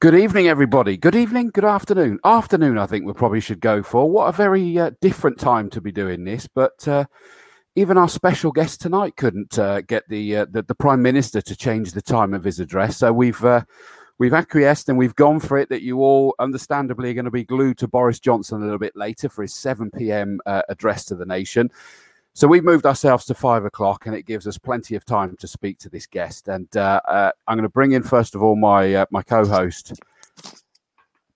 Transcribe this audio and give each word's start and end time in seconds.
Good 0.00 0.14
evening, 0.14 0.48
everybody. 0.48 0.96
Good 0.96 1.14
evening, 1.14 1.50
good 1.50 1.66
afternoon. 1.66 2.20
Afternoon, 2.24 2.78
I 2.78 2.86
think 2.86 3.04
we 3.04 3.12
probably 3.12 3.40
should 3.40 3.60
go 3.60 3.82
for. 3.82 4.10
What 4.10 4.28
a 4.28 4.32
very 4.32 4.78
uh, 4.78 4.92
different 5.02 5.38
time 5.38 5.68
to 5.68 5.80
be 5.82 5.92
doing 5.92 6.24
this, 6.24 6.48
but 6.54 6.88
uh, 6.88 7.04
even 7.76 7.98
our 7.98 8.08
special 8.08 8.50
guest 8.50 8.80
tonight 8.80 9.16
couldn't 9.16 9.58
uh, 9.58 9.82
get 9.82 10.08
the, 10.08 10.38
uh, 10.38 10.46
the, 10.50 10.62
the 10.62 10.74
prime 10.74 11.02
minister 11.02 11.42
to 11.42 11.54
change 11.54 11.92
the 11.92 12.00
time 12.00 12.32
of 12.32 12.44
his 12.44 12.60
address. 12.60 12.96
So 12.96 13.12
we've 13.12 13.44
uh, 13.44 13.64
we've 14.18 14.32
acquiesced 14.32 14.88
and 14.88 14.96
we've 14.96 15.14
gone 15.16 15.38
for 15.38 15.58
it. 15.58 15.68
That 15.68 15.82
you 15.82 15.98
all, 15.98 16.34
understandably, 16.38 17.10
are 17.10 17.14
going 17.14 17.26
to 17.26 17.30
be 17.30 17.44
glued 17.44 17.76
to 17.76 17.86
Boris 17.86 18.20
Johnson 18.20 18.62
a 18.62 18.64
little 18.64 18.78
bit 18.78 18.96
later 18.96 19.28
for 19.28 19.42
his 19.42 19.52
seven 19.52 19.90
p.m. 19.90 20.40
Uh, 20.46 20.62
address 20.70 21.04
to 21.04 21.14
the 21.14 21.26
nation. 21.26 21.70
So 22.34 22.46
we've 22.46 22.64
moved 22.64 22.86
ourselves 22.86 23.24
to 23.26 23.34
five 23.34 23.64
o'clock, 23.64 24.06
and 24.06 24.14
it 24.14 24.22
gives 24.22 24.46
us 24.46 24.56
plenty 24.56 24.94
of 24.94 25.04
time 25.04 25.36
to 25.38 25.46
speak 25.46 25.78
to 25.80 25.88
this 25.88 26.06
guest. 26.06 26.48
And 26.48 26.74
uh, 26.76 27.00
uh, 27.06 27.32
I'm 27.46 27.56
going 27.56 27.64
to 27.64 27.68
bring 27.68 27.92
in 27.92 28.02
first 28.02 28.34
of 28.34 28.42
all 28.42 28.56
my 28.56 28.94
uh, 28.94 29.06
my 29.10 29.22
co-host, 29.22 29.94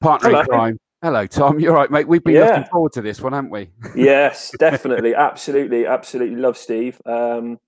partner 0.00 0.30
Hello. 0.30 0.40
in 0.40 0.46
crime. 0.46 0.80
Hello, 1.02 1.26
Tom. 1.26 1.60
You're 1.60 1.74
right, 1.74 1.90
mate. 1.90 2.08
We've 2.08 2.24
been 2.24 2.34
yeah. 2.36 2.46
looking 2.46 2.64
forward 2.64 2.92
to 2.92 3.02
this 3.02 3.20
one, 3.20 3.34
haven't 3.34 3.50
we? 3.50 3.68
yes, 3.94 4.52
definitely, 4.58 5.14
absolutely, 5.14 5.84
absolutely. 5.84 6.36
Love 6.36 6.56
Steve. 6.56 6.98
Um, 7.04 7.58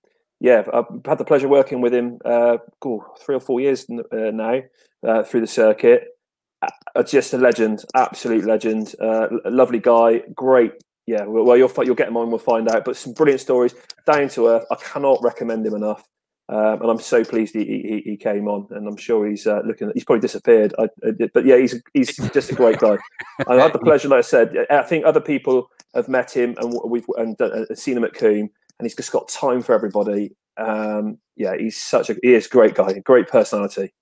yeah, 0.40 0.64
I've 0.72 0.86
had 1.04 1.18
the 1.18 1.24
pleasure 1.24 1.48
working 1.48 1.80
with 1.80 1.92
him. 1.92 2.18
Uh, 2.24 2.58
cool, 2.80 3.04
three 3.20 3.34
or 3.34 3.40
four 3.40 3.60
years 3.60 3.86
uh, 3.90 4.30
now 4.32 4.62
uh, 5.06 5.22
through 5.22 5.40
the 5.42 5.46
circuit. 5.46 6.16
Uh, 6.62 7.02
just 7.02 7.34
a 7.34 7.38
legend, 7.38 7.84
absolute 7.94 8.46
legend. 8.46 8.94
Uh, 9.00 9.28
lovely 9.44 9.80
guy, 9.80 10.22
great 10.34 10.72
yeah, 11.06 11.24
well, 11.24 11.56
you'll 11.56 11.72
you'll 11.84 11.94
get 11.94 12.08
him 12.08 12.16
on. 12.16 12.30
We'll 12.30 12.38
find 12.38 12.68
out. 12.68 12.84
But 12.84 12.96
some 12.96 13.12
brilliant 13.12 13.40
stories, 13.40 13.74
down 14.06 14.28
to 14.30 14.48
earth. 14.48 14.66
I 14.70 14.74
cannot 14.76 15.22
recommend 15.22 15.64
him 15.66 15.74
enough. 15.74 16.04
Um, 16.48 16.80
and 16.80 16.90
I'm 16.90 17.00
so 17.00 17.24
pleased 17.24 17.54
he, 17.54 17.64
he, 17.64 18.02
he, 18.04 18.16
came 18.16 18.46
on, 18.46 18.68
and 18.70 18.86
I'm 18.86 18.96
sure 18.96 19.26
he's 19.26 19.48
uh, 19.48 19.62
looking. 19.64 19.90
He's 19.94 20.04
probably 20.04 20.20
disappeared, 20.20 20.74
I, 20.78 20.84
I 21.04 21.10
but 21.32 21.44
yeah, 21.44 21.56
he's 21.56 21.80
he's 21.92 22.16
just 22.16 22.52
a 22.52 22.54
great 22.54 22.78
guy. 22.78 22.98
I 23.48 23.56
had 23.56 23.72
the 23.72 23.80
pleasure, 23.80 24.08
like 24.08 24.18
I 24.18 24.22
said. 24.22 24.54
I 24.70 24.82
think 24.82 25.04
other 25.04 25.20
people 25.20 25.68
have 25.94 26.08
met 26.08 26.30
him 26.30 26.54
and 26.58 26.78
we've 26.84 27.06
and, 27.16 27.40
uh, 27.40 27.74
seen 27.74 27.96
him 27.96 28.04
at 28.04 28.14
Combe, 28.14 28.48
and 28.78 28.84
he's 28.84 28.94
just 28.94 29.10
got 29.10 29.28
time 29.28 29.60
for 29.60 29.74
everybody. 29.74 30.36
Um, 30.56 31.18
yeah, 31.34 31.56
he's 31.56 31.80
such 31.80 32.10
a 32.10 32.16
he 32.22 32.34
is 32.34 32.46
a 32.46 32.50
great 32.50 32.74
guy, 32.74 32.98
great 33.00 33.28
personality. 33.28 33.92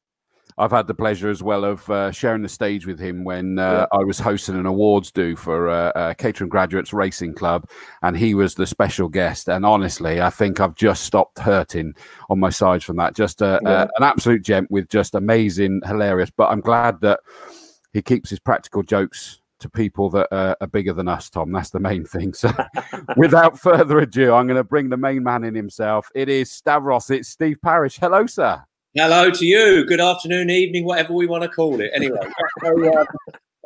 I've 0.57 0.71
had 0.71 0.87
the 0.87 0.95
pleasure 0.95 1.31
as 1.31 1.43
well 1.43 1.65
of 1.65 1.89
uh, 1.91 2.13
sharing 2.13 2.43
the 2.43 2.49
stage 2.49 2.87
with 2.87 3.01
him 3.01 3.25
when 3.25 3.59
uh, 3.59 3.87
yeah. 3.93 3.99
I 3.99 4.05
was 4.05 4.21
hosting 4.21 4.55
an 4.55 4.67
awards 4.67 5.11
do 5.11 5.35
for 5.35 5.69
uh, 5.69 5.91
uh, 5.91 6.15
Caterham 6.15 6.49
Graduates 6.49 6.93
Racing 6.93 7.35
Club, 7.35 7.69
and 8.03 8.17
he 8.17 8.35
was 8.35 8.55
the 8.55 8.67
special 8.67 9.09
guest. 9.09 9.49
And 9.49 9.67
honestly, 9.67 10.21
I 10.21 10.31
think 10.31 10.61
I've 10.61 10.77
just 10.77 11.05
stopped 11.05 11.41
hurting 11.41 11.95
on 12.31 12.39
my 12.39 12.51
sides 12.51 12.85
from 12.85 12.97
that. 12.97 13.17
Just 13.17 13.43
a, 13.43 13.59
yeah. 13.65 13.89
an 13.97 14.05
absolute 14.05 14.43
gem 14.43 14.69
with 14.71 14.89
just 14.89 15.17
amazing, 15.17 15.81
hilarious. 15.87 16.31
But 16.31 16.51
I'm 16.51 16.61
glad 16.61 17.01
that 17.01 17.19
he 17.93 18.01
keeps 18.01 18.31
his 18.31 18.39
practical 18.39 18.85
jokes 18.85 19.41
to 19.59 19.69
people 19.69 20.09
that 20.11 20.29
are 20.31 20.67
bigger 20.69 20.93
than 20.93 21.09
us, 21.09 21.31
Tom. 21.31 21.51
That's 21.51 21.71
the 21.71 21.81
main 21.81 22.05
thing. 22.05 22.33
So, 22.33 22.53
without 23.17 23.59
further 23.59 23.99
ado, 23.99 24.35
I'm 24.35 24.47
going 24.47 24.57
to 24.57 24.65
bring 24.65 24.89
the 24.89 24.97
main 24.97 25.25
man 25.25 25.43
in 25.43 25.55
himself. 25.55 26.09
It 26.15 26.29
is 26.29 26.51
Stavros. 26.53 27.11
It's 27.11 27.29
Steve 27.29 27.57
Parrish. 27.61 27.99
Hello, 27.99 28.27
sir. 28.27 28.63
Hello 28.97 29.29
to 29.29 29.45
you. 29.45 29.85
Good 29.85 30.01
afternoon, 30.01 30.51
evening, 30.51 30.85
whatever 30.85 31.15
we 31.15 31.27
want 31.27 31.43
to 31.43 31.49
call 31.49 31.81
it. 31.81 31.91
Anyway, 31.93 32.17
so, 32.63 32.93
uh, 32.93 33.05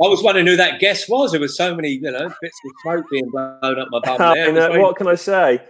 I 0.03 0.09
was 0.09 0.23
wondering 0.23 0.47
who 0.47 0.57
that 0.57 0.81
guest 0.81 1.07
was. 1.07 1.33
There 1.33 1.41
was 1.41 1.55
so 1.55 1.75
many, 1.75 1.91
you 1.91 2.11
know, 2.11 2.33
bits 2.41 2.59
of 2.65 2.73
smoke 2.83 3.05
being 3.11 3.29
blown 3.31 3.79
up 3.79 3.89
my 3.91 4.01
bum. 4.01 4.17
There. 4.35 4.51
Very, 4.55 4.81
what 4.81 4.97
can 4.97 5.07
I 5.07 5.17
say? 5.17 5.61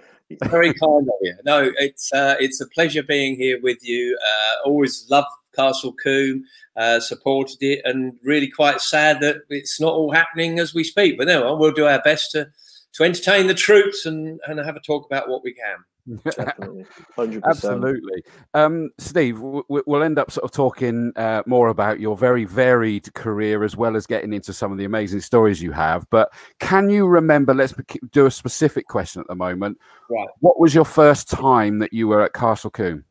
Very 0.45 0.73
kind 0.75 1.09
of 1.09 1.15
you. 1.23 1.35
No, 1.45 1.73
it's 1.79 2.13
uh, 2.13 2.37
it's 2.39 2.61
a 2.61 2.69
pleasure 2.69 3.03
being 3.03 3.35
here 3.35 3.59
with 3.61 3.79
you. 3.83 4.17
Uh, 4.25 4.69
always 4.69 5.05
loved 5.11 5.27
Castle 5.57 5.93
Combe, 6.01 6.45
uh, 6.77 7.01
supported 7.01 7.59
it, 7.61 7.81
and 7.85 8.13
really 8.23 8.49
quite 8.49 8.81
sad 8.81 9.21
that 9.23 9.39
it's 9.49 9.81
not 9.81 9.93
all 9.93 10.13
happening 10.13 10.61
as 10.61 10.73
we 10.73 10.85
speak. 10.85 11.19
But 11.19 11.27
no, 11.27 11.57
we'll 11.57 11.73
do 11.73 11.87
our 11.87 12.01
best 12.03 12.31
to 12.31 12.47
to 12.95 13.05
entertain 13.05 13.47
the 13.47 13.55
troops 13.55 14.07
and 14.07 14.41
and 14.47 14.59
have 14.59 14.77
a 14.77 14.81
talk 14.81 15.07
about 15.07 15.29
what 15.29 15.43
we 15.43 15.55
can. 15.55 15.77
Definitely, 16.25 16.87
100%. 17.19 17.43
Absolutely. 17.45 18.23
Um, 18.55 18.91
Steve, 18.99 19.41
we'll 19.41 20.03
end 20.03 20.19
up 20.19 20.31
sort 20.31 20.45
of 20.45 20.53
talking 20.53 21.13
uh, 21.17 21.43
more 21.45 21.69
about 21.69 22.01
your 22.01 22.17
very 22.17 22.45
varied 22.47 23.13
career 23.13 23.63
as 23.63 23.77
well 23.77 23.95
as 23.95 24.07
getting 24.07 24.33
into 24.33 24.55
some 24.55 24.73
of 24.73 24.79
the 24.79 24.87
amazing 24.87 25.21
stories 25.21 25.63
you 25.63 25.73
have. 25.73 26.09
But 26.09 26.33
can 26.61 26.89
you 26.89 27.07
remember? 27.07 27.53
Let's 27.53 27.75
do 28.11 28.25
a 28.25 28.31
specific 28.31 28.87
question 28.87 29.21
at 29.21 29.29
the 29.29 29.35
moment. 29.35 29.79
Right. 30.09 30.29
What 30.41 30.59
was 30.59 30.75
your 30.75 30.87
first 30.87 31.29
time 31.29 31.79
that 31.81 31.93
you 31.93 32.09
were 32.09 32.23
at 32.23 32.33
Castle 32.33 32.71
Combe? 32.71 33.05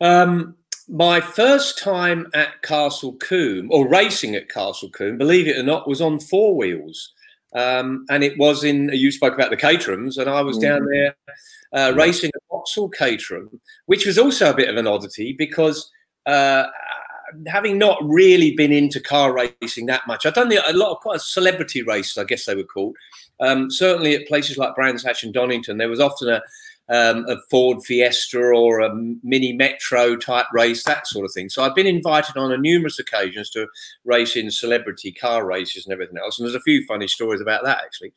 Um, 0.00 0.56
my 0.88 1.20
first 1.20 1.78
time 1.78 2.26
at 2.34 2.62
Castle 2.62 3.14
Combe 3.16 3.68
or 3.70 3.88
racing 3.88 4.34
at 4.34 4.48
Castle 4.48 4.90
Combe, 4.90 5.18
believe 5.18 5.48
it 5.48 5.58
or 5.58 5.62
not, 5.62 5.88
was 5.88 6.00
on 6.00 6.20
four 6.20 6.56
wheels. 6.56 7.13
Um, 7.54 8.04
and 8.10 8.24
it 8.24 8.36
was 8.38 8.64
in, 8.64 8.90
you 8.92 9.12
spoke 9.12 9.34
about 9.34 9.50
the 9.50 9.56
Caterhams, 9.56 10.18
and 10.18 10.28
I 10.28 10.42
was 10.42 10.58
down 10.58 10.82
mm. 10.82 10.88
there 10.90 11.16
uh, 11.74 11.92
racing 11.94 12.30
at 12.34 12.42
Vauxhall 12.50 12.88
Caterham, 12.88 13.60
which 13.86 14.06
was 14.06 14.18
also 14.18 14.50
a 14.50 14.56
bit 14.56 14.68
of 14.68 14.76
an 14.76 14.86
oddity 14.86 15.32
because 15.32 15.90
uh, 16.26 16.66
having 17.46 17.78
not 17.78 17.98
really 18.02 18.54
been 18.54 18.72
into 18.72 19.00
car 19.00 19.32
racing 19.32 19.86
that 19.86 20.06
much, 20.06 20.26
I've 20.26 20.34
done 20.34 20.48
the, 20.48 20.68
a 20.68 20.72
lot 20.72 20.92
of 20.92 21.00
quite 21.00 21.20
celebrity 21.20 21.82
races, 21.82 22.18
I 22.18 22.24
guess 22.24 22.44
they 22.44 22.54
were 22.54 22.64
called. 22.64 22.96
Um, 23.40 23.70
certainly 23.70 24.14
at 24.14 24.28
places 24.28 24.56
like 24.56 24.74
Brands 24.74 25.04
Hatch 25.04 25.24
and 25.24 25.34
Donington, 25.34 25.78
there 25.78 25.88
was 25.88 26.00
often 26.00 26.28
a, 26.28 26.42
um, 26.88 27.26
a 27.28 27.36
Ford 27.50 27.82
Fiesta 27.84 28.38
or 28.38 28.80
a 28.80 28.94
mini 29.22 29.52
metro 29.52 30.16
type 30.16 30.46
race, 30.52 30.84
that 30.84 31.06
sort 31.06 31.24
of 31.24 31.32
thing. 31.32 31.48
So 31.48 31.62
I've 31.62 31.74
been 31.74 31.86
invited 31.86 32.36
on 32.36 32.52
a 32.52 32.58
numerous 32.58 32.98
occasions 32.98 33.50
to 33.50 33.66
race 34.04 34.36
in 34.36 34.50
celebrity 34.50 35.12
car 35.12 35.46
races 35.46 35.86
and 35.86 35.92
everything 35.92 36.18
else. 36.18 36.38
And 36.38 36.46
there's 36.46 36.54
a 36.54 36.60
few 36.60 36.84
funny 36.86 37.08
stories 37.08 37.40
about 37.40 37.64
that 37.64 37.78
actually. 37.84 38.12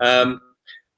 Um, 0.00 0.40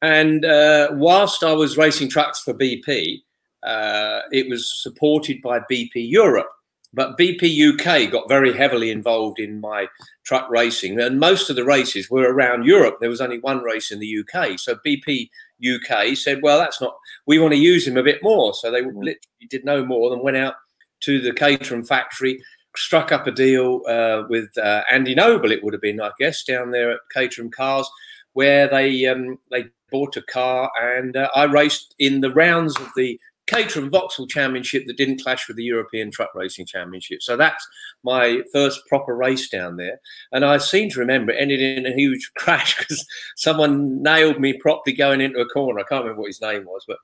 and 0.03 0.45
uh, 0.45 0.89
whilst 0.93 1.43
I 1.43 1.53
was 1.55 1.79
racing 1.79 2.11
trucks 2.11 2.41
for 2.41 2.53
BP, 2.53 3.23
uh, 3.62 4.21
it 4.31 4.49
was 4.51 4.83
supported 4.83 5.41
by 5.41 5.61
BP 5.61 5.93
Europe. 5.95 6.51
But 6.93 7.19
BP 7.19 7.73
UK 7.73 8.11
got 8.11 8.29
very 8.29 8.53
heavily 8.53 8.91
involved 8.91 9.41
in 9.41 9.61
my 9.61 9.89
truck 10.23 10.49
racing, 10.49 11.01
and 11.01 11.19
most 11.19 11.51
of 11.51 11.56
the 11.56 11.65
races 11.65 12.09
were 12.09 12.33
around 12.33 12.67
Europe. 12.67 12.99
There 13.01 13.11
was 13.11 13.21
only 13.21 13.41
one 13.41 13.62
race 13.62 13.91
in 13.91 13.99
the 13.99 14.21
UK. 14.21 14.61
So 14.61 14.77
BP 14.87 15.29
UK 15.63 16.17
said, 16.17 16.41
well, 16.43 16.59
that's 16.59 16.81
not, 16.81 16.97
we 17.27 17.39
want 17.39 17.53
to 17.53 17.59
use 17.59 17.87
him 17.87 17.97
a 17.97 18.03
bit 18.03 18.23
more. 18.23 18.55
So 18.55 18.71
they 18.71 18.83
mm. 18.83 18.95
literally 18.95 19.19
did 19.51 19.65
no 19.65 19.85
more 19.85 20.11
than 20.11 20.23
went 20.23 20.37
out 20.37 20.55
to 21.01 21.21
the 21.21 21.33
Caterham 21.33 21.85
factory, 21.85 22.43
struck 22.77 23.13
up 23.13 23.27
a 23.27 23.31
deal 23.31 23.83
uh, 23.89 24.25
with 24.29 24.57
uh, 24.59 24.83
Andy 24.91 25.15
Noble, 25.15 25.53
it 25.53 25.63
would 25.63 25.75
have 25.75 25.83
been, 25.83 26.01
I 26.01 26.11
guess, 26.19 26.45
down 26.45 26.71
there 26.71 26.93
at 26.93 27.01
Caterham 27.13 27.51
Cars, 27.51 27.89
where 28.33 28.69
they 28.69 29.07
um, 29.07 29.39
they 29.51 29.67
bought 29.91 30.17
a 30.17 30.23
car 30.23 30.71
and 30.81 31.17
uh, 31.17 31.29
I 31.37 31.45
raced 31.45 31.95
in 31.99 32.21
the 32.21 32.33
rounds 32.33 32.77
of 32.81 32.89
the 32.97 33.19
Caterham 33.47 33.91
Vauxhall 33.91 34.27
Championship 34.27 34.84
that 34.87 34.97
didn't 34.97 35.22
clash 35.22 35.47
with 35.49 35.56
the 35.56 35.65
European 35.65 36.10
Truck 36.10 36.34
Racing 36.34 36.66
Championship. 36.66 37.22
So 37.22 37.37
that's 37.37 37.66
my 38.03 38.43
first 38.53 38.87
proper 38.87 39.15
race 39.15 39.49
down 39.49 39.77
there. 39.77 40.00
And 40.32 40.44
I 40.44 40.59
seem 40.59 40.91
to 40.91 41.00
remember 41.00 41.32
it 41.32 41.41
ended 41.41 41.60
in 41.60 41.87
a 41.87 41.94
huge 41.94 42.31
crash 42.37 42.78
because 42.78 43.06
someone 43.37 44.03
nailed 44.03 44.41
me 44.41 44.55
properly 44.55 44.97
going 44.97 45.21
into 45.21 45.41
a 45.41 45.49
corner. 45.49 45.81
I 45.81 45.84
can't 45.84 46.05
remember 46.05 46.22
what 46.22 46.28
his 46.28 46.41
name 46.41 46.65
was, 46.65 46.84
but 46.87 46.99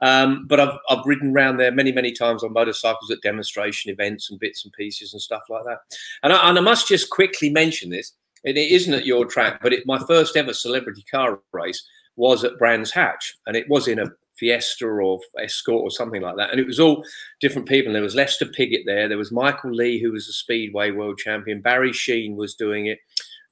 um, 0.00 0.46
but 0.48 0.58
I've, 0.58 0.76
I've 0.88 1.06
ridden 1.06 1.30
around 1.30 1.58
there 1.58 1.70
many, 1.70 1.92
many 1.92 2.10
times 2.10 2.42
on 2.42 2.52
motorcycles 2.52 3.10
at 3.12 3.22
demonstration 3.22 3.92
events 3.92 4.30
and 4.30 4.40
bits 4.40 4.64
and 4.64 4.72
pieces 4.72 5.12
and 5.12 5.22
stuff 5.22 5.42
like 5.48 5.62
that. 5.64 5.78
And 6.24 6.32
I, 6.32 6.48
and 6.48 6.58
I 6.58 6.60
must 6.60 6.88
just 6.88 7.08
quickly 7.08 7.50
mention 7.50 7.90
this. 7.90 8.12
It 8.42 8.56
isn't 8.56 8.92
at 8.92 9.06
your 9.06 9.26
track, 9.26 9.60
but 9.62 9.72
it, 9.72 9.86
my 9.86 10.00
first 10.00 10.36
ever 10.36 10.52
celebrity 10.52 11.04
car 11.08 11.38
race 11.52 11.86
was 12.16 12.42
at 12.42 12.58
Brands 12.58 12.90
Hatch, 12.90 13.36
and 13.46 13.56
it 13.56 13.68
was 13.68 13.86
in 13.86 14.00
a 14.00 14.06
Fiesta 14.38 14.86
or 14.86 15.20
Escort 15.38 15.82
or 15.82 15.90
something 15.90 16.22
like 16.22 16.36
that. 16.36 16.50
And 16.50 16.60
it 16.60 16.66
was 16.66 16.80
all 16.80 17.04
different 17.40 17.68
people. 17.68 17.92
There 17.92 18.02
was 18.02 18.14
Lester 18.14 18.46
Piggott 18.46 18.82
there. 18.86 19.08
There 19.08 19.18
was 19.18 19.32
Michael 19.32 19.72
Lee, 19.72 20.00
who 20.00 20.12
was 20.12 20.28
a 20.28 20.32
Speedway 20.32 20.90
world 20.90 21.18
champion. 21.18 21.60
Barry 21.60 21.92
Sheene 21.92 22.36
was 22.36 22.54
doing 22.54 22.86
it. 22.86 22.98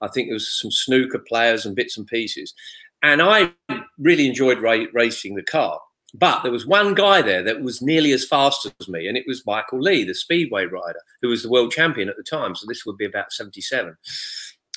I 0.00 0.08
think 0.08 0.28
there 0.28 0.34
was 0.34 0.58
some 0.58 0.70
snooker 0.70 1.18
players 1.18 1.66
and 1.66 1.76
bits 1.76 1.98
and 1.98 2.06
pieces. 2.06 2.54
And 3.02 3.20
I 3.22 3.52
really 3.98 4.26
enjoyed 4.26 4.58
ra- 4.58 4.86
racing 4.92 5.34
the 5.34 5.42
car. 5.42 5.80
But 6.12 6.42
there 6.42 6.50
was 6.50 6.66
one 6.66 6.94
guy 6.94 7.22
there 7.22 7.42
that 7.44 7.62
was 7.62 7.80
nearly 7.80 8.10
as 8.10 8.26
fast 8.26 8.66
as 8.80 8.88
me, 8.88 9.06
and 9.06 9.16
it 9.16 9.26
was 9.28 9.46
Michael 9.46 9.80
Lee, 9.80 10.02
the 10.02 10.14
Speedway 10.14 10.64
rider, 10.64 10.98
who 11.22 11.28
was 11.28 11.44
the 11.44 11.50
world 11.50 11.70
champion 11.70 12.08
at 12.08 12.16
the 12.16 12.24
time. 12.24 12.56
So 12.56 12.66
this 12.66 12.84
would 12.84 12.96
be 12.96 13.04
about 13.04 13.32
77 13.32 13.96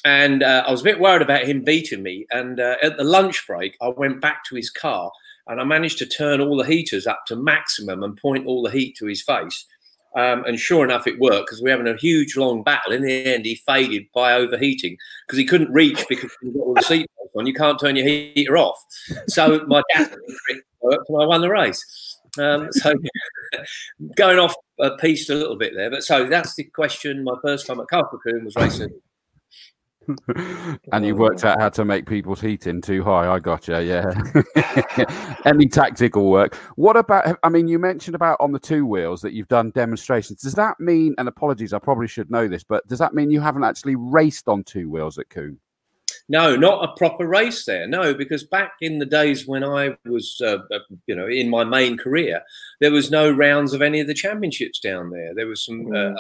and 0.05 0.43
uh, 0.43 0.63
I 0.67 0.71
was 0.71 0.81
a 0.81 0.85
bit 0.85 0.99
worried 0.99 1.21
about 1.21 1.45
him 1.45 1.63
beating 1.63 2.03
me. 2.03 2.25
And 2.31 2.59
uh, 2.59 2.75
at 2.81 2.97
the 2.97 3.03
lunch 3.03 3.45
break, 3.47 3.77
I 3.81 3.87
went 3.87 4.21
back 4.21 4.43
to 4.45 4.55
his 4.55 4.69
car 4.69 5.11
and 5.47 5.59
I 5.59 5.63
managed 5.63 5.97
to 5.99 6.05
turn 6.05 6.41
all 6.41 6.57
the 6.57 6.65
heaters 6.65 7.07
up 7.07 7.25
to 7.27 7.35
maximum 7.35 8.03
and 8.03 8.17
point 8.17 8.47
all 8.47 8.63
the 8.63 8.71
heat 8.71 8.95
to 8.97 9.05
his 9.05 9.21
face. 9.21 9.65
Um, 10.15 10.45
and 10.45 10.59
sure 10.59 10.85
enough, 10.85 11.07
it 11.07 11.19
worked 11.19 11.47
because 11.47 11.61
we 11.61 11.65
were 11.71 11.77
having 11.77 11.91
a 11.91 11.97
huge 11.97 12.37
long 12.37 12.63
battle. 12.63 12.93
In 12.93 13.01
the 13.01 13.33
end, 13.33 13.45
he 13.45 13.55
faded 13.55 14.05
by 14.13 14.33
overheating 14.33 14.95
because 15.25 15.39
he 15.39 15.45
couldn't 15.45 15.71
reach 15.73 16.05
because 16.07 16.31
you've 16.41 16.53
got 16.53 16.61
all 16.61 16.75
the 16.75 16.81
seatbelts 16.81 17.35
on. 17.35 17.47
You 17.47 17.53
can't 17.53 17.79
turn 17.79 17.95
your 17.95 18.05
heater 18.05 18.57
off. 18.57 18.77
So 19.27 19.65
my 19.67 19.81
dad 19.95 20.15
worked 20.81 21.09
and 21.09 21.21
I 21.21 21.25
won 21.25 21.41
the 21.41 21.49
race. 21.49 22.19
Um, 22.37 22.67
so 22.71 22.93
going 24.15 24.37
off 24.37 24.53
a 24.79 24.91
piece 24.97 25.29
a 25.29 25.35
little 25.35 25.57
bit 25.57 25.73
there. 25.75 25.89
But 25.89 26.03
so 26.03 26.29
that's 26.29 26.53
the 26.55 26.65
question. 26.65 27.23
My 27.23 27.35
first 27.41 27.65
time 27.65 27.79
at 27.79 27.87
Combe 27.89 28.45
was 28.45 28.55
racing 28.55 28.93
and 30.91 31.05
you 31.05 31.15
worked 31.15 31.43
out 31.45 31.59
how 31.59 31.69
to 31.69 31.85
make 31.85 32.05
people's 32.05 32.41
heating 32.41 32.81
too 32.81 33.03
high. 33.03 33.27
I 33.27 33.39
got 33.39 33.67
you. 33.67 33.79
Yeah. 33.79 34.13
Any 35.45 35.67
tactical 35.67 36.29
work? 36.29 36.55
What 36.75 36.97
about? 36.97 37.37
I 37.43 37.49
mean, 37.49 37.67
you 37.67 37.79
mentioned 37.79 38.15
about 38.15 38.37
on 38.39 38.51
the 38.51 38.59
two 38.59 38.85
wheels 38.85 39.21
that 39.21 39.33
you've 39.33 39.47
done 39.47 39.71
demonstrations. 39.71 40.41
Does 40.41 40.53
that 40.53 40.79
mean? 40.79 41.15
And 41.17 41.27
apologies, 41.27 41.73
I 41.73 41.79
probably 41.79 42.07
should 42.07 42.31
know 42.31 42.47
this, 42.47 42.63
but 42.63 42.85
does 42.87 42.99
that 42.99 43.13
mean 43.13 43.31
you 43.31 43.41
haven't 43.41 43.63
actually 43.63 43.95
raced 43.95 44.47
on 44.47 44.63
two 44.63 44.89
wheels 44.89 45.17
at 45.17 45.29
Combe? 45.29 45.59
No, 46.29 46.55
not 46.55 46.83
a 46.83 46.95
proper 46.97 47.27
race 47.27 47.65
there. 47.65 47.85
No, 47.87 48.13
because 48.13 48.45
back 48.45 48.73
in 48.81 48.97
the 48.97 49.05
days 49.05 49.45
when 49.45 49.63
I 49.63 49.97
was, 50.05 50.39
uh, 50.41 50.59
uh 50.73 50.79
you 51.05 51.15
know, 51.15 51.27
in 51.27 51.49
my 51.49 51.63
main 51.63 51.97
career, 51.97 52.41
there 52.79 52.91
was 52.91 53.11
no 53.11 53.29
rounds 53.29 53.73
of 53.73 53.81
any 53.81 53.99
of 53.99 54.07
the 54.07 54.13
championships 54.13 54.79
down 54.79 55.09
there. 55.09 55.33
There 55.35 55.47
was 55.47 55.65
some 55.65 55.87
uh, 55.87 56.11
mm 56.11 56.15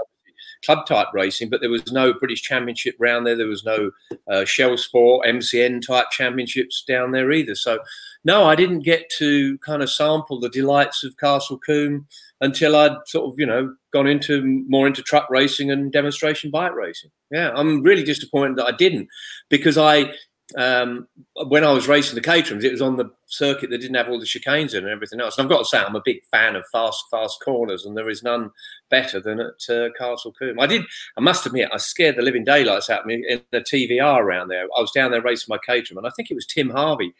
club 0.63 0.85
type 0.85 1.07
racing, 1.13 1.49
but 1.49 1.61
there 1.61 1.69
was 1.69 1.91
no 1.91 2.13
British 2.13 2.41
Championship 2.41 2.95
round 2.99 3.25
there. 3.25 3.35
There 3.35 3.47
was 3.47 3.63
no 3.63 3.91
uh, 4.27 4.45
Shell 4.45 4.77
Sport, 4.77 5.27
MCN 5.27 5.85
type 5.85 6.09
championships 6.11 6.83
down 6.87 7.11
there 7.11 7.31
either. 7.31 7.55
So, 7.55 7.79
no, 8.23 8.45
I 8.45 8.55
didn't 8.55 8.79
get 8.79 9.09
to 9.17 9.57
kind 9.59 9.81
of 9.83 9.91
sample 9.91 10.39
the 10.39 10.49
delights 10.49 11.03
of 11.03 11.17
Castle 11.17 11.59
Combe 11.59 12.07
until 12.41 12.75
I'd 12.75 12.95
sort 13.05 13.31
of, 13.31 13.39
you 13.39 13.45
know, 13.45 13.73
gone 13.91 14.07
into 14.07 14.41
more 14.67 14.87
into 14.87 15.01
truck 15.01 15.29
racing 15.29 15.71
and 15.71 15.91
demonstration 15.91 16.51
bike 16.51 16.73
racing. 16.73 17.11
Yeah, 17.31 17.51
I'm 17.55 17.83
really 17.83 18.03
disappointed 18.03 18.57
that 18.57 18.65
I 18.65 18.75
didn't 18.75 19.07
because 19.49 19.77
I 19.77 20.11
um, 20.57 21.07
when 21.47 21.63
I 21.63 21.71
was 21.71 21.87
racing 21.87 22.15
the 22.15 22.21
Caterhams, 22.21 22.63
it 22.63 22.71
was 22.71 22.81
on 22.81 22.97
the 22.97 23.11
circuit 23.25 23.69
that 23.69 23.79
didn't 23.79 23.95
have 23.95 24.09
all 24.09 24.19
the 24.19 24.25
chicanes 24.25 24.73
in 24.73 24.83
and 24.83 24.93
everything 24.93 25.19
else. 25.19 25.37
And 25.37 25.45
I've 25.45 25.49
got 25.49 25.59
to 25.59 25.65
say, 25.65 25.79
I'm 25.79 25.95
a 25.95 26.01
big 26.03 26.23
fan 26.31 26.55
of 26.55 26.63
fast, 26.71 27.05
fast 27.09 27.41
corners, 27.43 27.85
and 27.85 27.97
there 27.97 28.09
is 28.09 28.23
none 28.23 28.51
better 28.89 29.19
than 29.19 29.39
at 29.39 29.69
uh, 29.69 29.89
Castle 29.97 30.33
Combe. 30.33 30.59
I 30.59 30.67
did, 30.67 30.83
I 31.17 31.21
must 31.21 31.45
admit, 31.45 31.69
I 31.73 31.77
scared 31.77 32.15
the 32.17 32.21
living 32.21 32.43
daylights 32.43 32.89
out 32.89 33.01
of 33.01 33.05
me 33.05 33.23
in 33.27 33.41
the 33.51 33.61
TVR 33.61 34.19
around 34.19 34.49
there. 34.49 34.63
I 34.77 34.81
was 34.81 34.91
down 34.91 35.11
there 35.11 35.21
racing 35.21 35.47
my 35.49 35.57
Caterham, 35.57 35.97
and 35.97 36.07
I 36.07 36.11
think 36.15 36.31
it 36.31 36.35
was 36.35 36.45
Tim 36.45 36.69
Harvey 36.69 37.13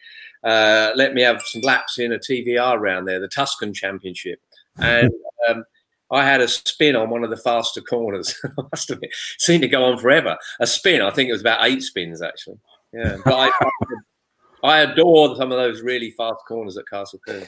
uh, 0.44 0.92
let 0.94 1.14
me 1.14 1.22
have 1.22 1.42
some 1.42 1.62
laps 1.62 1.98
in 1.98 2.12
a 2.12 2.18
TVR 2.18 2.76
around 2.76 3.06
there, 3.06 3.18
the 3.18 3.28
Tuscan 3.28 3.74
Championship, 3.74 4.40
and. 4.78 5.10
Um, 5.46 5.64
I 6.10 6.24
had 6.24 6.40
a 6.40 6.48
spin 6.48 6.96
on 6.96 7.10
one 7.10 7.24
of 7.24 7.28
the 7.28 7.36
faster 7.36 7.82
corners. 7.82 8.34
I 8.44 8.62
must 8.70 8.90
admit, 8.90 9.10
seemed 9.38 9.60
to 9.60 9.68
go 9.68 9.84
on 9.84 9.98
forever. 9.98 10.38
A 10.58 10.66
spin, 10.66 11.02
I 11.02 11.10
think 11.10 11.28
it 11.28 11.32
was 11.32 11.40
about 11.42 11.64
eight 11.64 11.82
spins 11.82 12.22
actually. 12.22 12.58
Yeah, 12.94 13.16
but 13.24 13.34
I, 13.34 13.50
I 14.62 14.78
adore 14.80 15.34
some 15.36 15.50
of 15.50 15.58
those 15.58 15.82
really 15.82 16.12
fast 16.12 16.40
corners 16.46 16.76
at 16.76 16.88
Castle 16.88 17.20
Combe. 17.26 17.46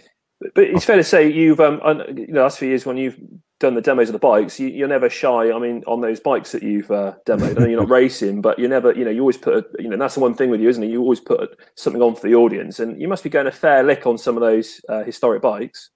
But 0.54 0.64
it's 0.64 0.84
fair 0.84 0.96
to 0.96 1.04
say 1.04 1.30
you've, 1.30 1.60
um, 1.60 1.80
you 2.14 2.26
know, 2.28 2.42
last 2.42 2.58
few 2.58 2.68
years 2.68 2.84
when 2.84 2.96
you've 2.96 3.16
done 3.58 3.74
the 3.74 3.80
demos 3.80 4.08
of 4.08 4.12
the 4.12 4.18
bikes, 4.18 4.60
you, 4.60 4.84
are 4.84 4.88
never 4.88 5.08
shy. 5.08 5.50
I 5.50 5.58
mean, 5.58 5.82
on 5.86 6.02
those 6.02 6.20
bikes 6.20 6.52
that 6.52 6.62
you've 6.62 6.90
uh, 6.90 7.14
demoed, 7.26 7.56
I 7.56 7.60
know 7.60 7.66
you're 7.66 7.80
not 7.80 7.88
racing, 7.90 8.42
but 8.42 8.58
you 8.58 8.68
never, 8.68 8.92
you 8.92 9.04
know, 9.04 9.10
you 9.10 9.20
always 9.20 9.38
put, 9.38 9.54
a, 9.54 9.82
you 9.82 9.88
know, 9.88 9.96
that's 9.96 10.14
the 10.14 10.20
one 10.20 10.34
thing 10.34 10.50
with 10.50 10.60
you, 10.60 10.68
isn't 10.68 10.82
it? 10.82 10.90
You 10.90 11.00
always 11.00 11.20
put 11.20 11.58
something 11.76 12.02
on 12.02 12.16
for 12.16 12.26
the 12.28 12.34
audience, 12.34 12.80
and 12.80 13.00
you 13.00 13.08
must 13.08 13.24
be 13.24 13.30
going 13.30 13.46
a 13.46 13.52
fair 13.52 13.82
lick 13.82 14.06
on 14.06 14.18
some 14.18 14.36
of 14.36 14.42
those 14.42 14.80
uh, 14.88 15.04
historic 15.04 15.40
bikes. 15.40 15.90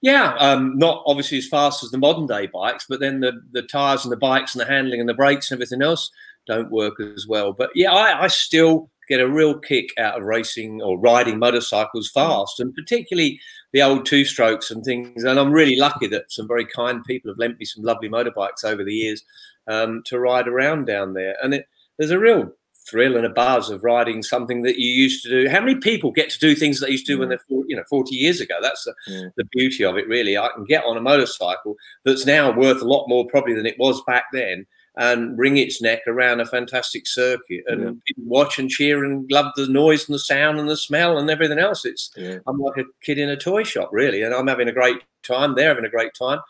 Yeah, 0.00 0.34
um, 0.38 0.78
not 0.78 1.02
obviously 1.06 1.38
as 1.38 1.46
fast 1.46 1.84
as 1.84 1.90
the 1.90 1.98
modern 1.98 2.26
day 2.26 2.46
bikes, 2.46 2.86
but 2.88 3.00
then 3.00 3.20
the 3.20 3.32
the 3.52 3.62
tires 3.62 4.04
and 4.04 4.10
the 4.10 4.16
bikes 4.16 4.54
and 4.54 4.60
the 4.60 4.66
handling 4.66 4.98
and 4.98 5.08
the 5.08 5.14
brakes 5.14 5.50
and 5.50 5.58
everything 5.58 5.82
else 5.82 6.10
don't 6.46 6.70
work 6.70 6.94
as 7.00 7.26
well. 7.26 7.52
But 7.52 7.70
yeah, 7.74 7.92
I, 7.92 8.24
I 8.24 8.26
still 8.28 8.90
get 9.08 9.20
a 9.20 9.28
real 9.28 9.58
kick 9.58 9.88
out 9.98 10.18
of 10.18 10.24
racing 10.24 10.80
or 10.80 10.98
riding 10.98 11.38
motorcycles 11.38 12.10
fast, 12.10 12.60
and 12.60 12.74
particularly 12.74 13.40
the 13.72 13.82
old 13.82 14.06
two 14.06 14.24
strokes 14.24 14.70
and 14.70 14.84
things. 14.84 15.24
And 15.24 15.38
I'm 15.38 15.52
really 15.52 15.76
lucky 15.76 16.06
that 16.08 16.30
some 16.30 16.48
very 16.48 16.66
kind 16.66 17.04
people 17.04 17.30
have 17.30 17.38
lent 17.38 17.58
me 17.58 17.64
some 17.64 17.84
lovely 17.84 18.08
motorbikes 18.08 18.64
over 18.64 18.84
the 18.84 18.94
years 18.94 19.22
um, 19.66 20.02
to 20.06 20.18
ride 20.18 20.48
around 20.48 20.86
down 20.86 21.14
there. 21.14 21.36
And 21.42 21.54
it, 21.54 21.66
there's 21.98 22.10
a 22.10 22.18
real 22.18 22.52
thrill 22.88 23.16
and 23.16 23.24
a 23.24 23.30
buzz 23.30 23.70
of 23.70 23.84
riding 23.84 24.22
something 24.22 24.62
that 24.62 24.78
you 24.78 24.88
used 24.88 25.22
to 25.22 25.30
do. 25.30 25.48
How 25.48 25.60
many 25.60 25.76
people 25.76 26.10
get 26.10 26.30
to 26.30 26.38
do 26.38 26.54
things 26.54 26.80
that 26.80 26.86
they 26.86 26.92
used 26.92 27.06
to 27.06 27.12
do 27.12 27.18
when 27.18 27.28
they're 27.28 27.38
40, 27.48 27.66
you 27.68 27.76
know 27.76 27.84
40 27.88 28.14
years 28.14 28.40
ago? 28.40 28.54
That's 28.60 28.84
the, 28.84 28.94
yeah. 29.06 29.28
the 29.36 29.44
beauty 29.52 29.84
of 29.84 29.96
it, 29.96 30.08
really. 30.08 30.36
I 30.36 30.48
can 30.54 30.64
get 30.64 30.84
on 30.84 30.96
a 30.96 31.00
motorcycle 31.00 31.76
that's 32.04 32.26
now 32.26 32.50
worth 32.52 32.82
a 32.82 32.86
lot 32.86 33.08
more 33.08 33.26
probably 33.28 33.54
than 33.54 33.66
it 33.66 33.78
was 33.78 34.02
back 34.06 34.24
then 34.32 34.66
and 34.96 35.38
wring 35.38 35.56
its 35.56 35.80
neck 35.80 36.00
around 36.06 36.40
a 36.40 36.46
fantastic 36.46 37.06
circuit 37.06 37.64
and 37.66 37.82
yeah. 37.82 38.14
watch 38.18 38.58
and 38.58 38.68
cheer 38.68 39.04
and 39.04 39.30
love 39.30 39.46
the 39.56 39.66
noise 39.66 40.06
and 40.06 40.14
the 40.14 40.18
sound 40.18 40.58
and 40.58 40.68
the 40.68 40.76
smell 40.76 41.18
and 41.18 41.30
everything 41.30 41.58
else. 41.58 41.84
It's 41.84 42.10
yeah. 42.16 42.38
I'm 42.46 42.58
like 42.58 42.76
a 42.76 42.84
kid 43.02 43.18
in 43.18 43.30
a 43.30 43.36
toy 43.36 43.62
shop 43.62 43.88
really, 43.92 44.22
and 44.22 44.34
I'm 44.34 44.48
having 44.48 44.68
a 44.68 44.72
great 44.72 44.98
time. 45.22 45.54
They're 45.54 45.68
having 45.68 45.86
a 45.86 45.90
great 45.90 46.12
time. 46.14 46.40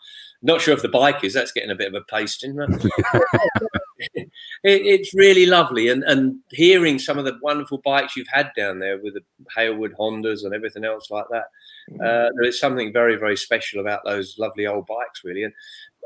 Not 0.41 0.59
sure 0.59 0.73
if 0.73 0.81
the 0.81 0.89
bike 0.89 1.23
is. 1.23 1.33
That's 1.33 1.53
getting 1.53 1.71
a 1.71 1.75
bit 1.75 1.87
of 1.87 1.93
a 1.93 2.03
pasting. 2.09 2.57
it, 4.13 4.29
it's 4.63 5.13
really 5.13 5.45
lovely, 5.45 5.87
and 5.87 6.03
and 6.03 6.39
hearing 6.51 6.99
some 6.99 7.17
of 7.17 7.23
the 7.23 7.39
wonderful 7.41 7.77
bikes 7.77 8.17
you've 8.17 8.27
had 8.27 8.51
down 8.57 8.79
there 8.79 8.97
with 8.97 9.13
the 9.13 9.21
Hailwood 9.57 9.95
Hondas 9.97 10.43
and 10.43 10.53
everything 10.53 10.83
else 10.83 11.09
like 11.09 11.27
that. 11.31 11.45
Mm. 11.89 12.01
Uh, 12.01 12.29
there 12.35 12.43
is 12.43 12.59
something 12.59 12.91
very 12.91 13.15
very 13.15 13.37
special 13.37 13.79
about 13.79 14.01
those 14.03 14.37
lovely 14.37 14.67
old 14.67 14.85
bikes, 14.85 15.21
really. 15.23 15.43
And 15.43 15.53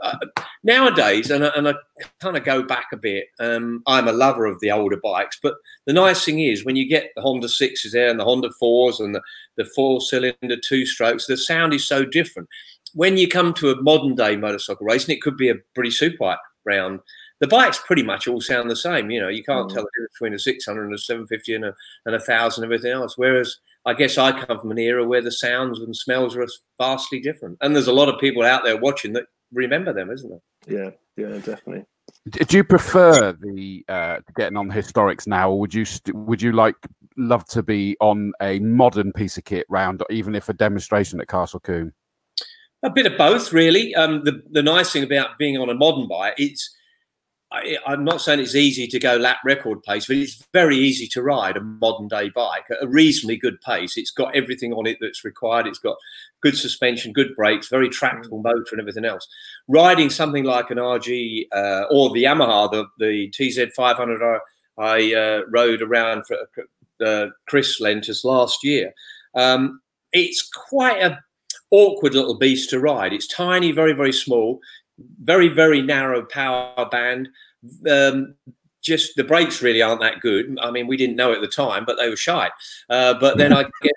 uh, 0.03 0.17
nowadays, 0.63 1.31
and, 1.31 1.43
and 1.43 1.69
I 1.69 1.73
kind 2.19 2.37
of 2.37 2.43
go 2.43 2.63
back 2.63 2.87
a 2.93 2.97
bit, 2.97 3.25
um, 3.39 3.81
I'm 3.87 4.07
a 4.07 4.11
lover 4.11 4.45
of 4.45 4.59
the 4.59 4.71
older 4.71 4.97
bikes. 4.97 5.39
But 5.41 5.55
the 5.85 5.93
nice 5.93 6.23
thing 6.23 6.39
is, 6.39 6.65
when 6.65 6.75
you 6.75 6.87
get 6.87 7.11
the 7.15 7.21
Honda 7.21 7.47
6s 7.47 7.91
there 7.91 8.09
and 8.09 8.19
the 8.19 8.25
Honda 8.25 8.49
4s 8.61 8.99
and 8.99 9.15
the, 9.15 9.21
the 9.55 9.65
four 9.65 10.01
cylinder 10.01 10.57
two 10.57 10.85
strokes, 10.85 11.25
the 11.25 11.37
sound 11.37 11.73
is 11.73 11.87
so 11.87 12.05
different. 12.05 12.49
When 12.93 13.17
you 13.17 13.27
come 13.27 13.53
to 13.55 13.71
a 13.71 13.81
modern 13.81 14.15
day 14.15 14.35
motorcycle 14.35 14.85
race, 14.85 15.03
and 15.03 15.13
it 15.13 15.21
could 15.21 15.37
be 15.37 15.49
a 15.49 15.55
British 15.75 15.99
Superbike 15.99 16.37
round, 16.65 16.99
the 17.39 17.47
bikes 17.47 17.79
pretty 17.85 18.03
much 18.03 18.27
all 18.27 18.41
sound 18.41 18.69
the 18.69 18.75
same. 18.75 19.11
You 19.11 19.21
know, 19.21 19.27
you 19.27 19.43
can't 19.43 19.69
mm. 19.69 19.73
tell 19.73 19.83
the 19.83 19.89
difference 19.95 20.13
between 20.13 20.33
a 20.33 20.39
600 20.39 20.85
and 20.85 20.93
a 20.93 20.97
750 20.97 21.53
and 21.55 21.65
a, 21.65 21.75
and 22.05 22.15
a 22.15 22.19
1000 22.19 22.63
and 22.63 22.71
everything 22.71 22.91
else. 22.91 23.17
Whereas 23.17 23.57
I 23.85 23.93
guess 23.93 24.17
I 24.17 24.31
come 24.31 24.59
from 24.59 24.71
an 24.71 24.79
era 24.79 25.05
where 25.05 25.21
the 25.21 25.31
sounds 25.31 25.79
and 25.79 25.95
smells 25.95 26.35
are 26.35 26.47
vastly 26.79 27.19
different. 27.19 27.57
And 27.61 27.75
there's 27.75 27.87
a 27.87 27.93
lot 27.93 28.09
of 28.09 28.19
people 28.19 28.43
out 28.43 28.63
there 28.63 28.77
watching 28.77 29.13
that 29.13 29.27
remember 29.51 29.93
them, 29.93 30.11
isn't 30.11 30.31
it? 30.31 30.41
Yeah, 30.67 30.89
yeah, 31.15 31.35
definitely. 31.37 31.85
Do 32.29 32.57
you 32.57 32.63
prefer 32.63 33.33
the 33.33 33.83
uh, 33.87 34.17
getting 34.35 34.57
on 34.57 34.67
the 34.67 34.73
historics 34.73 35.27
now, 35.27 35.51
or 35.51 35.59
would 35.59 35.73
you 35.73 35.85
st- 35.85 36.15
would 36.15 36.41
you 36.41 36.51
like 36.51 36.75
love 37.17 37.45
to 37.47 37.63
be 37.63 37.97
on 37.99 38.31
a 38.41 38.59
modern 38.59 39.11
piece 39.11 39.37
of 39.37 39.43
kit 39.43 39.65
round, 39.69 40.03
even 40.09 40.35
if 40.35 40.49
a 40.49 40.53
demonstration 40.53 41.19
at 41.19 41.27
Castle 41.27 41.59
Combe? 41.59 41.93
A 42.83 42.89
bit 42.89 43.05
of 43.05 43.17
both, 43.17 43.51
really. 43.51 43.93
Um, 43.95 44.23
the 44.23 44.41
the 44.51 44.63
nice 44.63 44.91
thing 44.91 45.03
about 45.03 45.37
being 45.37 45.57
on 45.57 45.69
a 45.69 45.73
modern 45.73 46.07
bike, 46.07 46.35
it's 46.37 46.75
I, 47.49 47.77
am 47.87 48.03
not 48.03 48.21
saying 48.21 48.41
it's 48.41 48.55
easy 48.55 48.87
to 48.87 48.99
go 48.99 49.15
lap 49.15 49.37
record 49.45 49.81
pace, 49.83 50.05
but 50.05 50.17
it's 50.17 50.45
very 50.51 50.75
easy 50.77 51.07
to 51.07 51.21
ride 51.21 51.55
a 51.55 51.61
modern 51.61 52.09
day 52.09 52.29
bike 52.29 52.65
at 52.69 52.83
a 52.83 52.87
reasonably 52.87 53.37
good 53.37 53.61
pace. 53.61 53.95
It's 53.95 54.11
got 54.11 54.35
everything 54.35 54.73
on 54.73 54.85
it 54.85 54.97
that's 54.99 55.23
required. 55.23 55.65
It's 55.65 55.79
got 55.79 55.95
good 56.41 56.57
suspension, 56.57 57.13
good 57.13 57.35
brakes, 57.37 57.69
very 57.69 57.87
tractable 57.87 58.41
motor, 58.41 58.67
and 58.73 58.81
everything 58.81 59.05
else. 59.05 59.27
Riding 59.69 60.09
something 60.09 60.43
like 60.43 60.71
an 60.71 60.77
RG 60.77 61.47
uh, 61.53 61.85
or 61.89 62.09
the 62.09 62.25
Yamaha, 62.25 62.69
the, 62.69 62.85
the 62.99 63.29
TZ 63.29 63.73
500 63.73 64.21
I, 64.21 64.39
I 64.77 65.13
uh, 65.13 65.41
rode 65.49 65.81
around 65.81 66.25
for 66.27 66.37
uh, 67.05 67.27
Chris 67.47 67.79
lent 67.79 68.09
us 68.09 68.25
last 68.25 68.63
year. 68.63 68.93
Um, 69.35 69.79
it's 70.11 70.49
quite 70.49 71.01
a 71.01 71.19
awkward 71.71 72.13
little 72.13 72.37
beast 72.37 72.69
to 72.71 72.79
ride. 72.79 73.13
It's 73.13 73.27
tiny, 73.27 73.71
very, 73.71 73.93
very 73.93 74.13
small 74.13 74.59
very 75.21 75.49
very 75.49 75.81
narrow 75.81 76.23
power 76.25 76.87
band. 76.89 77.29
Um, 77.89 78.35
just 78.81 79.15
the 79.15 79.23
brakes 79.23 79.61
really 79.61 79.81
aren't 79.81 80.01
that 80.01 80.21
good. 80.21 80.57
I 80.61 80.71
mean, 80.71 80.87
we 80.87 80.95
didn't 80.95 81.17
know 81.17 81.33
at 81.33 81.41
the 81.41 81.47
time, 81.47 81.83
but 81.83 81.97
they 81.97 82.09
were 82.09 82.15
shy. 82.15 82.49
Uh, 82.89 83.15
but 83.19 83.37
then 83.37 83.51
I 83.51 83.63
get 83.81 83.93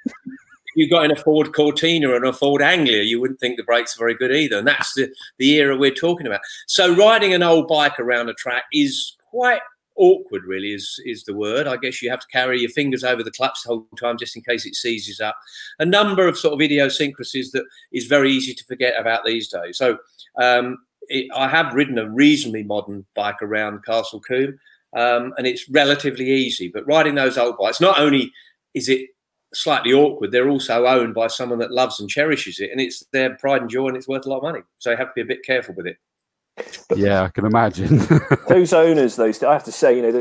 you 0.75 0.89
got 0.89 1.05
in 1.05 1.11
a 1.11 1.17
Ford 1.17 1.53
Cortina 1.53 2.15
and 2.15 2.25
a 2.25 2.33
Ford 2.33 2.63
Anglia, 2.63 3.03
you 3.03 3.21
wouldn't 3.21 3.41
think 3.41 3.57
the 3.57 3.65
brakes 3.65 3.97
are 3.97 4.01
very 4.01 4.15
good 4.15 4.33
either. 4.33 4.59
And 4.59 4.67
that's 4.67 4.95
the, 4.95 5.13
the 5.39 5.53
era 5.57 5.77
we're 5.77 5.91
talking 5.91 6.27
about. 6.27 6.41
So 6.67 6.95
riding 6.95 7.35
an 7.35 7.43
old 7.43 7.69
bike 7.69 7.99
around 7.99 8.29
a 8.29 8.35
track 8.35 8.65
is 8.73 9.17
quite 9.31 9.61
awkward, 9.97 10.45
really, 10.45 10.73
is, 10.73 11.01
is 11.05 11.25
the 11.25 11.35
word. 11.35 11.67
I 11.67 11.77
guess 11.77 12.01
you 12.01 12.11
have 12.11 12.21
to 12.21 12.27
carry 12.29 12.61
your 12.61 12.71
fingers 12.71 13.05
over 13.05 13.23
the 13.23 13.31
clutch 13.31 13.59
the 13.63 13.71
whole 13.71 13.87
time 13.99 14.17
just 14.19 14.37
in 14.37 14.43
case 14.43 14.65
it 14.65 14.75
seizes 14.75 15.21
up. 15.21 15.37
A 15.79 15.87
number 15.87 16.27
of 16.27 16.39
sort 16.39 16.55
of 16.55 16.61
idiosyncrasies 16.61 17.53
that 17.53 17.65
is 17.93 18.07
very 18.07 18.33
easy 18.33 18.55
to 18.55 18.65
forget 18.65 18.99
about 18.99 19.25
these 19.25 19.49
days. 19.49 19.77
So 19.77 19.99
um, 20.41 20.79
it, 21.03 21.29
I 21.35 21.49
have 21.49 21.75
ridden 21.75 21.99
a 21.99 22.09
reasonably 22.09 22.63
modern 22.63 23.05
bike 23.15 23.43
around 23.43 23.85
Castle 23.85 24.21
Combe, 24.21 24.59
um, 24.97 25.33
and 25.37 25.47
it's 25.47 25.69
relatively 25.69 26.31
easy. 26.31 26.69
But 26.69 26.87
riding 26.87 27.15
those 27.15 27.39
old 27.39 27.57
bikes, 27.59 27.81
not 27.81 27.99
only 27.99 28.33
is 28.75 28.89
it 28.89 29.09
slightly 29.53 29.93
awkward, 29.93 30.31
they're 30.31 30.49
also 30.49 30.87
owned 30.87 31.15
by 31.15 31.27
someone 31.27 31.59
that 31.59 31.73
loves 31.73 32.01
and 32.01 32.09
cherishes 32.09 32.61
it, 32.61 32.71
and 32.71 32.81
it's 32.81 33.05
their 33.13 33.37
pride 33.37 33.63
and 33.63 33.71
joy, 33.71 33.89
and 33.89 33.97
it's 33.97 34.09
worth 34.09 34.27
a 34.27 34.29
lot 34.29 34.39
of 34.39 34.43
money. 34.45 34.63
So 34.79 34.91
you 34.91 34.97
have 34.97 35.09
to 35.09 35.15
be 35.15 35.23
a 35.23 35.27
bit 35.27 35.45
careful 35.45 35.75
with 35.75 35.87
it. 35.87 35.97
yeah, 36.95 37.23
I 37.23 37.29
can 37.29 37.47
imagine. 37.47 38.01
those 38.49 38.73
owners, 38.73 39.17
those 39.17 39.43
I 39.43 39.53
have 39.53 39.65
to 39.65 39.73
say, 39.73 39.97
you 39.97 40.03
know, 40.03 40.13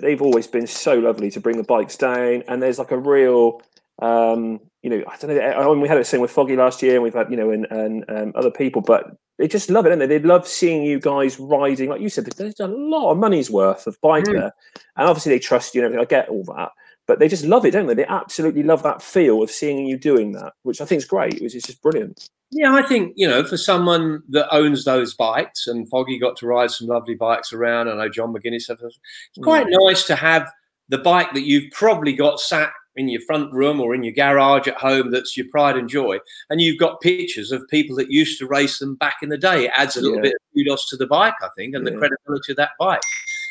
they've 0.00 0.22
always 0.22 0.46
been 0.46 0.66
so 0.66 0.98
lovely 0.98 1.30
to 1.30 1.40
bring 1.40 1.56
the 1.56 1.64
bikes 1.64 1.96
down, 1.96 2.42
and 2.48 2.62
there's 2.62 2.78
like 2.78 2.90
a 2.90 2.98
real 2.98 3.62
um, 4.00 4.60
you 4.82 4.90
know, 4.90 5.02
I 5.08 5.16
don't 5.16 5.34
know. 5.34 5.40
I 5.40 5.66
mean, 5.66 5.80
we 5.80 5.88
had 5.88 5.98
it 5.98 6.06
same 6.06 6.20
with 6.20 6.30
Foggy 6.30 6.56
last 6.56 6.82
year, 6.82 6.94
and 6.94 7.02
we've 7.02 7.14
had, 7.14 7.30
you 7.30 7.36
know, 7.36 7.50
and, 7.50 7.66
and 7.70 8.04
um, 8.08 8.32
other 8.34 8.50
people, 8.50 8.82
but 8.82 9.16
they 9.38 9.48
just 9.48 9.70
love 9.70 9.86
it, 9.86 9.90
don't 9.90 9.98
they? 9.98 10.06
They 10.06 10.18
love 10.18 10.48
seeing 10.48 10.82
you 10.82 10.98
guys 10.98 11.38
riding, 11.38 11.90
like 11.90 12.00
you 12.00 12.08
said. 12.08 12.26
There's 12.26 12.60
a 12.60 12.66
lot 12.66 13.12
of 13.12 13.18
money's 13.18 13.50
worth 13.50 13.86
of 13.86 14.00
bike 14.00 14.24
mm. 14.24 14.32
there, 14.32 14.52
and 14.96 15.08
obviously 15.08 15.32
they 15.32 15.38
trust 15.38 15.74
you 15.74 15.82
and 15.82 15.86
everything. 15.86 16.04
I 16.04 16.08
get 16.08 16.28
all 16.28 16.44
that, 16.56 16.70
but 17.06 17.18
they 17.18 17.28
just 17.28 17.44
love 17.44 17.66
it, 17.66 17.72
don't 17.72 17.86
they? 17.86 17.94
They 17.94 18.06
absolutely 18.06 18.62
love 18.62 18.82
that 18.82 19.02
feel 19.02 19.42
of 19.42 19.50
seeing 19.50 19.86
you 19.86 19.98
doing 19.98 20.32
that, 20.32 20.54
which 20.62 20.80
I 20.80 20.86
think 20.86 20.98
is 21.00 21.04
great. 21.04 21.40
Which 21.42 21.54
is 21.54 21.64
just 21.64 21.82
brilliant. 21.82 22.28
Yeah, 22.50 22.74
I 22.74 22.82
think 22.82 23.12
you 23.16 23.28
know, 23.28 23.44
for 23.44 23.56
someone 23.56 24.22
that 24.30 24.48
owns 24.54 24.84
those 24.84 25.14
bikes, 25.14 25.66
and 25.66 25.88
Foggy 25.88 26.18
got 26.18 26.36
to 26.38 26.46
ride 26.46 26.70
some 26.70 26.88
lovely 26.88 27.14
bikes 27.14 27.52
around. 27.52 27.88
I 27.88 27.96
know 27.96 28.08
John 28.08 28.32
McGuinness. 28.32 28.68
Has 28.68 28.78
it's 28.80 28.98
quite 29.42 29.66
mm. 29.66 29.76
nice 29.86 30.04
to 30.06 30.16
have 30.16 30.50
the 30.88 30.98
bike 30.98 31.34
that 31.34 31.42
you've 31.42 31.70
probably 31.72 32.12
got 32.12 32.40
sat 32.40 32.70
in 32.96 33.08
your 33.08 33.20
front 33.22 33.52
room 33.52 33.80
or 33.80 33.94
in 33.94 34.02
your 34.02 34.14
garage 34.14 34.66
at 34.66 34.76
home 34.76 35.10
that's 35.10 35.36
your 35.36 35.46
pride 35.50 35.76
and 35.76 35.88
joy 35.88 36.18
and 36.50 36.60
you've 36.60 36.78
got 36.78 37.00
pictures 37.00 37.52
of 37.52 37.66
people 37.68 37.96
that 37.96 38.10
used 38.10 38.38
to 38.38 38.46
race 38.46 38.78
them 38.78 38.94
back 38.94 39.16
in 39.22 39.28
the 39.28 39.38
day 39.38 39.66
it 39.66 39.72
adds 39.76 39.96
a 39.96 40.00
little 40.00 40.16
yeah. 40.16 40.22
bit 40.22 40.34
of 40.34 40.54
kudos 40.54 40.88
to 40.88 40.96
the 40.96 41.06
bike 41.06 41.34
i 41.42 41.48
think 41.56 41.74
and 41.74 41.84
yeah. 41.84 41.92
the 41.92 41.98
credibility 41.98 42.52
of 42.52 42.56
that 42.56 42.70
bike 42.78 43.02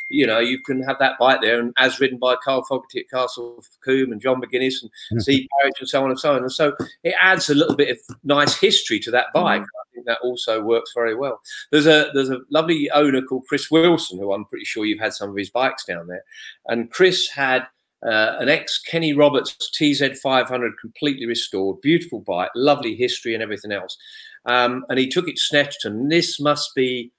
you 0.10 0.28
know 0.28 0.40
you 0.40 0.60
can 0.60 0.82
have 0.84 1.00
that 1.00 1.18
bike 1.20 1.42
there 1.42 1.60
and 1.60 1.74
as 1.78 2.00
ridden 2.00 2.18
by 2.18 2.36
carl 2.44 2.64
fogarty 2.64 3.00
at 3.00 3.10
castle 3.10 3.64
Combe 3.84 4.12
and 4.12 4.22
john 4.22 4.42
mcguinness 4.42 4.82
and 4.82 4.92
mm-hmm. 4.92 5.20
steve 5.20 5.48
Parrish 5.60 5.80
and 5.80 5.90
so 5.90 6.04
on 6.04 6.10
and 6.10 6.20
so 6.20 6.34
on 6.36 6.42
and 6.44 6.52
so 6.52 6.75
it 7.04 7.16
adds 7.20 7.50
a 7.50 7.56
little 7.56 7.75
bit 7.75 7.90
of 7.90 8.18
nice 8.24 8.56
history 8.56 9.00
to 9.00 9.12
that 9.12 9.28
bike 9.34 9.62
mm-hmm. 9.62 9.82
i 9.82 9.94
think 9.94 10.06
that 10.06 10.20
also 10.22 10.62
works 10.62 10.92
very 10.94 11.16
well 11.16 11.42
there's 11.72 11.88
a 11.88 12.12
there's 12.14 12.30
a 12.30 12.42
lovely 12.50 12.90
owner 12.92 13.22
called 13.22 13.46
chris 13.48 13.72
wilson 13.72 14.20
who 14.20 14.32
i'm 14.32 14.46
pretty 14.46 14.66
sure 14.66 14.86
you've 14.86 15.00
had 15.00 15.14
some 15.14 15.30
of 15.30 15.36
his 15.36 15.50
bikes 15.50 15.86
down 15.86 16.08
there 16.08 16.24
and 16.68 16.92
chris 16.92 17.30
had 17.30 17.66
uh, 18.06 18.38
an 18.40 18.50
ex 18.50 18.80
Kenny 18.80 19.14
Roberts 19.14 19.56
TZ500 19.80 20.72
completely 20.80 21.26
restored, 21.26 21.82
beautiful 21.82 22.20
bike, 22.22 22.52
lovely 22.56 22.96
history 22.96 23.34
and 23.34 23.44
everything 23.44 23.72
else. 23.72 23.98
Um, 24.46 24.86
and 24.90 25.00
he 25.00 25.08
took 25.08 25.28
it 25.28 25.38
to 25.38 25.56
Snetterton. 25.56 26.10
This 26.10 26.40
must 26.40 26.76
be, 26.76 27.12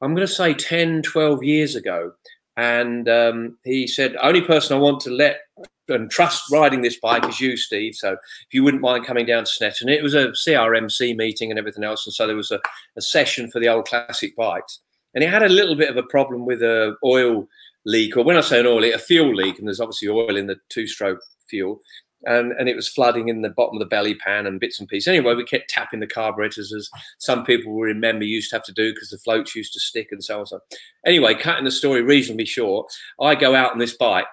I'm 0.00 0.14
going 0.14 0.26
to 0.26 0.32
say 0.32 0.54
10, 0.54 1.02
12 1.02 1.42
years 1.42 1.74
ago. 1.74 2.12
And 2.56 3.08
um, 3.08 3.58
he 3.64 3.86
said, 3.86 4.16
only 4.22 4.40
person 4.40 4.76
I 4.76 4.80
want 4.80 5.00
to 5.00 5.10
let 5.10 5.40
and 5.88 6.10
trust 6.10 6.50
riding 6.50 6.80
this 6.80 6.98
bike 6.98 7.28
is 7.28 7.40
you, 7.40 7.56
Steve. 7.56 7.94
So 7.94 8.12
if 8.12 8.52
you 8.52 8.64
wouldn't 8.64 8.82
mind 8.82 9.04
coming 9.04 9.26
down 9.26 9.44
to 9.44 9.50
Snetterton, 9.50 9.90
it 9.90 10.02
was 10.02 10.14
a 10.14 10.28
CRMC 10.28 11.16
meeting 11.16 11.50
and 11.50 11.58
everything 11.58 11.84
else. 11.84 12.06
And 12.06 12.14
so 12.14 12.26
there 12.26 12.36
was 12.36 12.50
a, 12.50 12.60
a 12.96 13.02
session 13.02 13.50
for 13.50 13.60
the 13.60 13.68
old 13.68 13.86
classic 13.86 14.34
bikes. 14.36 14.80
And 15.14 15.22
he 15.22 15.28
had 15.28 15.42
a 15.42 15.48
little 15.48 15.76
bit 15.76 15.90
of 15.90 15.96
a 15.96 16.02
problem 16.04 16.46
with 16.46 16.62
a 16.62 16.96
oil 17.04 17.46
leak, 17.84 18.16
or 18.16 18.24
when 18.24 18.36
I 18.36 18.40
say 18.40 18.60
an 18.60 18.66
oil 18.66 18.84
a 18.84 18.98
fuel 18.98 19.34
leak, 19.34 19.58
and 19.58 19.66
there's 19.66 19.80
obviously 19.80 20.08
oil 20.08 20.36
in 20.36 20.46
the 20.46 20.56
two-stroke 20.68 21.20
fuel, 21.48 21.80
and 22.26 22.52
and 22.52 22.68
it 22.68 22.76
was 22.76 22.88
flooding 22.88 23.28
in 23.28 23.42
the 23.42 23.50
bottom 23.50 23.76
of 23.76 23.80
the 23.80 23.86
belly 23.86 24.14
pan 24.14 24.46
and 24.46 24.60
bits 24.60 24.80
and 24.80 24.88
pieces. 24.88 25.08
Anyway, 25.08 25.34
we 25.34 25.44
kept 25.44 25.70
tapping 25.70 26.00
the 26.00 26.06
carburetors 26.06 26.72
as 26.72 26.88
some 27.18 27.44
people 27.44 27.72
will 27.72 27.82
remember 27.82 28.24
used 28.24 28.50
to 28.50 28.56
have 28.56 28.64
to 28.64 28.72
do 28.72 28.92
because 28.92 29.10
the 29.10 29.18
floats 29.18 29.54
used 29.54 29.72
to 29.72 29.80
stick 29.80 30.08
and 30.10 30.22
so 30.22 30.40
on. 30.40 30.46
So 30.46 30.60
anyway, 31.06 31.34
cutting 31.34 31.64
the 31.64 31.70
story 31.70 32.02
reasonably 32.02 32.44
short, 32.44 32.92
I 33.20 33.34
go 33.34 33.54
out 33.54 33.72
on 33.72 33.78
this 33.78 33.96
bike 33.96 34.26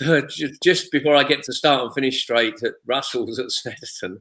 just 0.62 0.90
before 0.92 1.16
I 1.16 1.24
get 1.24 1.42
to 1.44 1.52
start 1.52 1.82
and 1.82 1.94
finish 1.94 2.22
straight 2.22 2.62
at 2.62 2.74
Russell's 2.86 3.38
at 3.38 3.46
Snetterton. 3.46 4.16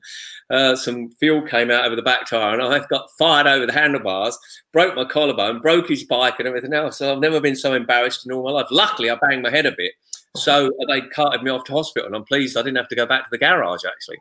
Uh, 0.49 0.75
some 0.75 1.11
fuel 1.19 1.41
came 1.41 1.71
out 1.71 1.85
over 1.85 1.95
the 1.95 2.01
back 2.01 2.27
tire, 2.27 2.59
and 2.59 2.73
I 2.73 2.85
got 2.87 3.09
fired 3.17 3.47
over 3.47 3.65
the 3.65 3.73
handlebars, 3.73 4.37
broke 4.73 4.95
my 4.95 5.05
collarbone, 5.05 5.61
broke 5.61 5.87
his 5.87 6.03
bike, 6.03 6.35
and 6.39 6.47
everything 6.47 6.73
else. 6.73 6.97
So 6.97 7.11
I've 7.11 7.19
never 7.19 7.39
been 7.39 7.55
so 7.55 7.73
embarrassed 7.73 8.25
in 8.25 8.31
all 8.31 8.43
my 8.43 8.51
life. 8.51 8.67
Luckily, 8.71 9.09
I 9.09 9.15
banged 9.15 9.43
my 9.43 9.49
head 9.49 9.65
a 9.65 9.71
bit. 9.71 9.93
So 10.35 10.71
they 10.87 11.01
carted 11.01 11.43
me 11.43 11.51
off 11.51 11.63
to 11.65 11.73
hospital, 11.73 12.07
and 12.07 12.15
I'm 12.15 12.25
pleased 12.25 12.57
I 12.57 12.61
didn't 12.61 12.77
have 12.77 12.89
to 12.89 12.95
go 12.95 13.05
back 13.05 13.23
to 13.23 13.29
the 13.31 13.37
garage 13.37 13.83
actually. 13.85 14.17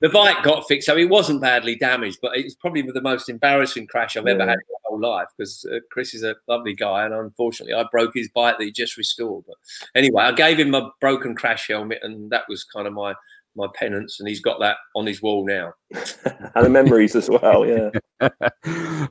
the 0.00 0.08
bike 0.10 0.42
got 0.44 0.66
fixed. 0.68 0.86
So 0.86 0.96
it 0.96 1.08
wasn't 1.08 1.40
badly 1.40 1.76
damaged, 1.76 2.18
but 2.20 2.36
it's 2.36 2.54
probably 2.54 2.82
the 2.82 3.00
most 3.00 3.28
embarrassing 3.28 3.86
crash 3.86 4.16
I've 4.16 4.26
ever 4.26 4.42
had 4.42 4.50
in 4.50 4.56
my 4.56 4.78
whole 4.84 5.00
life 5.00 5.28
because 5.36 5.66
uh, 5.72 5.78
Chris 5.90 6.14
is 6.14 6.22
a 6.22 6.36
lovely 6.48 6.74
guy, 6.74 7.04
and 7.04 7.14
unfortunately, 7.14 7.74
I 7.74 7.84
broke 7.90 8.12
his 8.14 8.28
bike 8.28 8.58
that 8.58 8.64
he 8.64 8.72
just 8.72 8.96
restored. 8.96 9.44
But 9.46 9.56
anyway, 9.94 10.24
I 10.24 10.32
gave 10.32 10.58
him 10.58 10.74
a 10.74 10.90
broken 11.00 11.34
crash 11.34 11.68
helmet, 11.68 11.98
and 12.02 12.30
that 12.30 12.44
was 12.48 12.64
kind 12.64 12.86
of 12.86 12.92
my 12.92 13.14
my 13.56 13.68
penance, 13.74 14.18
and 14.18 14.28
he's 14.28 14.40
got 14.40 14.58
that 14.60 14.76
on 14.94 15.06
his 15.06 15.22
wall 15.22 15.46
now. 15.46 15.72
and 15.92 16.64
the 16.64 16.68
memories 16.68 17.14
as 17.14 17.30
well, 17.30 17.66
yeah. 17.66 17.90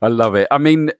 I 0.02 0.08
love 0.08 0.36
it. 0.36 0.48
I 0.52 0.58
mean, 0.58 0.92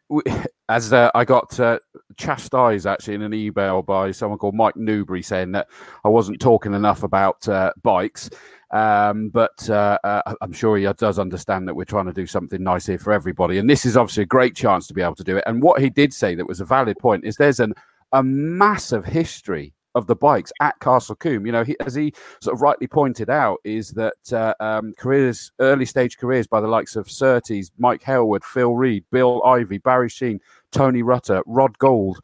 as 0.70 0.94
uh, 0.94 1.12
I 1.14 1.26
got 1.26 1.60
uh, 1.60 1.80
chastised 2.18 2.86
actually 2.86 3.16
in 3.16 3.22
an 3.22 3.34
email 3.34 3.82
by 3.82 4.12
someone 4.12 4.40
called 4.40 4.56
Mike 4.56 4.76
Newbury 4.76 5.22
saying 5.22 5.52
that 5.54 5.68
I 6.04 6.10
wasn't 6.10 6.40
talking 6.40 6.74
enough 6.74 7.04
about 7.04 7.48
uh, 7.48 7.72
bikes. 7.82 8.30
Um, 8.72 9.30
but 9.30 9.70
uh, 9.70 10.00
uh, 10.04 10.34
I'm 10.42 10.52
sure 10.52 10.78
he 10.78 10.92
does 10.98 11.20
understand 11.20 11.68
that 11.68 11.76
we're 11.76 11.86
trying 11.86 12.08
to 12.08 12.14
do 12.14 12.26
something 12.26 12.64
nice 12.64 12.88
here 12.88 12.98
for 12.98 13.14
everybody. 13.14 13.60
And 13.60 13.70
this 13.70 13.86
is 13.86 13.96
obviously 13.96 14.24
a 14.24 14.28
great 14.28 14.56
chance 14.56 14.88
to 14.88 14.96
be 14.96 15.02
able 15.02 15.16
to 15.16 15.24
do 15.24 15.38
it. 15.38 15.44
And 15.46 15.62
what 15.62 15.80
he 15.80 15.92
did 15.92 16.12
say 16.12 16.34
that 16.36 16.48
was 16.48 16.60
a 16.60 16.66
valid 16.66 16.98
point 16.98 17.24
is 17.24 17.36
there's 17.36 17.60
an, 17.60 17.74
a 18.14 18.24
massive 18.24 19.06
history 19.06 19.74
of 19.96 20.08
the 20.08 20.16
bikes 20.16 20.52
at 20.60 20.80
Castle 20.80 21.16
Combe. 21.16 21.46
You 21.46 21.52
know, 21.52 21.64
he, 21.64 21.76
as 21.86 21.94
he 21.94 22.14
sort 22.42 22.56
of 22.56 22.62
rightly 22.62 22.88
pointed 22.88 23.30
out, 23.30 23.60
is 23.64 23.92
that 23.92 24.34
uh, 24.34 24.54
um, 24.60 24.94
careers, 24.98 25.52
early 25.60 25.86
stage 25.86 26.18
careers 26.18 26.48
by 26.48 26.62
the 26.62 26.68
likes 26.68 26.96
of 26.96 27.12
Surtees, 27.12 27.72
Mike 27.78 28.02
Hailwood, 28.02 28.44
Phil 28.44 28.74
Read, 28.74 29.04
Bill 29.12 29.44
Ivy, 29.44 29.78
Barry 29.78 30.10
Sheene, 30.10 30.40
Tony 30.74 31.04
Rutter, 31.04 31.42
Rod 31.46 31.78
Gould, 31.78 32.20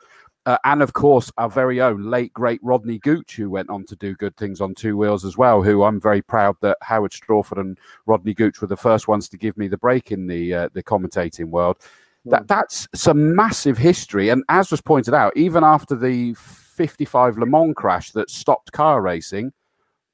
Uh, 0.46 0.58
and 0.64 0.82
of 0.82 0.94
course, 0.94 1.32
our 1.38 1.50
very 1.50 1.80
own 1.80 2.10
late 2.10 2.34
great 2.34 2.60
Rodney 2.64 2.98
Gooch, 2.98 3.36
who 3.36 3.50
went 3.52 3.70
on 3.70 3.86
to 3.86 3.96
do 3.96 4.16
good 4.16 4.36
things 4.36 4.62
on 4.62 4.74
two 4.74 4.98
wheels 4.98 5.24
as 5.24 5.38
well. 5.38 5.62
Who 5.62 5.84
I'm 5.84 6.02
very 6.02 6.22
proud 6.22 6.56
that 6.62 6.78
Howard 6.82 7.12
Strawford 7.12 7.60
and 7.60 7.78
Rodney 8.08 8.34
Gooch 8.34 8.60
were 8.60 8.68
the 8.68 8.78
first 8.78 9.08
ones 9.08 9.30
to 9.30 9.38
give 9.38 9.58
me 9.58 9.68
the 9.68 9.78
break 9.78 10.12
in 10.12 10.28
the 10.28 10.54
uh, 10.54 10.70
the 10.74 10.82
commentating 10.82 11.50
world. 11.50 11.78
That 12.26 12.42
hmm. 12.42 12.46
that's 12.48 12.88
some 12.96 13.36
massive 13.36 13.78
history, 13.78 14.30
and 14.30 14.44
as 14.50 14.72
was 14.72 14.82
pointed 14.82 15.14
out, 15.14 15.36
even 15.38 15.64
after 15.64 15.96
the 15.96 16.34
55 16.34 17.38
Le 17.38 17.46
Mans 17.46 17.76
crash 17.76 18.12
that 18.14 18.30
stopped 18.30 18.72
car 18.72 19.02
racing, 19.02 19.52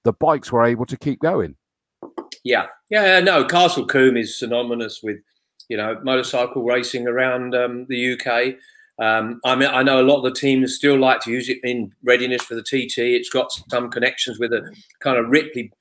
the 0.03 0.13
bikes 0.13 0.51
were 0.51 0.65
able 0.65 0.85
to 0.87 0.97
keep 0.97 1.19
going. 1.21 1.55
Yeah, 2.43 2.67
yeah, 2.89 3.19
no. 3.21 3.45
Castle 3.45 3.85
Combe 3.85 4.17
is 4.17 4.37
synonymous 4.37 5.01
with 5.01 5.17
you 5.69 5.77
know 5.77 6.00
motorcycle 6.03 6.63
racing 6.63 7.07
around 7.07 7.55
um, 7.55 7.86
the 7.89 8.13
UK. 8.13 8.55
Um, 8.98 9.41
I 9.43 9.55
mean, 9.55 9.69
I 9.69 9.84
know 9.84 10.01
a 10.01 10.07
lot 10.07 10.17
of 10.17 10.24
the 10.24 10.39
teams 10.39 10.75
still 10.75 10.98
like 10.98 11.19
to 11.22 11.31
use 11.31 11.50
it 11.50 11.57
in 11.63 11.91
readiness 12.03 12.43
for 12.43 12.55
the 12.55 12.62
TT. 12.62 13.00
It's 13.00 13.29
got 13.29 13.51
some 13.69 13.91
connections 13.91 14.39
with 14.39 14.53
a 14.53 14.74
kind 15.00 15.17
of 15.17 15.29
Ripley, 15.29 15.72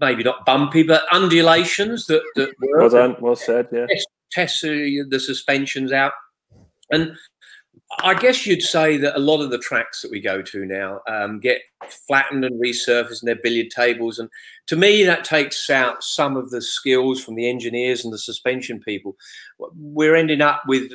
maybe 0.00 0.22
not 0.22 0.46
bumpy, 0.46 0.82
but 0.82 1.04
undulations 1.12 2.06
that 2.06 2.22
that 2.36 2.48
work. 2.60 2.80
Well 2.80 2.88
done, 2.88 3.16
well 3.20 3.36
said. 3.36 3.68
Yeah, 3.70 3.86
test, 3.86 4.08
test 4.30 4.62
the 4.62 5.20
suspensions 5.20 5.92
out, 5.92 6.12
and 6.90 7.16
I 8.00 8.14
guess 8.14 8.46
you'd 8.46 8.62
say 8.62 8.96
that 8.96 9.16
a 9.16 9.20
lot 9.20 9.42
of 9.42 9.50
the 9.50 9.58
tracks 9.58 10.02
that 10.02 10.10
we 10.10 10.20
go 10.20 10.42
to 10.42 10.64
now 10.64 11.00
um, 11.06 11.40
get 11.40 11.60
flattened 12.06 12.44
and 12.44 12.60
resurfaced 12.60 13.22
in 13.22 13.26
their 13.26 13.36
billiard 13.36 13.70
tables. 13.70 14.18
And 14.18 14.28
to 14.68 14.76
me, 14.76 15.04
that 15.04 15.24
takes 15.24 15.68
out 15.68 16.02
some 16.02 16.36
of 16.36 16.50
the 16.50 16.62
skills 16.62 17.22
from 17.22 17.34
the 17.34 17.48
engineers 17.48 18.04
and 18.04 18.12
the 18.12 18.18
suspension 18.18 18.80
people. 18.80 19.16
We're 19.58 20.16
ending 20.16 20.40
up 20.40 20.62
with 20.66 20.92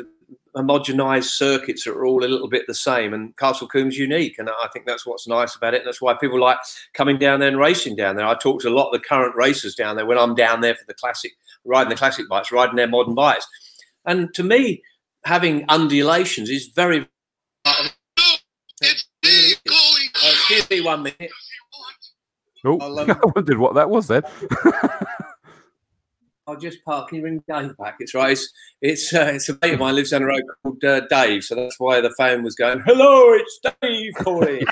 homogenized 0.56 1.26
circuits 1.26 1.84
that 1.84 1.92
are 1.92 2.06
all 2.06 2.26
a 2.26 2.28
little 2.28 2.50
bit 2.50 2.66
the 2.68 2.74
same. 2.74 3.14
And 3.14 3.36
Castle 3.38 3.68
Combe's 3.68 3.98
unique. 3.98 4.40
And 4.40 4.50
I 4.50 4.68
think 4.74 4.86
that's 4.86 5.06
what's 5.06 5.28
nice 5.28 5.56
about 5.56 5.76
it. 5.76 5.82
And 5.82 5.88
that's 5.88 6.02
why 6.02 6.16
people 6.16 6.40
like 6.40 6.58
coming 6.94 7.18
down 7.18 7.40
there 7.40 7.50
and 7.50 7.60
racing 7.60 7.96
down 7.96 8.16
there. 8.16 8.26
I 8.26 8.36
talk 8.36 8.62
to 8.62 8.70
a 8.70 8.72
lot 8.72 8.88
of 8.88 8.94
the 8.94 9.08
current 9.08 9.36
racers 9.36 9.76
down 9.76 9.96
there 9.96 10.06
when 10.06 10.18
I'm 10.18 10.36
down 10.36 10.62
there 10.62 10.76
for 10.76 10.86
the 10.88 10.96
classic, 10.96 11.34
riding 11.64 11.90
the 11.90 11.96
classic 11.96 12.28
bikes, 12.28 12.52
riding 12.52 12.76
their 12.76 12.88
modern 12.88 13.14
bikes. 13.14 13.48
And 14.06 14.34
to 14.34 14.44
me, 14.44 14.82
having 15.26 15.66
undulations 15.70 16.50
is 16.50 16.68
very. 16.68 17.08
Oh, 17.66 17.88
excuse 18.84 20.70
me 20.70 20.82
one 20.82 21.04
minute. 21.04 21.32
Oh, 22.66 22.80
I 22.80 23.18
wondered 23.36 23.58
what 23.58 23.76
that 23.76 23.90
was 23.90 24.08
then. 24.08 24.24
I'll 26.48 26.58
just 26.58 26.84
park. 26.86 27.10
Can 27.10 27.18
you 27.18 27.24
ring 27.26 27.44
Dave 27.48 27.76
back? 27.78 27.98
It's 28.00 28.14
right. 28.14 28.32
It's 28.32 28.50
it's, 28.82 29.14
uh, 29.14 29.32
it's 29.34 29.50
a 29.50 29.58
mate 29.62 29.74
of 29.74 29.80
mine 29.80 29.96
lives 29.96 30.12
down 30.12 30.22
the 30.22 30.28
road 30.28 30.44
called 30.64 30.84
uh, 30.84 31.02
Dave, 31.08 31.44
so 31.44 31.56
that's 31.56 31.78
why 31.78 32.00
the 32.00 32.14
phone 32.18 32.42
was 32.42 32.56
going. 32.56 32.80
Hello, 32.86 33.34
it's 33.34 33.60
Dave 33.82 34.14
calling. 34.16 34.66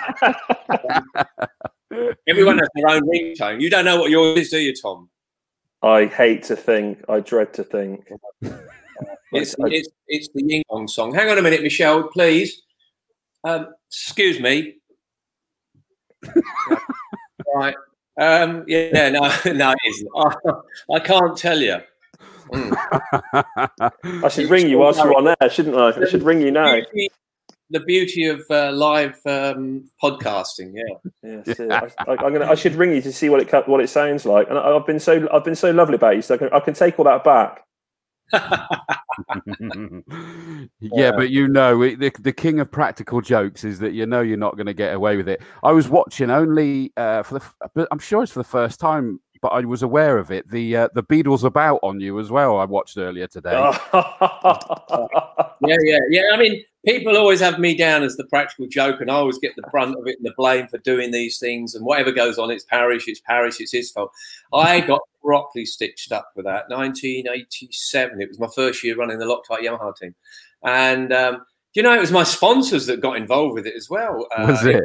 Everyone 2.27 2.59
has 2.59 2.69
their 2.75 2.89
own 2.89 3.01
ringtone. 3.01 3.59
You 3.61 3.69
don't 3.69 3.83
know 3.85 3.99
what 3.99 4.09
yours 4.09 4.39
is, 4.39 4.49
do 4.49 4.59
you, 4.59 4.73
Tom? 4.73 5.09
I 5.81 6.05
hate 6.05 6.43
to 6.43 6.55
think. 6.55 7.03
I 7.09 7.19
dread 7.19 7.53
to 7.55 7.63
think. 7.63 8.09
It's, 9.31 9.55
it's, 9.59 9.89
it's 10.07 10.29
the 10.33 10.43
Ying 10.43 10.63
Tong 10.69 10.87
song. 10.87 11.13
Hang 11.13 11.29
on 11.29 11.37
a 11.37 11.41
minute, 11.41 11.61
Michelle, 11.61 12.03
please. 12.03 12.61
Um, 13.43 13.67
excuse 13.89 14.39
me. 14.39 14.75
right. 17.55 17.75
Um, 18.19 18.63
yeah, 18.67 19.09
no, 19.09 19.19
no, 19.53 19.71
it 19.71 19.77
isn't. 19.87 20.09
I, 20.15 20.95
I 20.95 20.99
can't 20.99 21.37
tell 21.37 21.59
you. 21.59 21.79
Mm. 22.51 24.23
I 24.23 24.29
should 24.29 24.49
ring 24.49 24.69
you 24.69 24.77
whilst 24.79 24.99
you're 24.99 25.15
on 25.15 25.35
air, 25.41 25.49
shouldn't 25.49 25.75
I? 25.75 25.89
I 25.89 26.05
should 26.05 26.23
ring 26.23 26.41
you 26.41 26.51
now. 26.51 26.79
The 27.71 27.79
beauty 27.79 28.27
of 28.27 28.43
uh, 28.51 28.71
live 28.71 29.19
um, 29.25 29.89
podcasting. 30.01 30.73
Yeah, 30.75 31.41
yeah. 31.57 31.89
I, 31.97 32.11
I, 32.11 32.15
gonna, 32.15 32.45
I, 32.45 32.53
should 32.53 32.75
ring 32.75 32.91
you 32.91 33.01
to 33.01 33.11
see 33.11 33.29
what 33.29 33.41
it 33.41 33.67
what 33.67 33.81
it 33.81 33.89
sounds 33.89 34.23
like. 34.23 34.47
And 34.49 34.59
I, 34.59 34.71
have 34.71 34.85
been 34.85 34.99
so 34.99 35.27
I've 35.33 35.43
been 35.43 35.55
so 35.55 35.71
lovely 35.71 35.95
about 35.95 36.15
you, 36.15 36.21
so 36.21 36.35
I 36.35 36.37
can, 36.37 36.49
I 36.53 36.59
can 36.59 36.75
take 36.75 36.99
all 36.99 37.05
that 37.05 37.23
back. 37.23 37.65
Yeah, 40.79 41.11
but 41.11 41.29
you 41.29 41.47
know, 41.47 41.79
the, 41.79 42.11
the 42.19 42.33
king 42.33 42.59
of 42.59 42.71
practical 42.71 43.21
jokes 43.21 43.63
is 43.63 43.79
that 43.79 43.93
you 43.93 44.05
know 44.05 44.21
you're 44.21 44.37
not 44.37 44.55
going 44.55 44.65
to 44.65 44.73
get 44.73 44.93
away 44.93 45.17
with 45.17 45.27
it. 45.29 45.41
I 45.63 45.71
was 45.71 45.89
watching 45.89 46.29
only 46.29 46.91
uh, 46.97 47.23
for 47.23 47.39
the, 47.39 47.87
I'm 47.91 47.99
sure 47.99 48.23
it's 48.23 48.31
for 48.31 48.39
the 48.39 48.43
first 48.43 48.79
time 48.79 49.19
but 49.45 49.49
I 49.49 49.61
was 49.61 49.83
aware 49.83 50.17
of 50.17 50.31
it. 50.31 50.49
The 50.49 50.75
uh, 50.75 50.89
the 50.95 51.03
Beadle's 51.03 51.43
About 51.43 51.79
on 51.83 51.99
you 51.99 52.19
as 52.19 52.31
well. 52.31 52.57
I 52.57 52.65
watched 52.65 52.97
earlier 52.97 53.27
today. 53.27 53.51
yeah, 53.93 55.77
yeah, 55.83 55.99
yeah. 56.09 56.23
I 56.33 56.37
mean, 56.39 56.63
people 56.83 57.15
always 57.15 57.41
have 57.41 57.59
me 57.59 57.75
down 57.75 58.01
as 58.01 58.17
the 58.17 58.23
practical 58.25 58.65
joke, 58.65 59.01
and 59.01 59.11
I 59.11 59.13
always 59.13 59.37
get 59.37 59.55
the 59.55 59.61
brunt 59.69 59.95
of 59.99 60.07
it 60.07 60.17
and 60.17 60.25
the 60.25 60.33
blame 60.35 60.67
for 60.67 60.79
doing 60.79 61.11
these 61.11 61.37
things. 61.37 61.75
And 61.75 61.85
whatever 61.85 62.11
goes 62.11 62.39
on, 62.39 62.49
it's 62.49 62.63
parish, 62.63 63.07
it's 63.07 63.19
parish, 63.19 63.61
it's 63.61 63.71
his 63.71 63.91
fault. 63.91 64.11
I 64.51 64.81
got 64.81 65.01
properly 65.25 65.65
stitched 65.65 66.11
up 66.11 66.29
with 66.35 66.45
that. 66.45 66.69
1987. 66.69 68.21
It 68.21 68.29
was 68.29 68.39
my 68.39 68.49
first 68.55 68.83
year 68.83 68.95
running 68.95 69.19
the 69.19 69.25
Loctite 69.25 69.63
Yamaha 69.63 69.95
team, 69.95 70.15
and 70.63 71.11
um, 71.11 71.45
you 71.73 71.83
know, 71.83 71.93
it 71.93 71.99
was 71.99 72.11
my 72.11 72.23
sponsors 72.23 72.85
that 72.85 73.01
got 73.01 73.17
involved 73.17 73.55
with 73.55 73.67
it 73.67 73.75
as 73.75 73.89
well. 73.89 74.27
Uh, 74.35 74.45
was 74.47 74.65
it? 74.65 74.83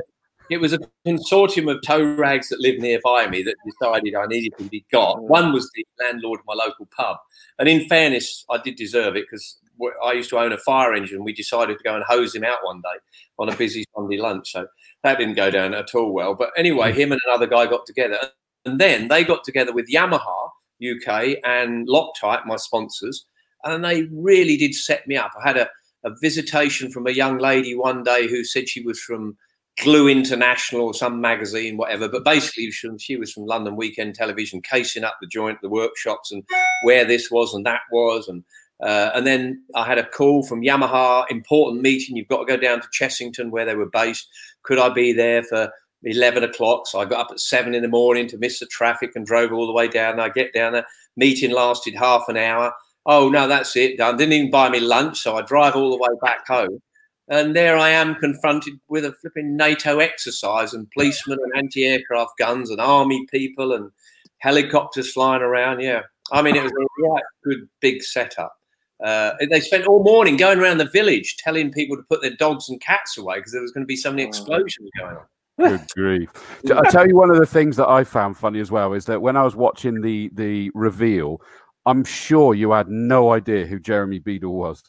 it 0.51 0.61
was 0.61 0.73
a 0.73 0.79
consortium 1.07 1.71
of 1.71 1.81
tow 1.83 2.03
rags 2.03 2.49
that 2.49 2.61
lived 2.61 2.81
nearby 2.81 3.29
me 3.29 3.43
that 3.45 3.55
decided 3.65 4.17
I 4.17 4.27
needed 4.27 4.53
to 4.59 4.65
be 4.65 4.85
got. 4.91 5.17
Mm. 5.19 5.29
One 5.29 5.53
was 5.53 5.71
the 5.75 5.87
landlord 6.01 6.41
of 6.41 6.47
my 6.47 6.55
local 6.55 6.87
pub. 6.95 7.19
And 7.61 7.69
in 7.69 7.89
fairness, 7.89 8.45
I 8.51 8.59
did 8.59 8.75
deserve 8.75 9.15
it 9.15 9.27
because 9.31 9.59
I 10.05 10.13
used 10.13 10.29
to 10.31 10.39
own 10.39 10.53
a 10.53 10.59
fire 10.59 10.93
engine. 10.93 11.23
We 11.23 11.33
decided 11.33 11.79
to 11.79 11.85
go 11.85 11.95
and 11.95 12.05
hose 12.05 12.35
him 12.35 12.43
out 12.43 12.59
one 12.65 12.81
day 12.81 12.99
on 13.39 13.49
a 13.49 13.57
busy 13.57 13.85
Sunday 13.95 14.19
lunch. 14.19 14.51
So 14.51 14.67
that 15.05 15.19
didn't 15.19 15.37
go 15.37 15.51
down 15.51 15.73
at 15.73 15.95
all 15.95 16.13
well. 16.13 16.35
But 16.35 16.51
anyway, 16.57 16.91
mm. 16.91 16.97
him 16.97 17.13
and 17.13 17.21
another 17.27 17.47
guy 17.47 17.67
got 17.67 17.87
together. 17.87 18.19
And 18.65 18.81
then 18.81 19.09
they 19.09 19.25
got 19.25 19.45
together 19.45 19.73
with 19.73 19.91
Yamaha 19.91 20.51
UK 20.83 21.37
and 21.45 21.89
Loctite, 21.89 22.47
my 22.47 22.57
sponsors. 22.57 23.27
And 23.65 23.85
they 23.85 24.05
really 24.13 24.57
did 24.57 24.75
set 24.75 25.07
me 25.07 25.17
up. 25.17 25.33
I 25.39 25.47
had 25.47 25.57
a, 25.57 25.69
a 26.05 26.11
visitation 26.23 26.91
from 26.91 27.07
a 27.07 27.13
young 27.13 27.39
lady 27.39 27.75
one 27.75 28.03
day 28.03 28.27
who 28.29 28.45
said 28.45 28.69
she 28.69 28.83
was 28.83 28.99
from 28.99 29.37
Glue 29.83 30.09
International 30.09 30.83
or 30.83 30.95
some 30.95 31.21
magazine, 31.21 31.77
whatever. 31.77 32.09
But 32.09 32.25
basically, 32.25 32.71
she 32.71 33.17
was 33.17 33.33
from 33.33 33.47
London 33.47 33.77
Weekend 33.77 34.15
Television, 34.15 34.63
casing 34.63 35.05
up 35.05 35.17
the 35.21 35.27
joint, 35.27 35.59
the 35.63 35.69
workshops, 35.69 36.33
and 36.33 36.43
where 36.85 37.05
this 37.05 37.31
was 37.31 37.55
and 37.55 37.67
that 37.67 37.81
was. 37.93 38.29
And 38.29 38.45
uh, 38.83 39.11
and 39.15 39.27
then 39.27 39.63
I 39.75 39.85
had 39.85 39.99
a 39.99 40.09
call 40.09 40.43
from 40.43 40.63
Yamaha, 40.63 41.25
important 41.31 41.83
meeting. 41.83 42.17
You've 42.17 42.29
got 42.29 42.39
to 42.39 42.47
go 42.47 42.57
down 42.57 42.81
to 42.81 42.89
Chessington 42.89 43.51
where 43.51 43.67
they 43.67 43.77
were 43.77 43.91
based. 43.91 44.27
Could 44.63 44.79
I 44.79 44.89
be 44.89 45.13
there 45.13 45.43
for 45.43 45.71
11 46.05 46.45
o'clock? 46.45 46.87
So 46.87 47.01
I 47.01 47.05
got 47.05 47.21
up 47.21 47.31
at 47.31 47.41
seven 47.41 47.75
in 47.75 47.83
the 47.83 47.89
morning 47.89 48.27
to 48.29 48.39
miss 48.39 48.61
the 48.61 48.67
traffic 48.67 49.13
and 49.15 49.27
drove 49.27 49.53
all 49.53 49.67
the 49.67 49.73
way 49.73 49.89
down. 49.89 50.21
I 50.21 50.29
get 50.29 50.53
down 50.53 50.73
there. 50.73 50.87
Meeting 51.17 51.51
lasted 51.51 51.95
half 51.95 52.25
an 52.29 52.37
hour. 52.37 52.73
Oh, 53.07 53.29
no, 53.29 53.49
that's 53.49 53.77
it. 53.77 53.99
Done. 53.99 54.17
Didn't 54.17 54.33
even 54.33 54.51
buy 54.51 54.69
me 54.69 54.81
lunch. 54.81 55.21
So 55.21 55.37
I 55.37 55.43
drive 55.43 55.77
all 55.77 55.91
the 55.91 55.97
way 55.97 56.17
back 56.23 56.47
home. 56.47 56.81
And 57.29 57.55
there 57.55 57.79
I 57.79 57.91
am 57.91 58.17
confronted 58.17 58.75
with 58.89 59.05
a 59.05 59.13
flipping 59.13 59.57
NATO 59.57 60.01
exercise 60.01 60.75
and 60.75 60.91
policemen 60.91 61.39
and 61.43 61.53
anti 61.57 61.85
aircraft 61.85 62.33
guns 62.39 62.71
and 62.71 62.81
army 62.81 63.25
people 63.31 63.73
and 63.73 63.91
helicopters 64.39 65.13
flying 65.13 65.43
around. 65.43 65.81
Yeah. 65.81 66.03
I 66.33 66.43
mean, 66.43 66.57
it 66.57 66.63
was 66.63 66.73
a 66.73 67.09
right 67.09 67.23
good 67.45 67.69
big 67.81 68.03
setup. 68.03 68.57
Uh, 69.03 69.33
they 69.49 69.61
spent 69.61 69.87
all 69.87 70.03
morning 70.03 70.37
going 70.37 70.59
around 70.59 70.79
the 70.79 70.91
village 70.91 71.37
telling 71.39 71.73
people 71.73 71.97
to 71.97 72.03
put 72.03 72.21
their 72.21 72.37
dogs 72.37 72.69
and 72.69 72.81
cats 72.81 73.17
away 73.17 73.37
because 73.37 73.53
there 73.53 73.63
was 73.63 73.73
going 73.73 73.83
to 73.83 73.87
be 73.87 73.97
so 73.97 74.11
many 74.11 74.25
oh. 74.25 74.29
explosions 74.29 74.91
going 74.99 75.17
on. 75.17 75.25
Good 75.61 75.87
grief! 75.95 76.29
I 76.75 76.89
tell 76.91 77.07
you, 77.07 77.17
one 77.17 77.31
of 77.31 77.39
the 77.39 77.47
things 77.47 77.77
that 77.77 77.89
I 77.89 78.05
found 78.05 78.37
funny 78.37 78.61
as 78.61 78.71
well 78.71 78.93
is 78.93 79.05
that 79.07 79.21
when 79.21 79.37
I 79.37 79.43
was 79.43 79.57
watching 79.57 80.01
the 80.01 80.31
the 80.35 80.71
reveal, 80.75 81.41
I'm 81.87 82.05
sure 82.05 82.55
you 82.55 82.73
had 82.73 82.89
no 82.89 83.33
idea 83.33 83.67
who 83.67 83.79
Jeremy 83.79 84.19
Beadle 84.19 84.55
was. 84.55 84.83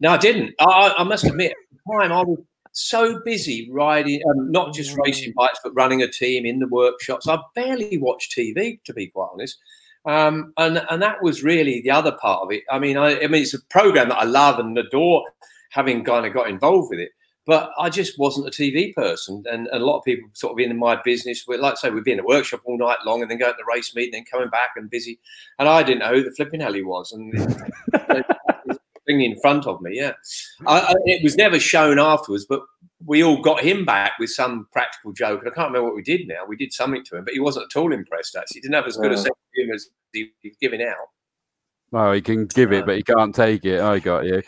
No, 0.00 0.10
I 0.10 0.16
didn't. 0.16 0.54
I, 0.60 0.94
I 0.98 1.04
must 1.04 1.24
admit, 1.24 1.52
at 1.52 1.56
the 1.72 2.00
time 2.00 2.12
I 2.12 2.22
was 2.22 2.38
so 2.72 3.20
busy 3.24 3.68
riding, 3.72 4.20
um, 4.30 4.50
not 4.50 4.74
just 4.74 4.96
racing 4.96 5.32
bikes, 5.36 5.58
but 5.62 5.74
running 5.74 6.02
a 6.02 6.08
team 6.08 6.46
in 6.46 6.58
the 6.58 6.68
workshops. 6.68 7.28
I 7.28 7.38
barely 7.54 7.98
watched 7.98 8.36
TV, 8.36 8.82
to 8.84 8.92
be 8.92 9.08
quite 9.08 9.28
honest. 9.32 9.58
Um, 10.04 10.52
and 10.56 10.84
and 10.88 11.02
that 11.02 11.22
was 11.22 11.42
really 11.42 11.82
the 11.82 11.90
other 11.90 12.12
part 12.12 12.42
of 12.42 12.52
it. 12.52 12.62
I 12.70 12.78
mean, 12.78 12.96
I, 12.96 13.20
I 13.20 13.26
mean, 13.26 13.42
it's 13.42 13.54
a 13.54 13.62
program 13.68 14.08
that 14.10 14.18
I 14.18 14.24
love 14.24 14.58
and 14.58 14.76
adore, 14.78 15.24
having 15.70 16.04
kind 16.04 16.24
of 16.24 16.32
got 16.32 16.48
involved 16.48 16.90
with 16.90 17.00
it. 17.00 17.10
But 17.48 17.72
I 17.78 17.88
just 17.88 18.18
wasn't 18.18 18.46
a 18.46 18.50
TV 18.50 18.94
person, 18.94 19.42
and, 19.50 19.66
and 19.68 19.82
a 19.82 19.84
lot 19.84 19.98
of 19.98 20.04
people 20.04 20.28
sort 20.34 20.52
of 20.52 20.58
in 20.58 20.76
my 20.78 21.00
business, 21.02 21.48
like 21.48 21.72
I 21.72 21.74
say, 21.74 21.90
we'd 21.90 22.04
be 22.04 22.12
in 22.12 22.20
a 22.20 22.24
workshop 22.24 22.60
all 22.64 22.78
night 22.78 22.98
long, 23.04 23.22
and 23.22 23.30
then 23.30 23.38
go 23.38 23.50
to 23.50 23.56
the 23.56 23.64
race 23.66 23.94
meeting, 23.94 24.14
and 24.14 24.26
then 24.26 24.30
coming 24.30 24.50
back 24.50 24.70
and 24.76 24.90
busy, 24.90 25.18
and 25.58 25.66
I 25.66 25.82
didn't 25.82 26.00
know 26.00 26.12
who 26.12 26.22
the 26.22 26.30
flipping 26.30 26.60
hell 26.60 26.74
he 26.74 26.82
was, 26.82 27.10
and 27.10 27.32
thing 29.08 29.22
in 29.22 29.40
front 29.40 29.66
of 29.66 29.80
me. 29.80 29.96
Yeah, 29.96 30.12
I, 30.66 30.80
I, 30.80 30.94
it 31.06 31.22
was 31.24 31.36
never 31.36 31.58
shown 31.58 31.98
afterwards, 31.98 32.46
but 32.48 32.62
we 33.04 33.24
all 33.24 33.40
got 33.40 33.60
him 33.60 33.84
back 33.84 34.12
with 34.18 34.30
some 34.30 34.68
practical 34.72 35.12
joke. 35.12 35.40
And 35.40 35.50
I 35.50 35.54
can't 35.54 35.68
remember 35.68 35.88
what 35.88 35.96
we 35.96 36.02
did 36.02 36.28
now. 36.28 36.44
We 36.46 36.56
did 36.56 36.72
something 36.72 37.04
to 37.04 37.16
him, 37.16 37.24
but 37.24 37.34
he 37.34 37.40
wasn't 37.40 37.66
at 37.74 37.80
all 37.80 37.92
impressed. 37.92 38.36
Actually, 38.36 38.56
he 38.56 38.60
didn't 38.60 38.74
have 38.74 38.86
as 38.86 38.96
good 38.96 39.12
a 39.12 39.16
sense 39.16 39.28
of 39.28 39.36
humour 39.54 39.74
as 39.74 39.88
he, 40.12 40.30
he's 40.42 40.56
giving 40.60 40.82
out. 40.82 40.96
Oh, 41.92 42.12
he 42.12 42.20
can 42.20 42.46
give 42.46 42.72
it, 42.72 42.82
uh, 42.82 42.86
but 42.86 42.96
he 42.96 43.02
can't 43.02 43.34
take 43.34 43.64
it. 43.64 43.80
I 43.80 43.98
got 43.98 44.26
you. 44.26 44.42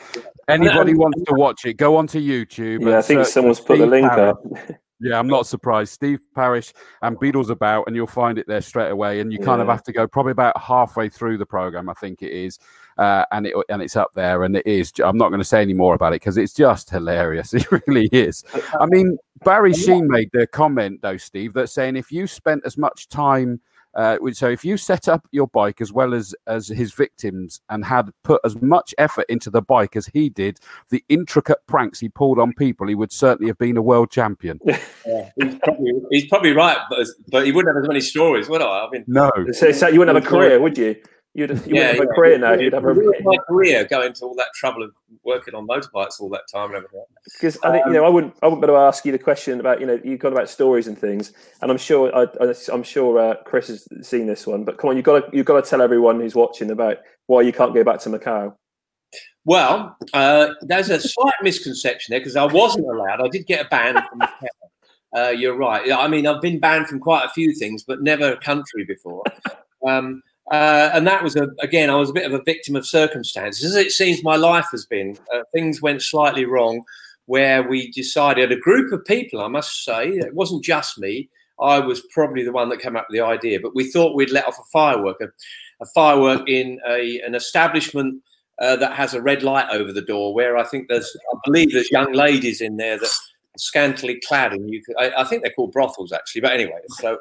Anybody 0.51 0.95
wants 0.95 1.23
to 1.23 1.35
watch 1.35 1.65
it, 1.65 1.75
go 1.75 1.97
onto 1.97 2.21
YouTube. 2.21 2.89
Yeah, 2.89 2.99
I 2.99 3.03
think 3.03 3.27
someone's 3.27 3.61
put 3.61 3.79
the 3.79 3.87
link 3.87 4.11
up. 4.13 4.43
Yeah, 5.03 5.19
I'm 5.19 5.29
not 5.29 5.47
surprised. 5.47 5.93
Steve 5.93 6.21
Parrish 6.35 6.75
and 7.01 7.19
Beadle's 7.19 7.49
About, 7.49 7.85
and 7.87 7.97
you'll 7.97 8.07
find 8.07 8.37
it 8.37 8.47
there 8.47 8.61
straight 8.61 8.91
away. 8.91 9.21
And 9.21 9.33
you 9.33 9.39
kind 9.39 9.63
of 9.63 9.69
have 9.69 9.83
to 9.85 9.93
go 9.93 10.07
probably 10.07 10.33
about 10.33 10.61
halfway 10.61 11.09
through 11.09 11.39
the 11.39 11.47
program, 11.47 11.89
I 11.89 11.95
think 11.95 12.23
it 12.23 12.33
is, 12.33 12.59
uh, 12.99 13.25
and 13.33 13.47
it 13.47 13.55
and 13.71 13.81
it's 13.81 13.97
up 13.97 14.11
there. 14.15 14.45
And 14.45 14.57
it 14.57 14.67
is. 14.67 14.93
I'm 15.03 15.17
not 15.17 15.31
going 15.31 15.41
to 15.41 15.45
say 15.45 15.63
any 15.63 15.73
more 15.73 15.95
about 15.95 16.13
it 16.13 16.21
because 16.21 16.37
it's 16.37 16.53
just 16.53 16.91
hilarious. 16.91 17.55
It 17.61 17.71
really 17.87 18.09
is. 18.13 18.45
I 18.79 18.85
mean, 18.87 19.17
Barry 19.43 19.73
Sheene 19.73 20.07
made 20.07 20.29
the 20.35 20.47
comment 20.47 21.01
though, 21.01 21.17
Steve, 21.17 21.55
that 21.55 21.69
saying 21.69 21.97
if 21.97 22.13
you 22.13 22.27
spent 22.27 22.63
as 22.67 22.77
much 22.77 23.09
time 23.09 23.61
uh, 23.95 24.19
so 24.33 24.49
if 24.49 24.65
you 24.65 24.77
set 24.77 25.09
up 25.09 25.27
your 25.33 25.49
bike 25.49 25.81
as 25.81 25.93
well 25.93 26.15
as 26.15 26.35
as 26.47 26.69
his 26.69 26.93
victims 26.93 27.61
and 27.69 27.85
had 27.85 28.11
put 28.23 28.41
as 28.45 28.61
much 28.63 28.95
effort 28.99 29.27
into 29.29 29.51
the 29.51 29.63
bike 29.63 29.97
as 29.97 30.07
he 30.07 30.29
did, 30.29 30.61
the 30.91 31.05
intricate 31.09 31.59
pranks 31.67 31.99
he 31.99 32.09
pulled 32.09 32.39
on 32.39 32.53
people, 32.53 32.87
he 32.87 32.95
would 32.95 33.13
certainly 33.13 33.49
have 33.49 33.59
been 33.59 33.77
a 33.77 33.83
world 33.83 34.11
champion. 34.11 34.61
yeah, 34.65 35.31
he's, 35.37 35.59
probably, 35.63 35.93
he's 36.11 36.27
probably 36.29 36.53
right, 36.53 36.79
but, 36.89 37.07
but 37.29 37.47
he 37.47 37.53
wouldn't 37.53 37.75
have 37.75 37.83
as 37.83 37.89
many 37.89 38.01
stories, 38.01 38.49
would 38.49 38.63
I? 38.63 38.87
I 38.87 38.91
mean, 38.91 39.05
no. 39.07 39.31
So, 39.53 39.73
so 39.73 39.89
you 39.89 39.99
wouldn't 39.99 40.15
have 40.15 40.25
a 40.25 40.29
career, 40.29 40.61
would 40.61 40.79
you? 40.79 40.97
You'd, 41.33 41.51
you 41.65 41.77
yeah, 41.77 41.93
have 41.93 42.01
a 42.01 42.07
career 42.07 42.39
now. 42.39 42.55
You'd 42.55 42.73
have 42.73 42.85
a 42.85 42.93
my 42.93 43.37
career 43.49 43.85
going 43.85 44.13
to 44.15 44.25
all 44.25 44.35
that 44.35 44.49
trouble 44.53 44.83
of 44.83 44.91
working 45.23 45.55
on 45.55 45.65
motorbikes 45.65 46.21
all 46.21 46.29
that 46.31 46.49
time 46.53 46.75
and 46.75 46.77
everything. 46.77 47.05
Because 47.25 47.57
I 47.63 47.71
think 47.71 47.87
you 47.87 47.93
know, 47.93 48.05
I 48.05 48.09
wouldn't, 48.09 48.35
I 48.43 48.47
wouldn't 48.47 48.63
be 48.63 48.67
able 48.67 48.75
to 48.75 48.81
ask 48.81 49.05
you 49.05 49.13
the 49.13 49.19
question 49.19 49.61
about 49.61 49.81
you 49.81 49.87
know, 49.87 50.01
you've 50.03 50.19
got 50.19 50.33
about 50.33 50.49
stories 50.49 50.89
and 50.89 50.99
things, 50.99 51.33
and 51.63 51.71
I'm 51.71 51.79
sure, 51.79 52.13
I, 52.17 52.27
am 52.73 52.83
sure 52.83 53.19
uh, 53.21 53.35
Chris 53.45 53.69
has 53.69 53.87
seen 54.03 54.27
this 54.27 54.45
one. 54.45 54.65
But 54.65 54.79
come 54.79 54.91
on, 54.91 54.97
you've 54.97 55.05
got 55.05 55.31
to, 55.31 55.37
you've 55.37 55.47
got 55.47 55.63
to 55.63 55.71
tell 55.71 55.81
everyone 55.81 56.19
who's 56.19 56.35
watching 56.35 56.71
about 56.71 56.99
why 57.27 57.43
you 57.43 57.53
can't 57.53 57.75
go 57.75 57.85
back 57.85 58.01
to 58.01 58.11
Macau. 58.11 58.55
Well, 59.45 59.97
uh, 60.13 60.49
there's 60.63 60.91
a 60.91 61.01
slight 61.01 61.35
misconception 61.43 62.13
there 62.13 62.21
because 62.21 62.37
I 62.37 62.45
wasn't 62.45 62.87
allowed. 62.87 63.21
I 63.21 63.29
did 63.29 63.47
get 63.47 63.67
a 63.67 63.69
ban 63.69 63.95
from 63.95 64.19
Macau. 64.19 64.49
Uh, 65.17 65.31
you're 65.31 65.57
right. 65.57 65.91
I 65.93 66.09
mean, 66.09 66.27
I've 66.27 66.43
been 66.43 66.59
banned 66.59 66.89
from 66.89 67.01
quite 67.01 67.25
a 67.25 67.29
few 67.31 67.55
things, 67.55 67.85
but 67.85 68.03
never 68.03 68.33
a 68.33 68.37
country 68.37 68.85
before. 68.85 69.23
Um, 69.87 70.23
uh, 70.51 70.91
and 70.93 71.07
that 71.07 71.23
was 71.23 71.37
a, 71.37 71.49
again, 71.61 71.91
I 71.91 71.95
was 71.97 72.11
a 72.11 72.13
bit 72.13 72.27
of 72.27 72.33
a 72.33 72.43
victim 72.43 72.77
of 72.77 72.87
circumstances, 72.87 73.65
as 73.65 73.77
it 73.77 73.93
seems 73.93 74.25
my 74.25 74.37
life 74.37 74.67
has 74.73 74.85
been. 74.87 75.17
Uh, 75.33 75.43
things 75.55 75.81
went 75.81 76.03
slightly 76.03 76.45
wrong, 76.45 76.83
where 77.27 77.63
we 77.63 77.91
decided 77.93 78.51
a 78.51 78.57
group 78.57 78.93
of 78.93 79.05
people, 79.05 79.41
I 79.41 79.49
must 79.49 79.85
say, 79.85 80.09
it 80.09 80.35
wasn't 80.35 80.65
just 80.65 80.99
me. 80.99 81.29
I 81.61 81.79
was 81.79 82.03
probably 82.13 82.43
the 82.43 82.53
one 82.53 82.69
that 82.71 82.81
came 82.81 82.97
up 82.97 83.07
with 83.09 83.17
the 83.17 83.25
idea, 83.25 83.61
but 83.61 83.75
we 83.75 83.91
thought 83.91 84.17
we'd 84.17 84.33
let 84.33 84.49
off 84.49 84.59
a 84.59 84.65
firework, 84.73 85.21
a, 85.21 85.29
a 85.81 85.87
firework 85.95 86.49
in 86.49 86.81
a, 86.89 87.21
an 87.21 87.35
establishment 87.35 88.21
uh, 88.61 88.77
that 88.77 88.95
has 88.95 89.15
a 89.15 89.23
red 89.23 89.43
light 89.43 89.69
over 89.71 89.93
the 89.93 90.03
door, 90.03 90.35
where 90.35 90.57
I 90.57 90.65
think 90.65 90.89
there's, 90.89 91.17
I 91.33 91.39
believe 91.45 91.73
there's 91.73 91.91
young 91.91 92.13
ladies 92.13 92.61
in 92.61 92.77
there 92.77 92.99
that 92.99 93.15
scantily 93.57 94.21
clad, 94.27 94.53
and 94.53 94.69
you 94.69 94.83
could, 94.83 94.97
I, 94.99 95.21
I 95.21 95.25
think 95.25 95.43
they're 95.43 95.53
called 95.53 95.73
brothels 95.73 96.13
actually, 96.13 96.41
but 96.41 96.53
anyway, 96.53 96.81
so. 96.89 97.19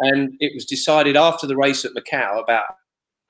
And 0.00 0.34
it 0.40 0.52
was 0.54 0.64
decided 0.64 1.16
after 1.16 1.46
the 1.46 1.56
race 1.56 1.84
at 1.84 1.92
Macau, 1.92 2.42
about 2.42 2.64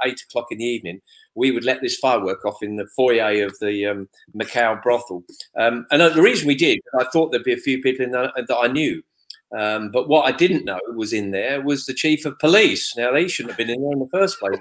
eight 0.05 0.21
o'clock 0.29 0.47
in 0.51 0.59
the 0.59 0.65
evening, 0.65 1.01
we 1.35 1.51
would 1.51 1.65
let 1.65 1.81
this 1.81 1.97
firework 1.97 2.45
off 2.45 2.63
in 2.63 2.77
the 2.77 2.87
foyer 2.97 3.45
of 3.45 3.59
the 3.61 3.87
um, 3.87 4.09
Macau 4.37 4.83
brothel. 4.83 5.23
Um, 5.59 5.87
and 5.91 6.01
the 6.01 6.23
reason 6.23 6.47
we 6.47 6.55
did, 6.55 6.81
I 6.99 7.05
thought 7.05 7.31
there'd 7.31 7.45
be 7.45 7.53
a 7.53 7.59
few 7.59 7.81
people 7.81 8.05
in 8.05 8.13
that, 8.13 8.33
that 8.37 8.57
I 8.57 8.69
knew. 8.69 9.03
Um, 9.57 9.91
but 9.91 10.09
what 10.09 10.27
I 10.27 10.37
didn't 10.37 10.65
know 10.65 10.81
was 10.97 11.13
in 11.13 11.31
there 11.31 11.63
was 11.63 11.87
the 11.87 11.95
chief 11.95 12.27
of 12.27 12.39
police. 12.39 12.97
Now, 12.97 13.13
they 13.13 13.29
shouldn't 13.29 13.53
have 13.53 13.59
been 13.59 13.71
in 13.71 13.81
there 13.81 13.93
in 13.93 14.01
the 14.01 14.09
first 14.13 14.41
place, 14.41 14.59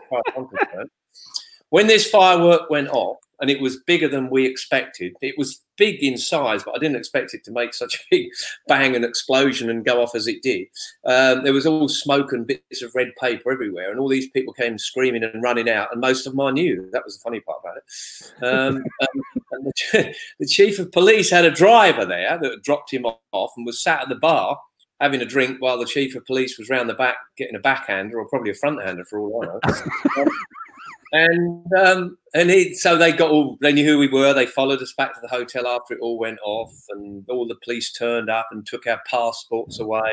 when 1.69 1.87
this 1.87 2.09
firework 2.09 2.69
went 2.69 2.89
off, 2.89 3.17
and 3.39 3.49
it 3.49 3.61
was 3.61 3.77
bigger 3.85 4.07
than 4.07 4.29
we 4.29 4.45
expected. 4.45 5.13
It 5.21 5.35
was 5.37 5.61
big 5.77 6.01
in 6.01 6.17
size, 6.17 6.63
but 6.63 6.75
I 6.75 6.79
didn't 6.79 6.97
expect 6.97 7.33
it 7.33 7.43
to 7.45 7.51
make 7.51 7.73
such 7.73 7.95
a 7.95 8.03
big 8.09 8.29
bang 8.67 8.95
and 8.95 9.03
explosion 9.03 9.69
and 9.69 9.85
go 9.85 10.01
off 10.01 10.15
as 10.15 10.27
it 10.27 10.41
did. 10.41 10.67
Um, 11.05 11.43
there 11.43 11.53
was 11.53 11.65
all 11.65 11.87
smoke 11.87 12.31
and 12.31 12.47
bits 12.47 12.81
of 12.81 12.95
red 12.95 13.11
paper 13.19 13.51
everywhere, 13.51 13.91
and 13.91 13.99
all 13.99 14.09
these 14.09 14.29
people 14.29 14.53
came 14.53 14.77
screaming 14.77 15.23
and 15.23 15.43
running 15.43 15.69
out, 15.69 15.91
and 15.91 16.01
most 16.01 16.25
of 16.25 16.33
them 16.33 16.41
I 16.41 16.51
knew. 16.51 16.89
That 16.91 17.05
was 17.05 17.17
the 17.17 17.23
funny 17.23 17.39
part 17.41 17.59
about 17.63 17.77
it. 17.77 18.43
Um, 18.43 18.77
um, 19.01 19.63
the, 19.91 20.15
the 20.39 20.47
chief 20.47 20.79
of 20.79 20.91
police 20.91 21.29
had 21.29 21.45
a 21.45 21.51
driver 21.51 22.05
there 22.05 22.37
that 22.37 22.63
dropped 22.63 22.91
him 22.91 23.05
off 23.31 23.51
and 23.57 23.65
was 23.65 23.81
sat 23.81 24.01
at 24.01 24.09
the 24.09 24.15
bar 24.15 24.59
having 25.01 25.21
a 25.21 25.25
drink 25.25 25.57
while 25.59 25.77
the 25.77 25.85
chief 25.85 26.15
of 26.15 26.25
police 26.25 26.57
was 26.57 26.69
round 26.69 26.89
the 26.89 26.93
back 26.93 27.17
getting 27.37 27.55
a 27.55 27.59
backhander 27.59 28.17
or 28.17 28.27
probably 28.29 28.51
a 28.51 28.55
front 28.55 28.81
hander 28.81 29.03
for 29.03 29.19
all 29.19 29.43
I 29.43 29.47
know. 29.47 30.25
and 31.11 31.65
um, 31.73 32.17
and 32.33 32.75
so 32.75 32.97
they 32.97 33.11
got 33.11 33.31
all 33.31 33.57
they 33.61 33.71
knew 33.73 33.85
who 33.85 33.97
we 33.97 34.07
were. 34.07 34.33
They 34.33 34.45
followed 34.45 34.81
us 34.81 34.93
back 34.97 35.13
to 35.13 35.21
the 35.21 35.27
hotel 35.27 35.67
after 35.67 35.93
it 35.93 35.99
all 36.01 36.17
went 36.17 36.39
off, 36.43 36.73
and 36.89 37.23
all 37.29 37.47
the 37.47 37.57
police 37.63 37.91
turned 37.91 38.29
up 38.29 38.47
and 38.51 38.65
took 38.65 38.87
our 38.87 39.01
passports 39.09 39.79
away, 39.79 40.09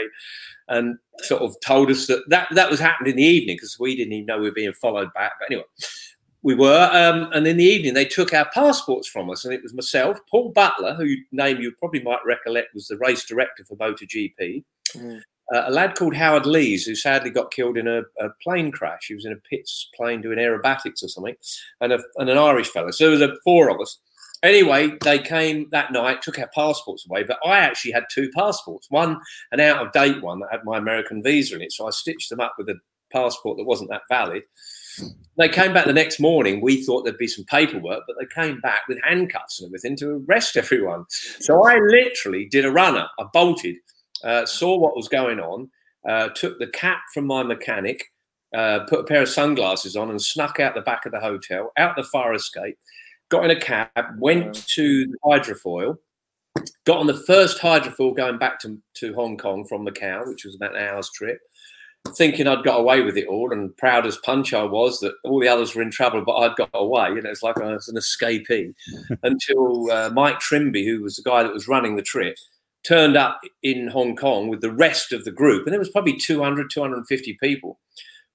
and 0.69 0.99
sort 1.23 1.43
of 1.43 1.55
told 1.65 1.91
us 1.91 2.07
that 2.07 2.23
that, 2.29 2.49
that 2.55 2.71
was 2.71 2.81
happened 2.81 3.09
in 3.09 3.17
the 3.17 3.23
evening 3.23 3.57
because 3.57 3.79
we 3.79 3.97
didn't 3.97 4.13
even 4.13 4.27
know 4.27 4.39
we 4.39 4.49
were 4.49 4.55
being 4.55 4.73
followed 4.75 5.13
back. 5.15 5.33
But 5.41 5.47
anyway, 5.51 5.67
we 6.43 6.55
were, 6.55 6.91
um, 6.93 7.31
and 7.33 7.47
in 7.47 7.57
the 7.57 7.65
evening 7.65 7.95
they 7.95 8.05
took 8.05 8.35
our 8.35 8.49
passports 8.53 9.09
from 9.09 9.31
us, 9.31 9.45
and 9.45 9.55
it 9.55 9.63
was 9.63 9.75
myself, 9.75 10.19
Paul 10.31 10.53
Butler, 10.53 10.95
who 10.95 11.15
name 11.33 11.61
you 11.61 11.73
probably 11.79 12.03
might 12.03 12.25
recollect 12.27 12.75
was 12.75 12.89
the 12.89 12.99
race 12.99 13.25
director 13.25 13.65
for 13.65 13.77
MotoGP. 13.77 14.65
Mm 14.95 15.23
a 15.53 15.71
lad 15.71 15.95
called 15.95 16.15
Howard 16.15 16.47
Lees, 16.47 16.85
who 16.85 16.95
sadly 16.95 17.31
got 17.31 17.53
killed 17.53 17.77
in 17.77 17.87
a, 17.87 18.01
a, 18.21 18.31
plane 18.43 18.73
crash. 18.73 19.07
He 19.09 19.15
was 19.15 19.27
in 19.27 19.33
a 19.33 19.37
Pitts 19.37 19.91
plane 19.95 20.23
doing 20.23 20.39
aerobatics 20.39 21.03
or 21.03 21.09
something, 21.09 21.35
and, 21.81 21.93
a, 21.93 22.01
and 22.17 22.31
an 22.31 22.39
Irish 22.39 22.69
fellow. 22.69 22.91
So 22.91 23.05
there 23.05 23.11
was 23.11 23.21
a, 23.21 23.37
four 23.45 23.71
of 23.71 23.81
us. 23.81 23.99
Anyway, 24.43 24.91
they 25.05 25.19
came 25.19 25.69
that 25.71 25.93
night, 25.93 26.23
took 26.23 26.39
our 26.39 26.51
passports 26.53 27.07
away, 27.09 27.23
but 27.23 27.39
I 27.47 27.59
actually 27.59 27.93
had 27.93 28.05
two 28.11 28.29
passports. 28.35 28.89
One, 28.91 29.19
an 29.53 29.61
out 29.61 29.87
of 29.87 29.93
date 29.93 30.21
one 30.23 30.41
that 30.41 30.49
had 30.51 30.65
my 30.65 30.79
American 30.79 31.23
visa 31.23 31.55
in 31.55 31.63
it. 31.63 31.73
So 31.73 31.87
I 31.87 31.91
stitched 31.91 32.31
them 32.31 32.41
up 32.41 32.55
with 32.59 32.69
a 32.69 32.75
passport 33.13 33.59
that 33.59 33.65
wasn't 33.65 33.91
that 33.91 34.03
valid. 34.09 34.43
They 35.39 35.49
came 35.49 35.73
back 35.73 35.87
the 35.87 35.93
next 35.93 36.19
morning. 36.19 36.61
We 36.61 36.83
thought 36.83 37.05
there'd 37.05 37.19
be 37.19 37.29
some 37.29 37.45
paperwork, 37.45 38.03
but 38.07 38.17
they 38.19 38.27
came 38.35 38.61
back 38.61 38.83
with 38.89 38.99
handcuffs 39.05 39.61
and 39.61 39.69
everything 39.69 39.97
to 39.99 40.25
arrest 40.29 40.57
everyone. 40.57 41.05
So 41.41 41.65
I 41.65 41.79
literally 41.79 42.49
did 42.51 42.65
a 42.65 42.73
runner. 42.73 43.07
I 43.19 43.25
bolted 43.33 43.77
uh, 44.25 44.47
saw 44.47 44.79
what 44.79 44.97
was 44.97 45.09
going 45.09 45.41
on, 45.41 45.71
uh, 46.09 46.29
took 46.31 46.59
the 46.59 46.67
cap 46.69 47.01
from 47.13 47.27
my 47.27 47.43
mechanic, 47.43 48.13
uh, 48.55 48.81
put 48.89 49.01
a 49.01 49.05
pair 49.05 49.23
of 49.23 49.29
sunglasses 49.29 49.97
on, 49.97 50.11
and 50.11 50.21
snuck 50.21 50.61
out 50.61 50.75
the 50.75 50.81
back 50.83 51.07
of 51.07 51.13
the 51.13 51.21
hotel, 51.21 51.73
out 51.77 51.97
the 51.97 52.05
fire 52.05 52.35
escape, 52.35 52.77
got 53.29 53.45
in 53.45 53.51
a 53.51 53.61
cab, 53.61 53.89
went 54.19 54.67
to 54.69 55.07
the 55.07 55.17
hydrofoil, 55.25 55.97
got 56.85 56.99
on 56.99 57.07
the 57.07 57.23
first 57.27 57.61
hydrofoil 57.61 58.15
going 58.15 58.39
back 58.39 58.61
to, 58.61 58.79
to 58.95 59.15
Hong 59.15 59.39
Kong 59.39 59.65
from 59.65 59.87
Macau, 59.87 60.27
which 60.27 60.45
was 60.45 60.55
about 60.55 60.77
an 60.77 60.83
hour's 60.83 61.11
trip. 61.11 61.41
Thinking 62.17 62.49
I'd 62.49 62.65
got 62.65 62.81
away 62.81 63.03
with 63.03 63.17
it 63.17 63.29
all, 63.29 63.53
and 63.53 63.77
proud 63.77 64.07
as 64.07 64.17
punch 64.19 64.53
I 64.53 64.65
was 64.65 64.99
that 65.01 65.15
all 65.23 65.39
the 65.39 65.47
others 65.47 65.75
were 65.75 65.83
in 65.83 65.91
trouble, 65.93 66.25
but 66.27 66.35
I'd 66.35 66.57
got 66.57 66.71
away. 66.75 67.11
You 67.11 67.23
know, 67.23 67.31
it's 67.31 67.45
like 67.45 67.59
I 67.59 67.73
was 67.73 67.89
an 67.89 67.97
escapee. 67.97 68.75
until 69.23 69.89
uh, 69.91 70.11
Mike 70.11 70.41
Trimby, 70.41 70.85
who 70.85 71.01
was 71.01 71.17
the 71.17 71.23
guy 71.23 71.45
that 71.45 71.55
was 71.55 71.69
running 71.69 71.95
the 71.95 72.03
trip, 72.03 72.37
turned 72.85 73.17
up 73.17 73.41
in 73.63 73.89
Hong 73.89 74.17
Kong 74.17 74.49
with 74.49 74.61
the 74.61 74.73
rest 74.73 75.13
of 75.13 75.25
the 75.25 75.31
group, 75.31 75.67
and 75.67 75.73
there 75.73 75.79
was 75.79 75.91
probably 75.91 76.17
200, 76.17 76.71
250 76.71 77.39
people, 77.41 77.79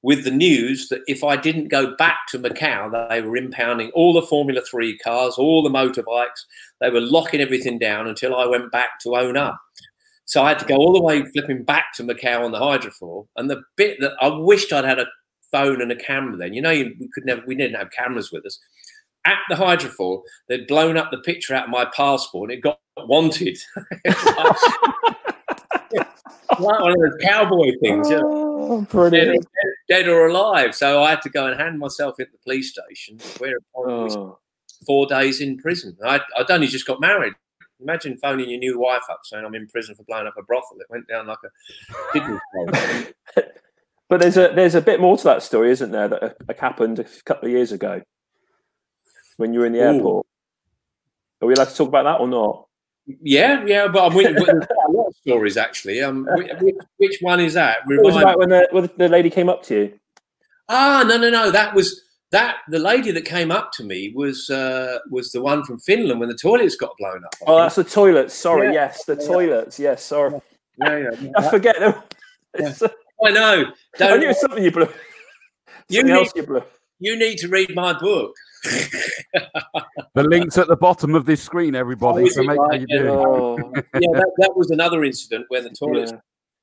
with 0.04 0.24
the 0.24 0.32
news 0.32 0.88
that 0.90 1.02
if 1.08 1.24
I 1.24 1.36
didn't 1.36 1.70
go 1.70 1.96
back 1.96 2.20
to 2.30 2.40
Macau, 2.40 3.10
they 3.10 3.22
were 3.22 3.36
impounding 3.36 3.90
all 3.92 4.14
the 4.14 4.22
Formula 4.22 4.62
Three 4.62 4.98
cars, 5.00 5.36
all 5.38 5.64
the 5.64 5.70
motorbikes. 5.70 6.46
They 6.80 6.90
were 6.90 7.02
locking 7.02 7.42
everything 7.42 7.80
down 7.80 8.08
until 8.08 8.36
I 8.36 8.46
went 8.46 8.72
back 8.72 9.00
to 9.02 9.16
own 9.16 9.38
up. 9.38 9.60
So 10.26 10.44
I 10.44 10.50
had 10.50 10.60
to 10.60 10.66
go 10.66 10.76
all 10.76 10.94
the 10.94 11.02
way 11.02 11.24
flipping 11.26 11.64
back 11.64 11.94
to 11.96 12.04
Macau 12.04 12.44
on 12.44 12.52
the 12.52 12.60
hydrofoil. 12.60 13.28
And 13.38 13.50
the 13.50 13.64
bit 13.76 13.98
that 14.02 14.14
I 14.22 14.28
wished 14.28 14.72
I'd 14.72 14.86
had 14.86 15.00
a 15.00 15.08
phone 15.52 15.82
and 15.82 15.92
a 15.92 15.96
camera 15.96 16.38
then. 16.38 16.54
You 16.54 16.62
know, 16.62 16.72
we 16.72 17.10
could 17.14 17.26
never, 17.26 17.42
we 17.48 17.56
didn't 17.56 17.80
have 17.80 17.92
cameras 17.92 18.32
with 18.32 18.46
us 18.46 18.60
at 19.28 19.40
the 19.50 19.56
hydrofoil, 19.56 20.22
they'd 20.48 20.66
blown 20.68 20.98
up 20.98 21.12
the 21.12 21.18
picture 21.18 21.54
out 21.54 21.66
of 21.66 21.70
my 21.70 21.86
passport 21.86 22.50
and 22.50 22.58
it 22.58 22.62
got 22.62 22.80
wanted. 22.98 23.58
like, 24.06 24.58
one 26.60 26.92
of 26.92 26.98
those 26.98 27.18
cowboy 27.22 27.72
things. 27.82 28.08
Oh, 28.10 28.86
dead, 29.10 29.36
dead, 29.90 30.08
or 30.08 30.28
alive. 30.28 30.74
So 30.74 31.04
I 31.04 31.10
had 31.12 31.22
to 31.24 31.30
go 31.30 31.46
and 31.46 31.60
hand 31.60 31.78
myself 31.78 32.20
at 32.22 32.32
the 32.32 32.38
police 32.40 32.72
station, 32.72 33.20
where 33.40 33.58
oh. 33.76 34.40
four 34.86 35.06
days 35.08 35.42
in 35.42 35.58
prison. 35.58 35.98
I, 36.06 36.22
I'd 36.38 36.50
only 36.50 36.68
just 36.68 36.88
got 36.88 37.02
married. 37.02 37.34
Imagine 37.82 38.18
phoning 38.18 38.50
your 38.50 38.60
new 38.60 38.80
wife 38.80 39.04
up 39.12 39.20
saying 39.24 39.46
I'm 39.46 39.54
in 39.54 39.68
prison 39.68 39.94
for 39.94 40.04
blowing 40.04 40.26
up 40.26 40.36
a 40.38 40.42
brothel. 40.42 40.78
It 40.80 40.88
went 40.90 41.08
down 41.08 41.28
like 41.28 41.38
a 41.44 42.14
kidney 42.14 43.14
But 44.10 44.22
there's 44.22 44.38
a 44.38 44.54
there's 44.56 44.74
a 44.74 44.82
bit 44.82 45.02
more 45.02 45.18
to 45.18 45.24
that 45.26 45.44
story, 45.44 45.70
isn't 45.72 45.92
there? 45.92 46.08
That 46.08 46.58
happened 46.58 47.00
a 47.00 47.06
couple 47.26 47.48
of 47.48 47.52
years 47.52 47.74
ago 47.74 48.02
when 49.38 49.54
you 49.54 49.62
were 49.62 49.66
in 49.66 49.74
the 49.74 49.80
Ooh. 49.80 49.96
airport. 49.96 50.28
Are 51.42 51.48
we 51.48 51.54
allowed 51.54 51.70
to 51.70 51.76
talk 51.76 51.88
about 51.88 52.04
that 52.04 52.20
or 52.20 52.28
not? 52.28 52.68
Yeah, 53.22 53.64
yeah, 53.66 53.88
but 53.88 54.06
I'm 54.06 54.16
with, 54.16 54.36
a 54.38 54.92
lot 54.92 55.08
of 55.08 55.16
stories 55.16 55.56
actually. 55.56 56.02
Um, 56.02 56.28
which, 56.36 56.76
which 56.98 57.18
one 57.22 57.40
is 57.40 57.54
that? 57.54 57.78
Remind- 57.88 58.06
was 58.06 58.16
about 58.18 58.40
when 58.40 58.50
the, 58.50 58.68
when 58.72 58.90
the 58.98 59.08
lady 59.08 59.30
came 59.30 59.48
up 59.50 59.64
to 59.64 59.76
you? 59.76 60.00
Ah, 60.68 61.06
no, 61.08 61.18
no, 61.18 61.30
no. 61.30 61.50
That 61.50 61.74
was 61.74 62.02
that. 62.32 62.58
The 62.68 62.80
lady 62.80 63.12
that 63.12 63.24
came 63.24 63.52
up 63.52 63.72
to 63.74 63.84
me 63.86 64.12
was 64.14 64.50
uh, 64.50 65.00
was 65.10 65.32
the 65.32 65.42
one 65.42 65.64
from 65.64 65.80
Finland 65.80 66.20
when 66.20 66.28
the 66.28 66.36
toilets 66.36 66.76
got 66.76 66.92
blown 67.00 67.24
up. 67.24 67.36
I 67.36 67.44
oh, 67.44 67.46
think. 67.46 67.58
that's 67.58 67.76
the 67.76 67.84
toilets. 67.86 68.34
Sorry, 68.34 68.68
yeah. 68.68 68.74
yes, 68.74 69.06
the 69.06 69.16
yeah. 69.16 69.28
toilets. 69.28 69.80
Yes, 69.80 70.04
sorry. 70.04 70.42
Yeah, 70.80 71.12
yeah. 71.22 71.32
I 71.38 71.50
forget 71.50 71.80
them. 71.80 71.94
I 73.24 73.32
know. 73.32 73.72
Don't, 73.98 74.14
I 74.14 74.18
knew 74.18 74.26
it 74.26 74.28
was 74.28 74.42
something 74.42 74.64
you 74.64 74.72
blew. 74.72 74.86
Something 74.86 74.98
you 75.90 76.04
need, 76.04 76.28
you 76.36 76.44
blew. 76.44 76.64
You 77.00 77.18
need 77.18 77.38
to 77.38 77.48
read 77.48 77.74
my 77.74 77.98
book 77.98 78.36
the 78.64 80.24
link's 80.24 80.58
at 80.58 80.68
the 80.68 80.76
bottom 80.76 81.16
of 81.16 81.26
this 81.26 81.42
screen, 81.42 81.76
everybody. 81.76 82.24
Oh, 82.24 82.28
so 82.28 82.44
make 82.44 82.58
right? 82.58 82.82
you 82.82 82.88
do. 82.88 83.10
Oh. 83.10 83.58
yeah, 83.76 84.12
that, 84.14 84.32
that, 84.38 84.54
was 84.56 84.72
another 84.72 85.04
incident 85.04 85.46
where 85.50 85.62
the 85.62 85.70
toilets 85.80 86.12
yeah. 86.12 86.20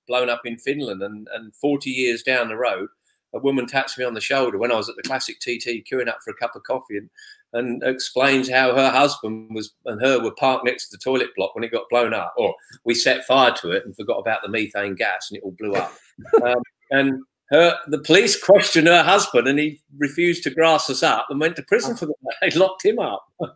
blown 0.07 0.29
up 0.29 0.43
in 0.45 0.59
Finland, 0.59 1.03
and, 1.03 1.29
and 1.35 1.55
40 1.57 1.91
years 1.91 2.23
down 2.23 2.49
the 2.49 2.57
road, 2.57 2.89
a 3.35 3.39
woman 3.39 3.67
taps 3.67 3.99
me 3.99 4.05
on 4.05 4.15
the 4.15 4.21
shoulder 4.21 4.59
when 4.59 4.73
I 4.73 4.77
was 4.77 4.89
at 4.89 4.97
the 4.97 5.03
classic 5.03 5.41
TT 5.41 5.85
queuing 5.91 6.09
up 6.09 6.19
for 6.25 6.31
a 6.31 6.37
cup 6.37 6.55
of 6.55 6.63
coffee 6.63 6.99
and, 6.99 7.11
and 7.53 7.83
explains 7.83 8.49
how 8.49 8.75
her 8.75 8.91
husband 8.91 9.51
was 9.55 9.75
and 9.87 10.01
her 10.01 10.23
were 10.23 10.35
parked 10.39 10.65
next 10.65 10.89
to 10.89 10.97
the 10.97 11.03
toilet 11.03 11.31
block 11.37 11.55
when 11.55 11.65
it 11.65 11.73
got 11.73 11.89
blown 11.91 12.15
up, 12.15 12.35
or 12.37 12.55
we 12.85 12.95
set 12.95 13.25
fire 13.25 13.53
to 13.61 13.73
it 13.73 13.85
and 13.85 13.97
forgot 13.97 14.19
about 14.19 14.43
the 14.43 14.49
methane 14.49 14.95
gas 14.95 15.31
and 15.31 15.39
it 15.39 15.45
all 15.45 15.55
blew 15.59 15.75
up. 15.75 15.93
um, 16.45 16.63
and 16.91 17.23
her, 17.51 17.77
the 17.89 17.99
police 17.99 18.43
questioned 18.43 18.87
her 18.87 19.03
husband 19.03 19.47
and 19.47 19.59
he 19.59 19.81
refused 19.99 20.45
to 20.45 20.51
grass 20.51 20.89
us 20.89 21.03
up 21.03 21.27
and 21.29 21.41
went 21.41 21.57
to 21.57 21.63
prison 21.63 21.97
for 21.97 22.07
the 22.07 22.15
They 22.41 22.51
locked 22.51 22.85
him 22.85 22.99
up. 22.99 23.27
yeah. 23.41 23.49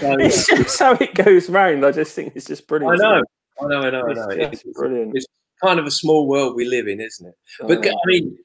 So, 0.00 0.16
it's 0.18 0.46
just 0.46 0.78
how 0.78 0.92
it 0.94 1.14
goes 1.14 1.48
round. 1.48 1.84
I 1.84 1.92
just 1.92 2.14
think 2.14 2.34
it's 2.36 2.46
just 2.46 2.66
brilliant. 2.66 3.02
I 3.02 3.16
know. 3.16 3.22
I 3.60 3.66
know, 3.66 3.80
I 3.80 3.90
know, 3.90 4.08
I 4.08 4.12
know. 4.12 4.28
It's, 4.30 4.64
it's, 4.64 4.78
brilliant. 4.78 5.12
It's 5.14 5.26
kind 5.62 5.78
of 5.78 5.86
a 5.86 5.90
small 5.90 6.26
world 6.26 6.56
we 6.56 6.64
live 6.64 6.88
in, 6.88 7.00
isn't 7.00 7.26
it? 7.26 7.34
But 7.60 7.86
oh. 7.86 7.90
I 7.90 8.06
mean, 8.06 8.38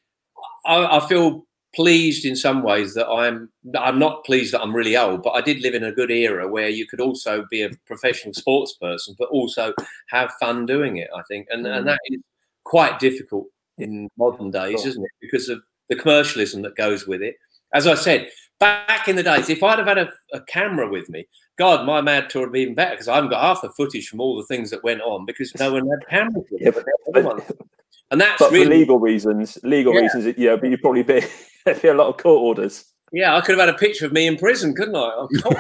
I, 0.66 0.98
I, 0.98 1.08
feel 1.08 1.46
pleased 1.76 2.26
in 2.26 2.36
some 2.36 2.64
ways 2.64 2.94
that 2.96 3.08
I'm. 3.08 3.50
I'm 3.78 4.00
not 4.00 4.26
pleased 4.26 4.54
that 4.54 4.62
I'm 4.62 4.76
really 4.76 4.98
old, 4.98 5.24
but 5.24 5.32
I 5.32 5.42
did 5.42 5.62
live 5.62 5.74
in 5.74 5.84
a 5.84 5.92
good 5.92 6.12
era 6.12 6.48
where 6.48 6.70
you 6.70 6.88
could 6.88 7.00
also 7.00 7.46
be 7.50 7.62
a 7.62 7.70
professional 7.86 8.34
sports 8.34 8.74
person, 8.74 9.16
but 9.18 9.30
also 9.30 9.74
have 10.10 10.32
fun 10.40 10.66
doing 10.66 10.98
it. 10.98 11.10
I 11.16 11.22
think, 11.28 11.48
and 11.50 11.66
mm. 11.66 11.78
and 11.78 11.88
that 11.88 12.00
is 12.06 12.20
quite 12.68 13.00
difficult 13.00 13.48
in 13.78 14.10
modern 14.18 14.52
days, 14.52 14.86
isn't 14.86 15.04
it? 15.04 15.12
Because 15.22 15.48
of 15.48 15.62
the 15.90 15.96
commercialism 15.96 16.62
that 16.64 16.76
goes 16.76 17.08
with 17.08 17.22
it. 17.22 17.36
As 17.74 17.88
I 17.88 17.96
said, 17.96 18.30
back 18.60 19.08
in 19.08 19.16
the 19.16 19.24
days, 19.24 19.50
if 19.50 19.64
I'd 19.64 19.80
have 19.80 19.88
had 19.88 19.98
a, 19.98 20.12
a 20.34 20.42
camera 20.42 20.90
with 20.90 21.10
me, 21.10 21.26
God, 21.58 21.86
my 21.86 22.02
mad 22.02 22.30
tour 22.30 22.44
would 22.44 22.52
be 22.52 22.62
even 22.62 22.76
better 22.76 22.92
because 22.92 23.08
I 23.08 23.16
haven't 23.16 23.30
got 23.30 23.42
half 23.42 23.62
the 23.62 23.70
footage 23.70 24.10
from 24.10 24.20
all 24.20 24.36
the 24.38 24.46
things 24.46 24.70
that 24.72 24.84
went 24.84 25.02
on 25.02 25.26
because 25.26 25.56
no 25.56 25.74
one 25.74 25.90
had 25.90 26.08
cameras. 26.10 26.46
yeah, 26.52 26.72
but, 26.72 26.86
and 28.12 28.20
that's 28.20 28.40
but 28.40 28.52
really, 28.52 28.66
for 28.66 28.72
legal 28.72 29.00
reasons. 29.00 29.58
Legal 29.64 29.94
yeah. 29.94 30.02
reasons, 30.02 30.36
yeah. 30.38 30.56
But 30.56 30.70
you'd 30.70 30.82
probably 30.82 31.04
be, 31.04 31.22
be 31.82 31.88
a 31.88 31.94
lot 31.94 32.08
of 32.08 32.18
court 32.18 32.42
orders. 32.42 32.86
Yeah, 33.14 33.36
I 33.36 33.42
could 33.42 33.58
have 33.58 33.66
had 33.66 33.74
a 33.74 33.78
picture 33.78 34.06
of 34.06 34.12
me 34.12 34.28
in 34.28 34.38
prison, 34.38 34.76
couldn't 34.76 34.96
I? 34.96 35.28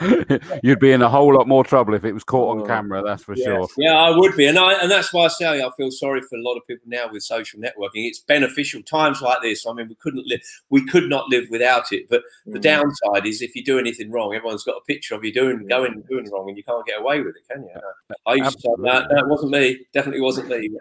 You'd 0.62 0.80
be 0.80 0.92
in 0.92 1.02
a 1.02 1.08
whole 1.08 1.34
lot 1.34 1.48
more 1.48 1.64
trouble 1.64 1.94
if 1.94 2.04
it 2.04 2.12
was 2.12 2.24
caught 2.24 2.56
on 2.56 2.62
oh, 2.62 2.66
camera. 2.66 3.02
That's 3.02 3.22
for 3.22 3.34
yes. 3.36 3.44
sure. 3.44 3.68
Yeah, 3.76 3.94
I 3.94 4.16
would 4.16 4.36
be, 4.36 4.46
and 4.46 4.58
I 4.58 4.80
and 4.80 4.90
that's 4.90 5.12
why 5.12 5.24
I 5.24 5.28
say 5.28 5.62
I 5.62 5.70
feel 5.76 5.90
sorry 5.90 6.20
for 6.22 6.36
a 6.36 6.42
lot 6.42 6.56
of 6.56 6.66
people 6.66 6.84
now 6.86 7.10
with 7.10 7.22
social 7.22 7.60
networking. 7.60 8.06
It's 8.06 8.20
beneficial 8.20 8.82
times 8.82 9.20
like 9.20 9.42
this. 9.42 9.66
I 9.66 9.72
mean, 9.72 9.88
we 9.88 9.94
couldn't 9.96 10.26
live, 10.26 10.40
we 10.70 10.84
could 10.86 11.08
not 11.08 11.28
live 11.28 11.44
without 11.50 11.92
it. 11.92 12.08
But 12.08 12.22
the 12.46 12.58
mm. 12.58 12.62
downside 12.62 13.26
is 13.26 13.42
if 13.42 13.54
you 13.54 13.64
do 13.64 13.78
anything 13.78 14.10
wrong, 14.10 14.34
everyone's 14.34 14.64
got 14.64 14.76
a 14.76 14.84
picture 14.86 15.14
of 15.14 15.24
you 15.24 15.32
doing 15.32 15.66
going 15.66 16.02
doing 16.08 16.30
wrong, 16.30 16.48
and 16.48 16.56
you 16.56 16.64
can't 16.64 16.86
get 16.86 17.00
away 17.00 17.20
with 17.20 17.36
it, 17.36 17.42
can 17.50 17.62
you? 17.62 18.16
I 18.26 18.34
used 18.34 18.56
Absolutely. 18.56 18.88
to 18.88 18.92
say 18.92 18.98
that. 19.00 19.08
That 19.14 19.28
wasn't 19.28 19.52
me. 19.52 19.78
Definitely 19.92 20.20
wasn't 20.20 20.48
me. 20.48 20.70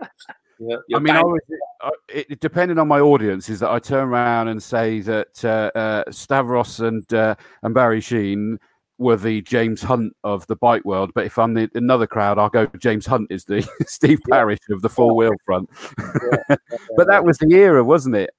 Yeah, 0.60 0.78
I 0.96 1.00
mean, 1.00 1.16
I 1.16 1.22
was, 1.22 1.42
it, 2.10 2.40
depending 2.40 2.78
on 2.78 2.88
my 2.88 3.00
audience, 3.00 3.50
is 3.50 3.60
that 3.60 3.70
I 3.70 3.80
turn 3.80 4.10
around 4.10 4.48
and 4.48 4.62
say 4.62 5.02
that 5.02 5.44
uh, 5.46 5.78
uh, 5.78 6.12
Stavros 6.12 6.80
and 6.80 7.12
uh, 7.14 7.36
and 7.64 7.74
Barry 7.74 8.02
Sheene 8.02 8.58
were 8.98 9.18
the 9.18 9.42
James 9.42 9.82
Hunt 9.82 10.16
of 10.24 10.48
the 10.48 10.56
bike 10.56 10.86
world. 10.86 11.12
But 11.14 11.26
if 11.26 11.38
I'm 11.38 11.54
the, 11.54 11.70
another 11.76 12.08
crowd, 12.08 12.38
I'll 12.38 12.50
go 12.50 12.66
James 12.80 13.06
Hunt 13.06 13.28
is 13.30 13.46
the 13.46 13.68
Steve 13.88 14.20
Parrish 14.30 14.60
of 14.70 14.82
the 14.82 14.90
four 14.90 15.16
wheel 15.16 15.34
front. 15.46 15.70
but 16.48 17.08
that 17.08 17.24
was 17.26 17.38
the 17.38 17.54
era, 17.54 17.84
wasn't 17.84 18.16
it? 18.16 18.32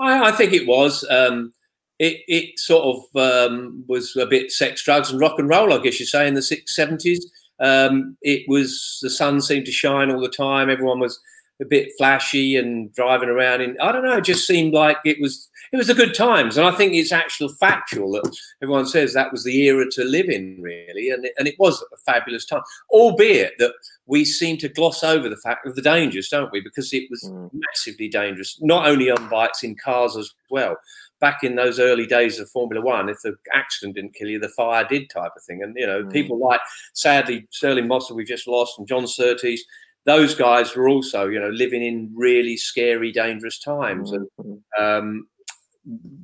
I, 0.00 0.28
I 0.28 0.32
think 0.32 0.52
it 0.52 0.66
was. 0.66 1.04
Um, 1.10 1.52
it, 1.98 2.18
it 2.28 2.58
sort 2.58 2.96
of 2.96 3.50
um, 3.50 3.84
was 3.88 4.14
a 4.16 4.26
bit 4.26 4.52
sex, 4.52 4.84
drugs, 4.84 5.10
and 5.10 5.20
rock 5.20 5.38
and 5.38 5.48
roll, 5.48 5.72
I 5.72 5.78
guess 5.78 5.98
you 5.98 6.06
say, 6.06 6.28
in 6.28 6.34
the 6.34 6.42
six 6.42 6.74
seventies. 6.74 7.30
Um, 7.60 8.16
it 8.22 8.44
was 8.46 9.00
the 9.02 9.10
sun 9.10 9.40
seemed 9.40 9.66
to 9.66 9.72
shine 9.72 10.10
all 10.10 10.20
the 10.20 10.28
time. 10.28 10.70
Everyone 10.70 11.00
was 11.00 11.20
a 11.60 11.64
bit 11.64 11.88
flashy 11.98 12.56
and 12.56 12.92
driving 12.94 13.28
around 13.28 13.60
in 13.60 13.76
I 13.80 13.90
don't 13.90 14.04
know, 14.04 14.18
it 14.18 14.24
just 14.24 14.46
seemed 14.46 14.74
like 14.74 14.98
it 15.04 15.18
was 15.20 15.48
it 15.72 15.76
was 15.76 15.88
the 15.88 15.94
good 15.94 16.14
times. 16.14 16.56
And 16.56 16.66
I 16.66 16.70
think 16.70 16.94
it's 16.94 17.12
actual 17.12 17.48
factual 17.48 18.12
that 18.12 18.36
everyone 18.62 18.86
says 18.86 19.12
that 19.12 19.32
was 19.32 19.44
the 19.44 19.64
era 19.64 19.84
to 19.92 20.04
live 20.04 20.28
in, 20.28 20.58
really. 20.60 21.10
And 21.10 21.24
it, 21.24 21.32
and 21.38 21.48
it 21.48 21.56
was 21.58 21.82
a 21.92 21.96
fabulous 22.10 22.46
time, 22.46 22.62
albeit 22.90 23.54
that 23.58 23.72
we 24.06 24.24
seem 24.24 24.56
to 24.58 24.68
gloss 24.68 25.02
over 25.04 25.28
the 25.28 25.36
fact 25.36 25.66
of 25.66 25.74
the 25.74 25.82
dangers, 25.82 26.28
don't 26.28 26.52
we? 26.52 26.60
Because 26.60 26.92
it 26.92 27.04
was 27.10 27.22
mm. 27.24 27.50
massively 27.52 28.08
dangerous, 28.08 28.58
not 28.62 28.88
only 28.88 29.10
on 29.10 29.28
bikes, 29.28 29.62
in 29.62 29.76
cars 29.76 30.16
as 30.16 30.32
well. 30.50 30.76
Back 31.20 31.42
in 31.42 31.56
those 31.56 31.80
early 31.80 32.06
days 32.06 32.38
of 32.38 32.48
Formula 32.48 32.82
One, 32.82 33.08
if 33.08 33.18
the 33.22 33.34
accident 33.52 33.96
didn't 33.96 34.14
kill 34.14 34.28
you, 34.28 34.38
the 34.38 34.48
fire 34.50 34.86
did, 34.88 35.10
type 35.10 35.32
of 35.36 35.42
thing. 35.42 35.62
And 35.62 35.74
you 35.76 35.86
know, 35.86 36.04
mm. 36.04 36.12
people 36.12 36.38
like 36.38 36.60
sadly 36.94 37.46
Stirling 37.50 37.88
Moss, 37.88 38.10
we 38.10 38.24
just 38.24 38.46
lost, 38.46 38.78
and 38.78 38.86
John 38.86 39.06
Surtees, 39.06 39.64
those 40.08 40.34
guys 40.34 40.74
were 40.74 40.88
also, 40.88 41.28
you 41.28 41.38
know, 41.38 41.50
living 41.50 41.84
in 41.84 42.10
really 42.14 42.56
scary, 42.56 43.12
dangerous 43.12 43.58
times. 43.58 44.10
And 44.10 44.26
mm-hmm. 44.40 44.82
um, 44.82 45.28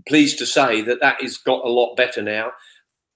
pleased 0.08 0.38
to 0.38 0.46
say 0.46 0.80
that 0.80 1.00
that 1.00 1.20
has 1.20 1.36
got 1.36 1.64
a 1.66 1.68
lot 1.68 1.94
better 1.94 2.22
now. 2.22 2.52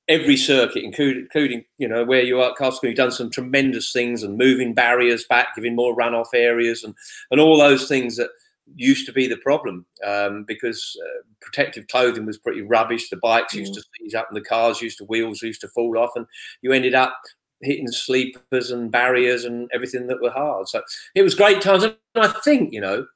Every 0.09 0.37
circuit, 0.37 0.85
including, 0.85 1.23
including 1.23 1.65
you 1.79 1.89
know, 1.89 2.05
where 2.05 2.23
you 2.23 2.41
are 2.41 2.51
at 2.51 2.57
Castle, 2.57 2.81
you've 2.83 2.97
done 2.97 3.13
some 3.13 3.31
tremendous 3.31 3.93
things 3.93 4.23
and 4.23 4.37
moving 4.37 4.75
barriers 4.75 5.25
back, 5.25 5.49
giving 5.55 5.75
more 5.75 5.97
runoff 5.97 6.29
areas, 6.35 6.85
and 6.85 6.95
and 7.31 7.41
all 7.41 7.59
those 7.59 7.89
things 7.89 8.17
that 8.17 8.31
used 8.75 9.07
to 9.07 9.13
be 9.13 9.27
the 9.27 9.37
problem 9.39 9.87
um, 10.07 10.45
because 10.47 10.99
uh, 11.03 11.23
protective 11.41 11.87
clothing 11.89 12.27
was 12.27 12.39
pretty 12.39 12.63
rubbish. 12.63 13.09
The 13.09 13.17
bikes 13.23 13.55
mm. 13.55 13.61
used 13.61 13.75
to 13.75 13.83
seize 13.99 14.15
up, 14.15 14.29
and 14.31 14.37
the 14.37 14.47
cars 14.47 14.83
used 14.83 14.99
to 14.99 15.05
wheels 15.05 15.43
used 15.43 15.63
to 15.63 15.69
fall 15.69 15.99
off, 15.99 16.13
and 16.15 16.27
you 16.63 16.73
ended 16.73 16.95
up 16.95 17.15
hitting 17.61 17.89
sleepers 17.89 18.71
and 18.71 18.91
barriers 18.91 19.45
and 19.45 19.71
everything 19.75 20.07
that 20.07 20.23
were 20.23 20.31
hard. 20.31 20.69
So 20.69 20.83
it 21.15 21.23
was 21.23 21.35
great 21.35 21.61
times. 21.61 21.85
And 21.85 21.97
I 22.17 22.29
think, 22.29 22.73
you 22.73 22.81
know, 22.81 23.07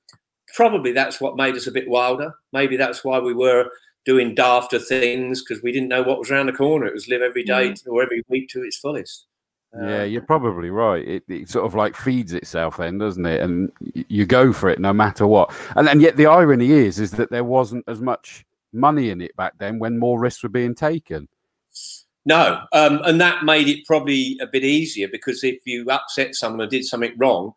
probably 0.55 0.92
that's 0.92 1.20
what 1.20 1.37
made 1.37 1.55
us 1.55 1.66
a 1.66 1.72
bit 1.72 1.88
wilder. 1.88 2.35
Maybe 2.52 2.76
that's 2.76 3.05
why 3.05 3.18
we 3.18 3.35
were 3.35 3.70
doing 4.05 4.35
dafter 4.35 4.85
things 4.85 5.42
because 5.42 5.62
we 5.62 5.72
didn't 5.72 5.88
know 5.88 6.02
what 6.02 6.18
was 6.18 6.31
around 6.31 6.46
the 6.46 6.52
corner. 6.52 6.87
It 6.87 6.94
was 6.94 7.09
live 7.09 7.22
every 7.22 7.44
day 7.44 7.70
mm. 7.70 7.87
or 7.87 8.02
every 8.02 8.22
week 8.28 8.48
to 8.50 8.62
its 8.62 8.76
fullest. 8.76 9.26
Yeah, 9.74 10.05
you're 10.05 10.20
probably 10.20 10.68
right. 10.68 11.07
It, 11.07 11.22
it, 11.28 11.48
sort 11.48 11.64
of 11.64 11.74
like 11.74 11.96
feeds 11.96 12.35
itself 12.35 12.76
then, 12.76 12.98
doesn't 12.98 13.24
it? 13.24 13.40
And 13.40 13.72
you 13.81 14.26
go 14.26 14.52
for 14.52 14.68
it 14.68 14.78
no 14.78 14.92
matter 14.92 15.26
what. 15.26 15.50
And, 15.76 15.88
and 15.88 16.02
yet 16.02 16.18
the 16.18 16.26
irony 16.26 16.72
is, 16.72 17.00
is 17.00 17.12
that 17.12 17.31
there 17.31 17.44
wasn't 17.44 17.85
as 17.88 17.98
much 17.98 18.44
money 18.74 19.09
in 19.09 19.22
it 19.22 19.35
back 19.37 19.55
then 19.59 19.78
when 19.78 19.98
more 19.98 20.20
risks 20.20 20.42
were 20.42 20.50
being 20.50 20.74
taken. 20.74 21.26
No, 22.24 22.62
um, 22.72 23.00
and 23.04 23.20
that 23.20 23.44
made 23.44 23.68
it 23.68 23.85
probably 23.85 24.38
a 24.40 24.46
bit 24.46 24.64
easier 24.64 25.08
because 25.08 25.42
if 25.42 25.58
you 25.66 25.88
upset 25.90 26.35
someone 26.35 26.61
or 26.61 26.70
did 26.70 26.85
something 26.85 27.14
wrong, 27.16 27.52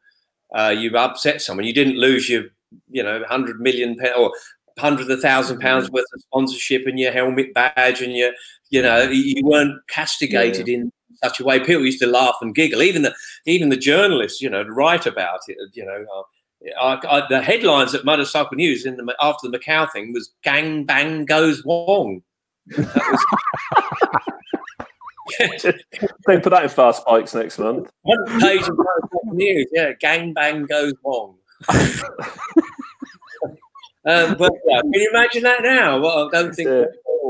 uh, 0.56 0.74
you 0.76 0.96
upset 0.98 1.42
someone. 1.42 1.66
You 1.66 1.74
didn't 1.74 1.98
lose 1.98 2.28
your, 2.30 2.46
you 2.90 3.04
know, 3.04 3.24
hundred 3.28 3.60
million 3.60 3.96
or 4.18 4.32
hundreds 4.80 5.10
of 5.10 5.22
thousand 5.22 5.60
pounds 5.60 5.90
worth 5.92 6.06
of 6.14 6.22
sponsorship 6.22 6.88
and 6.88 7.00
your 7.00 7.12
helmet 7.12 7.54
badge 7.54 8.02
and 8.02 8.14
your, 8.14 8.32
you 8.70 8.82
know, 8.82 9.04
you 9.04 9.46
weren't 9.46 9.80
castigated 9.88 10.68
yeah. 10.68 10.76
in 10.76 10.92
such 11.24 11.40
a 11.40 11.44
way. 11.44 11.60
People 11.60 11.86
used 11.86 12.02
to 12.02 12.08
laugh 12.08 12.36
and 12.42 12.56
giggle. 12.56 12.82
Even 12.82 13.04
the 13.04 13.14
even 13.46 13.70
the 13.70 13.78
journalists, 13.78 14.42
you 14.42 14.50
know, 14.50 14.64
write 14.64 15.06
about 15.06 15.42
it. 15.48 15.58
You 15.74 15.86
know, 15.86 16.06
uh, 16.16 16.24
I, 16.82 17.18
I, 17.18 17.28
the 17.30 17.42
headlines 17.42 17.94
at 17.94 18.06
Motorcycle 18.06 18.56
News 18.56 18.86
in 18.86 18.98
the 18.98 19.16
after 19.22 19.50
the 19.50 19.60
Macau 19.60 19.92
thing 19.92 20.14
was 20.14 20.32
"Gang 20.44 20.86
Bang 20.86 21.26
Goes 21.26 21.64
Wong." 21.64 22.22
Was, 25.40 25.64
they 26.28 26.40
put 26.40 26.50
that 26.52 26.64
in 26.64 26.70
fast 26.70 27.06
bikes 27.06 27.34
next 27.34 27.58
month. 27.60 27.90
One 28.04 28.40
page 28.40 28.68
of 28.68 28.78
news, 29.34 29.68
yeah, 29.72 29.94
gang 30.00 30.34
bang 30.34 30.66
goes 30.66 30.94
wrong. 31.04 31.36
um, 34.06 34.36
but 34.38 34.54
yeah, 34.66 34.82
can 34.82 34.94
you 34.94 35.10
imagine 35.10 35.44
that 35.44 35.64
now? 35.64 36.00
Well, 36.00 36.28
I 36.28 36.32
don't 36.32 36.54
think 36.54 36.70
yeah. 36.70 36.86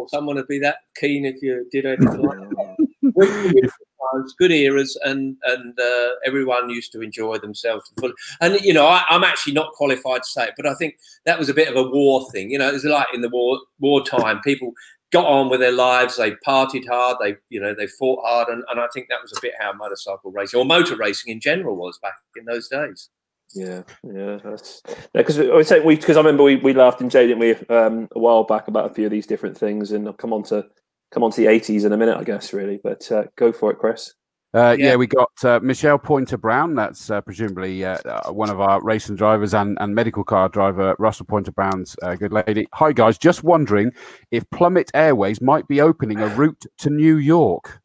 someone 0.08 0.36
would 0.36 0.48
be 0.48 0.60
that 0.60 0.78
keen 0.98 1.26
if 1.26 1.41
you 1.41 1.67
did 1.71 1.86
anything 1.86 2.21
like 2.21 2.38
that. 2.38 3.71
good 4.38 4.52
eras, 4.52 4.98
and 5.04 5.38
and 5.43 5.78
uh, 5.80 6.10
everyone 6.26 6.69
used 6.69 6.91
to 6.93 7.02
enjoy 7.02 7.38
themselves 7.38 7.91
fully. 8.00 8.13
And 8.41 8.60
you 8.62 8.74
know, 8.74 8.88
I, 8.88 9.04
am 9.10 9.24
actually 9.24 9.54
not 9.54 9.74
qualified 9.74 10.24
to 10.24 10.30
say 10.30 10.48
it, 10.48 10.54
but 10.58 10.65
I 10.65 10.74
think 10.76 10.95
that 11.26 11.39
was 11.39 11.50
a 11.50 11.54
bit 11.54 11.69
of 11.69 11.76
a 11.76 11.89
war 11.89 12.30
thing. 12.32 12.52
You 12.52 12.60
know, 12.60 12.69
it 12.69 12.74
was 12.74 12.86
like 12.86 13.08
in 13.13 13.21
the 13.21 13.30
war 13.30 13.60
wartime, 13.80 14.41
people 14.41 14.74
got 15.15 15.25
on 15.25 15.49
with 15.49 15.62
their 15.62 15.71
lives. 15.71 16.17
They 16.17 16.32
partied 16.32 16.88
hard. 16.88 17.17
They, 17.21 17.36
you 17.49 17.62
know, 17.62 17.73
they 17.73 17.88
fought 17.88 18.25
hard, 18.25 18.49
and, 18.49 18.63
and 18.69 18.80
I 18.80 18.88
think 18.93 19.08
that 19.10 19.21
was 19.21 19.32
a 19.32 19.41
bit 19.41 19.54
how 19.58 19.71
motorcycle 19.73 20.32
racing 20.32 20.60
or 20.60 20.65
motor 20.65 20.97
racing 20.97 21.32
in 21.32 21.39
general 21.39 21.75
was 21.75 21.97
back 21.99 22.15
in 22.36 22.45
those 22.45 22.67
days. 22.67 23.10
Yeah, 23.54 23.84
yeah, 24.04 24.39
that's 24.43 24.82
because 25.13 25.38
yeah, 25.38 25.54
I 25.54 25.62
say 25.62 25.80
we 25.80 25.95
because 25.95 26.17
I 26.17 26.19
remember 26.19 26.43
we, 26.43 26.58
we 26.58 26.73
laughed 26.73 26.99
in 26.99 27.10
Jay, 27.10 27.28
didn't 27.28 27.39
we, 27.39 27.56
um, 27.73 28.10
a 28.13 28.19
while 28.19 28.43
back 28.43 28.67
about 28.67 28.91
a 28.91 28.93
few 28.93 29.06
of 29.06 29.12
these 29.12 29.28
different 29.28 29.58
things, 29.58 29.91
and 29.91 30.08
I'll 30.08 30.13
come 30.13 30.34
on 30.34 30.43
to 30.43 30.65
come 31.12 31.23
on 31.23 31.32
to 31.32 31.41
the 31.41 31.47
eighties 31.47 31.86
in 31.86 31.93
a 31.93 31.97
minute, 31.97 32.17
I 32.17 32.23
guess, 32.23 32.51
really. 32.51 32.80
But 32.84 33.10
uh, 33.12 33.25
go 33.38 33.54
for 33.54 33.71
it, 33.71 33.80
Chris. 33.80 34.13
Uh, 34.56 34.74
yeah. 34.80 34.91
yeah. 34.91 34.96
we 34.96 35.06
got 35.06 35.32
uh, 35.44 35.60
Michelle 35.62 36.00
Pointer 36.00 36.38
Brown. 36.38 36.76
That's 36.76 37.10
uh, 37.10 37.20
presumably 37.20 37.84
uh, 37.84 37.98
uh, 38.06 38.32
one 38.32 38.50
of 38.50 38.62
our 38.62 38.82
racing 38.82 39.18
drivers 39.18 39.54
and, 39.54 39.78
and 39.82 39.94
medical 39.94 40.24
car 40.24 40.48
driver, 40.48 40.96
Russell 40.98 41.26
Pointer 41.26 41.52
Brown's 41.52 41.98
uh, 42.02 42.15
good 42.15 42.32
lady. 42.32 42.65
Hi, 42.74 42.94
guys. 42.94 43.18
Just 43.18 43.44
wondering 43.44 43.91
if 44.32 44.50
Plummet 44.52 44.89
Airways 44.94 45.41
might 45.41 45.68
be 45.68 45.82
opening 45.82 46.20
a 46.22 46.28
route 46.30 46.65
to 46.78 46.89
New 46.89 47.18
York. 47.18 47.82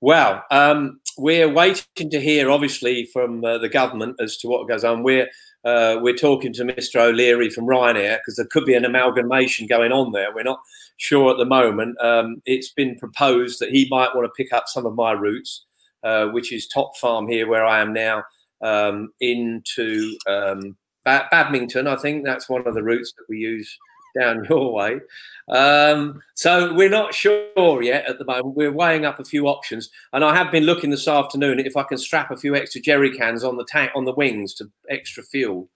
Well, 0.00 0.42
um, 0.50 0.98
we're 1.16 1.52
waiting 1.52 2.10
to 2.10 2.20
hear, 2.20 2.50
obviously, 2.50 3.08
from 3.12 3.42
the 3.42 3.68
government 3.72 4.16
as 4.18 4.38
to 4.38 4.48
what 4.48 4.66
goes 4.66 4.82
on. 4.82 5.04
We're 5.04 5.28
we're 5.64 6.16
talking 6.16 6.52
to 6.54 6.64
Mr. 6.64 6.96
O'Leary 6.96 7.50
from 7.50 7.66
Ryanair 7.66 8.18
because 8.18 8.36
there 8.36 8.46
could 8.46 8.64
be 8.64 8.74
an 8.74 8.84
amalgamation 8.84 9.66
going 9.66 9.92
on 9.92 10.12
there. 10.12 10.34
We're 10.34 10.42
not 10.42 10.60
sure 10.96 11.30
at 11.30 11.38
the 11.38 11.44
moment. 11.44 12.00
Um, 12.00 12.42
it's 12.46 12.72
been 12.72 12.96
proposed 12.98 13.58
that 13.60 13.70
he 13.70 13.88
might 13.90 14.14
want 14.14 14.26
to 14.26 14.42
pick 14.42 14.52
up 14.52 14.64
some 14.66 14.86
of 14.86 14.94
my 14.94 15.12
routes, 15.12 15.64
uh, 16.02 16.26
which 16.26 16.52
is 16.52 16.66
Top 16.66 16.96
Farm 16.96 17.28
here, 17.28 17.48
where 17.48 17.64
I 17.64 17.80
am 17.80 17.92
now, 17.92 18.24
um, 18.62 19.10
into 19.20 20.16
um, 20.26 20.76
Badminton. 21.04 21.86
I 21.86 21.96
think 21.96 22.24
that's 22.24 22.48
one 22.48 22.66
of 22.66 22.74
the 22.74 22.82
routes 22.82 23.12
that 23.16 23.24
we 23.28 23.38
use 23.38 23.78
down 24.18 24.44
your 24.50 24.72
way. 24.72 25.00
Um, 25.48 26.22
so 26.34 26.74
we're 26.74 26.88
not 26.88 27.14
sure 27.14 27.82
yet 27.82 28.06
at 28.06 28.18
the 28.18 28.24
moment. 28.24 28.56
We're 28.56 28.72
weighing 28.72 29.04
up 29.04 29.18
a 29.18 29.24
few 29.24 29.46
options, 29.46 29.90
and 30.12 30.24
I 30.24 30.34
have 30.34 30.52
been 30.52 30.64
looking 30.64 30.90
this 30.90 31.08
afternoon 31.08 31.60
if 31.60 31.76
I 31.76 31.82
can 31.82 31.98
strap 31.98 32.30
a 32.30 32.36
few 32.36 32.54
extra 32.54 32.80
jerry 32.80 33.16
cans 33.16 33.44
on 33.44 33.56
the 33.56 33.64
tank 33.64 33.92
on 33.94 34.04
the 34.04 34.14
wings 34.14 34.54
to 34.54 34.70
extra 34.88 35.22
fuel. 35.22 35.68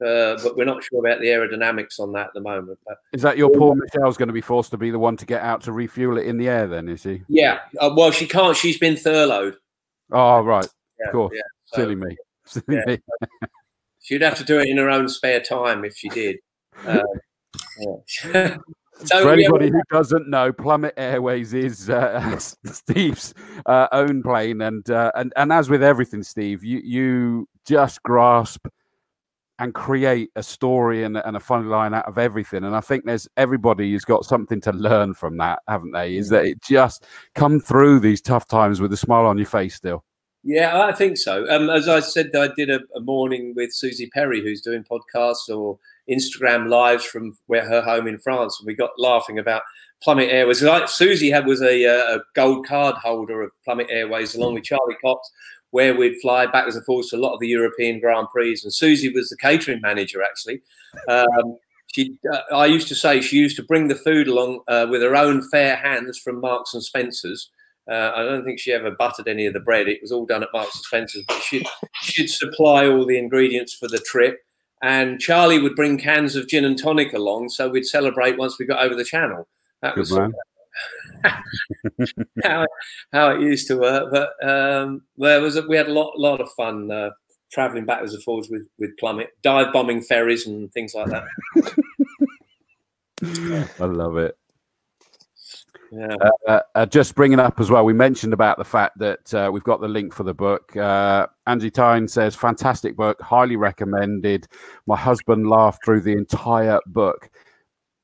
Uh, 0.00 0.38
but 0.44 0.56
we're 0.56 0.64
not 0.64 0.84
sure 0.84 1.00
about 1.00 1.20
the 1.20 1.26
aerodynamics 1.26 1.98
on 1.98 2.12
that 2.12 2.28
at 2.28 2.34
the 2.34 2.40
moment. 2.40 2.78
But 2.86 2.98
is 3.12 3.22
that 3.22 3.36
your 3.36 3.50
poor 3.50 3.74
Michelle's 3.74 4.16
going 4.16 4.28
to 4.28 4.32
be 4.32 4.40
forced 4.40 4.70
to 4.70 4.76
be 4.76 4.92
the 4.92 4.98
one 4.98 5.16
to 5.16 5.26
get 5.26 5.42
out 5.42 5.62
to 5.62 5.72
refuel 5.72 6.18
it 6.18 6.26
in 6.26 6.38
the 6.38 6.48
air? 6.48 6.68
Then 6.68 6.88
is 6.88 7.02
he? 7.02 7.22
Yeah. 7.28 7.58
Uh, 7.80 7.90
well, 7.96 8.12
she 8.12 8.28
can't. 8.28 8.56
She's 8.56 8.78
been 8.78 8.96
furloughed. 8.96 9.56
Oh 10.12 10.40
right. 10.40 10.66
Yeah, 11.00 11.06
of 11.06 11.12
course. 11.12 11.32
Yeah. 11.34 11.42
So, 11.66 11.82
Silly 11.82 11.96
me. 11.96 12.16
Silly 12.44 12.64
yeah. 12.68 12.84
me. 12.86 12.98
She'd 14.00 14.22
have 14.22 14.38
to 14.38 14.44
do 14.44 14.60
it 14.60 14.68
in 14.68 14.78
her 14.78 14.88
own 14.88 15.08
spare 15.08 15.40
time 15.40 15.84
if 15.84 15.96
she 15.96 16.08
did. 16.08 16.36
Uh, 16.86 17.02
So, 19.04 19.22
For 19.22 19.30
anybody 19.30 19.66
yeah, 19.66 19.72
who 19.72 19.82
doesn't 19.96 20.28
know, 20.28 20.52
Plummet 20.52 20.94
Airways 20.96 21.54
is 21.54 21.88
uh, 21.88 22.36
Steve's 22.64 23.32
uh, 23.64 23.86
own 23.92 24.24
plane, 24.24 24.60
and 24.60 24.90
uh, 24.90 25.12
and 25.14 25.32
and 25.36 25.52
as 25.52 25.70
with 25.70 25.84
everything, 25.84 26.24
Steve, 26.24 26.64
you 26.64 26.80
you 26.82 27.48
just 27.64 28.02
grasp 28.02 28.66
and 29.60 29.74
create 29.74 30.30
a 30.36 30.42
story 30.42 31.04
and, 31.04 31.16
and 31.16 31.36
a 31.36 31.40
funny 31.40 31.66
line 31.66 31.92
out 31.94 32.06
of 32.06 32.18
everything. 32.18 32.64
And 32.64 32.76
I 32.76 32.80
think 32.80 33.04
there's 33.04 33.28
everybody 33.36 33.90
who's 33.90 34.04
got 34.04 34.24
something 34.24 34.60
to 34.62 34.72
learn 34.72 35.14
from 35.14 35.36
that, 35.38 35.60
haven't 35.66 35.92
they? 35.92 36.16
Is 36.16 36.28
that 36.28 36.44
it 36.44 36.62
just 36.62 37.06
come 37.34 37.58
through 37.58 38.00
these 38.00 38.20
tough 38.20 38.46
times 38.46 38.80
with 38.80 38.92
a 38.92 38.96
smile 38.96 39.26
on 39.26 39.36
your 39.36 39.46
face 39.46 39.74
still? 39.74 40.04
Yeah, 40.48 40.82
I 40.82 40.92
think 40.92 41.18
so. 41.18 41.46
Um, 41.50 41.68
as 41.68 41.88
I 41.88 42.00
said, 42.00 42.34
I 42.34 42.48
did 42.56 42.70
a, 42.70 42.80
a, 42.96 43.00
morning 43.00 43.52
with 43.54 43.68
Suzi 43.68 44.10
Perry, 44.10 44.40
who's 44.40 44.62
doing 44.62 44.82
podcasts 44.82 45.54
or 45.54 45.78
Instagram 46.10 46.70
lives 46.70 47.04
from 47.04 47.36
where 47.48 47.68
her 47.68 47.82
home 47.82 48.06
in 48.06 48.18
France, 48.18 48.58
and 48.58 48.66
we 48.66 48.74
got 48.74 48.98
laughing 48.98 49.38
about 49.38 49.60
Plummet 50.02 50.30
Airways. 50.30 50.62
Like 50.62 50.84
Suzi 50.84 51.30
had 51.30 51.44
was 51.44 51.60
a, 51.60 51.84
a 51.84 52.20
gold 52.34 52.66
card 52.66 52.94
holder 52.94 53.42
of 53.42 53.50
Plummet 53.62 53.88
Airways, 53.90 54.34
along 54.34 54.54
with 54.54 54.64
Charlie 54.64 54.96
Cox 55.04 55.30
where 55.70 55.94
we'd 55.94 56.18
fly 56.22 56.46
backwards 56.46 56.76
and 56.76 56.84
forwards 56.86 57.10
to 57.10 57.16
a 57.16 57.18
lot 57.18 57.34
of 57.34 57.40
the 57.40 57.48
European 57.48 58.00
Grand 58.00 58.26
Prix. 58.32 58.58
And 58.64 58.72
Suzi 58.72 59.14
was 59.14 59.28
the 59.28 59.36
catering 59.36 59.82
manager, 59.82 60.22
actually. 60.22 60.62
Um, 61.10 61.58
she, 61.88 62.16
uh, 62.32 62.54
I 62.54 62.64
used 62.64 62.88
to 62.88 62.94
say 62.94 63.20
she 63.20 63.36
used 63.36 63.56
to 63.56 63.62
bring 63.62 63.88
the 63.88 63.94
food 63.94 64.28
along 64.28 64.60
uh, 64.66 64.86
with 64.88 65.02
her 65.02 65.14
own 65.14 65.46
fair 65.50 65.76
hands 65.76 66.18
from 66.18 66.40
Marks 66.40 66.72
and 66.72 66.82
Spencers. 66.82 67.50
Uh, 67.90 68.12
I 68.14 68.22
don't 68.22 68.44
think 68.44 68.60
she 68.60 68.72
ever 68.72 68.90
buttered 68.90 69.28
any 69.28 69.46
of 69.46 69.54
the 69.54 69.60
bread. 69.60 69.88
It 69.88 70.02
was 70.02 70.12
all 70.12 70.26
done 70.26 70.42
at 70.42 70.50
Marks 70.52 70.76
and 70.76 70.84
Spencers. 70.84 71.24
But 71.26 71.42
she'd, 71.42 71.66
she'd 72.02 72.28
supply 72.28 72.86
all 72.86 73.06
the 73.06 73.18
ingredients 73.18 73.74
for 73.74 73.88
the 73.88 73.98
trip. 73.98 74.40
And 74.82 75.20
Charlie 75.20 75.60
would 75.60 75.74
bring 75.74 75.98
cans 75.98 76.36
of 76.36 76.48
gin 76.48 76.64
and 76.64 76.78
tonic 76.78 77.12
along, 77.12 77.48
so 77.48 77.68
we'd 77.68 77.86
celebrate 77.86 78.38
once 78.38 78.58
we 78.58 78.66
got 78.66 78.84
over 78.84 78.94
the 78.94 79.04
channel. 79.04 79.48
That 79.82 79.94
Good 79.94 80.00
was 80.00 80.12
how, 82.44 82.66
how 83.12 83.30
it 83.30 83.40
used 83.40 83.66
to 83.68 83.76
work. 83.76 84.12
But 84.12 84.48
um, 84.48 85.02
there 85.16 85.40
was 85.40 85.56
a, 85.56 85.62
we 85.62 85.76
had 85.76 85.88
a 85.88 85.92
lot 85.92 86.12
lot 86.16 86.40
of 86.40 86.48
fun 86.52 86.90
uh, 86.90 87.10
traveling 87.50 87.86
backwards 87.86 88.14
and 88.14 88.22
forwards 88.22 88.48
with 88.48 88.68
with 88.78 88.96
Plummet, 88.98 89.30
dive 89.42 89.72
bombing 89.72 90.02
ferries 90.02 90.46
and 90.46 90.72
things 90.72 90.94
like 90.94 91.08
that. 91.08 91.24
I 93.80 93.84
love 93.84 94.16
it. 94.16 94.36
Yeah. 95.90 96.16
Uh, 96.46 96.60
uh, 96.74 96.86
just 96.86 97.14
bringing 97.14 97.40
up 97.40 97.60
as 97.60 97.70
well, 97.70 97.84
we 97.84 97.92
mentioned 97.92 98.32
about 98.32 98.58
the 98.58 98.64
fact 98.64 98.98
that 98.98 99.32
uh, 99.34 99.50
we've 99.52 99.64
got 99.64 99.80
the 99.80 99.88
link 99.88 100.12
for 100.12 100.22
the 100.22 100.34
book. 100.34 100.76
Uh, 100.76 101.26
Angie 101.46 101.70
Tyne 101.70 102.06
says, 102.08 102.34
fantastic 102.34 102.96
book, 102.96 103.20
highly 103.20 103.56
recommended. 103.56 104.46
My 104.86 104.96
husband 104.96 105.48
laughed 105.48 105.84
through 105.84 106.02
the 106.02 106.12
entire 106.12 106.80
book. 106.86 107.30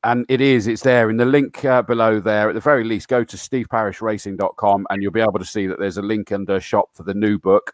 And 0.03 0.27
it 0.29 0.41
is, 0.41 0.67
it's 0.67 0.83
there 0.83 1.09
in 1.09 1.17
the 1.17 1.25
link 1.25 1.65
uh, 1.65 1.83
below 1.83 2.21
there. 2.21 2.49
At 2.49 2.55
the 2.55 2.61
very 2.61 2.85
least, 2.85 3.09
go 3.09 3.25
to 3.25 3.37
steveparishracing.com 3.37 4.87
and 4.91 5.03
you'll 5.03 5.13
be 5.13 5.21
able 5.21 5.39
to 5.39 5.45
see 5.47 5.67
that 5.67 5.79
there's 5.79 5.97
a 5.97 6.03
link 6.03 6.31
under 6.31 6.61
shop 6.61 6.91
for 6.95 7.05
the 7.05 7.15
new 7.15 7.39
book. 7.39 7.73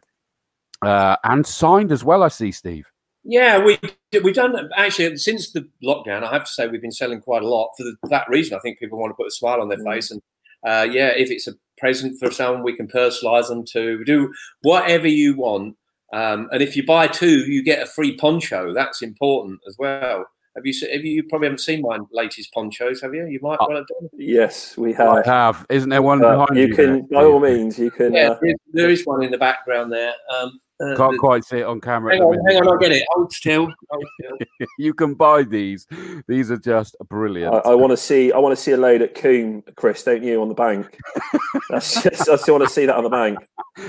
Uh, 0.83 1.17
and 1.25 1.47
signed 1.47 1.93
as 1.93 2.05
well, 2.05 2.23
I 2.23 2.29
see, 2.29 2.53
Steve. 2.53 2.91
Yeah, 3.25 3.59
we 3.63 3.79
we've 4.25 4.35
done 4.35 4.71
actually 4.77 5.17
since 5.19 5.53
the 5.53 5.69
lockdown. 5.85 6.23
I 6.25 6.33
have 6.33 6.45
to 6.45 6.51
say 6.51 6.67
we've 6.69 6.81
been 6.81 6.91
selling 6.91 7.21
quite 7.21 7.43
a 7.43 7.49
lot 7.49 7.71
for 7.77 7.85
the, 7.85 7.97
that 8.09 8.29
reason. 8.29 8.57
I 8.57 8.61
think 8.61 8.79
people 8.79 8.99
want 8.99 9.11
to 9.11 9.15
put 9.15 9.27
a 9.27 9.31
smile 9.31 9.61
on 9.61 9.69
their 9.69 9.79
Mm. 9.79 9.93
face, 9.93 10.11
and 10.11 10.23
uh, 10.67 10.87
yeah, 10.91 11.09
if 11.09 11.31
it's 11.31 11.47
a 11.47 11.53
present 11.79 12.19
for 12.19 12.31
someone, 12.31 12.63
we 12.63 12.77
can 12.77 12.89
personalise 12.89 13.49
them 13.49 13.65
to 13.73 13.99
We 13.99 14.05
do 14.05 14.33
whatever 14.63 15.09
you 15.09 15.37
want. 15.37 15.77
Um, 16.13 16.49
and 16.51 16.61
if 16.63 16.77
you 16.77 16.85
buy 16.85 17.07
two, 17.07 17.41
you 17.51 17.63
get 17.63 17.83
a 17.83 17.87
free 17.87 18.17
poncho. 18.17 18.73
That's 18.75 19.01
important 19.03 19.61
as 19.69 19.77
well. 19.79 20.25
Have 20.57 20.67
you? 20.67 20.73
se- 20.73 20.91
Have 20.93 21.05
you, 21.05 21.13
you 21.13 21.23
probably 21.29 21.47
haven't 21.47 21.59
seen 21.61 21.83
my 21.83 21.99
latest 22.13 22.53
ponchos, 22.53 23.01
have 23.03 23.15
you? 23.15 23.27
You 23.27 23.39
might 23.43 23.59
Oh. 23.61 23.67
well 23.69 23.77
have 23.79 23.87
done. 23.87 24.09
Yes, 24.15 24.77
we 24.77 24.93
have. 24.95 25.09
I 25.09 25.17
have. 25.19 25.27
have. 25.57 25.67
Isn't 25.71 25.91
there 25.91 26.03
one 26.03 26.25
Uh, 26.25 26.31
behind 26.33 26.57
you 26.59 26.67
you? 26.69 26.75
can, 26.75 26.93
there, 27.09 27.21
by 27.21 27.25
all 27.25 27.39
means, 27.39 27.79
you 27.79 27.91
can. 27.91 28.13
Yeah, 28.15 28.31
Uh, 28.31 28.39
there 28.41 28.51
is, 28.51 28.57
there 28.73 28.91
is 28.91 29.07
one 29.07 29.23
in 29.23 29.31
the 29.31 29.39
background 29.39 29.93
there. 29.93 30.13
Um, 30.37 30.59
uh, 30.83 30.97
Can't 30.97 31.13
the- 31.13 31.19
quite 31.19 31.45
see 31.45 31.59
it 31.59 31.65
on 31.67 31.81
camera. 31.81 32.15
hang 32.15 32.23
on, 32.23 32.39
hang 32.47 32.57
on, 32.59 32.69
I'll 32.69 32.79
get 32.79 32.93
it. 32.93 33.05
Hold 33.11 33.33
still. 33.33 33.73
Hold 33.91 34.05
still. 34.21 34.39
You 34.79 34.95
can 34.95 35.15
buy 35.15 35.43
these. 35.43 35.87
These 36.27 36.51
are 36.51 36.57
just 36.57 36.97
brilliant. 37.09 37.55
I, 37.55 37.59
I 37.71 37.75
want 37.75 37.91
to 37.93 37.97
see. 37.97 38.33
I 38.33 38.39
want 38.39 38.57
to 38.57 38.63
see 38.63 38.73
a 38.73 38.77
load 38.77 39.03
at 39.03 39.15
Combe, 39.15 39.63
Chris. 39.77 40.03
Don't 40.05 40.23
you 40.23 40.41
on 40.41 40.49
the 40.49 40.55
bank? 40.55 40.99
That's 41.71 42.03
just. 42.03 42.29
I 42.29 42.37
still 42.37 42.55
want 42.57 42.67
to 42.69 42.73
see 42.75 42.87
that 42.87 42.97
on 42.97 43.05
the 43.05 43.11
bank. 43.11 43.39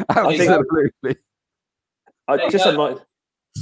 Absolutely. 0.10 1.16
I 2.28 2.36
There 2.38 2.46
you 2.46 2.52
just 2.52 2.64
go. 2.66 2.72
had, 2.72 2.78
my, 2.78 2.90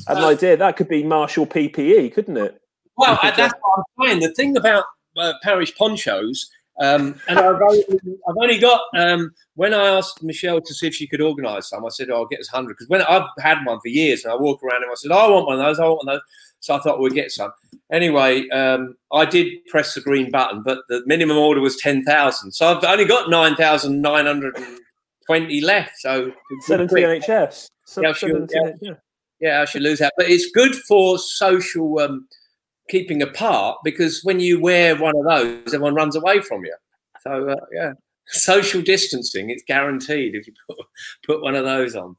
had 0.08 0.18
an 0.18 0.24
idea. 0.24 0.58
That 0.58 0.76
could 0.78 0.88
be 0.88 1.04
Marshall 1.04 1.48
PPE, 1.48 2.14
couldn't 2.14 2.38
it? 2.38 2.60
Well, 2.98 3.18
could 3.18 3.36
that's 3.36 3.54
what 3.62 3.84
I'm 4.00 4.06
saying. 4.08 4.20
The 4.22 4.34
thing 4.34 4.58
about 4.58 4.86
uh, 5.18 5.34
Parrish 5.44 5.76
ponchos, 5.76 6.50
um, 6.80 7.20
and 7.28 7.38
I've 7.40 7.62
only, 7.62 7.84
I've 8.28 8.38
only 8.42 8.58
got 8.58 8.82
um, 8.96 9.32
when 9.56 9.74
I 9.74 9.88
asked 9.88 10.24
Michelle 10.24 10.62
to 10.62 10.74
see 10.74 10.88
if 10.88 10.96
she 10.96 11.08
could 11.08 11.22
organise 11.22 11.70
some, 11.70 11.86
I 11.86 11.90
said, 11.90 12.10
oh, 12.10 12.16
"I'll 12.18 12.26
get 12.26 12.40
us 12.40 12.48
hundred 12.48 12.76
because 12.76 12.88
when 12.88 13.02
I've 13.02 13.28
had 13.40 13.66
one 13.66 13.80
for 13.82 13.90
years 13.90 14.24
and 14.24 14.32
I 14.32 14.36
walk 14.38 14.64
around 14.64 14.84
and 14.84 14.92
I 14.92 14.96
said, 14.96 15.12
oh, 15.12 15.18
"I 15.18 15.30
want 15.30 15.46
one 15.48 15.60
of 15.60 15.66
those, 15.66 15.80
I 15.80 15.86
want 15.86 16.06
one 16.06 16.16
of 16.16 16.22
those," 16.22 16.30
so 16.62 16.76
I 16.76 16.80
thought 16.80 17.00
we'd 17.00 17.14
get 17.14 17.32
some. 17.32 17.52
Anyway, 17.92 18.48
um, 18.50 18.96
I 19.12 19.26
did 19.26 19.66
press 19.68 19.94
the 19.94 20.02
green 20.02 20.32
button, 20.32 20.64
but 20.64 20.80
the 20.88 21.04
minimum 21.06 21.38
order 21.38 21.60
was 21.60 21.76
ten 21.76 22.04
thousand, 22.06 22.54
so 22.54 22.68
I've 22.78 22.84
only 22.84 23.06
got 23.06 23.30
nine 23.30 23.56
thousand 23.56 24.02
nine 24.02 24.26
hundred 24.26 24.58
and 24.58 24.80
twenty 25.26 25.60
left. 25.62 25.98
So 25.98 26.32
Send 26.62 26.82
them 26.82 26.88
to 26.88 26.96
NHS. 26.96 27.28
Yeah, 27.28 27.50
send 27.86 28.16
sure, 28.16 28.34
them 28.34 28.48
to 28.48 28.54
the- 28.54 28.78
yeah. 28.82 28.94
yeah, 29.42 29.62
I 29.62 29.66
should 29.66 29.82
lose 29.82 30.00
that. 30.00 30.14
But 30.16 30.30
it's 30.30 30.50
good 30.52 30.76
for 30.76 31.18
social 31.20 32.00
um, 32.00 32.28
keeping 32.90 33.22
apart 33.22 33.78
because 33.84 34.22
when 34.24 34.40
you 34.40 34.60
wear 34.60 34.96
one 34.96 35.16
of 35.16 35.26
those, 35.26 35.74
everyone 35.74 35.96
runs 35.96 36.16
away 36.16 36.42
from 36.42 36.66
you. 36.66 36.76
So 37.22 37.50
uh, 37.50 37.56
yeah, 37.72 37.94
social 38.28 38.82
distancing 38.82 39.50
it's 39.50 39.64
guaranteed 39.66 40.36
if 40.36 40.48
you 40.48 40.54
put 40.68 40.78
put 41.26 41.42
one 41.42 41.56
of 41.56 41.66
those 41.66 41.96
on. 41.96 42.16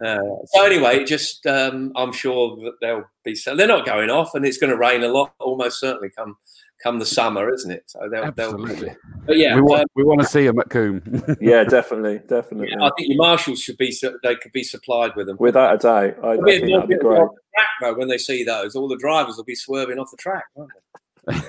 Uh, 0.00 0.18
so 0.46 0.64
anyway, 0.64 1.04
just 1.04 1.46
um, 1.46 1.92
I'm 1.96 2.12
sure 2.12 2.56
that 2.56 2.74
they'll 2.80 3.04
be 3.24 3.34
so 3.34 3.56
they're 3.56 3.66
not 3.66 3.86
going 3.86 4.10
off, 4.10 4.34
and 4.34 4.44
it's 4.44 4.58
going 4.58 4.70
to 4.70 4.78
rain 4.78 5.02
a 5.02 5.08
lot, 5.08 5.32
almost 5.40 5.80
certainly 5.80 6.10
come 6.10 6.36
come 6.82 6.98
the 6.98 7.06
summer, 7.06 7.52
isn't 7.52 7.70
it? 7.70 7.84
So 7.86 8.08
they'll, 8.10 8.24
Absolutely. 8.24 8.74
they'll 8.74 8.96
but 9.26 9.36
yeah. 9.36 9.54
we 9.56 9.62
want 9.62 9.82
um, 9.82 9.86
we 9.94 10.04
want 10.04 10.20
to 10.20 10.26
see 10.26 10.46
them 10.46 10.58
at 10.58 10.70
Combe. 10.70 11.02
yeah, 11.40 11.64
definitely, 11.64 12.20
definitely. 12.28 12.68
yeah, 12.70 12.84
I 12.86 12.90
think 12.96 13.08
your 13.10 13.18
marshals 13.18 13.60
should 13.60 13.78
be 13.78 13.94
they 14.22 14.36
could 14.36 14.52
be 14.52 14.62
supplied 14.62 15.12
with 15.16 15.26
them. 15.26 15.36
Without 15.40 15.74
a 15.74 15.78
doubt, 15.78 16.24
I, 16.24 16.28
I 16.28 16.34
A 16.34 16.42
bit 16.42 16.60
think 16.60 16.72
that'd 16.72 16.88
be 16.88 16.96
great. 16.96 17.18
track, 17.18 17.68
though, 17.80 17.94
when 17.94 18.08
they 18.08 18.18
see 18.18 18.44
those, 18.44 18.76
all 18.76 18.88
the 18.88 18.96
drivers 18.98 19.36
will 19.36 19.44
be 19.44 19.54
swerving 19.54 19.98
off 19.98 20.10
the 20.10 20.16
track. 20.16 20.44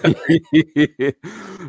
Won't 0.03 0.17
they? 0.51 1.13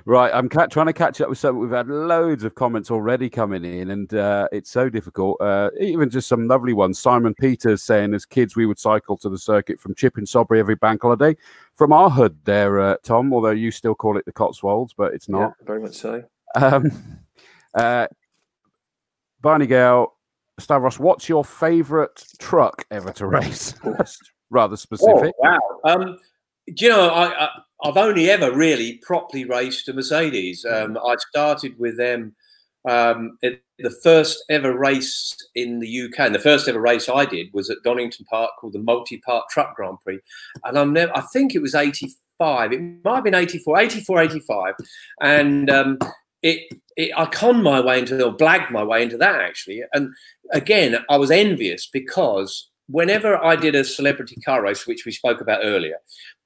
right, 0.05 0.31
I'm 0.35 0.49
ca- 0.49 0.67
trying 0.67 0.87
to 0.87 0.93
catch 0.93 1.21
up 1.21 1.29
with 1.29 1.39
some. 1.39 1.59
We've 1.59 1.71
had 1.71 1.89
loads 1.89 2.45
of 2.45 2.55
comments 2.55 2.91
already 2.91 3.31
coming 3.31 3.65
in, 3.65 3.91
and 3.91 4.13
uh, 4.15 4.49
it's 4.53 4.71
so 4.71 4.89
difficult. 4.89 5.41
Uh, 5.41 5.71
even 5.81 6.11
just 6.11 6.29
some 6.29 6.49
lovely 6.49 6.73
ones. 6.73 6.99
Simon 6.99 7.35
Peters 7.35 7.83
saying, 7.83 8.13
as 8.15 8.25
kids, 8.25 8.57
we 8.57 8.67
would 8.67 8.79
cycle 8.79 9.17
to 9.19 9.29
the 9.29 9.39
circuit 9.39 9.79
from 9.81 9.95
Chipping 9.95 10.25
Sodbury 10.27 10.59
every 10.59 10.75
bank 10.77 11.03
holiday. 11.03 11.37
From 11.77 11.93
our 11.93 12.11
hood 12.11 12.37
there, 12.45 12.81
uh, 12.81 12.97
Tom, 13.03 13.33
although 13.33 13.51
you 13.51 13.71
still 13.71 13.95
call 13.95 14.17
it 14.19 14.25
the 14.25 14.33
Cotswolds, 14.33 14.93
but 14.93 15.15
it's 15.15 15.29
Yeah, 15.29 15.39
not. 15.39 15.53
very 15.65 15.81
much 15.81 15.95
so. 15.97 16.23
Um, 16.57 16.91
uh, 17.75 18.07
Barney 19.41 19.67
Gale, 19.67 20.15
Stavros, 20.59 20.99
what's 20.99 21.29
your 21.29 21.45
favourite 21.45 22.25
truck 22.39 22.85
ever 22.91 23.13
to 23.13 23.27
race? 23.27 23.75
Rather 24.51 24.77
specific. 24.77 25.33
Oh, 25.43 25.49
wow. 25.49 25.59
Um, 25.85 26.19
do 26.75 26.85
you 26.85 26.91
know, 26.91 27.09
I, 27.09 27.45
I, 27.45 27.49
I've 27.83 27.97
only 27.97 28.31
ever 28.31 28.53
really 28.53 28.99
properly 29.03 29.45
raced 29.45 29.89
a 29.89 29.93
Mercedes. 29.93 30.65
Um, 30.65 30.99
I 30.99 31.17
started 31.17 31.79
with 31.79 31.97
them 31.97 32.35
um, 32.89 33.39
at 33.43 33.61
the 33.79 33.91
first 33.91 34.45
ever 34.49 34.77
race 34.77 35.37
in 35.55 35.81
the 35.81 36.03
UK. 36.03 36.21
And 36.21 36.35
the 36.35 36.41
first 36.41 36.69
ever 36.69 36.81
race 36.81 37.09
I 37.09 37.25
did 37.25 37.53
was 37.53 37.71
at 37.71 37.83
Donington 37.85 38.27
Park 38.27 38.51
called 38.59 38.75
the 38.75 38.79
Multi 38.79 39.19
Park 39.19 39.49
Truck 39.51 39.77
Grand 39.77 40.01
Prix. 40.01 40.21
And 40.65 40.79
I'm 40.79 40.93
never, 40.93 41.17
I 41.17 41.23
think 41.33 41.55
it 41.55 41.63
was 41.63 41.75
85. 41.75 42.73
It 42.73 43.05
might 43.05 43.17
have 43.17 43.25
been 43.25 43.35
84, 43.35 43.79
84, 43.79 44.23
85. 44.23 44.75
And 45.21 45.71
um, 45.71 45.99
it, 46.43 46.73
it, 46.97 47.13
I 47.17 47.27
conned 47.27 47.63
my 47.63 47.81
way 47.81 47.99
into, 47.99 48.23
or 48.25 48.37
blagged 48.37 48.71
my 48.71 48.83
way 48.83 49.03
into 49.03 49.19
that 49.19 49.41
actually. 49.41 49.83
And 49.93 50.13
again, 50.53 50.99
I 51.09 51.17
was 51.17 51.31
envious 51.31 51.87
because 51.87 52.70
whenever 52.91 53.43
I 53.43 53.57
did 53.57 53.75
a 53.75 53.85
celebrity 53.85 54.37
car 54.45 54.63
race, 54.63 54.87
which 54.87 55.05
we 55.05 55.13
spoke 55.13 55.41
about 55.41 55.61
earlier, 55.63 55.97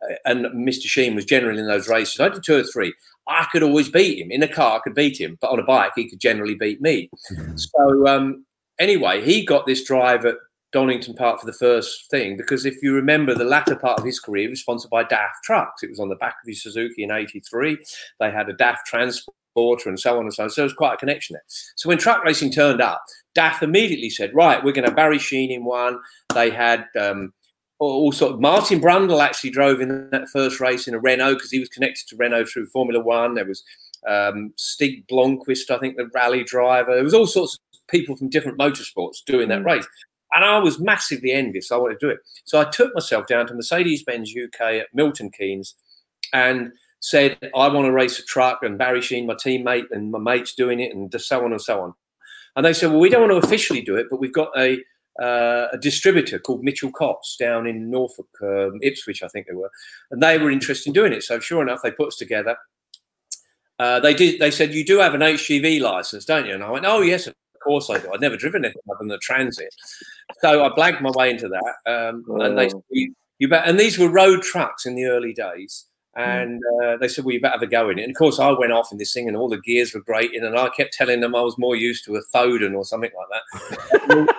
uh, 0.02 0.14
and 0.24 0.46
Mr. 0.46 0.87
Sheene 0.87 1.14
was 1.14 1.24
generally 1.24 1.61
in 1.61 1.66
those 1.66 1.88
races, 1.88 2.20
I 2.20 2.28
did 2.28 2.44
two 2.44 2.57
or 2.57 2.64
three. 2.64 2.92
I 3.28 3.46
could 3.50 3.62
always 3.62 3.88
beat 3.88 4.18
him 4.18 4.30
in 4.30 4.42
a 4.42 4.48
car. 4.48 4.76
I 4.76 4.80
could 4.80 4.94
beat 4.94 5.18
him, 5.18 5.38
but 5.40 5.50
on 5.50 5.59
a 5.59 5.62
bike, 5.62 5.92
he 5.96 6.09
could 6.09 6.20
generally 6.20 6.54
beat 6.54 6.80
me. 6.80 7.09
So 7.57 8.07
um, 8.07 8.44
anyway, 8.78 9.24
he 9.24 9.46
got 9.46 9.66
this 9.66 9.83
drive 9.83 10.26
at 10.26 10.37
Donington 10.72 11.14
Park 11.14 11.40
for 11.40 11.46
the 11.46 11.52
first 11.52 12.11
thing 12.11 12.37
because 12.37 12.66
if 12.66 12.83
you 12.83 12.92
remember 12.94 13.35
the 13.35 13.44
latter 13.44 13.76
part 13.76 13.98
of 13.98 14.04
his 14.04 14.20
career, 14.20 14.50
was 14.50 14.61
sponsored 14.61 14.90
by 14.90 15.04
DAF 15.04 15.30
trucks. 15.42 15.83
It 15.83 15.88
was 15.88 16.00
on 16.00 16.09
the 16.09 16.16
back 16.16 16.35
of 16.42 16.48
his 16.48 16.62
Suzuki 16.62 17.02
in 17.02 17.11
'83. 17.11 17.78
They 18.20 18.30
had 18.30 18.48
a 18.48 18.54
DAF 18.54 18.76
transporter 19.54 19.88
and 19.88 19.98
so 19.98 20.16
on 20.18 20.24
and 20.24 20.34
so 20.34 20.44
on. 20.44 20.50
So 20.50 20.60
there 20.60 20.64
was 20.64 20.72
quite 20.72 20.94
a 20.94 20.96
connection 20.96 21.34
there. 21.34 21.42
So 21.76 21.88
when 21.88 21.98
truck 21.98 22.24
racing 22.24 22.52
turned 22.52 22.80
up, 22.80 23.02
DAF 23.36 23.62
immediately 23.62 24.10
said, 24.10 24.35
"Right, 24.35 24.62
we're 24.62 24.72
going 24.72 24.88
to 24.88 24.94
Barry 24.94 25.18
Sheene 25.18 25.50
in 25.50 25.64
one." 25.64 25.98
They 26.35 26.50
had 26.50 26.87
um, 26.98 27.33
all 27.79 28.12
sort 28.12 28.35
of 28.35 28.40
Martin 28.40 28.81
Brundle 28.81 29.22
actually 29.22 29.50
drove 29.50 29.81
in 29.81 30.08
that 30.10 30.29
first 30.29 30.60
race 30.60 30.87
in 30.87 30.94
a 30.94 31.00
Renault 31.00 31.35
because 31.35 31.50
he 31.50 31.58
was 31.58 31.68
connected 31.68 32.06
to 32.08 32.16
Renault 32.16 32.46
through 32.46 32.66
Formula 32.66 33.02
One. 33.02 33.35
There 33.35 33.46
was 33.46 33.62
um, 34.08 34.52
Stig 34.56 35.06
Blomqvist, 35.08 35.70
I 35.70 35.79
think, 35.79 35.96
the 35.96 36.10
rally 36.14 36.44
driver. 36.44 36.94
There 36.94 37.04
was 37.04 37.14
all 37.14 37.26
sorts 37.26 37.54
of 37.54 37.87
people 37.88 38.16
from 38.16 38.31
different 38.31 38.58
motorsports 38.58 39.24
doing 39.26 39.48
that 39.48 39.64
race. 39.64 39.87
And 40.33 40.44
I 40.44 40.58
was 40.58 40.81
massively 40.81 41.31
envious. 41.31 41.70
I 41.70 41.76
wanted 41.76 42.00
to 42.00 42.06
do 42.06 42.10
it. 42.10 42.18
So 42.44 42.60
I 42.60 42.64
took 42.64 42.92
myself 42.92 43.26
down 43.26 43.46
to 43.46 43.54
Mercedes 43.54 44.02
Benz 44.02 44.35
UK 44.35 44.60
at 44.60 44.87
Milton 44.92 45.31
Keynes 45.31 45.76
and 46.33 46.72
said, 47.05 47.37
I 47.55 47.69
want 47.69 47.85
to 47.85 47.92
race 47.92 48.19
a 48.19 48.23
truck. 48.23 48.63
And 48.63 48.79
Barry 48.79 49.00
Sheene, 49.00 49.27
my 49.27 49.35
teammate, 49.35 49.90
and 49.90 50.11
my 50.11 50.19
mates 50.19 50.55
doing 50.55 50.81
it, 50.81 50.94
and 50.94 51.13
so 51.21 51.44
on 51.44 51.52
and 51.52 51.61
so 51.61 51.83
on. 51.83 51.92
And 52.57 52.65
they 52.65 52.73
said, 52.73 52.90
Well, 52.90 53.00
we 53.00 53.11
don't 53.11 53.29
want 53.29 53.42
to 53.42 53.46
officially 53.46 53.83
do 53.83 53.96
it, 53.96 54.07
but 54.11 54.21
we've 54.21 54.33
got 54.33 54.50
a 54.57 54.79
uh, 55.23 55.69
a 55.73 55.79
distributor 55.79 56.40
called 56.40 56.65
Mitchell 56.65 56.90
Cotts 56.90 57.37
down 57.38 57.69
in 57.69 57.88
Norfolk, 57.88 58.27
um, 58.42 58.81
Ipswich, 58.83 59.23
I 59.23 59.29
think 59.29 59.46
they 59.46 59.55
were, 59.55 59.71
and 60.11 60.21
they 60.21 60.38
were 60.38 60.50
interested 60.50 60.88
in 60.88 60.92
doing 60.92 61.13
it. 61.13 61.23
So 61.23 61.38
sure 61.38 61.63
enough, 61.63 61.81
they 61.85 61.92
put 61.92 62.09
us 62.09 62.17
together. 62.17 62.57
Uh, 63.79 64.00
they 64.00 64.15
did. 64.15 64.40
They 64.40 64.50
said 64.50 64.75
you 64.75 64.85
do 64.85 64.98
have 64.98 65.15
an 65.15 65.21
HGV 65.21 65.81
license, 65.81 66.25
don't 66.25 66.46
you? 66.46 66.55
And 66.55 66.65
I 66.65 66.71
went, 66.71 66.87
oh 66.87 67.02
yes, 67.02 67.27
of 67.27 67.35
course 67.63 67.90
I 67.90 67.98
do. 67.98 68.11
I'd 68.13 68.21
never 68.21 68.37
driven 68.37 68.65
anything 68.65 68.83
other 68.90 68.98
than 69.00 69.09
the 69.09 69.19
Transit, 69.19 69.73
so 70.40 70.65
I 70.65 70.71
blagged 70.71 71.02
my 71.02 71.11
way 71.15 71.31
into 71.31 71.48
that. 71.48 71.75
Um, 71.87 72.25
And 72.40 72.59
they, 72.59 72.71
you, 72.90 73.15
you 73.38 73.48
bet, 73.48 73.69
and 73.69 73.79
these 73.79 73.98
were 73.98 74.09
road 74.09 74.42
trucks 74.42 74.87
in 74.87 74.94
the 74.94 75.05
early 75.05 75.35
days. 75.35 75.87
And 76.17 76.60
uh, 76.83 76.96
they 76.96 77.08
said, 77.08 77.25
"Well, 77.25 77.35
you 77.35 77.40
better 77.40 77.54
have 77.54 77.62
a 77.62 77.67
go 77.67 77.90
in 77.90 77.98
it." 77.98 78.02
And 78.02 78.10
of 78.10 78.17
course, 78.17 78.38
I 78.38 78.50
went 78.52 78.73
off 78.73 78.92
in 78.92 78.98
this 78.98 79.12
thing, 79.12 79.27
and 79.27 79.37
all 79.37 79.48
the 79.48 79.60
gears 79.60 79.94
were 79.94 80.00
grating, 80.00 80.44
and 80.44 80.56
I 80.56 80.69
kept 80.69 80.92
telling 80.92 81.21
them 81.21 81.35
I 81.35 81.40
was 81.40 81.58
more 81.58 81.77
used 81.77 82.04
to 82.04 82.17
a 82.17 82.23
Foden 82.35 82.77
or 82.77 82.85
something 82.85 83.10
like 83.17 83.42
that. 84.06 84.35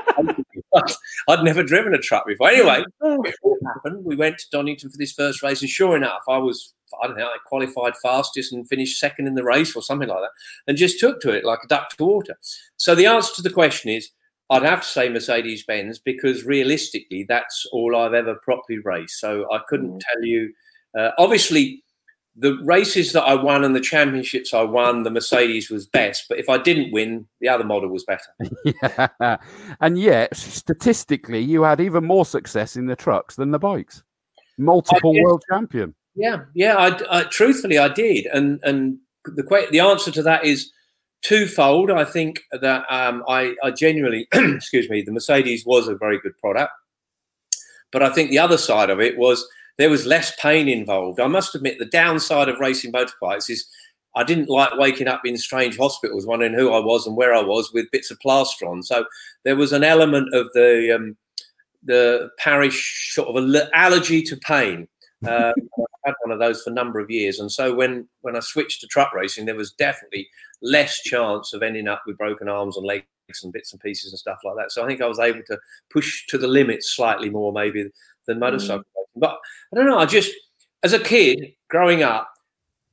I'd 1.28 1.44
never 1.44 1.64
driven 1.64 1.94
a 1.94 1.98
truck 1.98 2.26
before. 2.26 2.50
Anyway, 2.50 2.84
it 3.02 3.60
happened. 3.66 4.06
We 4.06 4.16
went 4.16 4.38
to 4.40 4.50
Donington 4.52 4.90
for 4.90 4.98
this 4.98 5.14
first 5.14 5.42
race, 5.44 5.62
and 5.62 5.70
sure 5.70 5.96
enough, 5.96 6.22
I 6.28 6.38
was 6.38 6.74
I 7.02 7.08
don't 7.08 7.18
know, 7.18 7.26
I 7.26 7.38
qualified 7.46 7.98
fastest 7.98 8.54
and 8.54 8.68
finished 8.68 9.00
second 9.00 9.28
in 9.28 9.36
the 9.36 9.44
race 9.44 9.76
or 9.76 9.82
something 9.82 10.08
like 10.08 10.20
that, 10.20 10.32
and 10.68 10.78
just 10.78 11.00
took 11.00 11.20
to 11.22 11.32
it 11.32 11.44
like 11.44 11.60
a 11.64 11.68
duck 11.68 11.90
to 11.90 12.06
water. 12.06 12.38
So 12.78 12.96
the 12.96 13.08
answer 13.08 13.34
to 13.36 13.42
the 13.42 13.50
question 13.50 13.90
is, 13.90 14.12
I'd 14.50 14.64
have 14.64 14.82
to 14.82 14.88
say 14.88 15.10
Mercedes 15.10 15.66
Benz 15.66 15.98
because 15.98 16.46
realistically, 16.46 17.26
that's 17.28 17.66
all 17.72 17.96
I've 17.96 18.14
ever 18.14 18.36
properly 18.36 18.80
raced. 18.80 19.20
So 19.20 19.52
I 19.52 19.60
couldn't 19.68 19.94
mm. 19.94 20.00
tell 20.00 20.24
you 20.24 20.54
uh, 20.98 21.12
obviously, 21.18 21.84
the 22.36 22.58
races 22.64 23.14
that 23.14 23.24
I 23.24 23.36
won 23.36 23.64
and 23.64 23.76
the 23.76 23.80
championships 23.80 24.54
I 24.54 24.64
won, 24.64 25.04
the 25.04 25.10
Mercedes 25.10 25.70
was 25.70 25.88
best. 25.88 26.26
But 26.28 26.38
if 26.38 26.50
I 26.50 26.58
didn't 26.58 26.92
win, 26.92 27.28
the 27.40 27.48
other 27.48 27.64
model 27.64 27.90
was 27.90 28.04
better. 28.04 28.36
yeah. 29.20 29.38
And 29.80 29.98
yet, 29.98 30.36
statistically, 30.36 31.40
you 31.40 31.64
had 31.64 31.80
even 31.80 32.06
more 32.06 32.26
success 32.26 32.76
in 32.76 32.88
the 32.88 32.96
trucks 32.96 33.36
than 33.36 33.52
the 33.52 33.60
bikes. 33.60 34.04
Multiple 34.58 35.14
world 35.22 35.44
champion. 35.50 35.96
Yeah, 36.16 36.44
yeah. 36.54 36.76
I, 36.78 37.20
I, 37.20 37.24
truthfully, 37.24 37.78
I 37.78 37.90
did, 37.90 38.26
and 38.28 38.60
and 38.64 38.98
the 39.26 39.68
the 39.72 39.82
answer 39.82 40.12
to 40.12 40.24
that 40.24 40.46
is 40.46 40.72
twofold. 41.24 41.92
I 41.92 42.06
think 42.06 42.42
that 42.52 42.86
um, 42.90 43.24
I, 43.28 43.56
I 43.64 43.72
genuinely, 43.72 44.28
excuse 44.34 44.90
me, 44.90 45.02
the 45.02 45.12
Mercedes 45.12 45.66
was 45.66 45.88
a 45.90 45.96
very 45.96 46.20
good 46.20 46.38
product, 46.38 46.72
but 47.92 48.02
I 48.02 48.10
think 48.10 48.30
the 48.30 48.40
other 48.40 48.58
side 48.58 48.90
of 48.90 49.02
it 49.02 49.18
was 49.18 49.46
there 49.78 49.90
was 49.90 50.06
less 50.06 50.34
pain 50.40 50.68
involved. 50.68 51.20
I 51.20 51.28
must 51.28 51.56
admit, 51.56 51.80
the 51.80 51.86
downside 51.86 52.50
of 52.50 52.60
racing 52.60 52.92
motorbikes 52.92 53.50
is 53.50 53.68
I 54.16 54.24
didn't 54.24 54.50
like 54.50 54.78
waking 54.78 55.08
up 55.08 55.22
in 55.26 55.38
strange 55.38 55.78
hospitals, 55.78 56.26
wondering 56.26 56.54
who 56.54 56.72
I 56.72 56.80
was 56.80 57.06
and 57.06 57.18
where 57.18 57.34
I 57.34 57.42
was 57.42 57.74
with 57.74 57.92
bits 57.92 58.12
of 58.12 58.20
plaster 58.20 58.66
on. 58.66 58.82
So 58.82 59.06
there 59.44 59.58
was 59.58 59.74
an 59.74 59.84
element 59.84 60.34
of 60.34 60.48
the 60.54 60.96
um, 60.96 61.18
the 61.84 62.30
Parrish 62.40 63.14
sort 63.14 63.28
of 63.28 63.70
allergy 63.74 64.22
to 64.24 64.38
pain. 64.38 64.88
Uh, 65.26 65.52
I 65.78 66.10
had 66.10 66.16
one 66.24 66.32
of 66.32 66.40
those 66.40 66.64
for 66.64 66.70
a 66.70 66.74
number 66.74 67.00
of 67.00 67.12
years, 67.12 67.40
and 67.40 67.52
so 67.52 67.74
when 67.74 68.08
when 68.22 68.36
I 68.36 68.40
switched 68.40 68.82
to 68.82 68.88
truck 68.88 69.14
racing, 69.14 69.46
there 69.46 69.56
was 69.56 69.74
definitely 69.74 70.30
less 70.62 71.02
chance 71.02 71.54
of 71.54 71.62
ending 71.62 71.88
up 71.88 72.04
with 72.08 72.18
broken 72.18 72.48
arms 72.48 72.78
and 72.78 72.86
legs 72.86 73.06
and 73.44 73.52
bits 73.52 73.74
and 73.74 73.82
pieces 73.82 74.14
and 74.14 74.20
stuff 74.20 74.40
like 74.46 74.56
that. 74.56 74.72
So 74.72 74.84
I 74.84 74.88
think 74.88 75.02
I 75.02 75.08
was 75.08 75.20
able 75.20 75.42
to 75.48 75.60
push 75.90 76.26
to 76.28 76.38
the 76.38 76.48
limits 76.48 76.96
slightly 76.96 77.30
more, 77.30 77.52
maybe 77.52 77.90
than 78.28 78.40
motorcycle 78.40 78.80
mm. 78.80 78.96
racing. 78.96 79.20
But 79.20 79.38
I 79.72 79.76
don't 79.76 79.88
know. 79.88 79.98
I 79.98 80.06
just, 80.06 80.32
as 80.84 80.94
a 80.94 81.00
kid 81.00 81.54
growing 81.70 82.04
up, 82.04 82.30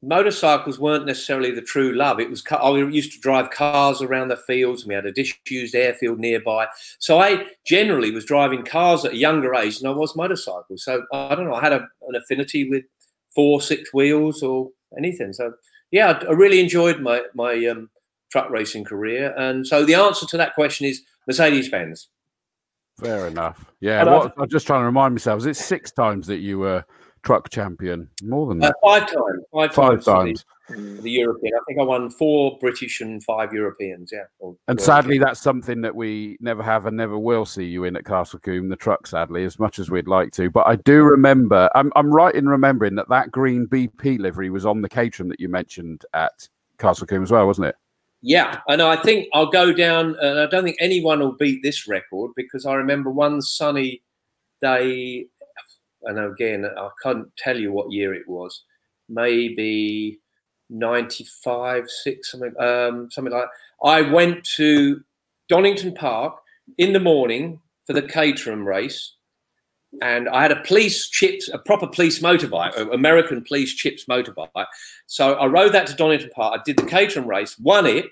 motorcycles 0.02 0.78
weren't 0.78 1.06
necessarily 1.06 1.52
the 1.52 1.62
true 1.62 1.94
love. 1.94 2.18
It 2.18 2.28
was 2.28 2.42
I 2.50 2.70
used 2.76 3.12
to 3.12 3.20
drive 3.20 3.50
cars 3.50 4.02
around 4.02 4.28
the 4.28 4.36
fields, 4.36 4.82
and 4.82 4.88
we 4.88 4.94
had 4.94 5.06
a 5.06 5.12
disused 5.12 5.74
airfield 5.74 6.18
nearby. 6.18 6.66
So 6.98 7.20
I 7.20 7.46
generally 7.64 8.10
was 8.10 8.24
driving 8.24 8.64
cars 8.64 9.04
at 9.04 9.12
a 9.12 9.16
younger 9.16 9.54
age 9.54 9.78
than 9.78 9.90
I 9.90 9.94
was 9.94 10.16
motorcycles. 10.16 10.84
So 10.84 11.04
I 11.12 11.34
don't 11.34 11.48
know. 11.48 11.54
I 11.54 11.60
had 11.60 11.72
a, 11.72 11.86
an 12.08 12.16
affinity 12.16 12.68
with 12.68 12.84
four, 13.34 13.60
six 13.60 13.94
wheels 13.94 14.42
or 14.42 14.70
anything. 14.98 15.32
So 15.32 15.52
yeah, 15.90 16.18
I, 16.20 16.26
I 16.26 16.32
really 16.32 16.60
enjoyed 16.60 17.00
my 17.00 17.22
my 17.34 17.64
um, 17.66 17.88
truck 18.30 18.50
racing 18.50 18.84
career. 18.84 19.34
And 19.36 19.66
so 19.66 19.84
the 19.84 19.94
answer 19.94 20.26
to 20.26 20.36
that 20.38 20.54
question 20.54 20.86
is 20.86 21.02
Mercedes 21.26 21.68
Benz. 21.68 22.08
Fair 23.02 23.26
enough. 23.26 23.72
Yeah, 23.80 24.04
what, 24.04 24.34
I'm 24.38 24.48
just 24.48 24.66
trying 24.66 24.80
to 24.80 24.86
remind 24.86 25.14
myself. 25.14 25.40
Is 25.40 25.46
it 25.46 25.56
six 25.56 25.90
times 25.90 26.26
that 26.28 26.38
you 26.38 26.58
were 26.58 26.84
truck 27.22 27.50
champion? 27.50 28.08
More 28.22 28.46
than 28.46 28.58
that? 28.60 28.74
Uh, 28.82 28.88
five 28.88 29.06
times. 29.06 29.44
Five, 29.52 29.74
five 29.74 30.04
times. 30.04 30.44
The, 30.68 31.00
the, 31.02 31.10
European. 31.10 31.54
I 31.54 31.60
think 31.66 31.80
I 31.80 31.82
won 31.82 32.10
four 32.10 32.58
British 32.60 33.00
and 33.00 33.22
five 33.24 33.52
Europeans. 33.52 34.10
Yeah. 34.12 34.24
Or, 34.38 34.56
and 34.68 34.80
sadly, 34.80 35.18
that's 35.18 35.40
something 35.40 35.80
that 35.82 35.94
we 35.94 36.36
never 36.40 36.62
have 36.62 36.86
and 36.86 36.96
never 36.96 37.18
will 37.18 37.44
see 37.44 37.64
you 37.64 37.84
in 37.84 37.96
at 37.96 38.04
Castle 38.04 38.38
Combe, 38.38 38.68
the 38.68 38.76
truck. 38.76 39.06
Sadly, 39.06 39.44
as 39.44 39.58
much 39.58 39.78
as 39.78 39.90
we'd 39.90 40.08
like 40.08 40.32
to. 40.32 40.50
But 40.50 40.66
I 40.66 40.76
do 40.76 41.02
remember. 41.02 41.68
I'm 41.74 41.92
I'm 41.96 42.10
right 42.10 42.34
in 42.34 42.48
remembering 42.48 42.94
that 42.96 43.08
that 43.08 43.30
green 43.30 43.66
BP 43.66 44.18
livery 44.18 44.50
was 44.50 44.64
on 44.64 44.82
the 44.82 44.88
Caterham 44.88 45.28
that 45.28 45.40
you 45.40 45.48
mentioned 45.48 46.04
at 46.14 46.48
Castle 46.78 47.06
Combe 47.06 47.22
as 47.22 47.30
well, 47.30 47.46
wasn't 47.46 47.68
it? 47.68 47.76
Yeah, 48.22 48.60
and 48.68 48.80
I 48.80 48.96
think 48.96 49.28
I'll 49.34 49.50
go 49.50 49.72
down. 49.72 50.16
And 50.20 50.38
I 50.38 50.46
don't 50.46 50.62
think 50.62 50.76
anyone 50.78 51.18
will 51.18 51.32
beat 51.32 51.62
this 51.62 51.88
record 51.88 52.30
because 52.36 52.64
I 52.64 52.74
remember 52.74 53.10
one 53.10 53.42
sunny 53.42 54.00
day, 54.60 55.26
and 56.04 56.18
again 56.18 56.64
I 56.64 56.88
can't 57.02 57.26
tell 57.36 57.58
you 57.58 57.72
what 57.72 57.90
year 57.90 58.14
it 58.14 58.28
was. 58.28 58.62
Maybe 59.08 60.20
ninety-five, 60.70 61.90
six, 61.90 62.30
something, 62.30 62.54
um, 62.60 63.10
something 63.10 63.32
like. 63.32 63.44
That. 63.44 63.88
I 63.88 64.02
went 64.02 64.44
to 64.56 65.02
Donington 65.48 65.92
Park 65.92 66.36
in 66.78 66.92
the 66.92 67.00
morning 67.00 67.60
for 67.86 67.92
the 67.92 68.02
Caterham 68.02 68.64
race, 68.64 69.14
and 70.00 70.28
I 70.28 70.42
had 70.42 70.52
a 70.52 70.62
police 70.62 71.10
CHiPs, 71.10 71.52
a 71.52 71.58
proper 71.58 71.86
police 71.86 72.20
motorbike, 72.20 72.76
American 72.92 73.44
police 73.44 73.74
CHiPs 73.80 74.06
motorbike. 74.08 74.66
So 75.06 75.34
I 75.34 75.46
rode 75.46 75.72
that 75.72 75.86
to 75.88 75.94
Donington 75.94 76.30
Park. 76.34 76.58
I 76.58 76.62
did 76.64 76.78
the 76.78 76.86
Caterham 76.86 77.26
race, 77.26 77.58
won 77.58 77.86
it, 77.86 78.06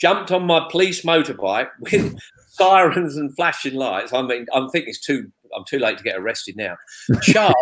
jumped 0.00 0.30
on 0.30 0.46
my 0.46 0.66
police 0.70 1.02
motorbike 1.02 1.68
with 1.80 2.16
sirens 2.50 3.16
and 3.16 3.34
flashing 3.34 3.74
lights. 3.74 4.12
I 4.12 4.22
mean, 4.22 4.46
I'm 4.52 4.68
thinking 4.68 4.90
it's 4.90 5.00
too, 5.00 5.30
I'm 5.56 5.64
too 5.64 5.78
late 5.78 5.98
to 5.98 6.04
get 6.04 6.16
arrested 6.16 6.56
now. 6.56 6.76
Charged 7.22 7.54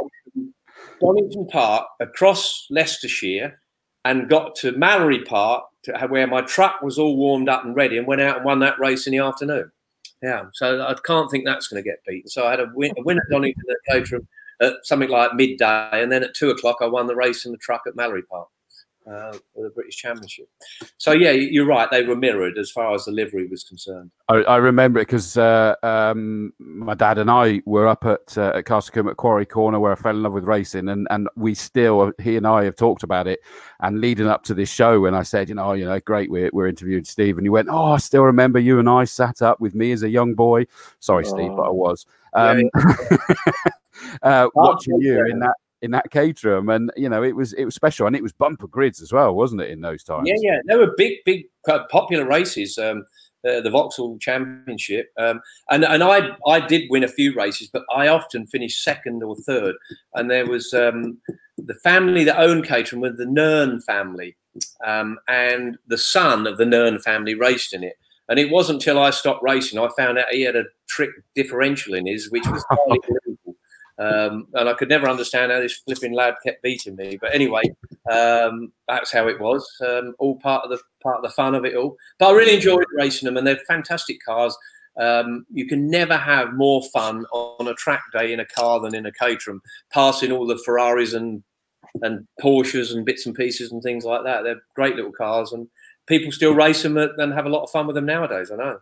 Donington 1.00 1.46
Park 1.46 1.86
across 2.00 2.66
Leicestershire 2.70 3.60
and 4.04 4.28
got 4.28 4.54
to 4.56 4.72
Mallory 4.72 5.22
Park 5.24 5.64
to 5.84 5.92
where 6.08 6.26
my 6.26 6.42
truck 6.42 6.82
was 6.82 6.98
all 6.98 7.16
warmed 7.16 7.48
up 7.48 7.64
and 7.64 7.74
ready 7.74 7.96
and 7.96 8.06
went 8.06 8.20
out 8.20 8.36
and 8.36 8.44
won 8.44 8.60
that 8.60 8.78
race 8.78 9.06
in 9.06 9.12
the 9.12 9.18
afternoon. 9.18 9.70
Yeah, 10.24 10.44
so 10.54 10.80
I 10.80 10.94
can't 11.04 11.30
think 11.30 11.44
that's 11.44 11.68
going 11.68 11.84
to 11.84 11.86
get 11.86 12.02
beaten. 12.06 12.30
So 12.30 12.46
I 12.46 12.52
had 12.52 12.60
a 12.60 12.70
win, 12.74 12.94
a 12.96 13.02
win 13.02 13.18
at 13.18 13.24
Donington 13.30 13.62
at 13.68 14.20
at 14.62 14.72
something 14.82 15.10
like 15.10 15.34
midday, 15.34 15.90
and 15.92 16.10
then 16.10 16.22
at 16.22 16.34
two 16.34 16.48
o'clock 16.48 16.78
I 16.80 16.86
won 16.86 17.06
the 17.06 17.14
race 17.14 17.44
in 17.44 17.52
the 17.52 17.58
truck 17.58 17.82
at 17.86 17.94
Mallory 17.94 18.22
Park 18.22 18.48
uh, 19.06 19.32
for 19.52 19.64
the 19.64 19.70
British 19.70 19.96
Championship. 19.96 20.48
So 20.98 21.12
yeah, 21.12 21.30
you're 21.30 21.66
right; 21.66 21.90
they 21.90 22.02
were 22.02 22.16
mirrored 22.16 22.58
as 22.58 22.70
far 22.70 22.94
as 22.94 23.04
the 23.04 23.12
livery 23.12 23.46
was 23.46 23.64
concerned. 23.64 24.10
I, 24.28 24.36
I 24.36 24.56
remember 24.56 25.00
it 25.00 25.06
because 25.06 25.36
uh, 25.36 25.74
um, 25.82 26.52
my 26.58 26.94
dad 26.94 27.18
and 27.18 27.30
I 27.30 27.60
were 27.66 27.86
up 27.86 28.04
at 28.04 28.36
uh, 28.38 28.52
at 28.54 28.66
Castle 28.66 28.92
Combe 28.94 29.08
at 29.08 29.16
Quarry 29.16 29.46
Corner, 29.46 29.78
where 29.78 29.92
I 29.92 29.96
fell 29.96 30.16
in 30.16 30.22
love 30.22 30.32
with 30.32 30.44
racing, 30.44 30.88
and 30.88 31.06
and 31.10 31.28
we 31.36 31.54
still 31.54 32.12
he 32.22 32.36
and 32.36 32.46
I 32.46 32.64
have 32.64 32.76
talked 32.76 33.02
about 33.02 33.26
it. 33.26 33.40
And 33.80 34.00
leading 34.00 34.28
up 34.28 34.44
to 34.44 34.54
this 34.54 34.70
show, 34.70 35.00
when 35.00 35.14
I 35.14 35.22
said, 35.22 35.48
you 35.48 35.54
know, 35.54 35.70
oh, 35.70 35.72
you 35.74 35.84
know, 35.84 36.00
great, 36.00 36.30
we're 36.30 36.50
we're 36.52 36.68
interviewing 36.68 37.04
Steve, 37.04 37.36
and 37.36 37.44
he 37.44 37.50
went, 37.50 37.68
oh, 37.70 37.92
I 37.92 37.98
still 37.98 38.22
remember 38.22 38.58
you 38.58 38.78
and 38.78 38.88
I 38.88 39.04
sat 39.04 39.42
up 39.42 39.60
with 39.60 39.74
me 39.74 39.92
as 39.92 40.02
a 40.02 40.08
young 40.08 40.34
boy. 40.34 40.66
Sorry, 41.00 41.24
oh. 41.26 41.28
Steve, 41.28 41.50
but 41.56 41.62
I 41.62 41.70
was. 41.70 42.06
Um, 42.32 42.70
yeah, 42.74 43.16
uh, 44.22 44.48
watching 44.54 45.00
you 45.00 45.24
in 45.26 45.38
that 45.40 45.54
in 45.84 45.90
that 45.90 46.10
Caterham, 46.10 46.70
and 46.70 46.90
you 46.96 47.08
know 47.08 47.22
it 47.22 47.36
was 47.36 47.52
it 47.52 47.66
was 47.66 47.74
special, 47.74 48.06
and 48.06 48.16
it 48.16 48.22
was 48.22 48.32
bumper 48.32 48.66
grids 48.66 49.02
as 49.02 49.12
well, 49.12 49.34
wasn't 49.34 49.60
it? 49.60 49.70
In 49.70 49.82
those 49.82 50.02
times, 50.02 50.26
yeah, 50.26 50.36
yeah, 50.40 50.58
there 50.64 50.78
were 50.78 50.94
big, 50.96 51.18
big 51.24 51.44
popular 51.90 52.26
races. 52.26 52.78
Um, 52.78 53.04
uh, 53.46 53.60
the 53.60 53.68
Vauxhall 53.68 54.18
Championship, 54.18 55.10
um, 55.18 55.40
and 55.70 55.84
and 55.84 56.02
I 56.02 56.30
I 56.46 56.60
did 56.66 56.88
win 56.88 57.04
a 57.04 57.08
few 57.08 57.34
races, 57.34 57.68
but 57.70 57.84
I 57.94 58.08
often 58.08 58.46
finished 58.46 58.82
second 58.82 59.22
or 59.22 59.36
third. 59.36 59.74
And 60.14 60.30
there 60.30 60.46
was 60.46 60.72
um, 60.72 61.18
the 61.58 61.74
family 61.74 62.24
that 62.24 62.40
owned 62.40 62.64
Caterham 62.64 63.02
was 63.02 63.16
the 63.18 63.26
Nearn 63.26 63.82
family, 63.82 64.34
um, 64.86 65.18
and 65.28 65.76
the 65.86 65.98
son 65.98 66.46
of 66.46 66.56
the 66.56 66.64
Nearn 66.64 66.98
family 67.00 67.34
raced 67.34 67.74
in 67.74 67.84
it. 67.84 67.96
And 68.30 68.38
it 68.38 68.50
wasn't 68.50 68.76
until 68.76 68.98
I 68.98 69.10
stopped 69.10 69.42
racing 69.42 69.78
I 69.78 69.90
found 69.98 70.16
out 70.16 70.30
he 70.30 70.40
had 70.40 70.56
a 70.56 70.64
trick 70.88 71.10
differential 71.34 71.92
in 71.92 72.06
his, 72.06 72.30
which 72.30 72.46
was 72.46 72.64
Um, 73.98 74.48
and 74.54 74.68
I 74.68 74.74
could 74.74 74.88
never 74.88 75.08
understand 75.08 75.52
how 75.52 75.60
this 75.60 75.78
flipping 75.78 76.12
lad 76.12 76.34
kept 76.44 76.62
beating 76.62 76.96
me. 76.96 77.16
But 77.20 77.34
anyway, 77.34 77.62
um, 78.10 78.72
that's 78.88 79.12
how 79.12 79.28
it 79.28 79.40
was. 79.40 79.68
Um, 79.86 80.14
all 80.18 80.36
part 80.40 80.64
of 80.64 80.70
the 80.70 80.80
part 81.02 81.16
of 81.16 81.22
the 81.22 81.30
fun 81.30 81.54
of 81.54 81.64
it 81.64 81.76
all. 81.76 81.96
But 82.18 82.30
I 82.30 82.32
really 82.32 82.56
enjoyed 82.56 82.84
racing 82.96 83.26
them, 83.26 83.36
and 83.36 83.46
they're 83.46 83.60
fantastic 83.68 84.18
cars. 84.26 84.56
Um, 85.00 85.44
you 85.52 85.66
can 85.66 85.88
never 85.88 86.16
have 86.16 86.54
more 86.54 86.82
fun 86.92 87.24
on 87.32 87.68
a 87.68 87.74
track 87.74 88.02
day 88.12 88.32
in 88.32 88.40
a 88.40 88.46
car 88.46 88.80
than 88.80 88.94
in 88.94 89.06
a 89.06 89.12
Caterham, 89.12 89.60
passing 89.92 90.32
all 90.32 90.46
the 90.46 90.58
Ferraris 90.64 91.14
and 91.14 91.42
and 92.02 92.26
Porsches 92.42 92.92
and 92.92 93.04
bits 93.04 93.26
and 93.26 93.34
pieces 93.34 93.70
and 93.70 93.82
things 93.82 94.04
like 94.04 94.24
that. 94.24 94.42
They're 94.42 94.62
great 94.74 94.96
little 94.96 95.12
cars, 95.12 95.52
and 95.52 95.68
people 96.06 96.32
still 96.32 96.54
race 96.54 96.82
them 96.82 96.96
and 96.96 97.32
have 97.32 97.46
a 97.46 97.50
lot 97.50 97.62
of 97.62 97.70
fun 97.70 97.86
with 97.86 97.94
them 97.94 98.06
nowadays. 98.06 98.50
I 98.50 98.56
know. 98.56 98.78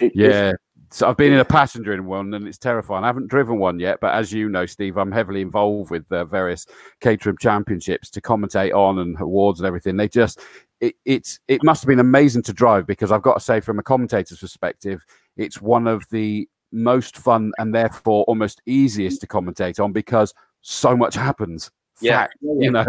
Yeah, 0.00 0.52
so 0.90 1.08
I've 1.08 1.16
been 1.16 1.32
in 1.32 1.40
a 1.40 1.44
passenger 1.44 1.92
in 1.92 2.06
one, 2.06 2.32
and 2.34 2.46
it's 2.46 2.58
terrifying. 2.58 3.04
I 3.04 3.08
haven't 3.08 3.28
driven 3.28 3.58
one 3.58 3.80
yet, 3.80 3.98
but 4.00 4.14
as 4.14 4.32
you 4.32 4.48
know, 4.48 4.66
Steve, 4.66 4.96
I'm 4.96 5.12
heavily 5.12 5.40
involved 5.40 5.90
with 5.90 6.10
uh, 6.12 6.24
various 6.24 6.66
Caterham 7.00 7.36
championships 7.38 8.10
to 8.10 8.20
commentate 8.20 8.74
on 8.74 8.98
and 8.98 9.20
awards 9.20 9.60
and 9.60 9.66
everything. 9.66 9.96
They 9.96 10.08
just 10.08 10.40
it, 10.80 10.94
it's 11.04 11.40
it 11.48 11.62
must 11.64 11.82
have 11.82 11.88
been 11.88 12.00
amazing 12.00 12.42
to 12.42 12.52
drive 12.52 12.86
because 12.86 13.10
I've 13.10 13.22
got 13.22 13.34
to 13.34 13.40
say, 13.40 13.60
from 13.60 13.78
a 13.78 13.82
commentator's 13.82 14.38
perspective, 14.38 15.04
it's 15.36 15.60
one 15.60 15.86
of 15.86 16.04
the 16.10 16.48
most 16.72 17.16
fun 17.16 17.52
and 17.58 17.74
therefore 17.74 18.24
almost 18.24 18.60
easiest 18.66 19.20
to 19.22 19.26
commentate 19.26 19.82
on 19.82 19.92
because 19.92 20.34
so 20.62 20.96
much 20.96 21.14
happens. 21.14 21.70
Yeah, 22.00 22.22
Fact, 22.22 22.34
you 22.42 22.70
know. 22.70 22.84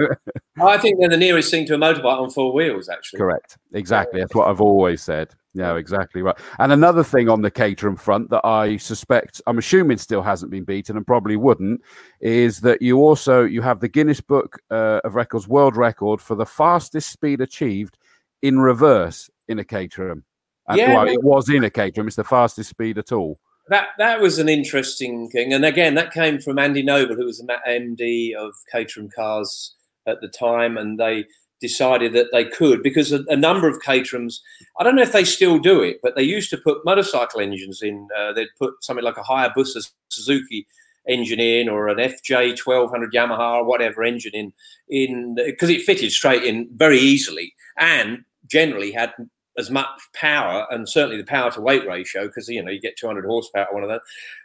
I 0.62 0.78
think 0.78 1.00
they're 1.00 1.10
the 1.10 1.18
nearest 1.18 1.50
thing 1.50 1.66
to 1.68 1.76
a 1.76 1.78
motorbike 1.78 2.22
on 2.22 2.30
four 2.30 2.52
wheels, 2.52 2.90
actually. 2.90 3.20
Correct. 3.20 3.58
Exactly. 3.74 4.20
That's 4.20 4.36
what 4.36 4.48
I've 4.48 4.62
always 4.62 5.02
said. 5.02 5.34
Yeah, 5.54 5.76
exactly 5.76 6.22
right. 6.22 6.38
And 6.60 6.72
another 6.72 7.04
thing 7.04 7.30
on 7.30 7.42
the 7.42 7.50
Caterham 7.50 7.96
front 7.96 8.30
that 8.30 8.46
I 8.46 8.78
suspect, 8.78 9.42
I'm 9.48 9.58
assuming 9.58 9.98
still 9.98 10.22
hasn't 10.22 10.52
been 10.52 10.66
beaten 10.66 10.98
and 10.98 11.08
probably 11.08 11.36
wouldn't, 11.36 11.82
is 12.20 12.60
that 12.62 12.82
you 12.82 12.98
also 12.98 13.44
you 13.44 13.62
have 13.62 13.80
the 13.80 13.88
Guinness 13.88 14.22
Book 14.22 14.60
uh, 14.70 15.00
of 15.04 15.16
Records 15.16 15.48
world 15.48 15.76
record 15.76 16.22
for 16.22 16.36
the 16.36 16.46
fastest 16.46 17.10
speed 17.12 17.42
achieved 17.42 17.98
in 18.42 18.60
reverse 18.60 19.30
in 19.48 19.58
a 19.60 19.64
Caterham. 19.64 20.24
And, 20.68 20.78
Yeah. 20.78 20.96
well, 20.96 21.08
it 21.08 21.24
was 21.24 21.50
in 21.50 21.64
a 21.64 21.70
Caterham. 21.70 22.08
It's 22.08 22.18
the 22.18 22.24
fastest 22.24 22.70
speed 22.70 22.98
at 22.98 23.12
all. 23.12 23.40
That 23.70 23.90
that 23.98 24.22
was 24.22 24.40
an 24.40 24.48
interesting 24.48 25.30
thing, 25.30 25.54
and 25.54 25.66
again, 25.66 25.96
that 25.96 26.14
came 26.14 26.40
from 26.40 26.58
Andy 26.58 26.82
Noble, 26.82 27.16
who 27.16 27.26
was 27.26 27.40
the 27.40 27.58
MD 27.68 28.34
of 28.34 28.54
Caterham 28.72 29.10
Cars 29.10 29.76
at 30.08 30.22
the 30.22 30.30
time, 30.30 30.78
and 30.78 30.98
they 30.98 31.26
decided 31.60 32.14
that 32.14 32.28
they 32.32 32.46
could 32.46 32.84
because 32.84 33.12
a, 33.12 33.24
a 33.28 33.36
number 33.36 33.68
of 33.68 33.82
Caterhams, 33.82 34.40
I 34.80 34.84
don't 34.84 34.96
know 34.96 35.02
if 35.02 35.12
they 35.12 35.24
still 35.24 35.60
do 35.60 35.82
it, 35.82 35.98
but 36.02 36.16
they 36.16 36.24
used 36.24 36.50
to 36.52 36.58
put 36.58 36.86
motorcycle 36.86 37.42
engines 37.42 37.82
in. 37.82 38.08
Uh, 38.18 38.34
they'd 38.34 38.48
put 38.58 38.76
something 38.82 39.04
like 39.04 39.18
a 39.18 39.24
Hayabusa 39.24 39.90
Suzuki 40.10 40.68
engine 41.08 41.40
in, 41.40 41.68
or 41.68 41.88
an 41.88 41.98
FJ 41.98 42.58
twelve 42.58 42.90
hundred 42.90 43.12
Yamaha, 43.12 43.58
or 43.58 43.66
whatever 43.66 44.04
engine 44.04 44.34
in, 44.34 44.54
in 44.90 45.36
because 45.36 45.70
it 45.70 45.82
fitted 45.82 46.12
straight 46.12 46.44
in 46.44 46.70
very 46.76 47.00
easily, 47.00 47.54
and 47.78 48.24
generally 48.48 48.92
had 48.92 49.12
as 49.58 49.72
much 49.72 49.88
power 50.14 50.68
and 50.70 50.88
certainly 50.88 51.18
the 51.18 51.24
power 51.24 51.52
to 51.52 51.62
weight 51.62 51.86
ratio 51.88 52.28
because 52.28 52.48
you 52.48 52.64
know 52.64 52.72
you 52.72 52.80
get 52.80 52.98
200 52.98 53.26
horsepower 53.26 53.68
one 53.72 53.84
of 53.84 53.90
them 53.90 54.00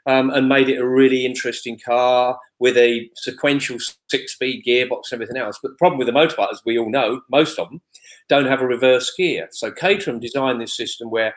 um, 0.06 0.30
and 0.30 0.48
made 0.48 0.68
it 0.68 0.80
a 0.80 0.88
really 0.88 1.26
interesting 1.26 1.78
car 1.78 2.38
with 2.58 2.76
a 2.76 3.10
sequential 3.16 3.78
six 4.08 4.32
speed 4.32 4.64
gearbox 4.66 5.10
and 5.10 5.14
everything 5.14 5.36
else. 5.36 5.58
But 5.62 5.70
the 5.70 5.76
problem 5.76 5.98
with 5.98 6.06
the 6.06 6.12
motorbike 6.12 6.52
as 6.52 6.62
we 6.64 6.78
all 6.78 6.90
know 6.90 7.20
most 7.30 7.58
of 7.58 7.68
them 7.68 7.80
don't 8.28 8.46
have 8.46 8.62
a 8.62 8.66
reverse 8.66 9.12
gear. 9.16 9.48
So 9.50 9.70
caterham 9.70 10.20
designed 10.20 10.60
this 10.60 10.76
system 10.76 11.10
where 11.10 11.34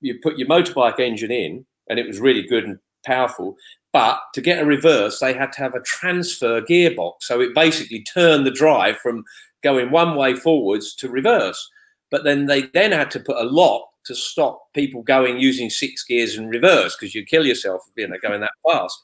you 0.00 0.18
put 0.22 0.38
your 0.38 0.48
motorbike 0.48 1.00
engine 1.00 1.30
in 1.30 1.66
and 1.88 1.98
it 1.98 2.06
was 2.06 2.20
really 2.20 2.42
good 2.42 2.64
and 2.64 2.78
powerful 3.04 3.56
but 3.92 4.20
to 4.34 4.40
get 4.40 4.60
a 4.60 4.66
reverse 4.66 5.20
they 5.20 5.32
had 5.32 5.52
to 5.52 5.60
have 5.60 5.74
a 5.74 5.80
transfer 5.80 6.60
gearbox. 6.62 7.14
So 7.20 7.40
it 7.40 7.54
basically 7.54 8.02
turned 8.02 8.46
the 8.46 8.50
drive 8.50 8.98
from 8.98 9.24
going 9.62 9.90
one 9.90 10.16
way 10.16 10.34
forwards 10.34 10.94
to 10.94 11.08
reverse 11.08 11.68
but 12.10 12.24
then 12.24 12.46
they 12.46 12.62
then 12.74 12.92
had 12.92 13.10
to 13.12 13.20
put 13.20 13.36
a 13.36 13.44
lock 13.44 13.88
to 14.04 14.14
stop 14.14 14.72
people 14.74 15.02
going 15.02 15.38
using 15.38 15.68
six 15.68 16.02
gears 16.02 16.36
in 16.36 16.48
reverse 16.48 16.96
because 16.96 17.14
you 17.14 17.24
kill 17.24 17.46
yourself 17.46 17.82
you 17.96 18.08
know 18.08 18.16
going 18.22 18.40
that 18.40 18.50
fast. 18.66 18.98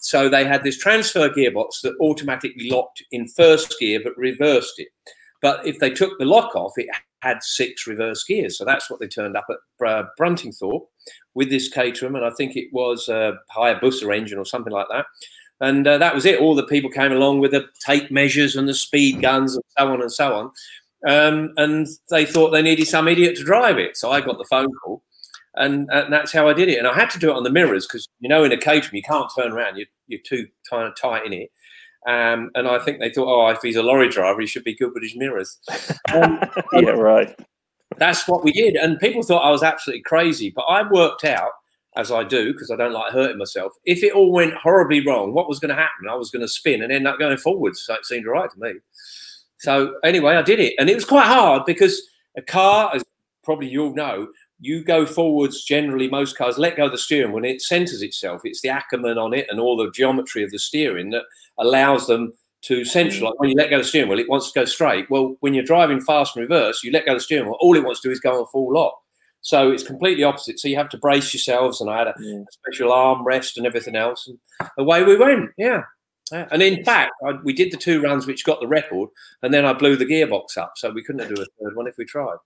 So 0.00 0.28
they 0.28 0.44
had 0.44 0.62
this 0.62 0.78
transfer 0.78 1.28
gearbox 1.28 1.80
that 1.82 1.96
automatically 2.00 2.70
locked 2.70 3.02
in 3.10 3.28
first 3.28 3.78
gear 3.78 4.00
but 4.02 4.16
reversed 4.16 4.74
it. 4.78 4.88
But 5.42 5.66
if 5.66 5.78
they 5.78 5.90
took 5.90 6.18
the 6.18 6.24
lock 6.24 6.56
off 6.56 6.72
it 6.76 6.88
had 7.20 7.42
six 7.42 7.86
reverse 7.86 8.24
gears. 8.24 8.56
So 8.56 8.64
that's 8.64 8.88
what 8.90 9.00
they 9.00 9.08
turned 9.08 9.36
up 9.36 9.46
at 9.50 9.56
bruntingthorpe 10.18 10.86
with 11.34 11.50
this 11.50 11.68
caterham 11.68 12.14
and 12.14 12.24
i 12.24 12.30
think 12.30 12.56
it 12.56 12.68
was 12.72 13.08
a 13.08 13.34
hayabusa 13.56 14.16
engine 14.16 14.38
or 14.38 14.44
something 14.44 14.72
like 14.72 14.86
that. 14.90 15.06
And 15.60 15.88
uh, 15.88 15.98
that 15.98 16.14
was 16.14 16.24
it. 16.24 16.40
All 16.40 16.54
the 16.54 16.66
people 16.66 16.88
came 16.88 17.10
along 17.10 17.40
with 17.40 17.50
the 17.50 17.66
tape 17.84 18.12
measures 18.12 18.54
and 18.54 18.68
the 18.68 18.74
speed 18.74 19.20
guns 19.20 19.56
and 19.56 19.64
so 19.76 19.88
on 19.88 20.00
and 20.00 20.12
so 20.12 20.32
on 20.32 20.52
um, 21.06 21.52
and 21.56 21.86
they 22.10 22.24
thought 22.24 22.50
they 22.50 22.62
needed 22.62 22.88
some 22.88 23.08
idiot 23.08 23.36
to 23.36 23.44
drive 23.44 23.78
it. 23.78 23.96
So 23.96 24.10
I 24.10 24.20
got 24.20 24.38
the 24.38 24.46
phone 24.50 24.72
call, 24.82 25.02
and, 25.54 25.88
and 25.90 26.12
that's 26.12 26.32
how 26.32 26.48
I 26.48 26.54
did 26.54 26.68
it. 26.68 26.78
And 26.78 26.86
I 26.86 26.94
had 26.94 27.10
to 27.10 27.18
do 27.18 27.30
it 27.30 27.36
on 27.36 27.44
the 27.44 27.50
mirrors 27.50 27.86
because 27.86 28.08
you 28.20 28.28
know 28.28 28.44
in 28.44 28.52
a 28.52 28.58
Caterham 28.58 28.96
you 28.96 29.02
can't 29.02 29.30
turn 29.36 29.52
around; 29.52 29.76
you're, 29.76 29.86
you're 30.06 30.20
too 30.24 30.46
of 30.72 30.96
tight 31.00 31.26
in 31.26 31.32
it. 31.32 31.50
Um, 32.06 32.50
and 32.54 32.68
I 32.68 32.78
think 32.78 33.00
they 33.00 33.10
thought, 33.10 33.28
oh, 33.28 33.48
if 33.50 33.58
he's 33.60 33.76
a 33.76 33.82
lorry 33.82 34.08
driver, 34.08 34.40
he 34.40 34.46
should 34.46 34.64
be 34.64 34.74
good 34.74 34.92
with 34.94 35.02
his 35.02 35.16
mirrors. 35.16 35.58
Um, 36.12 36.40
yeah, 36.72 36.90
right. 36.90 37.34
that's 37.98 38.26
what 38.26 38.44
we 38.44 38.52
did, 38.52 38.76
and 38.76 38.98
people 38.98 39.22
thought 39.22 39.46
I 39.46 39.50
was 39.50 39.62
absolutely 39.62 40.02
crazy. 40.02 40.50
But 40.54 40.62
I 40.62 40.88
worked 40.88 41.24
out, 41.24 41.50
as 41.96 42.10
I 42.10 42.24
do, 42.24 42.52
because 42.52 42.70
I 42.70 42.76
don't 42.76 42.92
like 42.92 43.12
hurting 43.12 43.38
myself. 43.38 43.72
If 43.84 44.02
it 44.02 44.12
all 44.12 44.32
went 44.32 44.54
horribly 44.54 45.04
wrong, 45.04 45.32
what 45.32 45.48
was 45.48 45.58
going 45.58 45.70
to 45.70 45.74
happen? 45.74 46.08
I 46.08 46.14
was 46.14 46.30
going 46.30 46.42
to 46.42 46.48
spin 46.48 46.82
and 46.82 46.92
end 46.92 47.06
up 47.06 47.18
going 47.18 47.36
forwards. 47.36 47.82
So 47.82 47.94
it 47.94 48.06
seemed 48.06 48.26
right 48.26 48.50
to 48.50 48.58
me. 48.58 48.74
So 49.60 49.94
anyway, 50.04 50.36
I 50.36 50.42
did 50.42 50.60
it, 50.60 50.74
and 50.78 50.88
it 50.88 50.94
was 50.94 51.04
quite 51.04 51.26
hard 51.26 51.64
because 51.66 52.00
a 52.36 52.42
car, 52.42 52.92
as 52.94 53.04
probably 53.42 53.68
you'll 53.68 53.94
know, 53.94 54.28
you 54.60 54.84
go 54.84 55.06
forwards. 55.06 55.64
Generally, 55.64 56.10
most 56.10 56.36
cars 56.36 56.58
let 56.58 56.76
go 56.76 56.86
of 56.86 56.92
the 56.92 56.98
steering 56.98 57.32
when 57.32 57.44
it 57.44 57.62
centers 57.62 58.02
itself. 58.02 58.42
It's 58.44 58.60
the 58.60 58.68
Ackerman 58.68 59.18
on 59.18 59.34
it 59.34 59.46
and 59.50 59.60
all 59.60 59.76
the 59.76 59.90
geometry 59.90 60.42
of 60.44 60.50
the 60.50 60.58
steering 60.58 61.10
that 61.10 61.22
allows 61.58 62.06
them 62.06 62.32
to 62.62 62.80
centralise. 62.80 63.32
Mm. 63.32 63.38
When 63.38 63.50
you 63.50 63.54
let 63.56 63.70
go 63.70 63.76
of 63.76 63.82
the 63.82 63.88
steering 63.88 64.08
wheel, 64.08 64.18
it 64.18 64.28
wants 64.28 64.50
to 64.50 64.60
go 64.60 64.64
straight. 64.64 65.08
Well, 65.10 65.36
when 65.40 65.54
you're 65.54 65.64
driving 65.64 66.00
fast 66.00 66.36
and 66.36 66.42
reverse, 66.42 66.82
you 66.82 66.90
let 66.90 67.06
go 67.06 67.12
of 67.12 67.18
the 67.18 67.22
steering 67.22 67.46
wheel. 67.46 67.56
All 67.60 67.76
it 67.76 67.84
wants 67.84 68.00
to 68.00 68.08
do 68.08 68.12
is 68.12 68.20
go 68.20 68.38
on 68.40 68.46
full 68.46 68.72
lock. 68.72 68.98
So 69.40 69.70
it's 69.70 69.84
completely 69.84 70.24
opposite. 70.24 70.58
So 70.58 70.66
you 70.66 70.76
have 70.76 70.88
to 70.88 70.98
brace 70.98 71.32
yourselves, 71.32 71.80
and 71.80 71.88
I 71.88 71.98
had 71.98 72.08
a 72.08 72.14
Yeah. 72.20 72.42
special 72.50 72.92
arm 72.92 73.24
rest 73.24 73.56
and 73.56 73.66
everything 73.66 73.94
else, 73.94 74.26
and 74.26 74.38
away 74.76 75.04
we 75.04 75.16
went. 75.16 75.50
Yeah. 75.56 75.82
Yeah. 76.32 76.48
And 76.50 76.62
in 76.62 76.84
fact, 76.84 77.12
I, 77.26 77.32
we 77.44 77.52
did 77.52 77.72
the 77.72 77.76
two 77.76 78.02
runs 78.02 78.26
which 78.26 78.44
got 78.44 78.60
the 78.60 78.66
record, 78.66 79.10
and 79.42 79.52
then 79.52 79.64
I 79.64 79.72
blew 79.72 79.96
the 79.96 80.06
gearbox 80.06 80.56
up, 80.56 80.72
so 80.76 80.90
we 80.90 81.02
couldn't 81.02 81.28
do 81.28 81.40
a 81.40 81.46
third 81.62 81.76
one 81.76 81.86
if 81.86 81.96
we 81.98 82.04
tried. 82.04 82.36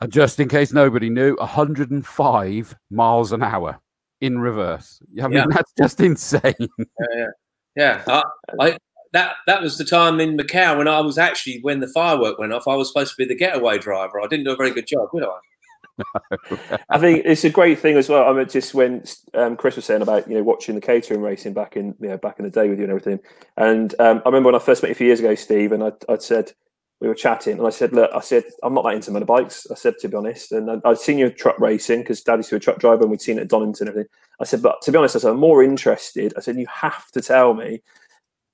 And 0.00 0.12
just 0.12 0.40
in 0.40 0.48
case 0.48 0.72
nobody 0.72 1.10
knew, 1.10 1.36
105 1.36 2.76
miles 2.90 3.32
an 3.32 3.42
hour 3.42 3.80
in 4.20 4.38
reverse. 4.38 5.00
I 5.22 5.28
mean, 5.28 5.38
Yeah. 5.38 5.44
that's 5.50 5.72
just 5.76 6.00
insane. 6.00 6.68
Yeah, 7.76 8.02
I, 8.06 8.22
I, 8.58 8.78
that 9.12 9.34
that 9.46 9.62
was 9.62 9.78
the 9.78 9.84
time 9.84 10.20
in 10.20 10.36
Macau 10.36 10.78
when 10.78 10.88
I 10.88 11.00
was 11.00 11.16
actually 11.18 11.60
when 11.60 11.80
the 11.80 11.88
firework 11.88 12.38
went 12.38 12.52
off. 12.52 12.66
I 12.66 12.74
was 12.74 12.88
supposed 12.88 13.12
to 13.12 13.16
be 13.16 13.24
the 13.24 13.36
getaway 13.38 13.78
driver. 13.78 14.20
I 14.20 14.26
didn't 14.26 14.44
do 14.44 14.52
a 14.52 14.56
very 14.56 14.72
good 14.72 14.86
job, 14.86 15.08
did 15.14 15.22
I? 15.22 15.36
I 16.90 16.98
think 16.98 17.22
it's 17.24 17.44
a 17.44 17.50
great 17.50 17.78
thing 17.78 17.96
as 17.96 18.08
well. 18.08 18.28
I 18.28 18.32
mean, 18.32 18.48
just 18.48 18.74
when 18.74 19.04
um, 19.34 19.56
Chris 19.56 19.76
was 19.76 19.84
saying 19.84 20.02
about 20.02 20.28
you 20.28 20.36
know 20.36 20.42
watching 20.42 20.74
the 20.74 20.80
Caterham 20.80 21.22
racing 21.22 21.54
back 21.54 21.76
in 21.76 21.94
you 22.00 22.08
know 22.08 22.18
back 22.18 22.38
in 22.38 22.44
the 22.44 22.50
day 22.50 22.68
with 22.68 22.78
you 22.78 22.84
and 22.84 22.90
everything, 22.92 23.20
and 23.56 23.94
um, 23.98 24.22
I 24.24 24.28
remember 24.28 24.48
when 24.48 24.54
I 24.54 24.64
first 24.64 24.82
met 24.82 24.88
you 24.88 24.92
a 24.92 24.96
few 24.96 25.06
years 25.06 25.20
ago, 25.20 25.34
Steve, 25.34 25.72
and 25.72 25.82
I 25.82 25.92
I 26.08 26.18
said 26.18 26.52
we 27.00 27.08
were 27.08 27.14
chatting, 27.14 27.58
and 27.58 27.66
I 27.66 27.70
said, 27.70 27.92
look, 27.92 28.10
I 28.14 28.20
said 28.20 28.44
I'm 28.62 28.74
not 28.74 28.84
that 28.84 28.94
into 28.94 29.10
motorbikes. 29.10 29.70
I 29.70 29.74
said 29.74 29.94
to 30.00 30.08
be 30.08 30.16
honest, 30.16 30.52
and 30.52 30.70
I- 30.70 30.80
I'd 30.84 30.98
seen 30.98 31.18
you 31.18 31.30
truck 31.30 31.58
racing 31.60 32.00
because 32.00 32.22
Dad 32.22 32.36
used 32.36 32.50
to 32.50 32.56
be 32.56 32.58
a 32.58 32.60
truck 32.60 32.78
driver, 32.78 33.02
and 33.02 33.10
we'd 33.10 33.20
seen 33.20 33.38
it 33.38 33.42
at 33.42 33.48
Donington 33.48 33.86
and 33.86 33.90
everything. 33.90 34.10
I 34.40 34.44
said, 34.44 34.62
but 34.62 34.82
to 34.82 34.92
be 34.92 34.98
honest, 34.98 35.16
I 35.16 35.20
said 35.20 35.30
I'm 35.32 35.40
more 35.40 35.62
interested. 35.62 36.34
I 36.36 36.40
said 36.40 36.56
you 36.58 36.66
have 36.72 37.10
to 37.12 37.20
tell 37.20 37.54
me 37.54 37.82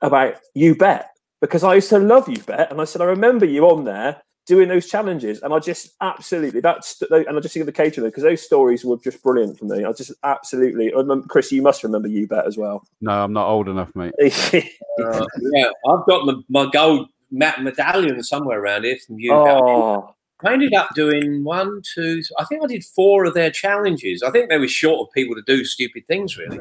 about 0.00 0.36
you 0.54 0.74
bet 0.74 1.10
because 1.40 1.64
I 1.64 1.74
used 1.74 1.90
to 1.90 1.98
love 1.98 2.28
you 2.28 2.42
bet, 2.42 2.70
and 2.70 2.80
I 2.80 2.84
said 2.84 3.02
I 3.02 3.06
remember 3.06 3.46
you 3.46 3.68
on 3.68 3.84
there 3.84 4.22
doing 4.46 4.68
those 4.68 4.88
challenges, 4.88 5.42
and 5.42 5.52
I 5.52 5.58
just 5.58 5.94
absolutely 6.00 6.60
that's 6.60 7.02
and 7.10 7.36
I 7.36 7.40
just 7.40 7.54
think 7.54 7.62
of 7.62 7.66
the 7.66 7.72
caterer 7.72 8.04
because 8.04 8.22
those 8.22 8.42
stories 8.42 8.84
were 8.84 8.98
just 8.98 9.22
brilliant 9.22 9.58
for 9.58 9.64
me. 9.64 9.84
I 9.84 9.92
just 9.92 10.12
absolutely, 10.22 10.92
remember, 10.94 11.26
Chris, 11.28 11.52
you 11.52 11.62
must 11.62 11.82
remember 11.82 12.08
you 12.08 12.26
bet 12.26 12.46
as 12.46 12.56
well. 12.56 12.86
No, 13.00 13.12
I'm 13.12 13.32
not 13.32 13.48
old 13.48 13.68
enough, 13.68 13.94
mate. 13.94 14.14
Uh, 15.02 15.26
yeah, 15.52 15.66
I've 15.88 16.06
got 16.06 16.24
my, 16.24 16.34
my 16.48 16.70
gold 16.70 17.08
ma- 17.32 17.58
medallion 17.58 18.22
somewhere 18.22 18.62
around 18.62 18.84
here 18.84 18.96
from 19.04 19.18
you. 19.18 19.32
oh, 19.32 20.14
I 20.44 20.52
ended 20.52 20.74
up 20.74 20.94
doing 20.94 21.42
one, 21.42 21.82
two, 21.82 22.22
I 22.38 22.44
think 22.44 22.62
I 22.62 22.66
did 22.66 22.84
four 22.84 23.24
of 23.24 23.34
their 23.34 23.50
challenges. 23.50 24.22
I 24.22 24.30
think 24.30 24.48
they 24.48 24.58
were 24.58 24.68
short 24.68 25.00
of 25.00 25.12
people 25.12 25.34
to 25.34 25.42
do 25.42 25.64
stupid 25.64 26.06
things, 26.06 26.36
really. 26.36 26.60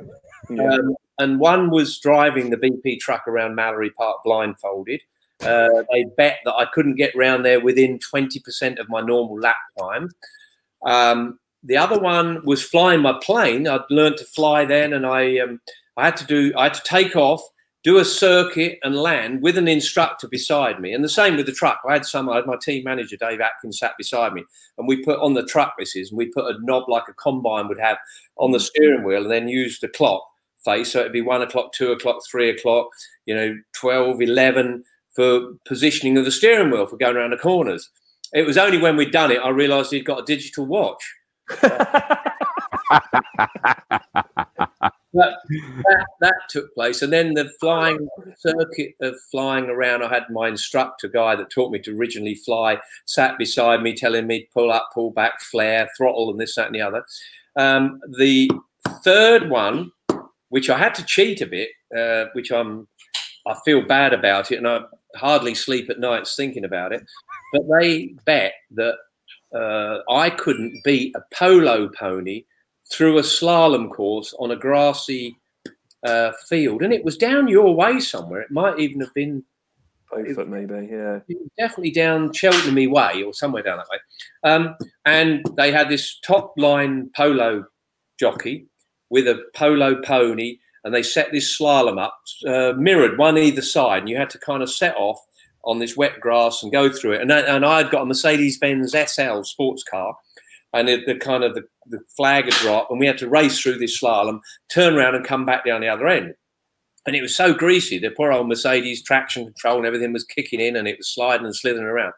yeah. 0.49 0.73
Um, 0.73 0.95
and 1.19 1.39
one 1.39 1.69
was 1.69 1.99
driving 1.99 2.49
the 2.49 2.57
BP 2.57 2.99
truck 2.99 3.27
around 3.27 3.55
Mallory 3.55 3.91
Park 3.91 4.17
blindfolded. 4.23 5.01
Uh, 5.41 5.83
they 5.91 6.05
bet 6.15 6.39
that 6.45 6.53
I 6.53 6.65
couldn't 6.73 6.95
get 6.95 7.15
round 7.15 7.45
there 7.45 7.59
within 7.59 7.99
20% 7.99 8.79
of 8.79 8.89
my 8.89 9.01
normal 9.01 9.39
lap 9.39 9.57
time. 9.79 10.09
Um, 10.85 11.39
the 11.63 11.77
other 11.77 11.99
one 11.99 12.45
was 12.45 12.63
flying 12.63 13.01
my 13.01 13.17
plane. 13.21 13.67
I'd 13.67 13.81
learned 13.89 14.17
to 14.17 14.25
fly 14.25 14.65
then, 14.65 14.93
and 14.93 15.05
I 15.05 15.39
um, 15.39 15.61
I 15.95 16.05
had 16.05 16.17
to 16.17 16.25
do 16.25 16.53
I 16.57 16.63
had 16.63 16.73
to 16.73 16.83
take 16.83 17.15
off, 17.15 17.41
do 17.83 17.97
a 17.99 18.05
circuit, 18.05 18.79
and 18.83 18.95
land 18.95 19.41
with 19.41 19.57
an 19.57 19.69
instructor 19.69 20.27
beside 20.27 20.81
me. 20.81 20.93
And 20.93 21.03
the 21.03 21.09
same 21.09 21.37
with 21.37 21.45
the 21.45 21.53
truck. 21.53 21.79
I 21.87 21.93
had 21.93 22.05
some. 22.05 22.29
I 22.29 22.37
had 22.37 22.45
my 22.45 22.57
team 22.61 22.83
manager 22.83 23.15
Dave 23.15 23.39
Atkins 23.39 23.79
sat 23.79 23.93
beside 23.97 24.33
me, 24.33 24.43
and 24.77 24.87
we 24.87 25.03
put 25.03 25.19
on 25.19 25.35
the 25.35 25.45
truck 25.45 25.75
misses, 25.79 26.09
and 26.09 26.17
we 26.17 26.25
put 26.25 26.53
a 26.53 26.59
knob 26.61 26.89
like 26.89 27.07
a 27.07 27.13
combine 27.13 27.69
would 27.69 27.79
have 27.79 27.97
on 28.37 28.51
the 28.51 28.59
steering 28.59 29.03
wheel, 29.03 29.23
and 29.23 29.31
then 29.31 29.47
used 29.47 29.81
the 29.81 29.87
clock 29.87 30.23
face. 30.65 30.91
So 30.91 30.99
it'd 30.99 31.13
be 31.13 31.21
one 31.21 31.41
o'clock, 31.41 31.71
two 31.73 31.91
o'clock, 31.91 32.21
three 32.29 32.49
o'clock, 32.49 32.87
you 33.25 33.35
know, 33.35 33.57
12, 33.73 34.21
11 34.21 34.83
for 35.15 35.53
positioning 35.65 36.17
of 36.17 36.25
the 36.25 36.31
steering 36.31 36.71
wheel 36.71 36.85
for 36.85 36.97
going 36.97 37.15
around 37.15 37.31
the 37.31 37.37
corners. 37.37 37.89
It 38.33 38.45
was 38.47 38.57
only 38.57 38.79
when 38.79 38.95
we'd 38.95 39.11
done 39.11 39.31
it 39.31 39.37
I 39.37 39.49
realised 39.49 39.91
he'd 39.91 40.05
got 40.05 40.21
a 40.21 40.25
digital 40.25 40.65
watch. 40.65 41.13
that, 45.13 45.37
that, 45.45 46.05
that 46.21 46.33
took 46.49 46.73
place, 46.73 47.01
and 47.01 47.13
then 47.13 47.33
the 47.33 47.51
flying 47.59 48.07
circuit 48.37 48.95
of 49.01 49.15
flying 49.31 49.65
around. 49.65 50.03
I 50.03 50.09
had 50.09 50.23
my 50.31 50.47
instructor 50.47 51.07
guy 51.07 51.35
that 51.35 51.51
taught 51.51 51.71
me 51.71 51.79
to 51.79 51.97
originally 51.97 52.35
fly, 52.35 52.79
sat 53.05 53.37
beside 53.37 53.81
me, 53.81 53.93
telling 53.93 54.27
me 54.27 54.47
pull 54.53 54.71
up, 54.71 54.89
pull 54.93 55.11
back, 55.11 55.41
flare, 55.41 55.89
throttle, 55.97 56.31
and 56.31 56.39
this, 56.39 56.55
that, 56.55 56.67
and 56.67 56.75
the 56.75 56.81
other. 56.81 57.05
Um, 57.55 57.99
the 58.17 58.49
third 59.03 59.49
one, 59.49 59.91
which 60.49 60.69
I 60.69 60.77
had 60.77 60.95
to 60.95 61.05
cheat 61.05 61.41
a 61.41 61.45
bit, 61.45 61.69
uh, 61.95 62.25
which 62.33 62.51
I'm, 62.51 62.87
I 63.45 63.55
feel 63.65 63.81
bad 63.81 64.13
about 64.13 64.51
it, 64.51 64.57
and 64.57 64.67
I 64.67 64.81
hardly 65.15 65.55
sleep 65.55 65.89
at 65.89 65.99
nights 65.99 66.35
thinking 66.35 66.65
about 66.65 66.93
it. 66.93 67.03
But 67.51 67.63
they 67.79 68.15
bet 68.25 68.53
that 68.71 68.95
uh, 69.55 69.99
I 70.11 70.29
couldn't 70.29 70.81
beat 70.83 71.15
a 71.15 71.23
polo 71.33 71.89
pony 71.89 72.45
through 72.91 73.17
a 73.17 73.21
slalom 73.21 73.91
course 73.91 74.33
on 74.39 74.51
a 74.51 74.55
grassy 74.55 75.37
uh, 76.05 76.31
field, 76.47 76.81
and 76.81 76.93
it 76.93 77.05
was 77.05 77.17
down 77.17 77.47
your 77.47 77.75
way 77.75 77.99
somewhere. 77.99 78.41
It 78.41 78.51
might 78.51 78.79
even 78.79 78.99
have 79.01 79.13
been 79.13 79.43
Beaufort, 80.13 80.47
maybe, 80.47 80.89
yeah. 80.91 81.19
definitely 81.57 81.91
down 81.91 82.31
Cheltenham 82.33 82.91
way 82.91 83.23
or 83.23 83.33
somewhere 83.33 83.63
down 83.63 83.77
that 83.77 83.87
way. 83.89 83.97
Um, 84.43 84.75
and 85.05 85.43
they 85.57 85.71
had 85.71 85.89
this 85.89 86.19
top 86.19 86.53
line 86.57 87.09
polo 87.15 87.65
jockey 88.19 88.67
with 89.09 89.27
a 89.27 89.43
polo 89.55 90.01
pony, 90.01 90.57
and 90.83 90.93
they 90.93 91.03
set 91.03 91.31
this 91.31 91.57
slalom 91.57 91.99
up, 91.99 92.19
uh, 92.47 92.73
mirrored 92.77 93.17
one 93.17 93.37
either 93.37 93.61
side, 93.61 93.99
and 93.99 94.09
you 94.09 94.17
had 94.17 94.29
to 94.31 94.39
kind 94.39 94.61
of 94.61 94.71
set 94.71 94.95
off 94.97 95.19
on 95.63 95.79
this 95.79 95.95
wet 95.95 96.19
grass 96.19 96.61
and 96.61 96.71
go 96.71 96.91
through 96.91 97.13
it. 97.13 97.21
And, 97.21 97.31
I, 97.31 97.39
and 97.39 97.65
I'd 97.65 97.89
got 97.89 98.01
a 98.01 98.05
Mercedes 98.05 98.57
Benz 98.57 98.91
SL 98.91 99.43
sports 99.43 99.83
car, 99.83 100.15
and 100.73 100.89
it, 100.89 101.05
the 101.05 101.15
kind 101.15 101.43
of 101.43 101.55
the, 101.55 101.63
the 101.87 101.99
flag 102.17 102.45
had 102.45 102.53
dropped, 102.55 102.91
and 102.91 102.99
we 102.99 103.07
had 103.07 103.17
to 103.19 103.29
race 103.29 103.59
through 103.59 103.77
this 103.77 104.01
slalom, 104.01 104.39
turn 104.69 104.95
around, 104.95 105.15
and 105.15 105.25
come 105.25 105.45
back 105.45 105.65
down 105.65 105.81
the 105.81 105.87
other 105.87 106.07
end. 106.07 106.33
And 107.05 107.15
it 107.15 107.21
was 107.21 107.35
so 107.35 107.53
greasy. 107.53 107.97
The 107.97 108.11
poor 108.11 108.31
old 108.31 108.47
Mercedes 108.47 109.03
traction 109.03 109.43
control 109.43 109.77
and 109.77 109.85
everything 109.85 110.13
was 110.13 110.23
kicking 110.23 110.59
in, 110.59 110.75
and 110.75 110.87
it 110.87 110.97
was 110.97 111.13
sliding 111.13 111.45
and 111.45 111.55
slithering 111.55 111.85
around. 111.85 112.13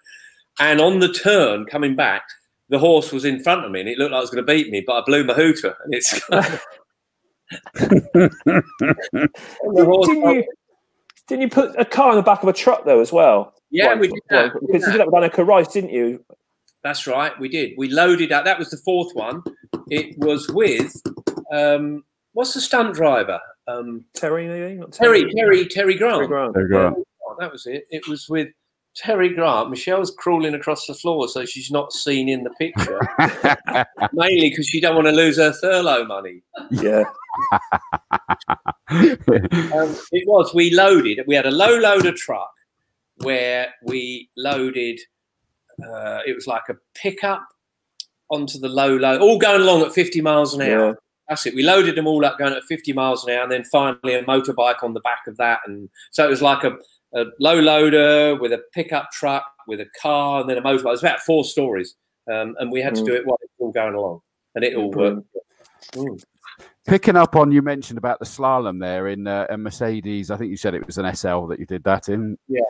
And 0.60 0.80
on 0.80 1.00
the 1.00 1.12
turn 1.12 1.66
coming 1.66 1.96
back, 1.96 2.24
the 2.70 2.80
horse 2.80 3.12
was 3.12 3.26
in 3.26 3.44
front 3.44 3.66
of 3.66 3.72
me, 3.72 3.82
and 3.82 3.90
it 3.90 3.98
looked 3.98 4.12
like 4.12 4.20
it 4.20 4.22
was 4.22 4.30
going 4.32 4.46
to 4.46 4.54
beat 4.54 4.72
me, 4.72 4.84
but 4.86 4.94
I 4.94 5.04
blew 5.06 5.24
my 5.24 5.34
hooter, 5.34 5.76
and 5.84 5.94
it's. 5.94 6.20
didn't, 7.76 8.36
you, 9.76 10.44
didn't 11.28 11.42
you 11.42 11.50
put 11.50 11.80
a 11.80 11.86
car 11.86 12.12
in 12.12 12.16
the 12.18 12.24
back 12.24 12.44
of 12.44 12.50
a 12.50 12.54
truck 12.54 12.86
though 12.86 13.02
as 13.02 13.12
well? 13.12 13.54
Yeah, 13.72 13.88
like, 13.88 14.00
we 14.00 14.08
did 14.08 14.20
that. 14.30 14.54
Like, 14.54 14.54
because 14.62 14.86
you 14.86 14.92
did 14.92 15.02
that 15.02 15.12
with 15.12 15.32
Anneka 15.32 15.46
Rice, 15.46 15.68
didn't 15.68 15.92
you? 15.92 16.24
That's 16.84 17.08
right, 17.08 17.38
we 17.40 17.50
did. 17.50 17.74
We 17.78 17.90
loaded 17.90 18.32
up. 18.32 18.46
That 18.46 18.60
was 18.60 18.70
the 18.70 18.78
fourth 18.78 19.16
one. 19.16 19.44
It 19.90 20.18
was 20.20 20.50
with 20.50 20.94
um, 21.52 22.04
what's 22.34 22.54
the 22.54 22.62
stunt 22.62 22.94
driver? 22.96 23.40
Um, 23.68 24.06
Terry, 24.14 24.48
maybe? 24.48 24.76
Not 24.76 24.92
Terry, 24.92 25.32
Terry, 25.34 25.66
Terry 25.68 25.96
Grant. 25.96 26.16
Terry 26.16 26.28
Grant. 26.28 26.54
Terry 26.54 26.68
Grant. 26.68 26.98
Oh, 27.28 27.36
that 27.40 27.52
was 27.52 27.66
it. 27.66 27.88
It 27.90 28.08
was 28.08 28.30
with 28.30 28.50
Terry 28.96 29.34
Grant. 29.34 29.70
Michelle's 29.70 30.12
crawling 30.12 30.54
across 30.54 30.88
the 30.88 30.94
floor 30.94 31.28
so 31.28 31.46
she's 31.46 31.70
not 31.70 31.92
seen 31.92 32.30
in 32.30 32.44
the 32.44 32.50
picture, 32.52 33.00
mainly 34.14 34.50
because 34.50 34.68
she 34.68 34.80
don't 34.80 34.96
want 34.96 35.08
to 35.08 35.14
lose 35.14 35.38
her 35.38 35.54
furlough 35.54 36.06
money. 36.06 36.42
Yeah. 36.72 37.04
Um, 38.88 39.96
it 40.12 40.28
was. 40.28 40.54
We 40.54 40.72
loaded. 40.74 41.20
We 41.28 41.36
had 41.36 41.46
a 41.46 41.52
low 41.52 41.78
loader 41.78 42.12
truck 42.12 42.52
where 43.18 43.74
we 43.84 44.30
loaded. 44.38 45.00
Uh, 45.84 46.20
it 46.26 46.36
was 46.36 46.48
like 46.48 46.64
a 46.70 46.76
pickup 46.94 47.46
onto 48.30 48.60
the 48.60 48.70
low 48.70 48.96
load, 48.96 49.22
all 49.22 49.38
going 49.38 49.62
along 49.62 49.82
at 49.82 49.94
50 49.94 50.22
miles 50.22 50.54
an 50.54 50.62
hour. 50.62 50.88
Yeah. 50.90 50.94
That's 51.28 51.46
it. 51.48 51.56
We 51.56 51.64
loaded 51.64 51.96
them 51.96 52.08
all 52.08 52.24
up 52.24 52.38
going 52.38 52.54
at 52.54 52.64
50 52.64 52.94
miles 52.94 53.26
an 53.26 53.34
hour, 53.34 53.44
and 53.44 53.52
then 53.52 53.64
finally 53.66 54.14
a 54.14 54.24
motorbike 54.24 54.84
on 54.84 54.94
the 54.94 55.00
back 55.02 55.22
of 55.28 55.38
that. 55.38 55.60
And 55.66 55.90
so 56.12 56.26
it 56.26 56.30
was 56.30 56.42
like 56.42 56.64
a, 56.64 56.78
a 57.14 57.26
low 57.40 57.60
loader 57.60 58.36
with 58.36 58.52
a 58.54 58.62
pickup 58.74 59.12
truck, 59.12 59.44
with 59.68 59.80
a 59.80 59.88
car, 60.02 60.42
and 60.42 60.50
then 60.50 60.58
a 60.58 60.62
motorbike. 60.62 60.80
It 60.80 60.86
was 60.86 61.04
about 61.04 61.22
four 61.22 61.44
stories. 61.46 61.96
Um, 62.32 62.56
and 62.60 62.72
we 62.72 62.82
had 62.82 62.96
to 62.96 63.02
Mm. 63.02 63.06
do 63.06 63.14
it 63.14 63.26
while 63.26 63.38
it 63.42 63.50
was 63.58 63.66
all 63.66 63.72
going 63.72 63.94
along. 63.94 64.22
And 64.56 64.64
it 64.64 64.76
all 64.76 64.92
worked. 64.92 65.28
Mm. 65.94 66.24
Picking 66.88 67.16
up 67.16 67.36
on 67.36 67.52
you 67.52 67.62
mentioned 67.62 67.98
about 67.98 68.20
the 68.20 68.26
slalom 68.26 68.80
there 68.80 69.08
in 69.08 69.28
uh, 69.28 69.48
a 69.50 69.58
Mercedes. 69.58 70.32
I 70.32 70.38
think 70.38 70.50
you 70.52 70.58
said 70.58 70.74
it 70.74 70.86
was 70.86 70.98
an 70.98 71.06
SL 71.06 71.46
that 71.48 71.60
you 71.60 71.66
did 71.66 71.84
that 71.84 72.10
in. 72.10 72.38
Yeah. 72.48 72.62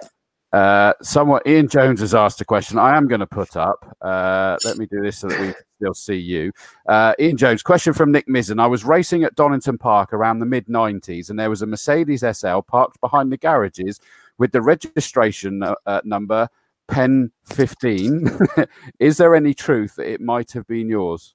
Uh, 0.54 0.94
someone, 1.02 1.42
Ian 1.46 1.68
Jones 1.68 2.00
has 2.00 2.16
asked 2.16 2.40
a 2.40 2.46
question. 2.46 2.78
I 2.80 2.96
am 2.96 3.08
going 3.10 3.20
to 3.20 3.28
put 3.28 3.58
up. 3.58 3.86
Uh, 4.00 4.58
let 4.64 4.78
me 4.78 4.86
do 4.86 5.02
this 5.02 5.18
so 5.18 5.28
that 5.28 5.40
we 5.40 5.54
still 5.76 5.94
see 5.94 6.16
you. 6.16 6.54
Uh, 6.88 7.14
Ian 7.20 7.36
Jones, 7.36 7.62
question 7.62 7.92
from 7.92 8.10
Nick 8.14 8.26
Mizzen. 8.28 8.62
I 8.62 8.68
was 8.68 8.86
racing 8.86 9.26
at 9.26 9.36
Donington 9.36 9.78
Park 9.78 10.14
around 10.14 10.40
the 10.40 10.46
mid 10.46 10.68
90s, 10.68 11.30
and 11.30 11.38
there 11.38 11.50
was 11.50 11.62
a 11.62 11.66
Mercedes 11.66 12.24
SL 12.24 12.60
parked 12.60 13.02
behind 13.02 13.34
the 13.34 13.38
garages 13.38 14.00
with 14.38 14.52
the 14.52 14.62
registration 14.62 15.64
uh, 15.64 15.76
uh, 15.86 16.02
number 16.04 16.50
Pen 16.88 17.32
15. 17.46 18.30
Is 19.00 19.18
there 19.18 19.36
any 19.36 19.54
truth 19.54 19.96
that 19.96 20.12
it 20.12 20.22
might 20.22 20.52
have 20.52 20.68
been 20.68 20.90
yours? 20.90 21.34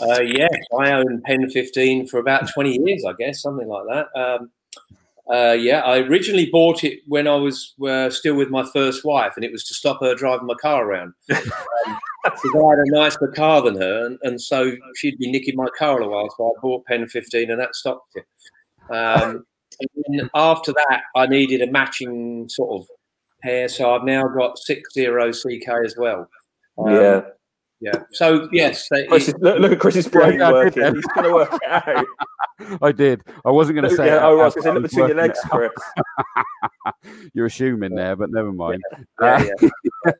Uh, 0.00 0.20
yes, 0.20 0.54
I 0.78 0.92
owned 0.92 1.24
Pen 1.24 1.50
15 1.50 2.06
for 2.06 2.18
about 2.18 2.48
20 2.52 2.78
years, 2.84 3.04
I 3.04 3.12
guess, 3.18 3.42
something 3.42 3.66
like 3.66 3.84
that. 3.88 4.20
Um, 4.20 4.50
uh, 5.30 5.52
yeah, 5.52 5.80
I 5.80 5.98
originally 5.98 6.48
bought 6.50 6.84
it 6.84 7.00
when 7.06 7.26
I 7.26 7.34
was 7.34 7.74
uh, 7.86 8.08
still 8.08 8.34
with 8.34 8.48
my 8.48 8.64
first 8.72 9.04
wife, 9.04 9.32
and 9.36 9.44
it 9.44 9.52
was 9.52 9.64
to 9.64 9.74
stop 9.74 10.00
her 10.00 10.14
driving 10.14 10.46
my 10.46 10.54
car 10.54 10.84
around. 10.86 11.14
Um, 11.86 11.98
because 12.24 12.50
I 12.52 12.70
had 12.70 12.78
a 12.80 12.90
nicer 12.90 13.28
car 13.28 13.62
than 13.62 13.80
her, 13.80 14.04
and, 14.04 14.18
and 14.22 14.40
so 14.40 14.72
she'd 14.96 15.18
be 15.18 15.30
nicking 15.30 15.54
my 15.54 15.68
car 15.78 16.00
a 16.00 16.08
while. 16.08 16.28
So 16.36 16.48
I 16.48 16.60
bought 16.60 16.84
Pen 16.84 17.06
15, 17.06 17.50
and 17.50 17.60
that 17.60 17.76
stopped 17.76 18.16
it. 18.16 18.26
Um, 18.92 19.46
and 19.80 20.30
after 20.34 20.72
that, 20.72 21.02
I 21.14 21.26
needed 21.26 21.62
a 21.62 21.70
matching 21.70 22.48
sort 22.48 22.80
of 22.80 22.88
pair, 23.42 23.68
so 23.68 23.94
I've 23.94 24.04
now 24.04 24.24
got 24.28 24.58
60 24.58 25.06
CK 25.32 25.68
as 25.84 25.94
well. 25.96 26.28
Um, 26.78 26.94
yeah. 26.94 27.20
Yeah. 27.80 27.92
So 28.12 28.48
yes, 28.52 28.88
they- 28.90 29.06
Chris 29.06 29.28
is, 29.28 29.34
look, 29.40 29.58
look 29.60 29.72
at 29.72 29.80
Chris's 29.80 30.08
brain 30.08 30.38
Yeah, 30.38 30.48
I 30.48 30.52
working. 30.52 30.82
that. 30.82 30.94
He's 30.94 31.04
going 31.06 31.26
to 31.28 31.32
work 31.34 31.58
out. 31.68 32.06
I 32.82 32.90
did. 32.92 33.22
I 33.44 33.50
wasn't 33.50 33.76
going 33.78 33.88
to 33.88 33.94
say. 33.96 34.06
yeah, 34.06 34.16
it 34.16 34.22
oh, 34.22 34.40
I 34.40 34.44
out 34.46 34.54
was 34.56 34.64
going 34.64 34.64
to 34.64 34.64
say, 34.64 34.68
loud. 34.70 34.74
look 34.74 34.90
between 34.90 35.08
your 35.08 35.16
legs, 35.16 35.38
working 35.52 35.70
Chris. 35.70 37.24
You're 37.34 37.46
assuming 37.46 37.94
there, 37.94 38.16
but 38.16 38.30
never 38.30 38.50
mind. 38.52 38.82
yeah, 39.20 39.44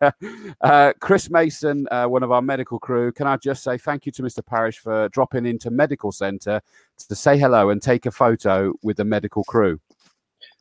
yeah. 0.00 0.10
uh, 0.60 0.92
Chris 1.00 1.30
Mason, 1.30 1.86
uh, 1.90 2.06
one 2.06 2.22
of 2.22 2.30
our 2.30 2.42
medical 2.42 2.78
crew. 2.78 3.10
Can 3.12 3.26
I 3.26 3.36
just 3.38 3.62
say 3.64 3.76
thank 3.78 4.06
you 4.06 4.12
to 4.12 4.22
Mr. 4.22 4.44
Parrish 4.44 4.78
for 4.78 5.08
dropping 5.08 5.46
into 5.46 5.70
medical 5.70 6.12
centre 6.12 6.60
to 7.08 7.14
say 7.14 7.36
hello 7.38 7.70
and 7.70 7.82
take 7.82 8.06
a 8.06 8.10
photo 8.12 8.72
with 8.82 8.96
the 8.98 9.04
medical 9.04 9.42
crew. 9.44 9.80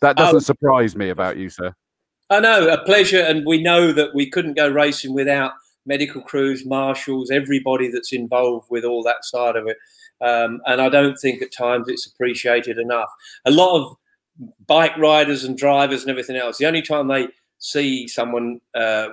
That 0.02 0.16
Oh. 0.20 0.26
doesn't 0.26 0.42
surprise 0.42 0.96
me 0.96 1.10
about 1.10 1.38
you, 1.38 1.50
sir. 1.50 1.74
I 2.30 2.40
know, 2.40 2.68
a 2.70 2.84
pleasure, 2.84 3.22
and 3.22 3.46
we 3.46 3.62
know 3.62 3.92
that 3.94 4.14
we 4.14 4.30
couldn't 4.30 4.56
go 4.56 4.68
racing 4.70 5.14
without 5.14 5.54
medical 5.88 6.22
crews, 6.22 6.66
marshals, 6.66 7.32
everybody 7.32 7.90
that's 7.90 8.14
involved 8.14 8.68
with 8.70 8.84
all 8.84 9.02
that 9.04 9.24
side 9.24 9.56
of 9.56 9.68
it. 9.68 9.78
Um, 10.22 10.60
and 10.66 10.82
I 10.82 10.90
don't 10.90 11.18
think 11.18 11.42
at 11.42 11.52
times 11.52 11.88
it's 11.88 12.08
appreciated 12.08 12.78
enough. 12.78 13.10
A 13.46 13.52
lot 13.52 13.80
of 13.80 13.96
bike 14.68 14.98
riders 14.98 15.44
and 15.44 15.58
drivers 15.58 16.02
and 16.02 16.12
everything 16.12 16.36
else, 16.36 16.58
the 16.58 16.66
only 16.66 16.82
time 16.82 17.08
they 17.08 17.28
see 17.60 18.08
someone 18.08 18.60
uh, 18.76 19.10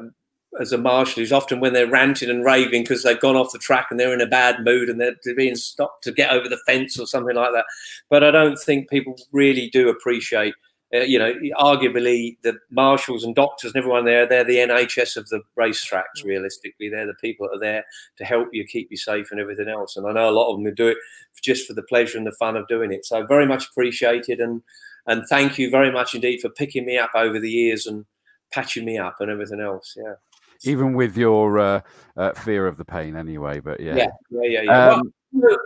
as 0.60 0.72
a 0.72 0.78
marshal 0.78 1.22
is 1.22 1.32
often 1.32 1.60
when 1.60 1.72
they're 1.72 1.90
ranting 1.90 2.30
and 2.30 2.44
raving 2.44 2.82
because 2.82 3.02
they've 3.02 3.20
gone 3.20 3.36
off 3.36 3.52
the 3.52 3.58
track 3.58 3.88
and 3.90 3.98
they're 3.98 4.14
in 4.14 4.20
a 4.20 4.26
bad 4.26 4.64
mood 4.64 4.88
and 4.88 5.00
they're 5.00 5.16
being 5.36 5.56
stopped 5.56 6.04
to 6.04 6.12
get 6.12 6.30
over 6.30 6.48
the 6.48 6.60
fence 6.66 6.98
or 6.98 7.06
something 7.06 7.34
like 7.34 7.52
that. 7.52 7.64
But 8.10 8.22
I 8.22 8.30
don't 8.30 8.58
think 8.58 8.88
people 8.88 9.16
really 9.32 9.68
do 9.70 9.88
appreciate 9.88 10.54
uh, 10.94 10.98
you 10.98 11.18
know, 11.18 11.34
arguably 11.58 12.36
the 12.42 12.56
marshals 12.70 13.24
and 13.24 13.34
doctors 13.34 13.72
and 13.72 13.78
everyone 13.78 14.04
there, 14.04 14.26
they're 14.26 14.44
the 14.44 14.56
NHS 14.56 15.16
of 15.16 15.28
the 15.28 15.42
racetracks, 15.58 16.24
realistically. 16.24 16.88
They're 16.88 17.06
the 17.06 17.14
people 17.14 17.48
that 17.48 17.56
are 17.56 17.60
there 17.60 17.84
to 18.18 18.24
help 18.24 18.48
you 18.52 18.64
keep 18.64 18.88
you 18.90 18.96
safe 18.96 19.30
and 19.30 19.40
everything 19.40 19.68
else. 19.68 19.96
And 19.96 20.06
I 20.06 20.12
know 20.12 20.28
a 20.28 20.30
lot 20.30 20.52
of 20.52 20.62
them 20.62 20.74
do 20.74 20.88
it 20.88 20.98
just 21.42 21.66
for 21.66 21.72
the 21.72 21.82
pleasure 21.82 22.16
and 22.18 22.26
the 22.26 22.36
fun 22.38 22.56
of 22.56 22.68
doing 22.68 22.92
it. 22.92 23.04
So 23.04 23.26
very 23.26 23.46
much 23.46 23.66
appreciated 23.68 24.40
and 24.40 24.62
and 25.06 25.24
thank 25.28 25.58
you 25.58 25.68
very 25.68 25.92
much 25.92 26.14
indeed 26.14 26.40
for 26.40 26.48
picking 26.48 26.86
me 26.86 26.96
up 26.96 27.10
over 27.14 27.38
the 27.38 27.50
years 27.50 27.86
and 27.86 28.06
patching 28.52 28.84
me 28.84 28.96
up 28.96 29.16
and 29.20 29.30
everything 29.30 29.60
else. 29.60 29.94
Yeah. 29.96 30.14
Even 30.62 30.94
with 30.94 31.16
your 31.16 31.58
uh, 31.58 31.80
uh, 32.16 32.32
fear 32.32 32.66
of 32.66 32.78
the 32.78 32.84
pain, 32.84 33.16
anyway. 33.16 33.60
But 33.60 33.80
yeah, 33.80 33.96
Yeah, 33.96 34.06
yeah, 34.30 34.48
yeah. 34.48 34.62
yeah. 34.62 34.88
Um, 34.92 35.12
well, 35.32 35.58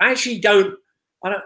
I 0.00 0.10
actually 0.10 0.38
don't. 0.38 0.78
I 1.22 1.30
don't. 1.30 1.42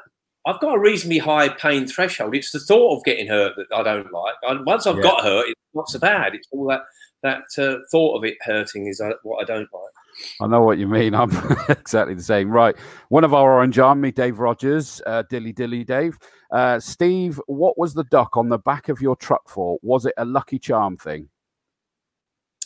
I've 0.46 0.60
got 0.60 0.76
a 0.76 0.78
reasonably 0.78 1.18
high 1.18 1.48
pain 1.48 1.86
threshold. 1.86 2.34
It's 2.34 2.50
the 2.52 2.60
thought 2.60 2.96
of 2.98 3.04
getting 3.04 3.26
hurt 3.26 3.52
that 3.56 3.66
I 3.74 3.82
don't 3.82 4.10
like. 4.12 4.34
And 4.42 4.64
once 4.64 4.86
I've 4.86 4.96
Yeah. 4.96 5.02
got 5.02 5.22
hurt, 5.22 5.46
it's 5.48 5.60
not 5.74 5.88
so 5.88 5.98
bad. 5.98 6.34
It's 6.34 6.48
all 6.52 6.66
that 6.68 6.82
that 7.22 7.42
uh, 7.58 7.76
thought 7.90 8.16
of 8.16 8.24
it 8.24 8.38
hurting 8.40 8.86
is 8.86 8.98
uh, 9.00 9.10
what 9.24 9.42
I 9.42 9.44
don't 9.44 9.68
like. 9.74 9.92
I 10.40 10.46
know 10.46 10.62
what 10.62 10.78
you 10.78 10.88
mean. 10.88 11.14
I'm 11.14 11.30
exactly 11.68 12.14
the 12.14 12.22
same. 12.22 12.50
Right. 12.50 12.74
One 13.10 13.24
of 13.24 13.34
our 13.34 13.52
Orange 13.52 13.78
Army, 13.78 14.10
Dave 14.10 14.38
Rogers, 14.38 15.02
uh, 15.04 15.22
Dilly 15.28 15.52
Dilly 15.52 15.84
Dave. 15.84 16.18
Uh, 16.50 16.80
Steve, 16.80 17.38
what 17.46 17.76
was 17.76 17.92
the 17.92 18.04
duck 18.04 18.38
on 18.38 18.48
the 18.48 18.58
back 18.58 18.88
of 18.88 19.02
your 19.02 19.16
truck 19.16 19.48
for? 19.50 19.78
Was 19.82 20.06
it 20.06 20.14
a 20.16 20.24
lucky 20.24 20.58
charm 20.58 20.96
thing? 20.96 21.28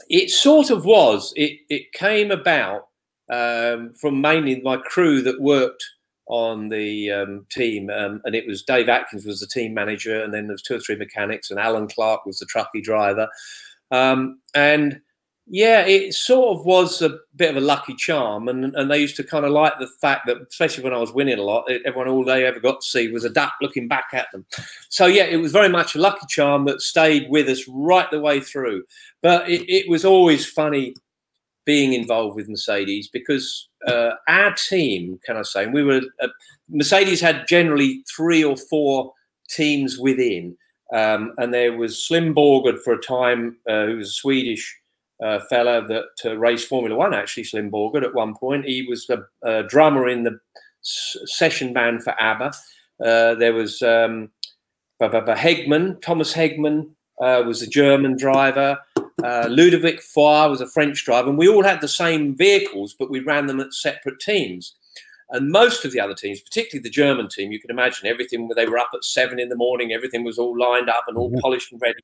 It 0.08 0.30
sort 0.30 0.70
of 0.70 0.84
was. 0.84 1.32
It 1.36 1.58
it 1.68 1.92
came 1.92 2.30
about 2.30 2.88
um, 3.30 3.92
from 4.00 4.20
mainly 4.20 4.60
my 4.60 4.76
crew 4.76 5.20
that 5.22 5.40
worked 5.40 5.84
on 6.26 6.68
the 6.68 7.10
um, 7.10 7.46
team, 7.50 7.90
um, 7.90 8.20
and 8.24 8.34
it 8.34 8.46
was 8.46 8.62
Dave 8.62 8.88
Atkins 8.88 9.26
was 9.26 9.40
the 9.40 9.46
team 9.46 9.74
manager, 9.74 10.22
and 10.22 10.32
then 10.32 10.46
there 10.46 10.54
was 10.54 10.62
two 10.62 10.76
or 10.76 10.80
three 10.80 10.96
mechanics, 10.96 11.50
and 11.50 11.60
Alan 11.60 11.88
Clark 11.88 12.24
was 12.24 12.38
the 12.38 12.46
truckie 12.46 12.82
driver, 12.82 13.28
um, 13.90 14.40
and 14.54 15.00
yeah, 15.46 15.84
it 15.84 16.14
sort 16.14 16.58
of 16.58 16.64
was 16.64 17.02
a 17.02 17.18
bit 17.36 17.50
of 17.50 17.56
a 17.56 17.60
lucky 17.60 17.94
charm, 17.94 18.48
and 18.48 18.74
and 18.74 18.90
they 18.90 18.98
used 18.98 19.16
to 19.16 19.24
kind 19.24 19.44
of 19.44 19.52
like 19.52 19.74
the 19.78 19.88
fact 20.00 20.26
that, 20.26 20.38
especially 20.48 20.84
when 20.84 20.94
I 20.94 20.98
was 20.98 21.12
winning 21.12 21.38
a 21.38 21.42
lot, 21.42 21.70
everyone 21.84 22.08
all 22.08 22.24
they 22.24 22.46
ever 22.46 22.60
got 22.60 22.80
to 22.80 22.86
see 22.86 23.12
was 23.12 23.24
a 23.24 23.30
duck 23.30 23.52
looking 23.60 23.86
back 23.86 24.06
at 24.14 24.32
them. 24.32 24.46
So 24.88 25.04
yeah, 25.04 25.24
it 25.24 25.36
was 25.36 25.52
very 25.52 25.68
much 25.68 25.94
a 25.94 25.98
lucky 25.98 26.26
charm 26.30 26.64
that 26.64 26.80
stayed 26.80 27.28
with 27.28 27.48
us 27.48 27.68
right 27.68 28.10
the 28.10 28.20
way 28.20 28.40
through. 28.40 28.84
But 29.20 29.48
it, 29.50 29.70
it 29.70 29.88
was 29.88 30.06
always 30.06 30.46
funny 30.46 30.94
being 31.64 31.92
involved 31.92 32.36
with 32.36 32.48
Mercedes 32.48 33.08
because 33.08 33.68
uh, 33.86 34.12
our 34.28 34.54
team, 34.54 35.18
can 35.24 35.36
I 35.36 35.42
say, 35.42 35.66
we 35.66 35.82
were 35.82 36.02
uh, 36.20 36.28
Mercedes 36.68 37.20
had 37.20 37.46
generally 37.48 38.04
three 38.14 38.44
or 38.44 38.56
four 38.56 39.12
teams 39.48 39.98
within, 39.98 40.56
um, 40.92 41.32
and 41.38 41.52
there 41.52 41.76
was 41.76 42.04
Slim 42.06 42.34
Borgudd 42.34 42.80
for 42.80 42.94
a 42.94 43.02
time, 43.02 43.56
uh, 43.68 43.86
who 43.86 43.96
was 43.96 44.08
a 44.08 44.12
Swedish 44.12 44.78
uh, 45.22 45.40
fella 45.50 45.86
that 45.86 46.04
uh, 46.24 46.36
raced 46.36 46.68
Formula 46.68 46.96
One, 46.96 47.14
actually, 47.14 47.44
Slim 47.44 47.70
Borgudd, 47.70 48.04
at 48.04 48.14
one 48.14 48.34
point. 48.34 48.64
He 48.64 48.86
was 48.88 49.08
a, 49.10 49.24
a 49.42 49.62
drummer 49.64 50.08
in 50.08 50.24
the 50.24 50.38
session 50.82 51.72
band 51.72 52.02
for 52.02 52.14
ABBA. 52.20 52.52
Uh, 53.04 53.34
there 53.34 53.52
was 53.52 53.82
um, 53.82 54.30
Hegman, 55.00 56.00
Thomas 56.02 56.32
Hegman 56.32 56.90
uh, 57.20 57.42
was 57.46 57.62
a 57.62 57.66
German 57.66 58.16
driver. 58.16 58.78
Uh, 59.22 59.46
Ludovic 59.48 60.02
Foy 60.02 60.48
was 60.48 60.60
a 60.60 60.66
French 60.66 61.04
driver. 61.04 61.28
And 61.28 61.38
we 61.38 61.48
all 61.48 61.62
had 61.62 61.80
the 61.80 61.88
same 61.88 62.36
vehicles, 62.36 62.94
but 62.98 63.10
we 63.10 63.20
ran 63.20 63.46
them 63.46 63.60
at 63.60 63.72
separate 63.72 64.20
teams. 64.20 64.74
And 65.30 65.50
most 65.50 65.84
of 65.84 65.92
the 65.92 66.00
other 66.00 66.14
teams, 66.14 66.42
particularly 66.42 66.82
the 66.82 66.90
German 66.90 67.28
team, 67.28 67.50
you 67.50 67.58
can 67.58 67.70
imagine 67.70 68.06
everything 68.06 68.46
where 68.46 68.54
they 68.54 68.66
were 68.66 68.78
up 68.78 68.90
at 68.94 69.04
seven 69.04 69.40
in 69.40 69.48
the 69.48 69.56
morning, 69.56 69.92
everything 69.92 70.22
was 70.22 70.38
all 70.38 70.56
lined 70.58 70.90
up 70.90 71.04
and 71.08 71.16
all 71.16 71.32
polished 71.40 71.72
and 71.72 71.80
ready. 71.80 71.98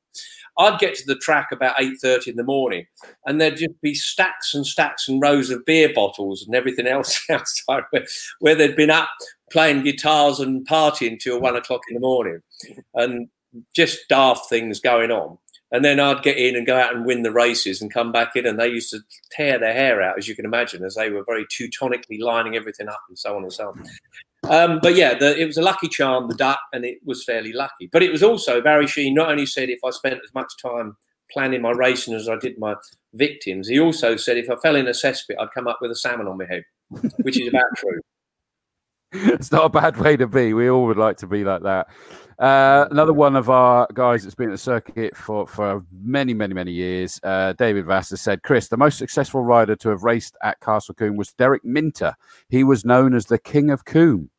I'd 0.58 0.80
get 0.80 0.94
to 0.96 1.06
the 1.06 1.16
track 1.16 1.52
about 1.52 1.80
eight 1.80 1.98
thirty 2.00 2.30
in 2.30 2.36
the 2.36 2.42
morning, 2.42 2.86
and 3.26 3.40
there'd 3.40 3.58
just 3.58 3.80
be 3.82 3.94
stacks 3.94 4.54
and 4.54 4.66
stacks 4.66 5.06
and 5.08 5.22
rows 5.22 5.50
of 5.50 5.64
beer 5.64 5.92
bottles 5.94 6.44
and 6.44 6.54
everything 6.56 6.86
else 6.86 7.20
outside 7.30 7.84
where, 7.90 8.06
where 8.40 8.54
they'd 8.54 8.74
been 8.74 8.90
up 8.90 9.10
playing 9.52 9.84
guitars 9.84 10.40
and 10.40 10.66
partying 10.66 11.18
till 11.20 11.40
one 11.40 11.56
o'clock 11.56 11.82
in 11.88 11.94
the 11.94 12.00
morning, 12.00 12.40
and 12.94 13.28
just 13.76 13.98
daft 14.08 14.48
things 14.48 14.80
going 14.80 15.10
on. 15.10 15.38
And 15.72 15.84
then 15.84 16.00
I'd 16.00 16.22
get 16.22 16.36
in 16.36 16.56
and 16.56 16.66
go 16.66 16.76
out 16.76 16.94
and 16.94 17.06
win 17.06 17.22
the 17.22 17.30
races 17.30 17.80
and 17.80 17.92
come 17.92 18.10
back 18.10 18.34
in. 18.34 18.46
And 18.46 18.58
they 18.58 18.68
used 18.68 18.90
to 18.90 19.00
tear 19.30 19.58
their 19.58 19.72
hair 19.72 20.02
out, 20.02 20.18
as 20.18 20.26
you 20.26 20.34
can 20.34 20.44
imagine, 20.44 20.84
as 20.84 20.96
they 20.96 21.10
were 21.10 21.24
very 21.24 21.46
teutonically 21.46 22.20
lining 22.20 22.56
everything 22.56 22.88
up 22.88 23.02
and 23.08 23.18
so 23.18 23.36
on 23.36 23.42
and 23.42 23.52
so 23.52 23.68
on. 23.68 23.84
Um, 24.48 24.80
but 24.82 24.96
yeah, 24.96 25.14
the, 25.18 25.38
it 25.38 25.46
was 25.46 25.58
a 25.58 25.62
lucky 25.62 25.88
charm, 25.88 26.28
the 26.28 26.34
duck, 26.34 26.60
and 26.72 26.84
it 26.84 26.98
was 27.04 27.24
fairly 27.24 27.52
lucky. 27.52 27.88
But 27.92 28.02
it 28.02 28.10
was 28.10 28.22
also, 28.22 28.60
Barry 28.60 28.86
Sheene 28.86 29.14
not 29.14 29.30
only 29.30 29.46
said 29.46 29.68
if 29.68 29.80
I 29.84 29.90
spent 29.90 30.20
as 30.24 30.34
much 30.34 30.52
time 30.62 30.96
planning 31.30 31.62
my 31.62 31.70
racing 31.70 32.14
as 32.14 32.28
I 32.28 32.36
did 32.36 32.58
my 32.58 32.74
victims, 33.14 33.68
he 33.68 33.78
also 33.78 34.16
said 34.16 34.38
if 34.38 34.50
I 34.50 34.56
fell 34.56 34.76
in 34.76 34.86
a 34.86 34.90
cesspit, 34.90 35.36
I'd 35.38 35.52
come 35.54 35.68
up 35.68 35.78
with 35.80 35.90
a 35.90 35.96
salmon 35.96 36.26
on 36.26 36.38
my 36.38 36.46
head, 36.46 36.64
which 37.22 37.38
is 37.40 37.48
about 37.48 37.76
true. 37.76 38.00
It's 39.12 39.50
not 39.50 39.64
a 39.64 39.68
bad 39.68 39.96
way 39.96 40.16
to 40.16 40.28
be. 40.28 40.54
We 40.54 40.70
all 40.70 40.86
would 40.86 40.96
like 40.96 41.16
to 41.16 41.26
be 41.26 41.42
like 41.42 41.64
that. 41.64 41.88
Uh, 42.40 42.88
another 42.90 43.12
one 43.12 43.36
of 43.36 43.50
our 43.50 43.86
guys 43.92 44.22
that's 44.22 44.34
been 44.34 44.48
at 44.48 44.52
the 44.52 44.58
circuit 44.58 45.14
for, 45.14 45.46
for 45.46 45.84
many, 45.92 46.32
many, 46.32 46.54
many 46.54 46.72
years, 46.72 47.20
uh, 47.22 47.52
David 47.52 47.84
Vassar 47.84 48.16
said, 48.16 48.42
Chris, 48.42 48.68
the 48.68 48.78
most 48.78 48.96
successful 48.96 49.42
rider 49.42 49.76
to 49.76 49.90
have 49.90 50.04
raced 50.04 50.38
at 50.42 50.58
Castle 50.60 50.94
Combe 50.94 51.16
was 51.16 51.34
Derek 51.34 51.64
Minter. 51.66 52.14
He 52.48 52.64
was 52.64 52.82
known 52.82 53.14
as 53.14 53.26
the 53.26 53.38
King 53.38 53.70
of 53.70 53.84
Combe. 53.84 54.30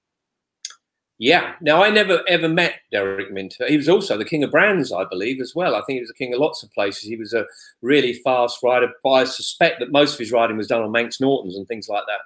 Yeah. 1.20 1.54
Now, 1.62 1.84
I 1.84 1.91
never 1.91 2.24
ever 2.28 2.49
met 2.49 2.80
Derek 2.91 3.32
Minter. 3.32 3.68
He 3.68 3.78
was 3.78 3.88
also 3.88 4.18
the 4.18 4.26
king 4.26 4.43
of 4.43 4.49
brands, 4.49 4.91
I 4.91 5.06
believe, 5.06 5.39
as 5.39 5.54
well. 5.54 5.76
I 5.76 5.82
think 5.82 5.97
he 5.97 5.99
was 5.99 6.10
the 6.10 6.16
king 6.16 6.34
of 6.34 6.39
lots 6.39 6.64
of 6.64 6.74
places. 6.74 7.04
He 7.04 7.16
was 7.16 7.32
a 7.36 7.45
really 7.84 8.14
fast 8.14 8.64
rider. 8.64 8.88
I 9.06 9.26
suspect 9.26 9.80
that 9.80 9.91
most 9.91 10.14
of 10.14 10.20
his 10.20 10.32
riding 10.32 10.58
was 10.58 10.66
done 10.66 10.82
on 10.82 10.91
Manx 10.91 11.22
Nortons 11.22 11.56
and 11.56 11.68
things 11.68 11.88
like 11.88 12.06
that. 12.08 12.22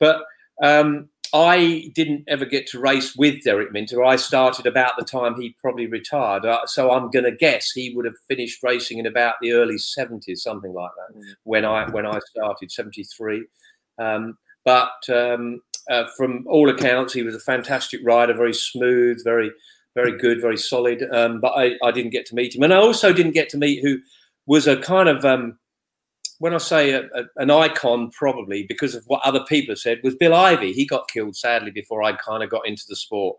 But 0.00 0.24
um, 0.66 1.08
I 1.32 1.90
didn't 1.94 2.24
ever 2.28 2.44
get 2.44 2.66
to 2.68 2.80
race 2.80 3.14
with 3.16 3.44
Derek 3.44 3.72
Minter. 3.72 4.04
I 4.04 4.16
started 4.16 4.66
about 4.66 4.94
the 4.98 5.04
time 5.04 5.40
he 5.40 5.56
probably 5.60 5.86
retired. 5.86 6.44
Uh, 6.44 6.66
so 6.66 6.90
I'm 6.90 7.10
going 7.10 7.24
to 7.24 7.32
guess 7.32 7.70
he 7.70 7.94
would 7.94 8.04
have 8.04 8.14
finished 8.28 8.62
racing 8.62 8.98
in 8.98 9.06
about 9.06 9.34
the 9.40 9.52
early 9.52 9.76
70s, 9.76 10.38
something 10.38 10.72
like 10.72 10.90
that, 10.96 11.16
mm. 11.16 11.22
when 11.44 11.64
I 11.64 11.88
when 11.90 12.06
I 12.06 12.18
started, 12.30 12.72
73. 12.72 13.46
Um, 13.98 14.38
but 14.64 14.90
um, 15.08 15.60
uh, 15.90 16.04
from 16.16 16.44
all 16.48 16.68
accounts, 16.68 17.12
he 17.12 17.22
was 17.22 17.34
a 17.34 17.40
fantastic 17.40 18.00
rider, 18.04 18.34
very 18.34 18.54
smooth, 18.54 19.22
very 19.24 19.50
very 19.94 20.16
good, 20.16 20.40
very 20.40 20.56
solid. 20.56 21.04
Um, 21.12 21.40
but 21.40 21.52
I, 21.56 21.72
I, 21.82 21.90
didn't 21.90 22.12
get 22.12 22.24
to 22.26 22.34
meet 22.34 22.54
him, 22.54 22.62
and 22.62 22.72
I 22.72 22.76
also 22.76 23.12
didn't 23.12 23.32
get 23.32 23.48
to 23.50 23.58
meet 23.58 23.82
who 23.82 23.98
was 24.46 24.66
a 24.66 24.76
kind 24.76 25.08
of 25.08 25.24
um, 25.24 25.58
when 26.40 26.54
I 26.54 26.58
say 26.58 26.92
a, 26.92 27.02
a, 27.14 27.24
an 27.36 27.50
icon, 27.50 28.10
probably 28.10 28.64
because 28.66 28.94
of 28.94 29.04
what 29.06 29.20
other 29.24 29.44
people 29.44 29.72
have 29.72 29.78
said, 29.78 30.00
was 30.02 30.16
Bill 30.16 30.34
Ivy. 30.34 30.72
He 30.72 30.86
got 30.86 31.10
killed 31.10 31.36
sadly 31.36 31.70
before 31.70 32.02
I 32.02 32.14
kind 32.14 32.42
of 32.42 32.48
got 32.48 32.66
into 32.66 32.84
the 32.88 32.96
sport. 32.96 33.36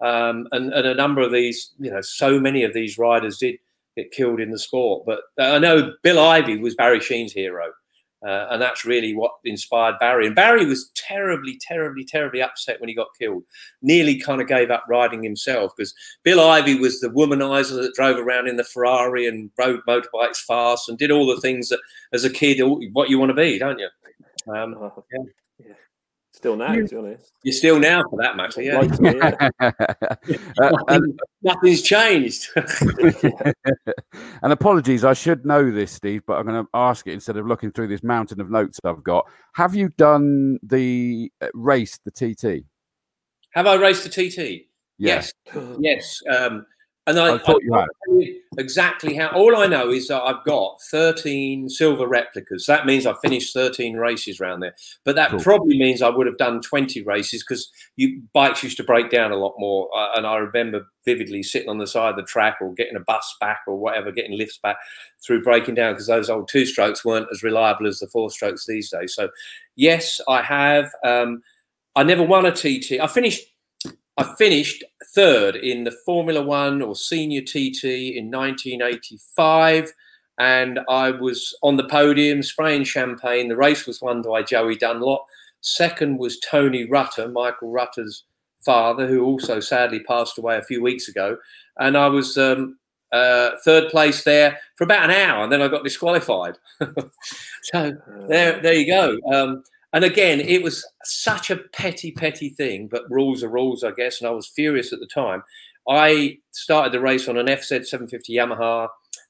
Um, 0.00 0.48
and, 0.52 0.72
and, 0.72 0.86
a 0.86 0.94
number 0.94 1.20
of 1.20 1.30
these, 1.30 1.74
you 1.78 1.90
know, 1.90 2.00
so 2.00 2.40
many 2.40 2.62
of 2.62 2.72
these 2.72 2.96
riders 2.96 3.36
did 3.36 3.56
get 3.96 4.12
killed 4.12 4.40
in 4.40 4.50
the 4.50 4.58
sport. 4.58 5.04
But 5.04 5.20
I 5.38 5.58
know 5.58 5.92
Bill 6.02 6.18
Ivy 6.18 6.56
was 6.56 6.74
Barry 6.74 7.00
Sheene's 7.00 7.32
hero. 7.32 7.66
Uh, 8.26 8.48
and 8.50 8.60
that's 8.60 8.84
really 8.84 9.14
what 9.14 9.32
inspired 9.44 9.98
Barry. 10.00 10.26
And 10.26 10.34
Barry 10.34 10.66
was 10.66 10.90
terribly, 10.96 11.58
terribly, 11.60 12.04
terribly 12.04 12.42
upset 12.42 12.80
when 12.80 12.88
he 12.88 12.94
got 12.94 13.08
killed. 13.18 13.44
Nearly 13.80 14.18
kind 14.18 14.40
of 14.40 14.48
gave 14.48 14.70
up 14.70 14.84
riding 14.88 15.22
himself 15.22 15.72
because 15.76 15.94
Bill 16.24 16.40
Ivy 16.40 16.78
was 16.78 17.00
the 17.00 17.10
womanizer 17.10 17.80
that 17.80 17.94
drove 17.94 18.18
around 18.18 18.48
in 18.48 18.56
the 18.56 18.64
Ferrari 18.64 19.26
and 19.28 19.50
rode 19.56 19.80
motorbikes 19.88 20.38
fast 20.38 20.88
and 20.88 20.98
did 20.98 21.12
all 21.12 21.26
the 21.26 21.40
things 21.40 21.68
that, 21.68 21.80
as 22.12 22.24
a 22.24 22.30
kid, 22.30 22.60
what 22.92 23.08
you 23.08 23.18
want 23.18 23.30
to 23.30 23.34
be, 23.34 23.58
don't 23.58 23.78
you? 23.78 23.88
Um, 24.52 24.74
oh, 24.74 25.04
yeah. 25.60 25.74
Yeah. 26.38 26.42
Still 26.42 26.56
now, 26.56 26.74
to 26.74 26.84
be 26.84 26.96
honest. 26.96 27.32
You're 27.42 27.52
still 27.52 27.78
now 27.80 28.02
for 28.08 28.16
that 28.20 28.36
matter, 28.36 28.62
yeah. 28.62 28.78
uh, 29.60 30.70
Nothing, 30.88 31.18
nothing's 31.42 31.82
changed. 31.82 32.48
and 34.42 34.52
apologies, 34.52 35.04
I 35.04 35.14
should 35.14 35.44
know 35.44 35.70
this, 35.70 35.90
Steve, 35.90 36.22
but 36.26 36.34
I'm 36.34 36.46
going 36.46 36.64
to 36.64 36.70
ask 36.74 37.06
it 37.06 37.12
instead 37.12 37.36
of 37.36 37.46
looking 37.46 37.72
through 37.72 37.88
this 37.88 38.04
mountain 38.04 38.40
of 38.40 38.50
notes 38.50 38.78
I've 38.84 39.02
got. 39.02 39.26
Have 39.54 39.74
you 39.74 39.88
done 39.96 40.58
the 40.62 41.32
uh, 41.40 41.48
race, 41.54 41.98
the 42.04 42.12
TT? 42.12 42.64
Have 43.50 43.66
I 43.66 43.74
raced 43.74 44.04
the 44.04 44.10
TT? 44.10 44.66
Yes. 44.98 45.32
Yes. 45.80 46.22
Um, 46.30 46.66
and 47.08 47.18
I, 47.18 47.34
I 47.34 47.38
thought 47.38 47.62
I, 47.62 47.64
you 47.64 47.72
had. 47.72 48.34
exactly 48.58 49.14
how. 49.14 49.28
All 49.28 49.56
I 49.56 49.66
know 49.66 49.90
is 49.90 50.08
that 50.08 50.22
I've 50.22 50.44
got 50.44 50.78
13 50.90 51.70
silver 51.70 52.06
replicas. 52.06 52.66
That 52.66 52.84
means 52.84 53.06
I've 53.06 53.18
finished 53.20 53.54
13 53.54 53.96
races 53.96 54.40
around 54.40 54.60
there. 54.60 54.74
But 55.04 55.16
that 55.16 55.30
cool. 55.30 55.40
probably 55.40 55.78
means 55.78 56.02
I 56.02 56.10
would 56.10 56.26
have 56.26 56.36
done 56.36 56.60
20 56.60 57.02
races 57.04 57.42
because 57.42 57.70
you 57.96 58.20
bikes 58.34 58.62
used 58.62 58.76
to 58.76 58.84
break 58.84 59.10
down 59.10 59.32
a 59.32 59.36
lot 59.36 59.54
more. 59.58 59.88
Uh, 59.96 60.16
and 60.16 60.26
I 60.26 60.36
remember 60.36 60.86
vividly 61.06 61.42
sitting 61.42 61.70
on 61.70 61.78
the 61.78 61.86
side 61.86 62.10
of 62.10 62.16
the 62.16 62.24
track 62.24 62.58
or 62.60 62.74
getting 62.74 62.96
a 62.96 63.00
bus 63.00 63.36
back 63.40 63.60
or 63.66 63.78
whatever, 63.78 64.12
getting 64.12 64.36
lifts 64.36 64.58
back 64.62 64.76
through 65.24 65.42
breaking 65.42 65.76
down 65.76 65.94
because 65.94 66.08
those 66.08 66.28
old 66.28 66.48
two 66.48 66.66
strokes 66.66 67.06
weren't 67.06 67.28
as 67.32 67.42
reliable 67.42 67.86
as 67.86 68.00
the 68.00 68.08
four 68.08 68.30
strokes 68.30 68.66
these 68.66 68.90
days. 68.90 69.14
So, 69.14 69.30
yes, 69.76 70.20
I 70.28 70.42
have. 70.42 70.90
Um, 71.02 71.42
I 71.96 72.02
never 72.02 72.22
won 72.22 72.44
a 72.44 72.52
TT. 72.52 73.00
I 73.00 73.06
finished 73.06 73.46
I 74.18 74.34
finished 74.36 74.82
third 75.14 75.54
in 75.54 75.84
the 75.84 75.92
Formula 76.04 76.42
One 76.42 76.82
or 76.82 76.96
Senior 76.96 77.40
TT 77.40 77.84
in 77.84 78.32
1985, 78.32 79.92
and 80.40 80.80
I 80.88 81.12
was 81.12 81.56
on 81.62 81.76
the 81.76 81.86
podium 81.86 82.42
spraying 82.42 82.82
champagne. 82.82 83.48
The 83.48 83.56
race 83.56 83.86
was 83.86 84.02
won 84.02 84.22
by 84.22 84.42
Joey 84.42 84.74
Dunlop. 84.74 85.24
Second 85.60 86.18
was 86.18 86.40
Tony 86.40 86.84
Rutter, 86.84 87.28
Michael 87.28 87.70
Rutter's 87.70 88.24
father, 88.64 89.06
who 89.06 89.24
also 89.24 89.60
sadly 89.60 90.00
passed 90.00 90.36
away 90.36 90.58
a 90.58 90.64
few 90.64 90.82
weeks 90.82 91.06
ago. 91.06 91.36
And 91.78 91.96
I 91.96 92.08
was 92.08 92.36
um, 92.36 92.76
uh, 93.12 93.50
third 93.64 93.88
place 93.88 94.24
there 94.24 94.58
for 94.74 94.82
about 94.82 95.04
an 95.04 95.12
hour, 95.12 95.44
and 95.44 95.52
then 95.52 95.62
I 95.62 95.68
got 95.68 95.84
disqualified. 95.84 96.58
so 97.62 97.92
there, 98.28 98.60
there 98.60 98.74
you 98.74 98.86
go. 98.88 99.16
Um, 99.32 99.62
and 99.92 100.04
again, 100.04 100.40
it 100.40 100.62
was 100.62 100.86
such 101.04 101.50
a 101.50 101.56
petty, 101.56 102.12
petty 102.12 102.50
thing, 102.50 102.88
but 102.88 103.10
rules 103.10 103.42
are 103.42 103.48
rules, 103.48 103.82
I 103.82 103.92
guess. 103.92 104.20
And 104.20 104.28
I 104.28 104.32
was 104.32 104.46
furious 104.46 104.92
at 104.92 105.00
the 105.00 105.06
time. 105.06 105.42
I 105.88 106.38
started 106.52 106.92
the 106.92 107.00
race 107.00 107.28
on 107.28 107.38
an 107.38 107.46
FZ 107.46 107.86
750 107.86 108.34
Yamaha, 108.34 108.88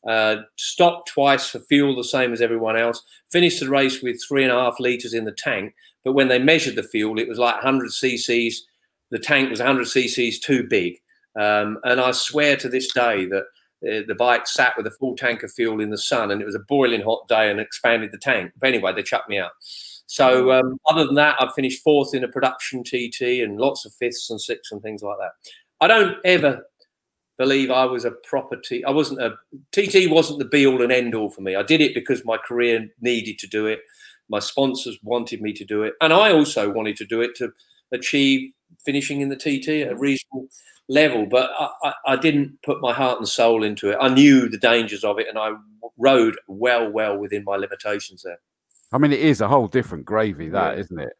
uh, 0.08 0.42
stopped 0.56 1.08
twice 1.08 1.48
for 1.48 1.60
fuel, 1.60 1.94
the 1.94 2.02
same 2.02 2.32
as 2.32 2.40
everyone 2.40 2.76
else, 2.76 3.02
finished 3.30 3.60
the 3.60 3.70
race 3.70 4.02
with 4.02 4.20
three 4.26 4.42
and 4.42 4.52
a 4.52 4.56
half 4.56 4.80
litres 4.80 5.14
in 5.14 5.24
the 5.24 5.32
tank. 5.32 5.74
But 6.04 6.14
when 6.14 6.28
they 6.28 6.40
measured 6.40 6.74
the 6.74 6.82
fuel, 6.82 7.18
it 7.18 7.28
was 7.28 7.38
like 7.38 7.54
100 7.56 7.90
cc's. 7.90 8.66
The 9.10 9.18
tank 9.18 9.50
was 9.50 9.60
100 9.60 9.86
cc's 9.86 10.40
too 10.40 10.66
big. 10.68 10.98
Um, 11.38 11.78
and 11.84 12.00
I 12.00 12.10
swear 12.10 12.56
to 12.56 12.68
this 12.68 12.92
day 12.92 13.26
that 13.26 13.44
uh, 13.86 14.02
the 14.08 14.16
bike 14.18 14.48
sat 14.48 14.76
with 14.76 14.88
a 14.88 14.90
full 14.90 15.14
tank 15.14 15.44
of 15.44 15.52
fuel 15.52 15.80
in 15.80 15.90
the 15.90 15.98
sun, 15.98 16.32
and 16.32 16.42
it 16.42 16.46
was 16.46 16.56
a 16.56 16.60
boiling 16.60 17.02
hot 17.02 17.28
day, 17.28 17.48
and 17.48 17.60
expanded 17.60 18.10
the 18.10 18.18
tank. 18.18 18.52
But 18.58 18.70
anyway, 18.70 18.92
they 18.92 19.02
chucked 19.04 19.28
me 19.28 19.38
out. 19.38 19.52
So 20.08 20.50
um, 20.52 20.78
other 20.88 21.04
than 21.04 21.16
that, 21.16 21.36
I've 21.38 21.52
finished 21.52 21.82
fourth 21.84 22.14
in 22.14 22.24
a 22.24 22.28
production 22.28 22.82
TT 22.82 23.42
and 23.42 23.58
lots 23.58 23.84
of 23.84 23.92
fifths 23.92 24.30
and 24.30 24.40
sixths 24.40 24.72
and 24.72 24.80
things 24.80 25.02
like 25.02 25.18
that. 25.18 25.32
I 25.82 25.86
don't 25.86 26.16
ever 26.24 26.66
believe 27.36 27.70
I 27.70 27.84
was 27.84 28.06
a 28.06 28.12
proper. 28.12 28.56
I 28.86 28.90
wasn't 28.90 29.20
a 29.20 29.34
TT. 29.70 30.10
wasn't 30.10 30.38
the 30.38 30.46
be 30.46 30.66
all 30.66 30.80
and 30.80 30.90
end 30.90 31.14
all 31.14 31.28
for 31.28 31.42
me. 31.42 31.56
I 31.56 31.62
did 31.62 31.82
it 31.82 31.94
because 31.94 32.24
my 32.24 32.38
career 32.38 32.88
needed 33.02 33.38
to 33.40 33.46
do 33.46 33.66
it. 33.66 33.80
My 34.30 34.38
sponsors 34.38 34.98
wanted 35.02 35.42
me 35.42 35.52
to 35.52 35.64
do 35.64 35.82
it, 35.82 35.92
and 36.00 36.14
I 36.14 36.32
also 36.32 36.72
wanted 36.72 36.96
to 36.96 37.04
do 37.04 37.20
it 37.20 37.34
to 37.36 37.52
achieve 37.92 38.50
finishing 38.86 39.20
in 39.20 39.28
the 39.28 39.36
TT 39.36 39.68
at 39.86 39.92
a 39.92 39.96
reasonable 39.96 40.48
level. 40.88 41.26
But 41.26 41.50
I, 41.58 41.68
I, 41.84 41.92
I 42.06 42.16
didn't 42.16 42.62
put 42.62 42.80
my 42.80 42.94
heart 42.94 43.18
and 43.18 43.28
soul 43.28 43.62
into 43.62 43.90
it. 43.90 43.98
I 44.00 44.08
knew 44.08 44.48
the 44.48 44.56
dangers 44.56 45.04
of 45.04 45.18
it, 45.18 45.28
and 45.28 45.38
I 45.38 45.52
rode 45.98 46.36
well, 46.48 46.90
well 46.90 47.18
within 47.18 47.44
my 47.44 47.56
limitations 47.56 48.22
there. 48.22 48.38
I 48.92 48.98
mean, 48.98 49.12
it 49.12 49.20
is 49.20 49.40
a 49.40 49.48
whole 49.48 49.68
different 49.68 50.04
gravy, 50.04 50.48
that 50.50 50.76
yeah. 50.76 50.84
not 50.90 51.04
it? 51.04 51.12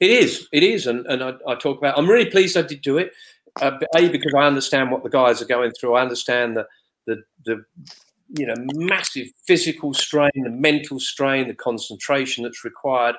It 0.00 0.10
is. 0.10 0.48
It 0.52 0.62
is, 0.62 0.86
and 0.86 1.06
and 1.06 1.22
I, 1.22 1.34
I, 1.46 1.54
talk 1.54 1.78
about. 1.78 1.96
I'm 1.96 2.08
really 2.08 2.30
pleased 2.30 2.56
I 2.56 2.62
did 2.62 2.82
do 2.82 2.98
it. 2.98 3.12
Uh, 3.60 3.78
a 3.94 4.08
because 4.08 4.34
I 4.34 4.44
understand 4.44 4.90
what 4.90 5.02
the 5.02 5.10
guys 5.10 5.40
are 5.40 5.46
going 5.46 5.72
through. 5.72 5.94
I 5.94 6.02
understand 6.02 6.56
the 6.56 6.66
the 7.06 7.22
the 7.44 7.64
you 8.36 8.46
know 8.46 8.54
massive 8.74 9.28
physical 9.46 9.94
strain, 9.94 10.30
the 10.34 10.50
mental 10.50 10.98
strain, 10.98 11.48
the 11.48 11.54
concentration 11.54 12.44
that's 12.44 12.64
required, 12.64 13.16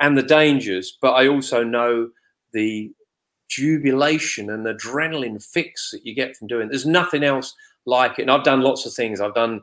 and 0.00 0.16
the 0.16 0.22
dangers. 0.22 0.98
But 1.00 1.12
I 1.12 1.28
also 1.28 1.62
know 1.62 2.10
the 2.52 2.90
jubilation 3.48 4.50
and 4.50 4.66
adrenaline 4.66 5.42
fix 5.42 5.90
that 5.92 6.04
you 6.04 6.14
get 6.14 6.36
from 6.36 6.48
doing. 6.48 6.66
It. 6.66 6.70
There's 6.70 6.86
nothing 6.86 7.22
else 7.22 7.54
like 7.84 8.18
it. 8.18 8.22
And 8.22 8.30
I've 8.30 8.44
done 8.44 8.62
lots 8.62 8.84
of 8.86 8.92
things. 8.92 9.20
I've 9.20 9.34
done 9.34 9.62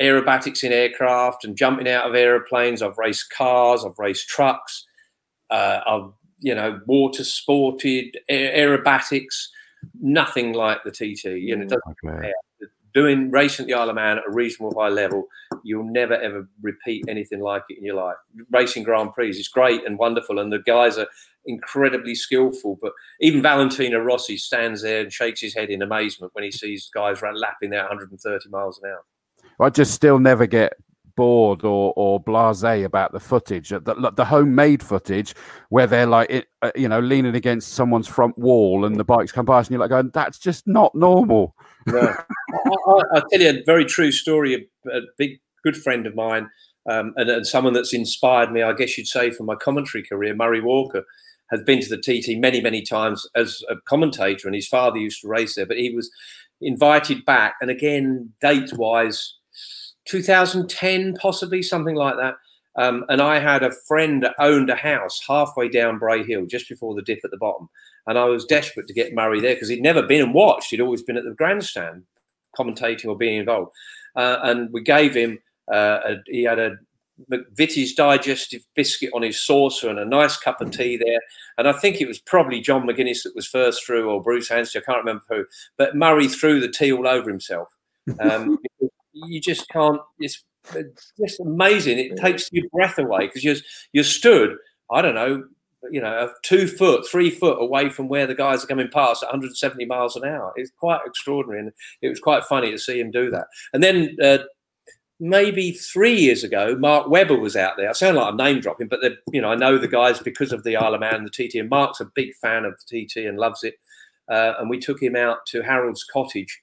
aerobatics 0.00 0.64
in 0.64 0.72
aircraft 0.72 1.44
and 1.44 1.56
jumping 1.56 1.88
out 1.88 2.08
of 2.08 2.14
aeroplanes. 2.14 2.82
I've 2.82 2.98
raced 2.98 3.30
cars. 3.30 3.84
I've 3.84 3.98
raced 3.98 4.28
trucks. 4.28 4.86
Uh, 5.50 5.80
I've 5.86 6.12
you 6.40 6.54
know 6.54 6.80
water 6.86 7.24
sported 7.24 8.16
aerobatics. 8.30 9.48
Nothing 10.00 10.52
like 10.52 10.78
the 10.84 10.90
TT. 10.90 11.24
You 11.24 11.56
know, 11.56 11.76
compare 12.00 12.32
doing 12.94 13.30
racing 13.30 13.66
the 13.66 13.74
Isle 13.74 13.90
of 13.90 13.96
Man 13.96 14.18
at 14.18 14.24
a 14.26 14.32
reasonable 14.32 14.78
high 14.78 14.88
level, 14.88 15.26
you'll 15.64 15.90
never 15.90 16.14
ever 16.14 16.48
repeat 16.60 17.04
anything 17.08 17.40
like 17.40 17.64
it 17.68 17.78
in 17.78 17.84
your 17.84 17.96
life. 17.96 18.16
Racing 18.50 18.82
Grand 18.82 19.12
Prix 19.14 19.30
is 19.30 19.48
great 19.48 19.84
and 19.86 19.98
wonderful, 19.98 20.38
and 20.38 20.52
the 20.52 20.60
guys 20.60 20.98
are 20.98 21.06
incredibly 21.46 22.14
skillful. 22.14 22.78
But 22.80 22.92
even 23.20 23.42
Valentino 23.42 23.98
Rossi 23.98 24.36
stands 24.36 24.82
there 24.82 25.02
and 25.02 25.12
shakes 25.12 25.40
his 25.40 25.54
head 25.54 25.70
in 25.70 25.82
amazement 25.82 26.34
when 26.34 26.44
he 26.44 26.52
sees 26.52 26.90
guys 26.92 27.22
lapping 27.22 27.70
there 27.70 27.82
130 27.82 28.48
miles 28.50 28.80
an 28.82 28.90
hour. 28.90 29.04
I 29.60 29.70
just 29.70 29.94
still 29.94 30.18
never 30.18 30.46
get 30.46 30.74
bored 31.14 31.64
or 31.64 31.92
or 31.96 32.22
blasé 32.22 32.84
about 32.84 33.12
the 33.12 33.20
footage, 33.20 33.68
the, 33.68 34.12
the 34.14 34.24
homemade 34.24 34.82
footage 34.82 35.34
where 35.68 35.86
they're 35.86 36.06
like 36.06 36.30
it, 36.30 36.48
uh, 36.62 36.70
you 36.74 36.88
know, 36.88 37.00
leaning 37.00 37.34
against 37.34 37.74
someone's 37.74 38.08
front 38.08 38.36
wall 38.38 38.84
and 38.84 38.98
the 38.98 39.04
bikes 39.04 39.32
come 39.32 39.46
past, 39.46 39.68
and 39.68 39.74
you're 39.74 39.80
like, 39.80 39.90
going, 39.90 40.10
that's 40.12 40.38
just 40.38 40.66
not 40.66 40.94
normal. 40.94 41.54
No. 41.86 42.00
I, 42.52 42.70
will 42.86 43.22
tell 43.30 43.40
you 43.40 43.50
a 43.50 43.62
very 43.64 43.84
true 43.84 44.12
story. 44.12 44.54
A, 44.54 44.96
a 44.96 45.00
big 45.18 45.40
good 45.64 45.76
friend 45.76 46.06
of 46.06 46.14
mine, 46.14 46.48
um, 46.88 47.14
and, 47.16 47.30
and, 47.30 47.46
someone 47.46 47.72
that's 47.72 47.94
inspired 47.94 48.50
me, 48.50 48.62
I 48.62 48.72
guess 48.72 48.98
you'd 48.98 49.06
say, 49.06 49.30
for 49.30 49.44
my 49.44 49.54
commentary 49.54 50.02
career, 50.02 50.34
Murray 50.34 50.60
Walker, 50.60 51.04
has 51.50 51.62
been 51.62 51.80
to 51.80 51.88
the 51.88 51.98
TT 51.98 52.38
many, 52.38 52.60
many 52.60 52.82
times 52.82 53.26
as 53.34 53.62
a 53.68 53.76
commentator, 53.86 54.48
and 54.48 54.54
his 54.54 54.68
father 54.68 54.98
used 54.98 55.20
to 55.20 55.28
race 55.28 55.54
there. 55.54 55.66
But 55.66 55.76
he 55.76 55.94
was 55.94 56.10
invited 56.60 57.24
back, 57.24 57.56
and 57.60 57.70
again, 57.70 58.32
date 58.40 58.72
wise, 58.74 59.34
2010, 60.06 61.14
possibly 61.14 61.62
something 61.62 61.94
like 61.94 62.16
that. 62.16 62.34
Um, 62.76 63.04
and 63.08 63.20
I 63.20 63.38
had 63.38 63.62
a 63.62 63.72
friend 63.86 64.22
that 64.22 64.34
owned 64.38 64.70
a 64.70 64.76
house 64.76 65.20
halfway 65.26 65.68
down 65.68 65.98
Bray 65.98 66.24
Hill, 66.24 66.46
just 66.46 66.68
before 66.68 66.94
the 66.94 67.02
dip 67.02 67.20
at 67.24 67.30
the 67.30 67.36
bottom. 67.36 67.68
And 68.06 68.18
I 68.18 68.24
was 68.24 68.44
desperate 68.44 68.86
to 68.88 68.94
get 68.94 69.14
Murray 69.14 69.40
there 69.40 69.54
because 69.54 69.68
he'd 69.68 69.82
never 69.82 70.02
been 70.02 70.22
and 70.22 70.34
watched. 70.34 70.70
He'd 70.70 70.80
always 70.80 71.02
been 71.02 71.16
at 71.16 71.24
the 71.24 71.34
grandstand, 71.34 72.04
commentating 72.58 73.06
or 73.06 73.16
being 73.16 73.38
involved. 73.38 73.72
Uh, 74.16 74.38
and 74.42 74.72
we 74.72 74.82
gave 74.82 75.14
him, 75.14 75.38
uh, 75.72 75.98
a, 76.04 76.14
he 76.26 76.44
had 76.44 76.58
a 76.58 76.76
McVitie's 77.30 77.94
digestive 77.94 78.62
biscuit 78.74 79.10
on 79.14 79.22
his 79.22 79.40
saucer 79.40 79.88
and 79.88 79.98
a 79.98 80.04
nice 80.04 80.36
cup 80.36 80.60
of 80.60 80.70
tea 80.70 80.96
there. 80.96 81.20
And 81.58 81.68
I 81.68 81.72
think 81.72 82.00
it 82.00 82.08
was 82.08 82.18
probably 82.18 82.60
John 82.60 82.86
McGuinness 82.86 83.22
that 83.24 83.36
was 83.36 83.46
first 83.46 83.84
through 83.84 84.10
or 84.10 84.22
Bruce 84.22 84.50
Anstey, 84.50 84.78
I 84.78 84.82
can't 84.82 85.04
remember 85.04 85.24
who. 85.28 85.44
But 85.76 85.94
Murray 85.94 86.26
threw 86.26 86.60
the 86.60 86.68
tea 86.70 86.92
all 86.92 87.06
over 87.06 87.30
himself. 87.30 87.68
Um, 88.18 88.58
you 89.26 89.40
just 89.40 89.68
can't, 89.68 90.00
it's, 90.18 90.44
it's 90.74 91.12
just 91.18 91.40
amazing. 91.40 91.98
It 91.98 92.16
takes 92.16 92.48
your 92.52 92.68
breath 92.72 92.98
away 92.98 93.26
because 93.26 93.44
you're, 93.44 93.56
you're 93.92 94.04
stood, 94.04 94.56
I 94.90 95.02
don't 95.02 95.14
know, 95.14 95.44
you 95.90 96.00
know, 96.00 96.30
two 96.42 96.68
foot, 96.68 97.06
three 97.10 97.30
foot 97.30 97.60
away 97.60 97.90
from 97.90 98.08
where 98.08 98.26
the 98.26 98.34
guys 98.34 98.62
are 98.62 98.68
coming 98.68 98.88
past 98.92 99.22
at 99.22 99.26
170 99.26 99.84
miles 99.86 100.16
an 100.16 100.24
hour. 100.24 100.52
It's 100.56 100.70
quite 100.78 101.00
extraordinary, 101.04 101.60
and 101.60 101.72
it 102.00 102.08
was 102.08 102.20
quite 102.20 102.44
funny 102.44 102.70
to 102.70 102.78
see 102.78 103.00
him 103.00 103.10
do 103.10 103.30
that. 103.30 103.46
And 103.72 103.82
then 103.82 104.16
uh, 104.22 104.38
maybe 105.18 105.72
three 105.72 106.14
years 106.14 106.44
ago, 106.44 106.76
Mark 106.78 107.08
Webber 107.08 107.38
was 107.38 107.56
out 107.56 107.76
there. 107.76 107.88
I 107.88 107.92
sound 107.92 108.16
like 108.16 108.26
I'm 108.26 108.36
name 108.36 108.60
dropping, 108.60 108.88
but 108.88 109.00
you 109.32 109.40
know, 109.40 109.48
I 109.48 109.54
know 109.56 109.78
the 109.78 109.88
guys 109.88 110.18
because 110.18 110.52
of 110.52 110.62
the 110.64 110.76
Isle 110.76 110.94
of 110.94 111.00
Man 111.00 111.14
and 111.14 111.28
the 111.28 111.48
TT. 111.48 111.56
And 111.56 111.70
Mark's 111.70 112.00
a 112.00 112.10
big 112.14 112.34
fan 112.40 112.64
of 112.64 112.74
the 112.74 113.06
TT 113.06 113.26
and 113.26 113.38
loves 113.38 113.64
it. 113.64 113.74
Uh, 114.28 114.54
and 114.58 114.70
we 114.70 114.78
took 114.78 115.02
him 115.02 115.16
out 115.16 115.38
to 115.46 115.62
Harold's 115.62 116.04
cottage, 116.04 116.61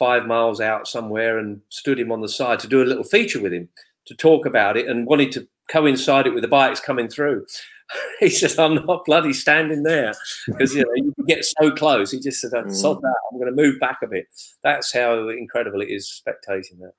five 0.00 0.26
miles 0.26 0.60
out 0.60 0.88
somewhere, 0.88 1.38
and 1.38 1.60
stood 1.68 2.00
him 2.00 2.10
on 2.10 2.22
the 2.22 2.28
side 2.28 2.58
to 2.60 2.68
do 2.68 2.82
a 2.82 2.84
little 2.84 3.04
feature 3.04 3.40
with 3.40 3.52
him 3.52 3.68
to 4.06 4.14
talk 4.14 4.46
about 4.46 4.76
it, 4.76 4.88
and 4.88 5.06
wanted 5.06 5.30
to 5.32 5.46
coincide 5.68 6.26
it 6.26 6.34
with 6.34 6.42
the 6.42 6.48
bikes 6.48 6.80
coming 6.80 7.08
through. 7.08 7.46
he 8.20 8.30
said, 8.30 8.58
I'm 8.58 8.74
not 8.86 9.04
bloody 9.04 9.32
standing 9.32 9.82
there 9.82 10.14
because 10.46 10.74
you 10.74 10.82
know 10.82 10.92
you 10.94 11.14
get 11.26 11.44
so 11.44 11.70
close. 11.70 12.10
He 12.10 12.18
just 12.18 12.40
said, 12.40 12.52
mm. 12.52 12.74
"Sod 12.74 13.00
that! 13.02 13.16
I'm 13.30 13.38
going 13.38 13.54
to 13.54 13.62
move 13.62 13.78
back 13.78 13.98
a 14.02 14.06
bit." 14.06 14.26
That's 14.62 14.92
how 14.92 15.28
incredible 15.28 15.80
it 15.82 15.90
is 15.90 16.22
spectating 16.26 16.78
that. 16.80 16.94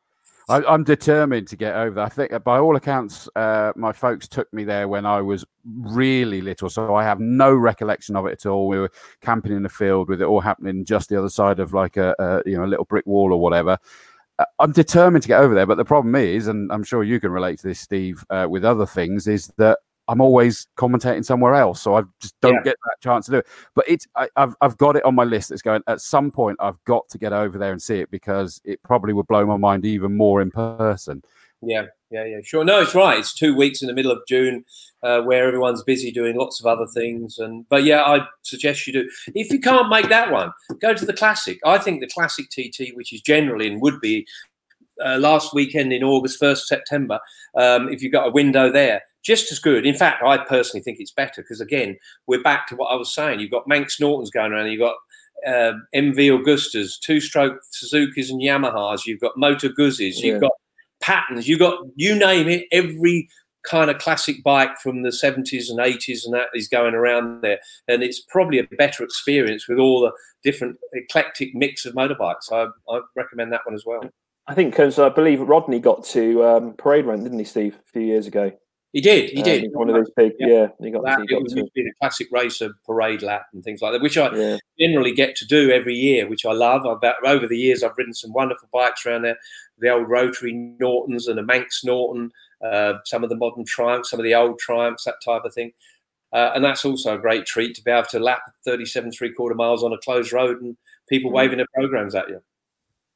I, 0.50 0.74
am 0.74 0.84
determined 0.84 1.48
to 1.50 1.56
get 1.56 1.76
over. 1.76 1.96
That. 1.96 2.06
I 2.06 2.10
think, 2.10 2.44
by 2.44 2.60
all 2.60 2.76
accounts, 2.76 3.30
uh, 3.36 3.72
my 3.76 3.92
folks 3.92 4.28
took 4.28 4.52
me 4.54 4.64
there 4.64 4.88
when 4.88 5.06
I 5.06 5.22
was 5.22 5.46
really 5.66 6.42
little, 6.42 6.70
so 6.70 6.96
I 6.96 7.04
have 7.04 7.20
no 7.20 7.54
recollection 7.54 8.16
of 8.16 8.26
it 8.26 8.34
at 8.34 8.46
all. 8.46 8.68
We 8.68 8.80
were 8.80 8.92
camping 9.22 9.54
in 9.54 9.64
the 9.64 9.70
field 9.70 10.10
with 10.10 10.22
it 10.22 10.26
all 10.26 10.42
happening 10.42 10.86
just 10.86 11.10
the 11.10 11.18
other 11.18 11.30
side 11.30 11.60
of 11.60 11.74
like 11.74 11.98
a, 11.98 12.16
a 12.20 12.42
you 12.50 12.58
know 12.58 12.66
a 12.66 12.68
little 12.68 12.86
brick 12.86 13.06
wall 13.06 13.34
or 13.34 13.40
whatever. 13.40 13.78
Uh, 14.40 14.46
I'm 14.60 14.72
determined 14.72 15.24
to 15.24 15.28
get 15.28 15.42
over 15.42 15.54
there, 15.54 15.66
but 15.66 15.78
the 15.78 15.86
problem 15.86 16.16
is, 16.16 16.48
and 16.48 16.72
I'm 16.72 16.84
sure 16.84 17.04
you 17.04 17.20
can 17.20 17.32
relate 17.32 17.60
to 17.60 17.68
this, 17.68 17.80
Steve, 17.80 18.24
uh, 18.30 18.48
with 18.50 18.66
other 18.66 18.86
things, 18.86 19.28
is 19.28 19.48
that 19.58 19.80
I'm 20.12 20.20
always 20.20 20.68
commentating 20.78 21.24
somewhere 21.24 21.56
else, 21.56 21.82
so 21.82 21.96
I 21.96 22.02
just 22.22 22.36
don't 22.42 22.56
yeah. 22.56 22.64
get 22.64 22.76
that 22.84 22.98
chance 23.02 23.28
to 23.28 23.32
do 23.32 23.38
it. 23.38 23.48
But 23.74 23.86
it's 23.88 24.06
I, 24.18 24.28
have 24.36 24.58
I've 24.60 24.76
got 24.76 24.98
it 24.98 25.06
on 25.06 25.16
my 25.16 25.24
list. 25.24 25.52
It's 25.52 25.62
going 25.62 25.82
at 25.88 26.02
some 26.02 26.32
point. 26.32 26.58
I've 26.60 26.84
got 26.84 27.08
to 27.12 27.18
get 27.18 27.32
over 27.32 27.58
there 27.58 27.72
and 27.72 27.82
see 27.82 28.00
it 28.00 28.12
because 28.12 28.60
it 28.66 28.84
probably 28.84 29.14
would 29.14 29.28
blow 29.28 29.46
my 29.46 29.56
mind 29.56 29.86
even 29.86 30.18
more 30.18 30.42
in 30.42 30.52
person. 30.52 31.24
Yeah, 31.62 31.86
yeah, 32.10 32.26
yeah. 32.26 32.40
Sure. 32.44 32.66
No, 32.66 32.82
it's 32.82 32.94
right. 32.94 33.20
It's 33.20 33.34
two 33.34 33.56
weeks 33.56 33.82
in 33.82 33.88
the 33.88 33.94
middle 33.94 34.12
of 34.12 34.20
June, 34.28 34.66
uh, 35.02 35.22
where 35.22 35.48
everyone's 35.48 35.82
busy 35.82 36.12
doing 36.12 36.36
lots 36.36 36.60
of 36.60 36.66
other 36.66 36.88
things. 36.88 37.40
And 37.40 37.66
but 37.70 37.86
yeah, 37.86 38.02
I 38.02 38.28
suggest 38.42 38.86
you 38.88 38.92
do. 38.92 39.10
If 39.34 39.50
you 39.50 39.62
can't 39.62 39.88
make 39.88 40.10
that 40.10 40.30
one, 40.30 40.52
go 40.82 40.94
to 40.94 41.06
the 41.06 41.14
classic. 41.14 41.58
I 41.64 41.78
think 41.78 42.02
the 42.02 42.10
classic 42.10 42.50
TT, 42.50 42.94
which 42.96 43.14
is 43.14 43.22
generally 43.22 43.68
and 43.68 43.82
would 43.82 44.02
be 44.02 44.28
uh, 45.02 45.20
last 45.20 45.54
weekend 45.54 45.94
in 45.94 46.04
August, 46.04 46.38
first 46.38 46.68
September. 46.68 47.18
Um, 47.56 47.88
if 47.88 48.04
you've 48.04 48.12
got 48.12 48.28
a 48.28 48.32
window 48.32 48.70
there 48.70 49.04
just 49.24 49.52
as 49.52 49.60
good. 49.60 49.86
In 49.86 49.96
fact, 49.96 50.24
I 50.24 50.38
personally 50.38 50.84
think 50.84 51.00
it's 51.00 51.12
better 51.12 51.42
because 51.42 51.62
again, 51.62 51.98
we're 52.28 52.44
back 52.44 52.68
to 52.68 52.76
what 52.76 52.88
I 52.88 52.96
was 52.96 53.14
saying. 53.14 53.40
You've 53.40 53.52
got 53.52 53.68
Manx 53.68 54.00
Nortons 54.00 54.32
going 54.32 54.52
around. 54.52 54.72
You've 54.72 54.82
got 54.82 54.96
uh, 55.46 55.74
MV 55.96 56.44
Agustas, 56.44 57.00
two-stroke 57.00 57.60
Suzuki's 57.72 58.30
and 58.30 58.42
Yamahas. 58.42 59.06
You've 59.06 59.22
got 59.22 59.38
Moto 59.38 59.70
Guzzi's. 59.70 60.20
You've 60.20 60.36
yeah. 60.36 60.48
got 60.48 60.52
patterns. 61.02 61.48
You've 61.48 61.60
got 61.60 61.80
you 61.96 62.16
name 62.16 62.48
it. 62.48 62.66
Every 62.72 63.28
kind 63.64 63.92
of 63.92 64.00
classic 64.00 64.44
bike 64.44 64.78
from 64.80 65.04
the 65.04 65.10
70s 65.10 65.70
and 65.70 65.80
80s 65.80 66.26
and 66.26 66.34
that 66.34 66.48
is 66.56 66.68
going 66.68 66.96
around 66.96 67.42
there 67.42 67.60
and 67.88 68.02
it's 68.02 68.20
probably 68.20 68.58
a 68.58 68.64
better 68.78 69.04
experience 69.04 69.68
with 69.68 69.78
all 69.78 70.02
the 70.02 70.12
different 70.44 70.78
eclectic 70.94 71.54
mix 71.54 71.86
of 71.86 71.94
motorbikes 71.94 72.52
i, 72.52 72.66
I 72.92 73.02
recommend 73.16 73.54
that 73.54 73.62
one 73.66 73.76
as 73.76 73.86
well 73.86 74.02
i 74.48 74.56
think 74.56 74.72
because 74.72 74.98
i 74.98 75.10
believe 75.10 75.42
rodney 75.42 75.80
got 75.80 76.04
to 76.06 76.44
um, 76.44 76.74
parade 76.74 77.06
run 77.06 77.24
didn't 77.24 77.38
he 77.38 77.46
steve 77.46 77.76
a 77.76 77.92
few 77.92 78.02
years 78.02 78.26
ago 78.26 78.52
he 78.94 79.00
did. 79.00 79.30
He 79.30 79.42
did. 79.42 79.72
one 79.74 79.90
of 79.90 79.96
those 79.96 80.12
big, 80.18 80.34
yeah. 80.38 80.48
yeah 80.48 80.68
he 80.80 80.92
got, 80.92 81.04
that, 81.06 81.22
he 81.22 81.28
got 81.28 81.44
it 81.44 81.50
to. 81.50 81.62
a 81.62 81.94
classic 82.02 82.28
racer 82.32 82.72
parade 82.86 83.22
lap 83.22 83.46
and 83.54 83.64
things 83.64 83.82
like 83.82 83.94
that, 83.94 84.02
which 84.02 84.18
I 84.18 84.36
yeah. 84.36 84.58
generally 84.78 85.14
get 85.14 85.36
to 85.38 85.46
do 85.46 85.72
every 85.72 85.96
year, 85.96 86.28
which 86.28 86.46
I 86.46 86.52
love. 86.52 86.86
I've, 86.86 87.14
over 87.26 87.48
the 87.48 87.58
years, 87.58 87.84
I've 87.84 87.98
ridden 87.98 88.14
some 88.14 88.34
wonderful 88.34 88.68
bikes 88.74 89.06
around 89.06 89.22
there. 89.22 89.38
The 89.80 89.90
old 89.90 90.10
rotary 90.10 90.52
Nortons 90.54 91.28
and 91.28 91.40
a 91.40 91.44
Manx 91.44 91.84
Norton, 91.86 92.32
uh, 92.66 92.96
some 93.06 93.24
of 93.24 93.30
the 93.30 93.38
modern 93.38 93.64
Triumphs, 93.66 94.10
some 94.10 94.20
of 94.20 94.26
the 94.26 94.36
old 94.36 94.60
Triumphs, 94.60 95.06
that 95.06 95.16
type 95.24 95.46
of 95.46 95.54
thing. 95.54 95.72
Uh, 96.34 96.52
and 96.56 96.64
that's 96.64 96.86
also 96.86 97.16
a 97.16 97.20
great 97.20 97.46
treat 97.46 97.76
to 97.76 97.84
be 97.84 97.92
able 97.92 98.08
to 98.08 98.20
lap 98.20 98.42
37 98.66 99.12
three 99.12 99.34
quarter 99.34 99.56
miles 99.56 99.84
on 99.84 99.94
a 99.94 99.98
closed 99.98 100.32
road 100.32 100.62
and 100.62 100.78
people 101.10 101.32
mm. 101.32 101.36
waving 101.36 101.58
their 101.58 101.68
programs 101.74 102.16
at 102.16 102.30
you. 102.30 102.42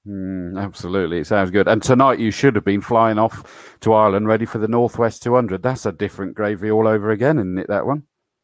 Mm, 0.08 0.62
absolutely, 0.62 1.20
it 1.20 1.28
sounds 1.28 1.52
good. 1.52 1.68
And 1.68 1.82
tonight 1.82 2.20
you 2.20 2.32
should 2.32 2.56
have 2.56 2.66
been 2.66 2.82
flying 2.82 3.18
off 3.18 3.78
to 3.82 3.94
Ireland, 3.94 4.28
ready 4.28 4.46
for 4.46 4.60
the 4.60 4.68
Northwest 4.68 5.24
200. 5.24 5.64
That's 5.64 5.86
a 5.86 5.92
different 5.92 6.36
gravy 6.36 6.70
all 6.70 6.88
over 6.88 7.12
again, 7.12 7.38
isn't 7.38 7.58
it? 7.58 7.68
That 7.68 7.86
one. 7.86 8.04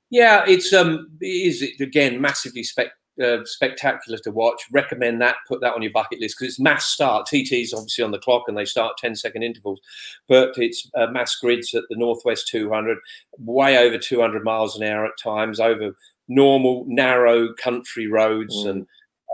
Yeah, 0.10 0.44
it's 0.48 0.74
um, 0.74 1.08
is 1.22 1.62
it 1.62 1.80
again 1.80 2.20
massively 2.20 2.64
spec 2.64 2.92
uh, 3.22 3.44
spectacular 3.44 4.18
to 4.20 4.32
watch. 4.32 4.64
Recommend 4.72 5.22
that. 5.22 5.36
Put 5.48 5.62
that 5.62 5.74
on 5.74 5.82
your 5.82 5.92
bucket 5.92 6.20
list 6.20 6.38
because 6.38 6.54
it's 6.54 6.60
mass 6.60 6.86
start. 6.86 7.28
TT's 7.28 7.74
obviously 7.74 8.04
on 8.04 8.12
the 8.12 8.20
clock 8.20 8.44
and 8.48 8.58
they 8.58 8.66
start 8.66 8.98
10 8.98 9.16
second 9.16 9.44
intervals, 9.44 9.80
but 10.28 10.54
it's 10.58 10.90
uh, 10.96 11.08
mass 11.08 11.36
grids 11.36 11.74
at 11.74 11.84
the 11.90 11.98
Northwest 11.98 12.48
200, 12.48 12.98
way 13.38 13.78
over 13.78 13.98
200 13.98 14.44
miles 14.44 14.76
an 14.76 14.84
hour 14.84 15.06
at 15.06 15.18
times, 15.22 15.60
over 15.60 15.96
normal 16.28 16.86
narrow 16.88 17.54
country 17.54 18.08
roads 18.08 18.56
mm. 18.56 18.70
and 18.70 18.88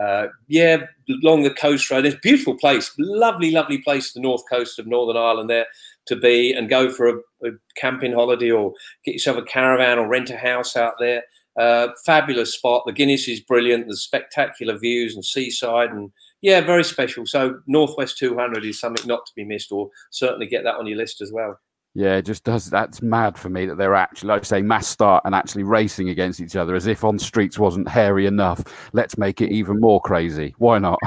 uh, 0.04 0.28
yeah, 0.48 0.78
along 1.24 1.44
the 1.44 1.54
coast 1.54 1.90
road. 1.90 2.06
It's 2.06 2.16
a 2.16 2.20
beautiful 2.20 2.56
place, 2.56 2.92
lovely, 3.00 3.52
lovely 3.52 3.80
place, 3.80 4.14
the 4.14 4.20
north 4.20 4.44
coast 4.50 4.78
of 4.80 4.88
Northern 4.88 5.18
Ireland 5.18 5.50
there 5.50 5.66
to 6.08 6.16
be 6.16 6.54
and 6.54 6.70
go 6.70 6.90
for 6.90 7.08
a, 7.08 7.48
a 7.48 7.52
camping 7.78 8.14
holiday 8.14 8.52
or 8.52 8.74
get 9.04 9.14
yourself 9.14 9.38
a 9.38 9.44
caravan 9.44 10.00
or 10.00 10.08
rent 10.08 10.30
a 10.30 10.38
house 10.38 10.76
out 10.76 10.94
there. 11.00 11.24
Uh, 11.60 11.88
fabulous 12.06 12.54
spot. 12.54 12.84
The 12.86 12.94
Guinness 12.94 13.28
is 13.28 13.40
brilliant. 13.40 13.88
There's 13.88 14.04
spectacular 14.04 14.78
views 14.78 15.16
and 15.16 15.26
seaside, 15.26 15.90
and 15.90 16.12
yeah, 16.42 16.62
very 16.62 16.84
special. 16.84 17.26
So 17.26 17.60
Northwest 17.66 18.20
200 18.20 18.64
is 18.64 18.80
something 18.80 19.08
not 19.08 19.26
to 19.26 19.32
be 19.36 19.44
missed, 19.44 19.72
or 19.72 19.90
certainly 20.12 20.46
get 20.46 20.64
that 20.66 20.76
on 20.76 20.86
your 20.86 21.00
list 21.00 21.20
as 21.20 21.32
well. 21.34 21.60
Yeah, 21.98 22.18
it 22.18 22.26
just 22.26 22.44
does. 22.44 22.70
That's 22.70 23.02
mad 23.02 23.40
for 23.40 23.50
me 23.50 23.66
that 23.66 23.80
they're 23.80 23.96
actually, 23.96 24.28
like 24.28 24.42
I 24.42 24.44
say, 24.44 24.62
mass 24.62 24.88
start 24.88 25.24
and 25.26 25.34
actually 25.34 25.64
racing 25.64 26.10
against 26.10 26.40
each 26.40 26.56
other 26.56 26.76
as 26.76 26.86
if 26.86 27.04
on 27.04 27.18
streets 27.18 27.58
wasn't 27.58 27.88
hairy 27.88 28.28
enough. 28.28 28.64
Let's 28.94 29.18
make 29.18 29.42
it 29.42 29.52
even 29.52 29.80
more 29.80 30.00
crazy. 30.00 30.54
Why 30.60 30.78
not? 30.78 31.00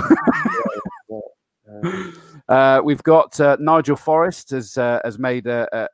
uh, 2.48 2.80
we've 2.82 3.04
got 3.04 3.38
uh, 3.38 3.56
Nigel 3.60 3.94
Forrest 3.94 4.50
has 4.50 4.76
uh, 4.76 4.98
has 5.04 5.16
made 5.16 5.46
a, 5.46 5.68
a, 5.72 5.88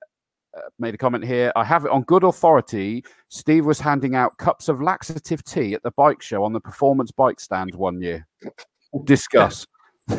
made 0.79 0.95
a 0.95 0.99
comment 0.99 1.27
here. 1.27 1.53
I 1.57 1.65
have 1.65 1.85
it 1.85 1.91
on 1.91 2.01
good 2.05 2.25
authority. 2.25 3.05
Steve 3.29 3.67
was 3.67 3.79
handing 3.79 4.15
out 4.15 4.39
cups 4.39 4.71
of 4.71 4.81
laxative 4.81 5.45
tea 5.45 5.75
at 5.75 5.83
the 5.83 5.91
bike 5.91 6.23
show 6.23 6.43
on 6.43 6.55
the 6.55 6.61
performance 6.61 7.11
bike 7.11 7.39
stand 7.39 7.75
one 7.75 8.01
year. 8.01 8.27
Discuss. 9.05 9.67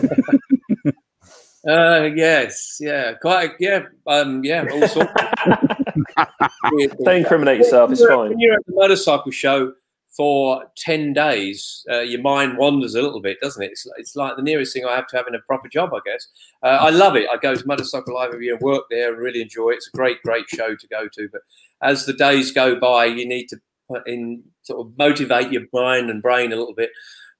Uh, 1.67 2.09
yes, 2.15 2.77
yeah, 2.79 3.13
quite, 3.21 3.51
yeah, 3.59 3.81
um, 4.07 4.43
yeah, 4.43 4.65
all 4.71 4.87
sorts. 4.87 5.11
Don't 7.03 7.17
incriminate 7.17 7.57
yourself. 7.57 7.91
It's 7.91 8.05
fine. 8.05 8.29
When 8.29 8.39
you're 8.39 8.53
at 8.53 8.65
the 8.65 8.73
motorcycle 8.73 9.31
show 9.31 9.73
for 10.15 10.63
ten 10.77 11.11
days, 11.11 11.85
uh, 11.91 11.99
your 11.99 12.21
mind 12.21 12.57
wanders 12.57 12.95
a 12.95 13.01
little 13.01 13.21
bit, 13.21 13.37
doesn't 13.41 13.61
it? 13.61 13.71
It's, 13.71 13.85
it's 13.97 14.15
like 14.15 14.37
the 14.37 14.43
nearest 14.43 14.71
thing 14.71 14.85
I 14.85 14.95
have 14.95 15.07
to 15.07 15.17
having 15.17 15.35
a 15.35 15.39
proper 15.45 15.67
job, 15.67 15.89
I 15.93 15.99
guess. 16.05 16.27
Uh, 16.63 16.77
I 16.85 16.89
love 16.89 17.17
it. 17.17 17.27
I 17.31 17.37
go 17.37 17.53
to 17.53 17.67
Motorcycle 17.67 18.15
Live 18.15 18.33
every 18.33 18.45
year, 18.45 18.57
work 18.61 18.83
there, 18.89 19.13
really 19.15 19.41
enjoy 19.41 19.71
it. 19.71 19.75
It's 19.75 19.89
a 19.93 19.97
great, 19.97 20.21
great 20.23 20.45
show 20.49 20.75
to 20.75 20.87
go 20.87 21.09
to. 21.11 21.29
But 21.31 21.41
as 21.81 22.05
the 22.05 22.13
days 22.13 22.51
go 22.51 22.79
by, 22.79 23.05
you 23.05 23.27
need 23.27 23.47
to 23.49 23.57
put 23.89 24.07
in 24.07 24.43
sort 24.63 24.85
of 24.85 24.97
motivate 24.97 25.51
your 25.51 25.63
mind 25.73 26.09
and 26.09 26.21
brain 26.21 26.53
a 26.53 26.55
little 26.55 26.75
bit. 26.75 26.91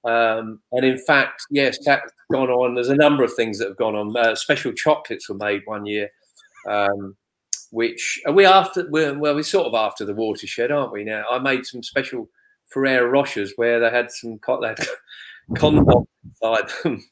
Um, 0.08 0.62
and 0.72 0.86
in 0.86 0.97
fact, 0.97 1.43
yes, 1.49 1.78
that's 1.84 2.12
gone 2.32 2.49
on. 2.49 2.76
There's 2.76 2.89
a 2.89 2.95
number 2.95 3.24
of 3.24 3.34
things 3.34 3.60
that 3.60 3.68
have 3.68 3.78
gone 3.78 3.95
on. 3.95 4.16
Uh, 4.16 4.36
special 4.36 4.72
chocolates 4.72 5.28
were 5.28 5.36
made 5.36 5.64
one 5.66 5.86
year, 5.86 6.10
um, 6.70 7.18
which 7.72 8.22
are 8.26 8.32
we 8.32 8.45
after? 8.45 8.89
We're, 8.89 9.18
well, 9.18 9.36
we're 9.36 9.43
sort 9.43 9.68
of 9.68 9.74
after 9.74 10.05
the 10.05 10.14
watershed, 10.14 10.72
aren't 10.72 10.93
we? 10.93 11.03
Now, 11.03 11.26
I 11.30 11.39
made 11.39 11.66
some 11.66 11.84
special 11.84 12.30
Ferrero 12.68 13.10
Rochers 13.10 13.51
where 13.58 13.82
they 13.82 13.89
had 13.89 14.10
some 14.10 14.39
they 14.62 14.76
condom 15.58 16.08
inside 16.24 16.70
them. 16.84 17.03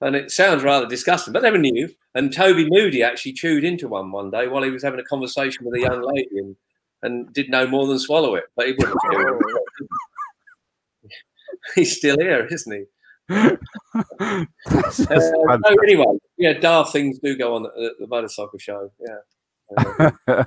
and 0.00 0.16
it 0.16 0.32
sounds 0.32 0.64
rather 0.64 0.86
disgusting, 0.86 1.32
but 1.32 1.42
they 1.42 1.52
were 1.52 1.58
new. 1.58 1.88
And 2.16 2.32
Toby 2.32 2.66
Moody 2.68 3.04
actually 3.04 3.34
chewed 3.34 3.62
into 3.62 3.86
one 3.86 4.10
one 4.10 4.30
day 4.30 4.48
while 4.48 4.62
he 4.62 4.70
was 4.70 4.82
having 4.82 5.00
a 5.00 5.04
conversation 5.04 5.64
with 5.64 5.76
a 5.76 5.82
young 5.82 6.02
lady 6.02 6.38
and, 6.38 6.56
and 7.02 7.32
did 7.32 7.48
no 7.48 7.66
more 7.68 7.86
than 7.86 8.00
swallow 8.00 8.34
it. 8.34 8.44
But 8.56 8.66
he 8.66 8.72
wouldn't 8.72 8.98
he's 11.74 11.96
still 11.96 12.16
here, 12.18 12.46
isn't 12.46 12.72
he? 12.72 12.84
uh, 13.28 13.56
so 14.90 15.44
anyway, 15.82 16.04
yeah, 16.38 16.52
daft 16.52 16.92
things 16.92 17.18
do 17.18 17.36
go 17.36 17.56
on 17.56 17.66
at 17.66 17.72
the, 17.98 18.06
motorcycle 18.06 18.58
show. 18.58 18.90
Yeah. 19.00 19.16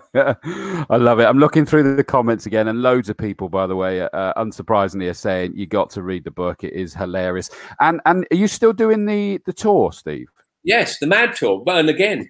I 0.90 0.96
love 0.96 1.20
it. 1.20 1.26
I'm 1.26 1.40
looking 1.40 1.66
through 1.66 1.98
the 1.98 2.04
comments 2.06 2.46
again, 2.46 2.70
and 2.70 2.82
loads 2.82 3.10
of 3.10 3.18
people, 3.18 3.50
by 3.50 3.68
the 3.68 3.76
way, 3.76 4.02
uh, 4.02 4.34
unsurprisingly, 4.38 5.10
are 5.10 5.14
saying 5.14 5.54
you 5.56 5.66
got 5.66 5.90
to 5.92 6.02
read 6.02 6.24
the 6.24 6.32
book. 6.32 6.64
It 6.64 6.72
is 6.72 6.94
hilarious. 6.94 7.50
And 7.82 8.00
and 8.06 8.26
are 8.32 8.38
you 8.38 8.48
still 8.48 8.72
doing 8.72 9.06
the 9.06 9.42
the 9.46 9.52
tour, 9.52 9.92
Steve? 9.92 10.30
Yes, 10.64 11.00
the 11.00 11.08
Mad 11.08 11.36
Tour. 11.36 11.64
Well, 11.66 11.78
and 11.78 11.90
again, 11.90 12.30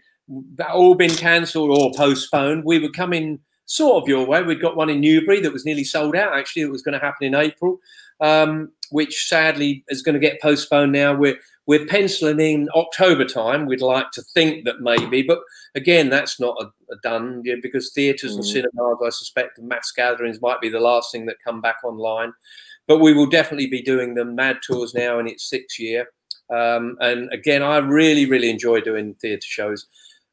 that 0.55 0.71
all 0.71 0.95
been 0.95 1.13
cancelled 1.13 1.77
or 1.77 1.91
postponed. 1.95 2.63
We 2.65 2.79
were 2.79 2.89
coming 2.89 3.39
sort 3.65 4.01
of 4.01 4.09
your 4.09 4.25
way. 4.25 4.41
We'd 4.41 4.61
got 4.61 4.75
one 4.75 4.89
in 4.89 4.99
Newbury 4.99 5.41
that 5.41 5.53
was 5.53 5.65
nearly 5.65 5.83
sold 5.83 6.15
out. 6.15 6.35
Actually, 6.35 6.63
it 6.63 6.71
was 6.71 6.81
going 6.81 6.99
to 6.99 7.05
happen 7.05 7.27
in 7.27 7.35
April 7.35 7.79
um, 8.19 8.71
which 8.91 9.27
sadly 9.27 9.83
is 9.89 10.01
going 10.01 10.13
to 10.13 10.19
get 10.19 10.41
postponed 10.41 10.91
now. 10.91 11.13
We're 11.13 11.37
we're 11.65 11.85
penciling 11.85 12.39
in 12.39 12.67
October 12.73 13.25
time. 13.25 13.67
We'd 13.67 13.81
like 13.81 14.09
to 14.11 14.23
think 14.33 14.65
that 14.65 14.81
maybe, 14.81 15.21
but 15.21 15.39
again, 15.75 16.09
that's 16.09 16.39
not 16.39 16.57
a, 16.59 16.65
a 16.91 16.97
done 17.03 17.43
yeah, 17.45 17.55
because 17.61 17.91
theatres 17.93 18.33
mm. 18.33 18.35
and 18.37 18.45
cinemas, 18.45 18.97
I 19.05 19.09
suspect, 19.09 19.59
and 19.59 19.67
mass 19.67 19.91
gatherings 19.95 20.41
might 20.41 20.61
be 20.61 20.69
the 20.69 20.79
last 20.79 21.11
thing 21.11 21.27
that 21.27 21.35
come 21.45 21.61
back 21.61 21.77
online. 21.83 22.33
But 22.87 22.99
we 22.99 23.13
will 23.13 23.27
definitely 23.27 23.67
be 23.67 23.83
doing 23.83 24.15
the 24.15 24.25
Mad 24.25 24.59
Tours 24.65 24.95
now 24.95 25.19
in 25.19 25.27
its 25.27 25.47
sixth 25.47 25.79
year. 25.79 26.07
Um, 26.51 26.97
and 27.01 27.31
again, 27.31 27.61
I 27.61 27.77
really, 27.77 28.25
really 28.25 28.49
enjoy 28.49 28.81
doing 28.81 29.13
theatre 29.21 29.41
shows 29.43 29.85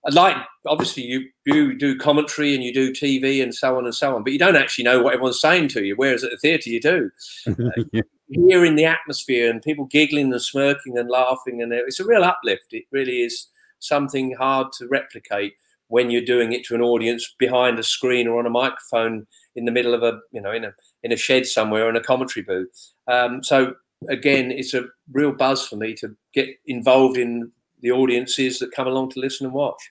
I 0.07 0.13
like 0.13 0.37
obviously 0.67 1.03
you 1.03 1.29
you 1.45 1.77
do 1.77 1.99
commentary 1.99 2.55
and 2.55 2.63
you 2.63 2.73
do 2.73 2.93
TV 2.93 3.43
and 3.43 3.55
so 3.55 3.77
on 3.77 3.85
and 3.85 3.95
so 3.95 4.15
on, 4.15 4.23
but 4.23 4.33
you 4.33 4.39
don't 4.39 4.57
actually 4.57 4.85
know 4.85 5.03
what 5.03 5.15
everyone's 5.15 5.41
saying 5.41 5.69
to 5.69 5.85
you. 5.85 5.97
Whereas 5.97 6.23
at 6.23 6.31
the 6.31 6.37
theatre 6.37 6.71
you 6.71 6.81
do. 6.81 7.11
yeah. 7.93 8.03
Hearing 8.29 8.75
the 8.75 8.85
atmosphere 8.85 9.51
and 9.51 9.63
people 9.63 9.85
giggling 9.85 10.33
and 10.33 10.43
smirking 10.43 10.99
and 10.99 11.09
laughing, 11.09 11.63
and 11.63 11.73
it's 11.73 12.01
a 12.01 12.05
real 12.05 12.25
uplift. 12.25 12.67
It 12.73 12.85
really 12.91 13.21
is 13.23 13.49
something 13.79 14.35
hard 14.35 14.73
to 14.79 14.89
replicate 14.89 15.55
when 15.89 16.11
you're 16.11 16.25
doing 16.25 16.53
it 16.53 16.65
to 16.65 16.75
an 16.75 16.83
audience 16.83 17.33
behind 17.39 17.79
a 17.79 17.85
screen 17.85 18.27
or 18.27 18.41
on 18.41 18.47
a 18.47 18.51
microphone 18.51 19.27
in 19.55 19.65
the 19.65 19.71
middle 19.71 19.95
of 19.95 20.03
a 20.03 20.19
you 20.33 20.41
know 20.41 20.51
in 20.51 20.65
a 20.65 20.73
in 21.05 21.13
a 21.13 21.17
shed 21.17 21.47
somewhere 21.47 21.89
in 21.89 21.97
a 21.97 22.01
commentary 22.01 22.45
booth. 22.45 22.93
Um, 23.07 23.45
so 23.45 23.75
again, 24.09 24.51
it's 24.51 24.75
a 24.75 24.87
real 25.13 25.33
buzz 25.33 25.67
for 25.67 25.77
me 25.77 25.95
to 25.95 26.17
get 26.35 26.49
involved 26.67 27.17
in 27.17 27.53
the 27.81 27.93
audiences 27.93 28.59
that 28.59 28.73
come 28.73 28.89
along 28.89 29.11
to 29.11 29.21
listen 29.21 29.47
and 29.47 29.55
watch 29.55 29.91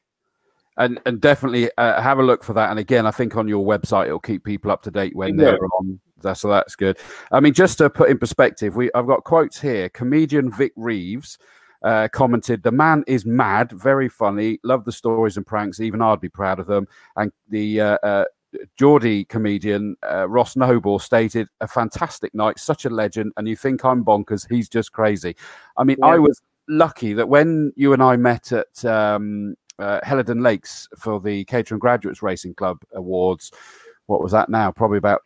and 0.78 1.00
and 1.06 1.22
definitely 1.22 1.70
uh, 1.78 2.02
have 2.02 2.20
a 2.20 2.24
look 2.24 2.44
for 2.44 2.54
that. 2.54 2.70
And 2.70 2.80
again, 2.80 3.06
I 3.06 3.12
think 3.12 3.36
on 3.36 3.48
your 3.48 3.66
website 3.66 4.08
it'll 4.08 4.20
keep 4.20 4.44
people 4.44 4.72
up 4.72 4.82
to 4.84 4.92
date 4.92 5.16
when 5.16 5.38
they're 5.38 5.58
on. 5.80 6.00
So 6.22 6.50
that's 6.50 6.76
good. 6.76 6.98
I 7.32 7.40
mean, 7.40 7.54
just 7.54 7.78
to 7.80 7.90
put 7.90 8.10
in 8.10 8.18
perspective, 8.18 8.76
we 8.76 8.90
I've 8.96 9.08
got 9.08 9.24
quotes 9.24 9.60
here. 9.60 9.90
Comedian 9.90 10.52
Vic 10.52 10.72
Reeves 10.76 11.38
uh, 11.84 12.08
commented, 12.12 12.64
"The 12.64 12.72
man 12.72 13.04
is 13.08 13.26
mad, 13.26 13.72
very 13.72 14.10
funny. 14.10 14.60
Love 14.64 14.86
the 14.86 14.92
stories 14.92 15.38
and 15.38 15.46
pranks. 15.46 15.80
Even 15.80 16.02
I'd 16.02 16.22
be 16.22 16.30
proud 16.30 16.60
of 16.60 16.68
them." 16.68 16.88
And 17.18 17.32
the 17.50 17.82
uh, 17.82 17.98
uh, 18.02 18.26
Geordie 18.78 19.26
comedian 19.26 19.98
uh, 20.10 20.28
Ross 20.30 20.56
Noble 20.56 21.00
stated, 21.00 21.48
"A 21.62 21.68
fantastic 21.68 22.34
night, 22.34 22.60
such 22.60 22.86
a 22.86 22.90
legend. 22.90 23.34
And 23.38 23.48
you 23.48 23.56
think 23.56 23.84
I'm 23.84 24.06
bonkers? 24.06 24.48
He's 24.50 24.70
just 24.70 24.94
crazy." 24.94 25.36
I 25.78 25.84
mean, 25.84 25.98
yeah. 26.00 26.08
I 26.08 26.18
was 26.18 26.42
lucky 26.68 27.14
that 27.14 27.30
when 27.30 27.72
you 27.76 27.94
and 27.94 28.02
I 28.02 28.16
met 28.16 28.52
at 28.52 28.86
um, 28.86 29.56
uh, 29.80 30.00
Hellidon 30.04 30.42
Lakes 30.42 30.88
for 30.98 31.20
the 31.20 31.44
Caterham 31.46 31.80
Graduates 31.80 32.24
Racing 32.24 32.56
Club 32.56 32.80
Awards. 32.94 33.52
What 34.08 34.22
was 34.22 34.32
that 34.32 34.50
now? 34.50 34.72
Probably 34.72 34.98
about 34.98 35.22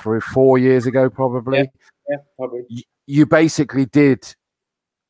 three, 0.00 0.20
four 0.20 0.58
years 0.58 0.86
ago, 0.86 1.08
probably. 1.08 1.58
Yeah, 1.58 1.64
yeah 2.10 2.16
probably. 2.36 2.62
You, 2.68 2.82
you 3.06 3.26
basically 3.26 3.86
did 3.86 4.34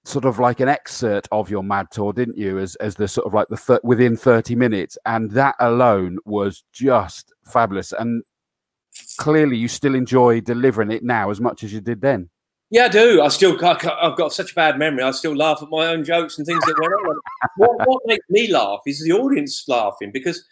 sort 0.05 0.25
of 0.25 0.39
like 0.39 0.61
an 0.61 0.69
excerpt 0.69 1.29
of 1.33 1.51
your 1.51 1.63
mad 1.63 1.87
tour 1.91 2.15
didn't 2.15 2.39
you 2.39 2.59
as 2.59 2.77
as 2.77 2.95
the 2.95 3.07
sort 3.07 3.27
of 3.27 3.35
like 3.35 3.47
the 3.49 3.57
th- 3.59 3.81
within 3.83 4.17
30 4.17 4.55
minutes 4.55 4.97
and 5.05 5.31
that 5.33 5.55
alone 5.61 6.17
was 6.25 6.65
just 6.73 7.31
fabulous 7.45 7.93
and 7.93 8.23
clearly 9.19 9.57
you 9.57 9.69
still 9.69 9.95
enjoy 9.95 10.41
delivering 10.41 10.91
it 10.91 11.03
now 11.03 11.31
as 11.31 11.43
much 11.43 11.63
as 11.63 11.75
you 11.75 11.81
did 11.83 12.01
then 12.01 12.31
yeah, 12.71 12.85
I 12.85 12.89
do. 12.89 13.23
I 13.23 13.29
still, 13.29 13.57
I've 13.65 14.17
got 14.19 14.35
such 14.35 14.53
a 14.53 14.55
bad 14.55 14.79
memory. 14.79 15.03
I 15.03 15.11
still 15.13 15.35
laugh 15.35 15.61
at 15.63 15.71
my 15.71 15.87
own 15.87 16.05
jokes 16.05 16.37
and 16.37 16.47
things 16.47 16.63
that 16.67 16.77
went 16.79 16.93
on. 16.93 17.17
what, 17.57 17.89
what 17.89 18.03
makes 18.05 18.27
me 18.29 18.53
laugh 18.53 18.81
is 18.87 19.03
the 19.03 19.13
audience 19.13 19.65
laughing 19.69 20.11
because 20.13 20.45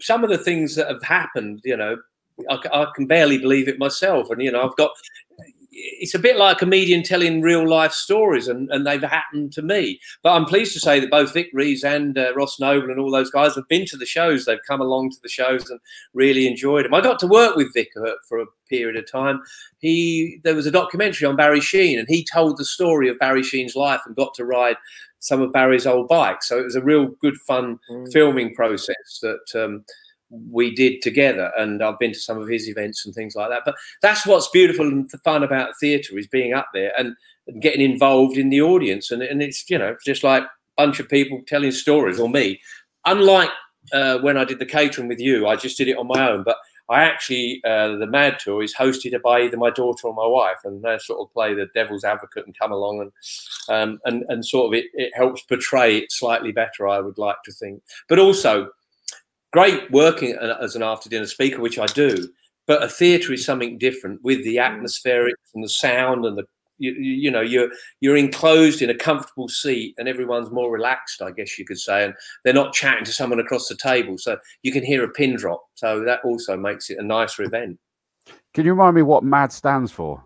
some 0.00 0.24
of 0.24 0.30
the 0.30 0.38
things 0.38 0.74
that 0.76 0.88
have 0.88 1.02
happened, 1.02 1.60
you 1.64 1.76
know, 1.76 1.96
I, 2.50 2.58
I, 2.72 2.86
can 2.94 3.06
barely 3.06 3.38
believe 3.38 3.68
it 3.68 3.78
myself. 3.78 4.30
And 4.30 4.42
you 4.42 4.50
know, 4.50 4.62
I've 4.62 4.76
got 4.76 4.90
it's 5.76 6.14
a 6.14 6.18
bit 6.18 6.36
like 6.36 6.56
a 6.56 6.58
comedian 6.58 7.02
telling 7.02 7.42
real 7.42 7.68
life 7.68 7.92
stories, 7.92 8.48
and, 8.48 8.70
and 8.70 8.86
they've 8.86 9.02
happened 9.02 9.52
to 9.52 9.62
me. 9.62 10.00
But 10.22 10.32
I'm 10.32 10.44
pleased 10.44 10.72
to 10.74 10.80
say 10.80 11.00
that 11.00 11.10
both 11.10 11.34
Vic 11.34 11.48
Rees 11.52 11.82
and 11.82 12.16
uh, 12.16 12.32
Ross 12.34 12.60
Noble 12.60 12.90
and 12.90 13.00
all 13.00 13.10
those 13.10 13.30
guys 13.30 13.54
have 13.56 13.68
been 13.68 13.84
to 13.86 13.96
the 13.96 14.06
shows. 14.06 14.44
They've 14.44 14.58
come 14.66 14.80
along 14.80 15.10
to 15.10 15.16
the 15.22 15.28
shows 15.28 15.68
and 15.70 15.80
really 16.12 16.46
enjoyed 16.46 16.84
them. 16.84 16.94
I 16.94 17.00
got 17.00 17.18
to 17.20 17.26
work 17.26 17.56
with 17.56 17.74
Vic 17.74 17.90
uh, 17.96 18.12
for 18.28 18.40
a 18.40 18.46
period 18.68 18.96
of 18.96 19.10
time. 19.10 19.42
He 19.78 20.40
there 20.44 20.54
was 20.54 20.66
a 20.66 20.70
documentary 20.70 21.26
on 21.26 21.36
Barry 21.36 21.60
Sheene 21.60 21.98
and 21.98 22.08
he 22.08 22.24
told 22.24 22.56
the 22.56 22.64
story 22.64 23.08
of 23.08 23.18
Barry 23.18 23.42
Sheene's 23.42 23.76
life 23.76 24.00
and 24.06 24.16
got 24.16 24.34
to 24.34 24.44
ride 24.44 24.76
some 25.24 25.40
of 25.40 25.52
Barry's 25.52 25.86
old 25.86 26.06
bikes. 26.08 26.48
So 26.48 26.58
it 26.58 26.64
was 26.64 26.76
a 26.76 26.82
real 26.82 27.06
good 27.20 27.36
fun 27.46 27.78
mm. 27.90 28.12
filming 28.12 28.54
process 28.54 29.20
that. 29.22 29.54
Um, 29.54 29.84
we 30.50 30.74
did 30.74 31.00
together 31.00 31.52
and 31.58 31.80
i've 31.80 31.98
been 32.00 32.12
to 32.12 32.18
some 32.18 32.38
of 32.38 32.48
his 32.48 32.68
events 32.68 33.04
and 33.04 33.14
things 33.14 33.36
like 33.36 33.50
that 33.50 33.62
but 33.64 33.76
that's 34.02 34.26
what's 34.26 34.48
beautiful 34.48 34.84
and 34.84 35.08
fun 35.22 35.44
about 35.44 35.78
theatre 35.78 36.18
is 36.18 36.26
being 36.26 36.54
up 36.54 36.66
there 36.74 36.92
and, 36.98 37.14
and 37.46 37.62
getting 37.62 37.80
involved 37.80 38.36
in 38.36 38.48
the 38.48 38.60
audience 38.60 39.12
and, 39.12 39.22
and 39.22 39.42
it's 39.42 39.68
you 39.70 39.78
know 39.78 39.94
just 40.04 40.24
like 40.24 40.42
a 40.42 40.48
bunch 40.76 40.98
of 40.98 41.08
people 41.08 41.40
telling 41.46 41.70
stories 41.70 42.18
or 42.18 42.28
me 42.28 42.60
unlike 43.04 43.50
uh, 43.92 44.18
when 44.20 44.36
i 44.36 44.44
did 44.44 44.58
the 44.58 44.66
catering 44.66 45.06
with 45.06 45.20
you 45.20 45.46
i 45.46 45.54
just 45.54 45.76
did 45.76 45.86
it 45.86 45.98
on 45.98 46.08
my 46.08 46.28
own 46.28 46.42
but 46.42 46.56
i 46.88 47.02
actually 47.02 47.60
uh, 47.64 47.96
the 47.96 48.06
mad 48.06 48.38
tour 48.38 48.62
is 48.62 48.74
hosted 48.74 49.20
by 49.22 49.42
either 49.42 49.56
my 49.56 49.70
daughter 49.70 50.06
or 50.06 50.14
my 50.14 50.26
wife 50.26 50.58
and 50.64 50.82
they 50.82 50.98
sort 50.98 51.20
of 51.20 51.32
play 51.32 51.54
the 51.54 51.66
devil's 51.74 52.04
advocate 52.04 52.46
and 52.46 52.58
come 52.58 52.72
along 52.72 53.00
and 53.00 53.12
um, 53.68 53.98
and, 54.04 54.24
and 54.28 54.44
sort 54.44 54.66
of 54.66 54.78
it, 54.78 54.86
it 54.94 55.12
helps 55.14 55.42
portray 55.42 55.98
it 55.98 56.12
slightly 56.12 56.52
better 56.52 56.88
i 56.88 57.00
would 57.00 57.18
like 57.18 57.42
to 57.44 57.52
think 57.52 57.82
but 58.08 58.18
also 58.18 58.70
great 59.54 59.88
working 59.92 60.36
as 60.60 60.74
an 60.74 60.82
after 60.82 61.08
dinner 61.08 61.28
speaker, 61.28 61.60
which 61.60 61.78
I 61.78 61.86
do, 61.86 62.28
but 62.66 62.82
a 62.82 62.88
theatre 62.88 63.32
is 63.32 63.46
something 63.46 63.78
different 63.78 64.20
with 64.24 64.42
the 64.42 64.56
mm. 64.56 64.68
atmospherics 64.68 65.54
and 65.54 65.62
the 65.62 65.68
sound 65.68 66.24
and 66.24 66.36
the 66.36 66.44
you, 66.78 66.92
you, 66.92 67.30
know 67.30 67.40
you're 67.40 67.68
you're 68.00 68.16
enclosed 68.16 68.82
in 68.82 68.90
a 68.90 68.94
comfortable 68.94 69.48
seat 69.48 69.94
and 69.98 70.08
everyone's 70.08 70.50
more 70.50 70.72
relaxed 70.72 71.22
i 71.22 71.30
guess 71.30 71.58
you 71.58 71.64
could 71.64 71.78
say 71.78 72.04
and 72.04 72.14
they're 72.44 72.54
not 72.54 72.72
chatting 72.72 73.04
to 73.04 73.12
someone 73.12 73.40
across 73.40 73.68
the 73.68 73.76
table 73.76 74.18
so 74.18 74.36
you 74.62 74.72
can 74.72 74.84
hear 74.84 75.04
a 75.04 75.08
pin 75.08 75.36
drop. 75.36 75.64
So 75.74 76.04
that 76.04 76.20
also 76.24 76.56
makes 76.56 76.90
it 76.90 76.98
a 76.98 77.02
nicer 77.02 77.42
event. 77.42 77.78
Can 78.52 78.64
you 78.64 78.72
remind 78.72 78.96
me 78.96 79.02
what 79.02 79.24
mad 79.24 79.52
stands 79.52 79.92
for? 79.92 80.22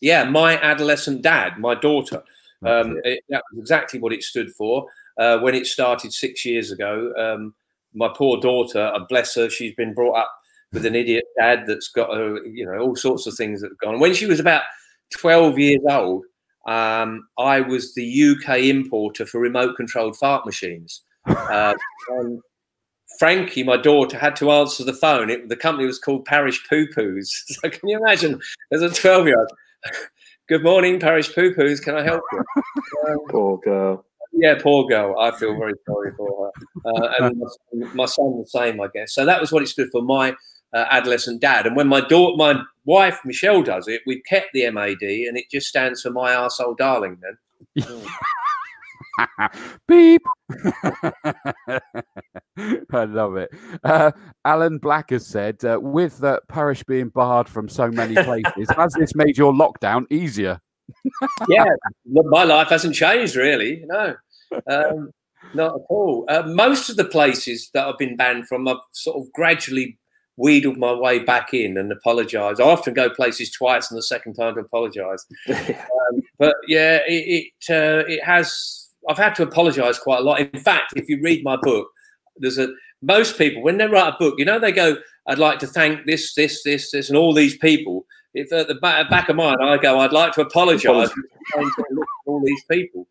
Yeah 0.00 0.24
my 0.24 0.60
adolescent 0.60 1.22
dad 1.22 1.58
my 1.58 1.74
daughter. 1.74 2.22
Um, 2.64 2.98
it, 3.04 3.22
that 3.28 3.42
was 3.52 3.60
exactly 3.60 4.00
what 4.00 4.12
it 4.12 4.22
stood 4.22 4.50
for 4.52 4.86
uh, 5.18 5.38
when 5.38 5.54
it 5.54 5.66
started 5.66 6.12
six 6.12 6.44
years 6.44 6.72
ago. 6.72 7.12
Um, 7.16 7.54
my 7.94 8.08
poor 8.14 8.40
daughter, 8.40 8.90
uh, 8.94 9.00
bless 9.08 9.34
her, 9.36 9.48
she's 9.50 9.74
been 9.74 9.94
brought 9.94 10.18
up 10.18 10.32
with 10.72 10.84
an 10.84 10.94
idiot 10.94 11.24
dad 11.38 11.64
that's 11.66 11.88
got 11.88 12.10
you 12.46 12.66
know 12.66 12.78
all 12.78 12.96
sorts 12.96 13.26
of 13.26 13.34
things 13.34 13.60
that 13.60 13.70
have 13.70 13.78
gone. 13.78 14.00
When 14.00 14.14
she 14.14 14.26
was 14.26 14.40
about 14.40 14.62
twelve 15.10 15.58
years 15.58 15.82
old, 15.88 16.24
um, 16.66 17.28
I 17.38 17.60
was 17.60 17.94
the 17.94 18.30
UK 18.30 18.58
importer 18.60 19.26
for 19.26 19.40
remote 19.40 19.76
controlled 19.76 20.16
fart 20.16 20.46
machines. 20.46 21.02
Uh, 21.26 21.74
Frankie, 23.18 23.62
my 23.62 23.76
daughter, 23.76 24.18
had 24.18 24.36
to 24.36 24.50
answer 24.50 24.84
the 24.84 24.92
phone. 24.92 25.30
It, 25.30 25.48
the 25.48 25.56
company 25.56 25.86
was 25.86 25.98
called 25.98 26.24
Parrish 26.26 26.68
Poo 26.68 26.86
Poos. 26.88 27.30
So 27.46 27.70
can 27.70 27.88
you 27.88 27.98
imagine 27.98 28.40
as 28.72 28.82
a 28.82 28.90
12 28.90 29.26
year 29.26 29.38
old? 29.38 29.48
Good 30.48 30.62
morning, 30.62 31.00
Parrish 31.00 31.34
Poo 31.34 31.54
Poos. 31.54 31.82
Can 31.82 31.96
I 31.96 32.02
help 32.02 32.22
you? 32.32 32.44
Um, 33.08 33.18
Poor 33.30 33.58
girl 33.58 34.04
yeah, 34.36 34.54
poor 34.60 34.86
girl. 34.86 35.18
I 35.18 35.30
feel 35.30 35.56
very 35.56 35.74
sorry 35.86 36.12
for 36.16 36.52
her. 36.52 36.90
Uh, 36.90 37.12
and 37.20 37.38
my, 37.72 37.86
my, 37.94 38.04
son 38.04 38.38
the 38.38 38.46
same, 38.46 38.80
I 38.80 38.88
guess. 38.92 39.14
So 39.14 39.24
that 39.24 39.40
was 39.40 39.50
what 39.50 39.62
it 39.62 39.68
stood 39.68 39.88
for. 39.90 40.02
My 40.02 40.34
uh, 40.76 40.86
adolescent 40.90 41.40
dad. 41.40 41.66
And 41.66 41.74
when 41.74 41.88
my 41.88 42.02
daughter, 42.02 42.36
my 42.36 42.60
wife 42.84 43.18
Michelle 43.24 43.62
does 43.62 43.88
it, 43.88 44.02
we've 44.06 44.22
kept 44.28 44.48
the 44.52 44.70
MAD, 44.70 45.00
and 45.00 45.38
it 45.38 45.50
just 45.50 45.66
stands 45.66 46.02
for 46.02 46.10
my 46.10 46.32
arsehole 46.32 46.76
darling. 46.76 47.18
Then. 47.22 47.86
Beep. 49.88 50.22
I 52.92 53.04
love 53.04 53.36
it. 53.36 53.50
Uh, 53.82 54.12
Alan 54.44 54.76
Black 54.78 55.10
has 55.10 55.26
said, 55.26 55.64
uh, 55.64 55.78
with 55.80 56.18
the 56.18 56.42
Parrish 56.48 56.82
being 56.84 57.08
barred 57.08 57.48
from 57.48 57.68
so 57.68 57.90
many 57.90 58.14
places, 58.22 58.68
has 58.76 58.92
this 58.94 59.14
made 59.14 59.38
your 59.38 59.54
lockdown 59.54 60.04
easier? 60.10 60.60
yeah, 61.48 61.64
my 62.04 62.44
life 62.44 62.68
hasn't 62.68 62.94
changed 62.94 63.34
really. 63.34 63.82
No, 63.86 64.14
um, 64.70 65.10
not 65.54 65.74
at 65.74 65.80
all. 65.88 66.24
Uh, 66.28 66.42
most 66.46 66.90
of 66.90 66.96
the 66.96 67.04
places 67.04 67.70
that 67.74 67.88
I've 67.88 67.98
been 67.98 68.16
banned 68.16 68.46
from, 68.46 68.68
I've 68.68 68.76
sort 68.92 69.16
of 69.16 69.32
gradually 69.32 69.98
wheedled 70.36 70.76
my 70.76 70.92
way 70.92 71.18
back 71.18 71.54
in 71.54 71.76
and 71.78 71.90
apologise. 71.90 72.60
I 72.60 72.64
often 72.64 72.94
go 72.94 73.10
places 73.10 73.50
twice, 73.50 73.90
and 73.90 73.98
the 73.98 74.02
second 74.02 74.34
time 74.34 74.54
to 74.54 74.60
apologise. 74.60 75.26
um, 75.48 76.20
but 76.38 76.56
yeah, 76.68 77.00
it 77.06 77.52
it, 77.68 77.70
uh, 77.70 78.04
it 78.06 78.22
has. 78.24 78.88
I've 79.08 79.18
had 79.18 79.34
to 79.36 79.44
apologise 79.44 79.98
quite 79.98 80.20
a 80.20 80.22
lot. 80.22 80.40
In 80.40 80.60
fact, 80.60 80.92
if 80.96 81.08
you 81.08 81.20
read 81.22 81.44
my 81.44 81.56
book, 81.56 81.88
there's 82.36 82.58
a 82.58 82.68
most 83.02 83.38
people 83.38 83.62
when 83.62 83.78
they 83.78 83.86
write 83.86 84.14
a 84.14 84.16
book, 84.18 84.34
you 84.38 84.44
know, 84.44 84.58
they 84.58 84.72
go, 84.72 84.96
"I'd 85.26 85.38
like 85.38 85.58
to 85.60 85.66
thank 85.66 86.06
this, 86.06 86.34
this, 86.34 86.62
this, 86.62 86.90
this, 86.90 87.08
and 87.08 87.18
all 87.18 87.34
these 87.34 87.56
people." 87.56 88.06
If 88.34 88.52
at 88.52 88.68
the 88.68 88.74
back, 88.74 89.08
back 89.08 89.28
of 89.28 89.36
mine, 89.36 89.56
I 89.62 89.78
go, 89.78 90.00
"I'd 90.00 90.12
like 90.12 90.32
to 90.32 90.42
apologise 90.42 91.10
to 91.10 92.04
all 92.26 92.42
these 92.44 92.64
people." 92.70 93.06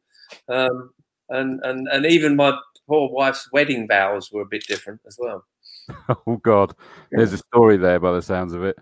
Um, 0.50 0.92
and 1.30 1.60
and 1.64 1.88
and 1.92 2.06
even 2.06 2.36
my 2.36 2.58
poor 2.88 3.10
wife's 3.10 3.50
wedding 3.52 3.88
vows 3.88 4.32
were 4.32 4.42
a 4.42 4.48
bit 4.48 4.66
different 4.68 5.02
as 5.08 5.18
well. 5.20 5.46
Oh 6.28 6.38
God, 6.38 6.74
there's 7.12 7.34
a 7.34 7.38
story 7.38 7.78
there 7.78 8.00
by 8.00 8.12
the 8.12 8.22
sounds 8.22 8.54
of 8.54 8.64
it. 8.64 8.76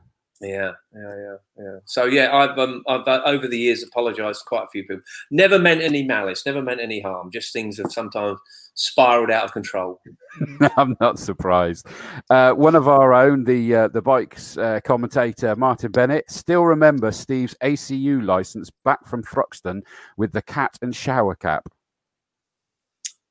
Yeah, 0.43 0.72
yeah, 0.93 1.16
yeah, 1.16 1.36
yeah. 1.58 1.78
So 1.86 2.06
yeah, 2.06 2.36
I've 2.36 2.58
um, 2.60 2.84
I've 2.88 3.08
uh, 3.08 3.22
over 3.26 3.47
the 3.47 3.58
years 3.58 3.82
apologised 3.82 4.41
to 4.41 4.45
quite 4.45 4.64
a 4.64 4.70
few 4.72 4.84
people. 4.84 5.01
Never 5.32 5.58
meant 5.58 5.82
any 5.82 6.04
malice, 6.04 6.45
never 6.45 6.62
meant 6.62 6.82
any 6.82 6.99
harm. 6.99 7.30
Just 7.32 7.54
things 7.54 7.78
have 7.78 7.91
sometimes 7.91 8.39
spiraled 8.74 9.32
out 9.32 9.45
of 9.45 9.54
control. 9.54 10.01
I'm 10.78 10.97
not 10.99 11.18
surprised. 11.18 11.88
Uh, 12.30 12.51
one 12.51 12.76
of 12.76 12.88
our 12.88 13.14
own, 13.14 13.45
the 13.45 13.76
uh, 13.76 13.88
the 13.88 14.01
bikes 14.01 14.58
uh, 14.58 14.82
commentator 14.84 15.56
Martin 15.56 15.91
Bennett, 15.91 16.30
still 16.30 16.64
remember 16.64 17.12
Steve's 17.12 17.56
ACU 17.64 18.24
license 18.24 18.70
back 18.84 19.08
from 19.08 19.24
Thruxton 19.24 19.82
with 20.18 20.34
the 20.34 20.41
cat 20.41 20.78
and 20.82 20.93
shower 20.93 21.36
cap. 21.36 21.70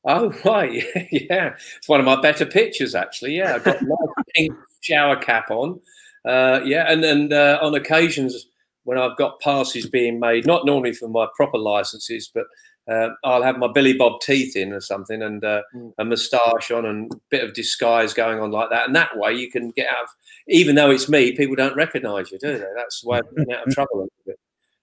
Oh 0.05 0.33
right, 0.45 0.85
yeah, 1.13 1.55
it's 1.77 1.89
one 1.89 2.01
of 2.01 2.07
my 2.07 2.21
better 2.21 2.47
pictures 2.47 2.95
actually. 2.95 3.37
Yeah, 3.37 3.55
I've 3.55 3.65
got 3.65 3.83
my 3.83 3.97
pink 4.35 4.53
shower 4.81 5.17
cap 5.17 5.51
on. 5.51 5.81
Uh, 6.25 6.61
yeah, 6.65 6.91
and 6.91 7.05
and 7.05 7.33
uh, 7.33 7.59
on 7.63 7.75
occasions 7.75 8.47
when 8.85 8.99
I've 8.99 9.17
got 9.17 9.41
passes 9.41 9.89
being 9.89 10.19
made, 10.19 10.47
not 10.47 10.67
normally 10.67 10.93
for 10.93 11.09
my 11.09 11.27
proper 11.37 11.59
licenses, 11.59 12.31
but 12.35 12.47
uh, 12.91 13.11
I'll 13.23 13.45
have 13.45 13.59
my 13.59 13.69
Billy 13.73 13.93
Bob 13.93 14.21
teeth 14.21 14.57
in 14.57 14.73
or 14.73 14.81
something, 14.81 15.23
and 15.23 15.45
uh, 15.45 15.63
mm. 15.75 15.93
a 15.99 16.05
moustache 16.05 16.71
on, 16.73 16.85
and 16.85 17.13
a 17.13 17.17
bit 17.31 17.45
of 17.45 17.55
disguise 17.55 18.13
going 18.13 18.41
on 18.41 18.51
like 18.51 18.71
that. 18.71 18.87
And 18.87 18.97
that 18.97 19.17
way, 19.17 19.35
you 19.35 19.51
can 19.51 19.71
get 19.71 19.89
out 19.89 20.05
of, 20.05 20.09
even 20.49 20.75
though 20.75 20.91
it's 20.91 21.09
me, 21.09 21.37
people 21.37 21.55
don't 21.55 21.77
recognise 21.77 22.33
you, 22.33 22.39
do 22.39 22.59
they? 22.59 22.67
That's 22.77 23.03
the 23.03 23.09
way 23.09 23.19
of 23.21 23.37
getting 23.37 23.55
out 23.55 23.69
of 23.69 23.75
trouble 23.75 23.95
a 23.95 23.99
little 23.99 24.13
bit. 24.27 24.39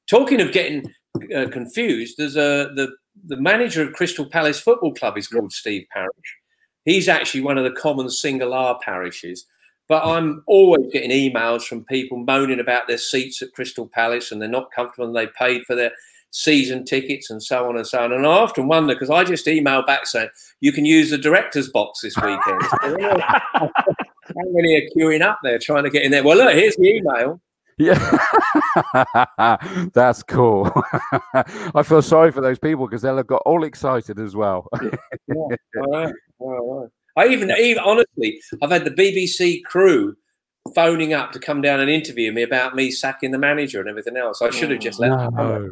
Talking 0.09 0.39
of 0.39 0.53
getting 0.53 0.93
uh, 1.36 1.49
confused, 1.49 2.15
there's 2.17 2.38
a 2.38 2.72
the 2.74 2.95
the 3.26 3.38
manager 3.38 3.84
of 3.84 3.93
Crystal 3.93 4.26
Palace 4.26 4.59
Football 4.59 4.93
Club 4.93 5.17
is 5.17 5.28
called 5.28 5.53
Steve 5.53 5.86
Parish. 5.91 6.38
He's 6.86 7.07
actually 7.07 7.41
one 7.41 7.57
of 7.57 7.63
the 7.63 7.80
common 7.80 8.09
single 8.09 8.53
R 8.53 8.80
parishes. 8.82 9.45
But 9.88 10.05
I'm 10.05 10.43
always 10.45 10.86
getting 10.93 11.09
emails 11.09 11.63
from 11.63 11.84
people 11.86 12.20
moaning 12.20 12.59
about 12.59 12.88
their 12.88 12.99
seats 12.99 13.41
at 13.41 13.53
Crystal 13.53 13.88
Palace 13.88 14.32
and 14.32 14.39
they're 14.39 14.47
not 14.47 14.72
comfortable 14.72 15.07
and 15.07 15.15
they 15.15 15.28
paid 15.36 15.63
for 15.65 15.76
their 15.76 15.91
season 16.32 16.86
tickets 16.86 17.32
and 17.32 17.41
so 17.41 17.67
on 17.67 17.76
and 17.76 17.88
so 17.88 18.03
on. 18.03 18.13
And 18.13 18.26
I 18.26 18.30
often 18.30 18.67
wonder 18.67 18.93
because 18.93 19.09
I 19.09 19.24
just 19.24 19.47
email 19.47 19.84
back 19.84 20.05
saying 20.05 20.30
you 20.61 20.72
can 20.72 20.86
use 20.86 21.09
the 21.09 21.17
director's 21.17 21.70
box 21.70 22.01
this 22.01 22.15
weekend. 22.17 22.61
How 24.30 24.45
many 24.52 24.76
are 24.76 24.88
queuing 24.95 25.22
up 25.22 25.39
there 25.41 25.57
trying 25.57 25.85
to 25.85 25.89
get 25.89 26.03
in 26.03 26.11
there? 26.11 26.23
Well, 26.23 26.38
look, 26.38 26.53
here's 26.53 26.76
the 26.76 26.88
email. 26.88 27.41
Yeah, 27.80 28.18
that's 29.93 30.22
cool. 30.23 30.69
I 31.73 31.81
feel 31.84 32.01
sorry 32.01 32.31
for 32.31 32.41
those 32.41 32.60
people 32.60 32.85
because 32.85 33.01
they'll 33.01 33.15
have 33.15 33.27
got 33.27 33.41
all 33.45 33.64
excited 33.64 34.19
as 34.19 34.35
well. 34.35 34.68
yeah. 34.81 34.89
All 35.77 35.91
right. 35.91 36.14
All 36.39 36.81
right. 36.81 36.89
I 37.15 37.31
even, 37.31 37.51
even 37.51 37.81
honestly, 37.84 38.41
I've 38.61 38.72
had 38.72 38.84
the 38.84 38.91
BBC 38.91 39.64
crew 39.64 40.15
phoning 40.76 41.14
up 41.14 41.31
to 41.31 41.39
come 41.39 41.61
down 41.61 41.80
and 41.80 41.89
interview 41.89 42.34
me 42.34 42.43
about 42.43 42.76
me 42.76 42.91
sacking 42.91 43.31
the 43.31 43.38
manager 43.39 43.80
and 43.80 43.89
everything 43.89 44.18
else. 44.18 44.41
I 44.41 44.49
should 44.49 44.72
have 44.72 44.81
just 44.81 44.99
left. 44.99 45.34
No. 45.34 45.69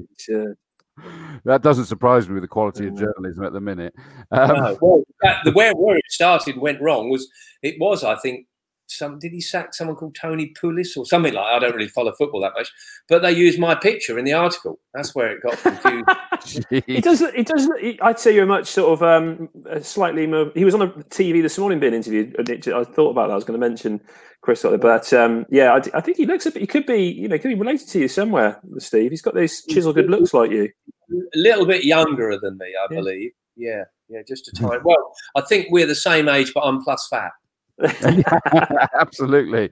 That 1.44 1.62
doesn't 1.62 1.86
surprise 1.86 2.28
me 2.28 2.36
with 2.36 2.44
the 2.44 2.48
quality 2.48 2.88
of 2.88 2.98
journalism 2.98 3.44
at 3.44 3.54
the 3.54 3.62
minute. 3.62 3.94
Um, 4.32 4.48
no. 4.48 4.78
Well, 4.82 5.04
that, 5.22 5.44
the 5.44 5.52
where, 5.52 5.74
where 5.74 5.98
it 5.98 6.04
started 6.10 6.58
went 6.58 6.82
wrong 6.82 7.10
was 7.10 7.30
it 7.62 7.76
was 7.80 8.04
I 8.04 8.16
think 8.16 8.48
some 8.88 9.20
did 9.20 9.34
he 9.34 9.42
sack 9.42 9.74
someone 9.74 9.96
called 9.96 10.16
Tony 10.16 10.54
Pulis 10.62 10.98
or 10.98 11.06
something 11.06 11.34
like 11.34 11.46
I 11.46 11.60
don't 11.60 11.76
really 11.76 11.90
follow 11.90 12.14
football 12.14 12.42
that 12.42 12.54
much, 12.56 12.72
but 13.08 13.22
they 13.22 13.32
used 13.32 13.60
my 13.60 13.76
picture 13.76 14.18
in 14.18 14.26
the 14.26 14.34
article. 14.34 14.80
That's 14.94 15.14
where 15.14 15.32
it 15.32 15.44
got 15.44 15.58
confused. 15.82 16.66
it 16.72 17.04
does. 17.04 17.22
It 17.22 17.48
does. 17.48 17.70
I'd 18.02 18.20
say 18.20 18.34
you're 18.34 18.46
much 18.46 18.68
sort 18.68 18.94
of 18.94 19.04
um, 19.04 19.50
slightly 19.82 20.28
more. 20.28 20.52
He 20.56 20.66
was 20.66 20.74
on 20.74 20.82
a 20.82 20.88
TV 20.88 21.42
this 21.42 21.58
morning 21.58 21.80
being 21.80 21.94
interviewed. 21.94 22.36
I 22.40 22.84
thought 22.84 23.12
about 23.12 23.28
that. 23.28 23.34
I 23.34 23.36
was 23.36 23.44
going 23.44 23.60
to 23.60 23.68
mention 23.68 24.02
Chris, 24.42 24.64
but 24.64 25.12
um, 25.14 25.46
yeah, 25.50 25.74
I, 25.74 25.98
I, 25.98 26.02
think 26.02 26.18
he 26.18 26.26
looks 26.26 26.46
a 26.46 26.52
bit. 26.52 26.62
He 26.62 26.68
could 26.68 26.86
be, 26.86 27.04
you 27.04 27.28
know, 27.28 27.38
could 27.38 27.50
be 27.50 27.56
related 27.56 27.90
to 27.90 28.00
you 28.00 28.08
somewhere, 28.08 28.60
Steve. 28.78 29.12
He's 29.12 29.22
got 29.22 29.34
those 29.34 29.64
chisel 29.66 29.94
good 29.94 30.10
looks 30.10 30.34
like 30.34 30.52
you. 30.52 30.70
A 31.12 31.38
little 31.38 31.66
bit 31.66 31.84
younger 31.84 32.38
than 32.42 32.58
me, 32.58 32.68
I 32.68 32.88
yeah. 32.90 32.98
believe. 32.98 33.32
Yeah, 33.56 33.84
yeah, 34.08 34.22
just 34.28 34.48
a 34.48 34.52
time. 34.52 34.82
Well, 34.84 35.14
I 35.36 35.42
think 35.42 35.68
we're 35.72 35.88
the 35.88 35.96
same 35.96 36.30
age, 36.30 36.54
but 36.54 36.62
I'm 36.62 36.82
plus 36.82 37.08
fat. 37.10 37.32
Absolutely. 39.00 39.70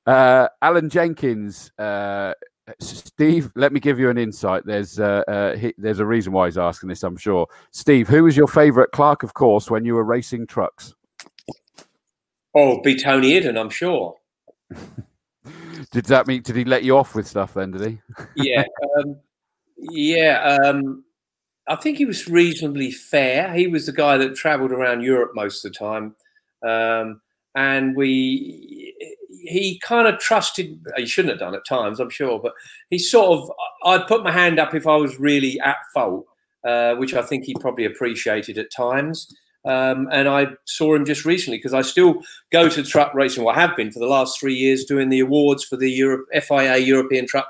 uh, 0.05 0.47
Alan 0.61 0.89
Jenkins, 0.89 1.71
uh, 1.77 2.33
Steve, 2.79 3.51
let 3.55 3.71
me 3.71 3.79
give 3.79 3.99
you 3.99 4.09
an 4.09 4.17
insight. 4.17 4.65
There's 4.65 4.99
uh, 4.99 5.23
uh, 5.27 5.55
he, 5.55 5.73
there's 5.77 5.99
a 5.99 6.05
reason 6.05 6.33
why 6.33 6.47
he's 6.47 6.57
asking 6.57 6.89
this, 6.89 7.03
I'm 7.03 7.17
sure. 7.17 7.47
Steve, 7.71 8.07
who 8.07 8.23
was 8.23 8.37
your 8.37 8.47
favourite 8.47 8.91
clerk 8.91 9.23
of 9.23 9.33
course 9.33 9.69
when 9.69 9.85
you 9.85 9.95
were 9.95 10.03
racing 10.03 10.47
trucks? 10.47 10.93
Oh, 12.55 12.81
be 12.81 12.95
Tony 12.95 13.39
Idden, 13.39 13.59
I'm 13.59 13.69
sure. 13.69 14.15
did 15.91 16.05
that 16.05 16.27
mean? 16.27 16.41
Did 16.41 16.55
he 16.55 16.65
let 16.65 16.83
you 16.83 16.97
off 16.97 17.15
with 17.15 17.27
stuff 17.27 17.53
then? 17.53 17.71
Did 17.71 17.85
he? 17.85 17.99
yeah, 18.35 18.63
um, 18.97 19.17
yeah. 19.77 20.57
Um, 20.63 21.03
I 21.67 21.75
think 21.75 21.97
he 21.97 22.05
was 22.05 22.27
reasonably 22.27 22.91
fair. 22.91 23.53
He 23.53 23.67
was 23.67 23.85
the 23.85 23.91
guy 23.91 24.17
that 24.17 24.35
travelled 24.35 24.71
around 24.71 25.01
Europe 25.01 25.31
most 25.35 25.63
of 25.63 25.71
the 25.71 25.77
time, 25.77 26.15
um, 26.65 27.21
and 27.55 27.95
we 27.95 28.93
he 29.29 29.79
kind 29.79 30.07
of 30.07 30.19
trusted. 30.19 30.79
He 30.95 31.05
shouldn't 31.05 31.33
have 31.33 31.39
done 31.39 31.55
at 31.55 31.65
times, 31.65 31.99
I'm 31.99 32.09
sure, 32.09 32.39
but 32.39 32.53
he 32.89 32.99
sort 32.99 33.39
of. 33.39 33.51
I'd 33.83 34.07
put 34.07 34.23
my 34.23 34.31
hand 34.31 34.59
up 34.59 34.73
if 34.73 34.87
I 34.87 34.95
was 34.95 35.19
really 35.19 35.59
at 35.59 35.77
fault, 35.93 36.25
uh, 36.63 36.95
which 36.95 37.13
I 37.13 37.21
think 37.21 37.45
he 37.45 37.55
probably 37.59 37.85
appreciated 37.85 38.57
at 38.57 38.71
times. 38.71 39.33
Um, 39.65 40.07
and 40.13 40.29
I 40.29 40.47
saw 40.63 40.95
him 40.95 41.03
just 41.03 41.25
recently 41.25 41.57
because 41.57 41.73
I 41.73 41.81
still 41.81 42.21
go 42.53 42.69
to 42.69 42.83
truck 42.83 43.13
racing. 43.13 43.43
Well, 43.43 43.53
I 43.53 43.59
have 43.59 43.75
been 43.75 43.91
for 43.91 43.99
the 43.99 44.05
last 44.05 44.39
three 44.39 44.53
years 44.53 44.85
doing 44.85 45.09
the 45.09 45.19
awards 45.19 45.65
for 45.65 45.75
the 45.75 45.91
Europe, 45.91 46.25
FIA 46.31 46.77
European 46.77 47.27
Truck 47.27 47.49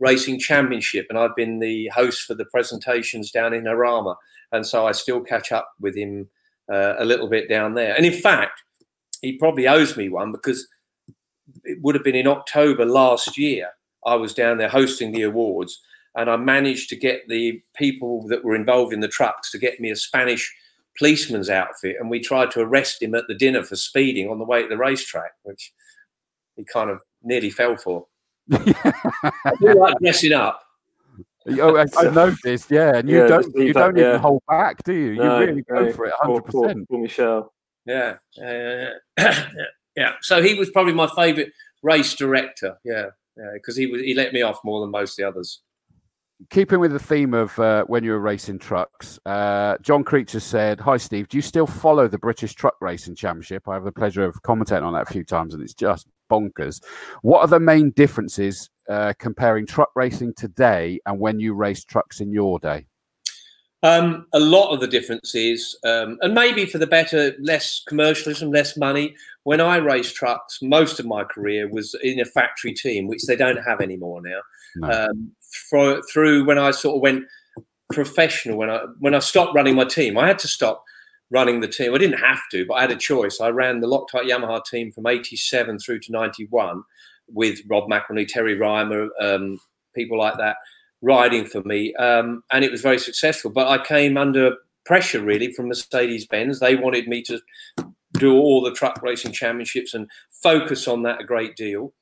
Racing 0.00 0.38
Championship, 0.38 1.06
and 1.08 1.18
I've 1.18 1.36
been 1.36 1.58
the 1.58 1.88
host 1.88 2.22
for 2.22 2.34
the 2.34 2.44
presentations 2.46 3.30
down 3.30 3.52
in 3.52 3.64
Jarama, 3.64 4.16
and 4.52 4.66
so 4.66 4.86
I 4.86 4.92
still 4.92 5.20
catch 5.20 5.52
up 5.52 5.70
with 5.80 5.96
him 5.96 6.28
uh, 6.72 6.94
a 6.98 7.04
little 7.04 7.28
bit 7.28 7.48
down 7.48 7.74
there. 7.74 7.94
And 7.96 8.06
in 8.06 8.12
fact, 8.12 8.62
he 9.22 9.38
probably 9.38 9.66
owes 9.66 9.96
me 9.96 10.08
one 10.08 10.32
because 10.32 10.66
it 11.64 11.78
would 11.82 11.94
have 11.94 12.04
been 12.04 12.14
in 12.14 12.26
October 12.26 12.84
last 12.84 13.36
year. 13.36 13.68
I 14.06 14.14
was 14.14 14.34
down 14.34 14.58
there 14.58 14.68
hosting 14.68 15.12
the 15.12 15.22
awards, 15.22 15.80
and 16.14 16.30
I 16.30 16.36
managed 16.36 16.88
to 16.90 16.96
get 16.96 17.22
the 17.28 17.60
people 17.76 18.26
that 18.28 18.44
were 18.44 18.54
involved 18.54 18.92
in 18.92 19.00
the 19.00 19.08
trucks 19.08 19.50
to 19.50 19.58
get 19.58 19.80
me 19.80 19.90
a 19.90 19.96
Spanish 19.96 20.54
policeman's 20.98 21.50
outfit, 21.50 21.96
and 21.98 22.10
we 22.10 22.20
tried 22.20 22.50
to 22.52 22.60
arrest 22.60 23.02
him 23.02 23.14
at 23.14 23.24
the 23.28 23.34
dinner 23.34 23.62
for 23.62 23.76
speeding 23.76 24.28
on 24.28 24.38
the 24.38 24.44
way 24.44 24.62
to 24.62 24.68
the 24.68 24.76
racetrack, 24.76 25.32
which 25.42 25.72
he 26.56 26.64
kind 26.64 26.90
of 26.90 27.00
nearly 27.22 27.50
fell 27.50 27.76
for. 27.76 28.06
I 28.52 29.52
do 29.60 29.74
like 29.74 29.98
dressing 30.00 30.32
up. 30.32 30.62
Oh, 31.60 31.76
I, 31.76 31.86
I 31.96 32.10
noticed, 32.10 32.70
yeah, 32.70 32.96
and 32.96 33.08
you 33.08 33.20
yeah, 33.20 33.26
don't 33.26 33.56
you 33.56 33.72
don't 33.72 33.96
even 33.96 34.10
yeah. 34.10 34.18
hold 34.18 34.42
back, 34.46 34.82
do 34.84 34.92
you? 34.92 35.14
No, 35.14 35.40
you 35.40 35.46
really 35.46 35.62
go 35.62 35.84
no, 35.84 35.92
for 35.92 36.04
it, 36.04 36.12
hundred 36.20 36.44
percent. 36.44 36.86
Michelle. 36.90 37.54
Yeah, 37.86 38.16
yeah, 38.36 38.90
yeah, 39.18 39.48
yeah. 39.96 40.12
So 40.20 40.42
he 40.42 40.52
was 40.54 40.68
probably 40.68 40.92
my 40.92 41.08
favourite 41.16 41.50
race 41.82 42.14
director. 42.14 42.76
Yeah, 42.84 43.06
yeah, 43.38 43.52
because 43.54 43.76
he 43.76 43.86
was 43.86 44.02
he 44.02 44.12
let 44.12 44.34
me 44.34 44.42
off 44.42 44.60
more 44.62 44.82
than 44.82 44.90
most 44.90 45.12
of 45.12 45.16
the 45.22 45.28
others. 45.28 45.62
Keeping 46.50 46.80
with 46.80 46.92
the 46.92 46.98
theme 46.98 47.32
of 47.32 47.58
uh, 47.58 47.84
when 47.84 48.04
you 48.04 48.10
were 48.10 48.20
racing 48.20 48.58
trucks, 48.58 49.18
uh, 49.24 49.78
John 49.80 50.04
Creature 50.04 50.40
said, 50.40 50.80
"Hi 50.80 50.98
Steve, 50.98 51.28
do 51.28 51.38
you 51.38 51.42
still 51.42 51.66
follow 51.66 52.08
the 52.08 52.18
British 52.18 52.54
Truck 52.54 52.76
Racing 52.82 53.14
Championship? 53.14 53.66
I 53.66 53.74
have 53.74 53.84
the 53.84 53.92
pleasure 53.92 54.24
of 54.24 54.42
commentating 54.42 54.82
on 54.82 54.92
that 54.92 55.08
a 55.08 55.12
few 55.12 55.24
times, 55.24 55.54
and 55.54 55.62
it's 55.62 55.74
just 55.74 56.06
bonkers. 56.28 56.82
What 57.22 57.40
are 57.40 57.48
the 57.48 57.60
main 57.60 57.90
differences 57.90 58.70
uh, 58.88 59.12
comparing 59.18 59.66
truck 59.66 59.90
racing 59.94 60.34
today 60.34 61.00
and 61.06 61.18
when 61.18 61.40
you 61.40 61.54
raced 61.54 61.88
trucks 61.88 62.20
in 62.20 62.32
your 62.32 62.58
day? 62.58 62.86
Um, 63.84 64.26
a 64.32 64.40
lot 64.40 64.72
of 64.72 64.80
the 64.80 64.88
differences, 64.88 65.78
um, 65.84 66.18
and 66.20 66.34
maybe 66.34 66.66
for 66.66 66.78
the 66.78 66.86
better, 66.86 67.34
less 67.38 67.80
commercialism, 67.86 68.50
less 68.50 68.76
money. 68.76 69.14
When 69.44 69.60
I 69.60 69.76
raced 69.76 70.16
trucks, 70.16 70.58
most 70.60 70.98
of 70.98 71.06
my 71.06 71.22
career 71.22 71.68
was 71.68 71.94
in 72.02 72.18
a 72.18 72.24
factory 72.24 72.72
team, 72.72 73.06
which 73.06 73.22
they 73.26 73.36
don't 73.36 73.62
have 73.62 73.80
anymore 73.80 74.20
now. 74.20 74.40
No. 74.76 74.90
Um, 74.90 75.30
for, 75.70 76.02
through 76.12 76.44
when 76.44 76.58
I 76.58 76.72
sort 76.72 76.96
of 76.96 77.02
went 77.02 77.24
professional, 77.92 78.58
when 78.58 78.68
I 78.68 78.80
when 78.98 79.14
I 79.14 79.20
stopped 79.20 79.54
running 79.54 79.76
my 79.76 79.84
team, 79.84 80.18
I 80.18 80.26
had 80.26 80.40
to 80.40 80.48
stop 80.48 80.84
running 81.30 81.60
the 81.60 81.68
team. 81.68 81.94
I 81.94 81.98
didn't 81.98 82.18
have 82.18 82.40
to, 82.52 82.64
but 82.66 82.74
I 82.74 82.82
had 82.82 82.90
a 82.90 82.96
choice. 82.96 83.40
I 83.40 83.48
ran 83.48 83.80
the 83.80 83.86
Loctite 83.86 84.28
Yamaha 84.28 84.64
team 84.64 84.92
from 84.92 85.06
87 85.06 85.78
through 85.78 86.00
to 86.00 86.12
91 86.12 86.82
with 87.28 87.60
Rob 87.68 87.88
McElnea, 87.90 88.26
Terry 88.26 88.54
Rymer, 88.54 89.08
um, 89.20 89.60
people 89.94 90.18
like 90.18 90.36
that 90.38 90.56
riding 91.02 91.44
for 91.44 91.62
me. 91.62 91.94
Um, 91.94 92.42
and 92.50 92.64
it 92.64 92.70
was 92.70 92.80
very 92.80 92.98
successful. 92.98 93.50
But 93.50 93.68
I 93.68 93.84
came 93.84 94.16
under 94.16 94.56
pressure 94.84 95.20
really 95.20 95.52
from 95.52 95.68
Mercedes 95.68 96.26
Benz. 96.26 96.60
They 96.60 96.76
wanted 96.76 97.08
me 97.08 97.22
to 97.24 97.40
do 98.14 98.34
all 98.34 98.62
the 98.62 98.72
truck 98.72 99.02
racing 99.02 99.32
championships 99.32 99.94
and 99.94 100.08
focus 100.30 100.88
on 100.88 101.02
that 101.02 101.20
a 101.20 101.24
great 101.24 101.56
deal. 101.56 101.92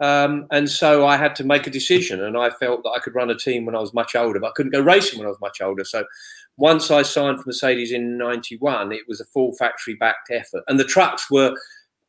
Um, 0.00 0.46
and 0.50 0.68
so 0.68 1.06
I 1.06 1.18
had 1.18 1.36
to 1.36 1.44
make 1.44 1.66
a 1.66 1.70
decision, 1.70 2.24
and 2.24 2.36
I 2.36 2.48
felt 2.48 2.82
that 2.84 2.90
I 2.96 3.00
could 3.00 3.14
run 3.14 3.28
a 3.28 3.36
team 3.36 3.66
when 3.66 3.76
I 3.76 3.80
was 3.80 3.92
much 3.92 4.16
older, 4.16 4.40
but 4.40 4.48
I 4.48 4.52
couldn't 4.56 4.72
go 4.72 4.80
racing 4.80 5.18
when 5.18 5.26
I 5.26 5.30
was 5.30 5.40
much 5.42 5.60
older. 5.60 5.84
So 5.84 6.04
once 6.56 6.90
I 6.90 7.02
signed 7.02 7.38
for 7.38 7.44
Mercedes 7.46 7.92
in 7.92 8.18
91, 8.18 8.92
it 8.92 9.02
was 9.08 9.20
a 9.20 9.24
full 9.24 9.52
factory 9.54 9.94
backed 9.94 10.30
effort. 10.30 10.62
And 10.68 10.78
the 10.78 10.84
trucks 10.84 11.30
were 11.30 11.54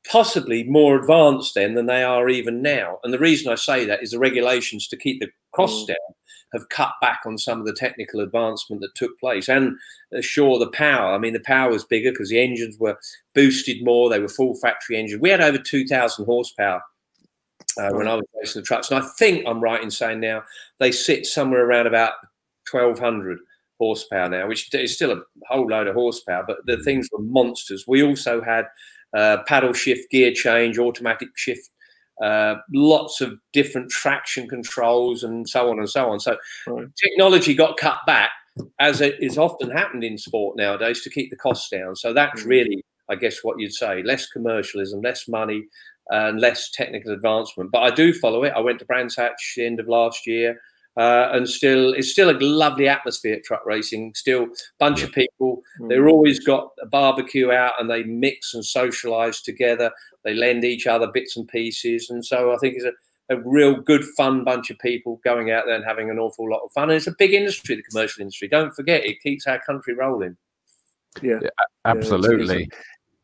possibly 0.10 0.64
more 0.64 1.00
advanced 1.00 1.54
then 1.56 1.76
than 1.76 1.86
they 1.86 2.04
are 2.04 2.28
even 2.28 2.62
now. 2.62 3.00
And 3.04 3.14
the 3.14 3.20
reason 3.20 3.52
I 3.52 3.56
say 3.56 3.86
that 3.86 4.04
is 4.04 4.12
the 4.12 4.20
regulations 4.20 4.88
to 4.88 4.98
keep 4.98 5.20
the 5.20 5.30
costs 5.54 5.84
mm. 5.84 5.88
down 5.88 6.16
have 6.54 6.70
cut 6.70 6.92
back 7.02 7.22
on 7.26 7.38
some 7.38 7.60
of 7.60 7.66
the 7.66 7.74
technical 7.74 8.20
advancement 8.20 8.82
that 8.82 8.96
took 8.96 9.18
place. 9.20 9.48
And 9.48 9.78
sure, 10.22 10.60
the 10.60 10.70
power, 10.72 11.14
I 11.14 11.18
mean, 11.18 11.34
the 11.34 11.40
power 11.40 11.72
was 11.72 11.86
bigger 11.86 12.12
because 12.12 12.30
the 12.30 12.42
engines 12.42 12.78
were 12.78 12.98
boosted 13.34 13.84
more, 13.84 14.10
they 14.10 14.20
were 14.20 14.28
full 14.28 14.56
factory 14.56 14.98
engines. 14.98 15.22
We 15.22 15.30
had 15.30 15.42
over 15.42 15.58
2,000 15.58 16.26
horsepower. 16.26 16.82
Uh, 17.78 17.92
when 17.92 18.08
I 18.08 18.16
was 18.16 18.26
racing 18.38 18.62
the 18.62 18.66
trucks, 18.66 18.92
and 18.92 19.02
I 19.02 19.08
think 19.18 19.46
I'm 19.48 19.62
right 19.62 19.82
in 19.82 19.92
saying 19.92 20.20
now 20.20 20.44
they 20.80 20.92
sit 20.92 21.26
somewhere 21.26 21.66
around 21.66 21.88
about 21.88 22.14
1200 22.70 23.40
horsepower 23.82 24.30
now, 24.30 24.48
which 24.48 24.72
is 24.76 24.94
still 24.94 25.12
a 25.12 25.22
whole 25.48 25.66
load 25.66 25.88
of 25.88 25.96
horsepower, 25.96 26.44
but 26.46 26.58
the 26.68 26.78
mm. 26.78 26.84
things 26.84 27.10
were 27.12 27.24
monsters. 27.24 27.86
We 27.88 28.04
also 28.04 28.40
had 28.40 28.66
uh, 29.18 29.38
paddle 29.48 29.74
shift, 29.74 30.12
gear 30.12 30.32
change, 30.32 30.78
automatic 30.78 31.30
shift, 31.36 31.68
uh, 32.24 32.56
lots 32.72 33.22
of 33.22 33.34
different 33.54 33.90
traction 33.90 34.48
controls, 34.48 35.24
and 35.24 35.50
so 35.50 35.72
on 35.72 35.80
and 35.80 35.90
so 35.90 36.12
on. 36.12 36.20
So 36.20 36.38
right. 36.68 36.86
technology 37.04 37.56
got 37.56 37.78
cut 37.78 37.98
back, 38.06 38.30
as 38.80 39.02
it 39.02 39.16
is 39.20 39.40
often 39.40 39.72
happened 39.72 40.04
in 40.04 40.20
sport 40.20 40.58
nowadays, 40.58 41.02
to 41.02 41.10
keep 41.10 41.32
the 41.32 41.38
costs 41.38 41.70
down. 41.70 41.96
So 41.96 42.14
that's 42.14 42.44
mm. 42.44 42.50
really, 42.50 42.86
I 43.10 43.16
guess, 43.16 43.40
what 43.42 43.60
you'd 43.60 43.74
say: 43.74 44.04
less 44.04 44.28
commercialism, 44.28 45.02
less 45.02 45.28
money, 45.28 45.64
and 46.10 46.40
less 46.40 46.70
technical 46.70 47.14
advancement. 47.14 47.72
But 47.72 47.82
I 47.82 47.90
do 47.90 48.14
follow 48.14 48.44
it. 48.44 48.54
I 48.56 48.60
went 48.60 48.78
to 48.80 48.86
Brands 48.86 49.16
Hatch 49.16 49.54
the 49.58 49.66
end 49.66 49.80
of 49.80 49.88
last 49.88 50.28
year. 50.28 50.62
Uh, 50.98 51.30
and 51.32 51.48
still, 51.48 51.94
it's 51.94 52.12
still 52.12 52.30
a 52.30 52.38
lovely 52.40 52.88
atmosphere 52.88 53.36
at 53.36 53.44
truck 53.44 53.66
racing. 53.66 54.14
Still, 54.14 54.48
bunch 54.78 55.04
of 55.04 55.12
people. 55.14 55.62
Mm. 55.80 55.90
They're 55.90 56.10
always 56.10 56.40
got 56.40 56.72
a 56.82 56.86
barbecue 56.86 57.52
out, 57.52 57.80
and 57.80 57.90
they 57.90 58.04
mix 58.04 58.54
and 58.54 58.64
socialise 58.64 59.42
together. 59.42 59.92
They 60.26 60.34
lend 60.34 60.66
each 60.66 60.88
other 60.88 61.08
bits 61.12 61.38
and 61.38 61.48
pieces, 61.48 62.10
and 62.10 62.26
so 62.26 62.54
I 62.54 62.58
think 62.58 62.76
it's 62.76 62.86
a, 62.86 63.36
a 63.36 63.42
real 63.46 63.80
good, 63.80 64.04
fun 64.18 64.44
bunch 64.44 64.70
of 64.70 64.80
people 64.80 65.22
going 65.24 65.52
out 65.52 65.66
there 65.66 65.76
and 65.76 65.86
having 65.86 66.10
an 66.10 66.20
awful 66.20 66.50
lot 66.50 66.62
of 66.66 66.72
fun. 66.74 66.90
And 66.90 66.98
it's 66.98 67.08
a 67.08 67.16
big 67.18 67.34
industry, 67.34 67.76
the 67.76 67.84
commercial 67.84 68.22
industry. 68.22 68.50
Don't 68.50 68.76
forget, 68.76 69.06
it 69.06 69.22
keeps 69.22 69.48
our 69.48 69.62
country 69.62 69.94
rolling. 69.94 70.36
Yeah, 71.22 71.40
yeah 71.42 71.50
absolutely. 71.86 72.62
Yeah, 72.62 72.78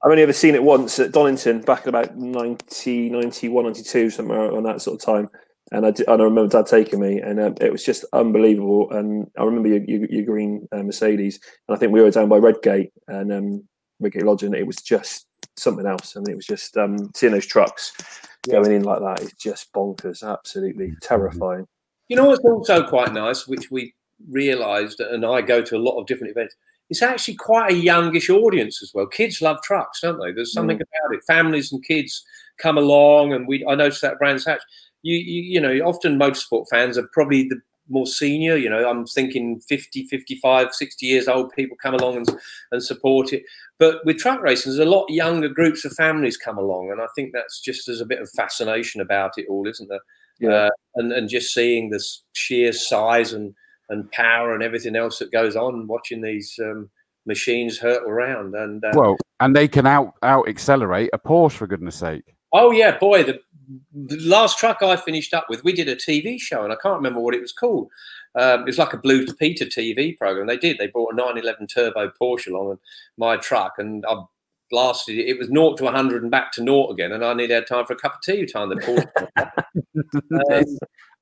I've 0.03 0.11
only 0.11 0.23
ever 0.23 0.33
seen 0.33 0.55
it 0.55 0.63
once 0.63 0.99
at 0.99 1.11
Donington 1.11 1.61
back 1.61 1.83
in 1.83 1.89
about 1.89 2.15
1991, 2.15 3.63
92, 3.65 4.09
somewhere 4.09 4.51
on 4.53 4.63
that 4.63 4.81
sort 4.81 5.01
of 5.01 5.05
time 5.05 5.29
and 5.71 5.85
I, 5.85 5.89
and 5.89 6.21
I 6.21 6.25
remember 6.25 6.47
Dad 6.47 6.65
taking 6.65 7.01
me, 7.01 7.19
and 7.19 7.39
um, 7.39 7.55
it 7.59 7.71
was 7.71 7.83
just 7.83 8.05
unbelievable. 8.13 8.91
And 8.91 9.29
I 9.37 9.43
remember 9.43 9.69
your, 9.69 9.83
your, 9.83 10.05
your 10.09 10.25
green 10.25 10.67
uh, 10.71 10.83
Mercedes, 10.83 11.39
and 11.67 11.75
I 11.75 11.79
think 11.79 11.91
we 11.91 12.01
were 12.01 12.11
down 12.11 12.29
by 12.29 12.37
Redgate 12.37 12.91
and 13.07 13.33
um, 13.33 13.63
Redgate 13.99 14.23
Lodge, 14.23 14.43
and 14.43 14.55
it 14.55 14.65
was 14.65 14.77
just 14.77 15.27
something 15.57 15.85
else. 15.85 16.15
I 16.15 16.21
mean, 16.21 16.31
it 16.31 16.35
was 16.35 16.45
just 16.45 16.77
um, 16.77 17.11
seeing 17.15 17.33
those 17.33 17.45
trucks 17.45 17.93
yeah. 18.47 18.53
going 18.53 18.71
in 18.71 18.83
like 18.83 18.99
that 18.99 19.21
is 19.21 19.33
just 19.33 19.71
bonkers, 19.73 20.27
absolutely 20.27 20.93
terrifying. 21.01 21.67
You 22.07 22.15
know 22.15 22.25
what's 22.25 22.45
also 22.45 22.87
quite 22.87 23.11
nice, 23.13 23.47
which 23.47 23.69
we 23.69 23.93
realised, 24.29 24.99
and 25.01 25.25
I 25.25 25.41
go 25.41 25.61
to 25.61 25.75
a 25.75 25.79
lot 25.79 25.99
of 25.99 26.07
different 26.07 26.31
events, 26.31 26.55
it's 26.89 27.01
actually 27.01 27.35
quite 27.35 27.71
a 27.71 27.75
youngish 27.75 28.29
audience 28.29 28.81
as 28.81 28.93
well. 28.93 29.07
Kids 29.07 29.41
love 29.41 29.61
trucks, 29.61 30.01
don't 30.01 30.19
they? 30.19 30.31
There's 30.31 30.53
something 30.53 30.77
mm. 30.77 30.81
about 30.81 31.15
it. 31.15 31.23
Families 31.27 31.71
and 31.71 31.83
kids 31.83 32.23
come 32.57 32.77
along, 32.77 33.33
and 33.33 33.47
we 33.47 33.65
I 33.67 33.75
noticed 33.75 34.01
that 34.01 34.17
Brands 34.19 34.45
Hatch. 34.45 34.61
You, 35.03 35.17
you 35.17 35.41
you 35.43 35.61
know, 35.61 35.73
often 35.85 36.19
motorsport 36.19 36.65
fans 36.69 36.97
are 36.97 37.07
probably 37.13 37.43
the 37.47 37.59
more 37.89 38.05
senior 38.05 38.57
you 38.57 38.69
know 38.69 38.89
i'm 38.89 39.05
thinking 39.05 39.59
50 39.61 40.07
55 40.07 40.73
60 40.73 41.05
years 41.05 41.27
old 41.27 41.51
people 41.53 41.77
come 41.81 41.93
along 41.93 42.17
and, 42.17 42.29
and 42.71 42.83
support 42.83 43.31
it. 43.33 43.43
But 43.79 44.05
with 44.05 44.17
truck 44.17 44.41
racing 44.41 44.71
there's 44.71 44.85
a 44.85 44.89
lot 44.89 45.09
younger 45.09 45.49
groups 45.49 45.85
of 45.85 45.93
families 45.93 46.37
come 46.37 46.57
along 46.57 46.91
and 46.91 47.01
i 47.01 47.07
think 47.15 47.31
that's 47.33 47.61
just 47.61 47.85
there's 47.85 48.01
a 48.01 48.05
bit 48.05 48.21
of 48.21 48.29
fascination 48.31 49.01
about 49.01 49.37
it 49.37 49.45
all 49.49 49.67
isn't 49.67 49.87
there? 49.87 50.01
Yeah. 50.39 50.49
Uh, 50.49 50.69
and, 50.95 51.11
and 51.11 51.29
just 51.29 51.53
seeing 51.53 51.89
the 51.89 52.03
sheer 52.33 52.71
size 52.71 53.33
and, 53.33 53.53
and 53.89 54.11
power 54.11 54.53
and 54.53 54.61
everything 54.61 54.95
else 54.95 55.19
that 55.19 55.31
goes 55.31 55.55
on 55.55 55.87
watching 55.87 56.21
these 56.21 56.59
um, 56.61 56.89
machines 57.25 57.77
hurtle 57.77 58.09
around 58.09 58.55
and 58.55 58.83
uh, 58.83 58.91
well 58.93 59.17
and 59.39 59.55
they 59.55 59.67
can 59.67 59.85
out 59.85 60.13
out 60.23 60.47
accelerate 60.47 61.09
a 61.13 61.19
porsche 61.19 61.53
for 61.53 61.67
goodness 61.67 61.95
sake. 61.95 62.35
Oh 62.53 62.71
yeah 62.71 62.97
boy 62.97 63.23
the 63.23 63.39
the 63.93 64.17
last 64.21 64.57
truck 64.59 64.81
I 64.81 64.95
finished 64.95 65.33
up 65.33 65.47
with, 65.49 65.63
we 65.63 65.73
did 65.73 65.89
a 65.89 65.95
TV 65.95 66.39
show, 66.39 66.63
and 66.63 66.71
I 66.71 66.77
can't 66.81 66.95
remember 66.95 67.19
what 67.19 67.35
it 67.35 67.41
was 67.41 67.51
called. 67.51 67.89
Um, 68.35 68.61
it 68.61 68.65
was 68.65 68.77
like 68.77 68.93
a 68.93 68.97
Blue 68.97 69.25
Peter 69.25 69.65
TV 69.65 70.17
program. 70.17 70.47
They 70.47 70.57
did. 70.57 70.77
They 70.77 70.87
brought 70.87 71.13
a 71.13 71.15
911 71.15 71.67
turbo 71.67 72.11
Porsche 72.21 72.47
along 72.47 72.71
and 72.71 72.79
my 73.17 73.37
truck, 73.37 73.73
and 73.77 74.05
I 74.07 74.15
blasted 74.69 75.17
it. 75.17 75.27
It 75.27 75.39
was 75.39 75.49
naught 75.49 75.77
to 75.77 75.85
100 75.85 76.21
and 76.21 76.31
back 76.31 76.51
to 76.53 76.63
naught 76.63 76.91
again, 76.91 77.11
and 77.11 77.25
I 77.25 77.33
needed 77.33 77.53
had 77.53 77.67
time 77.67 77.85
for 77.85 77.93
a 77.93 77.97
cup 77.97 78.15
of 78.15 78.21
tea 78.21 78.45
time. 78.45 78.69
The 78.69 78.75
Porsche. 78.75 80.63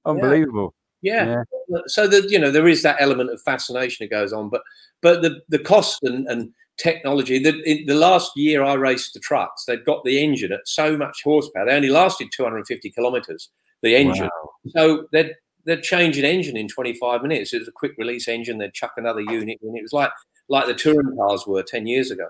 um, 0.06 0.16
unbelievable. 0.18 0.74
Yeah. 1.02 1.44
yeah. 1.70 1.80
So 1.88 2.08
that 2.08 2.30
you 2.30 2.40
know 2.40 2.52
there 2.52 2.68
is 2.68 2.84
that 2.84 2.98
element 3.00 3.32
of 3.32 3.42
fascination 3.42 4.06
that 4.06 4.16
goes 4.16 4.34
on, 4.34 4.50
but 4.50 4.62
but 5.02 5.22
the 5.22 5.42
the 5.50 5.60
cost 5.60 6.04
and 6.04 6.28
and 6.28 6.52
technology. 6.78 7.40
The, 7.40 7.62
in 7.70 7.86
the 7.86 7.96
last 7.96 8.32
year 8.36 8.64
I 8.64 8.74
raced 8.74 9.14
the 9.14 9.20
trucks, 9.20 9.66
they'd 9.66 9.86
got 9.86 10.04
the 10.04 10.24
engine 10.24 10.52
at 10.52 10.68
so 10.68 10.98
much 10.98 11.22
horsepower. 11.24 11.66
They 11.66 11.76
only 11.76 11.90
lasted 11.90 12.30
250 12.36 12.92
kilometers, 12.92 13.50
the 13.82 13.96
engine. 13.96 14.30
Wow. 14.44 14.50
So 14.76 15.08
they'd, 15.12 15.34
they'd 15.66 15.84
change 15.84 16.18
an 16.18 16.26
engine 16.26 16.58
in 16.58 16.68
25 16.68 17.22
minutes. 17.22 17.54
It 17.54 17.60
was 17.60 17.68
a 17.68 17.74
quick 17.74 17.94
release 17.98 18.28
engine. 18.28 18.58
They'd 18.58 18.74
chuck 18.74 18.94
another 18.98 19.22
unit 19.22 19.60
in. 19.62 19.76
It 19.76 19.82
was 19.82 19.94
like, 19.94 20.12
like 20.50 20.68
the 20.68 20.74
touring 20.74 21.16
cars 21.18 21.46
were 21.48 21.64
10 21.64 21.88
years 21.88 22.12
ago. 22.12 22.28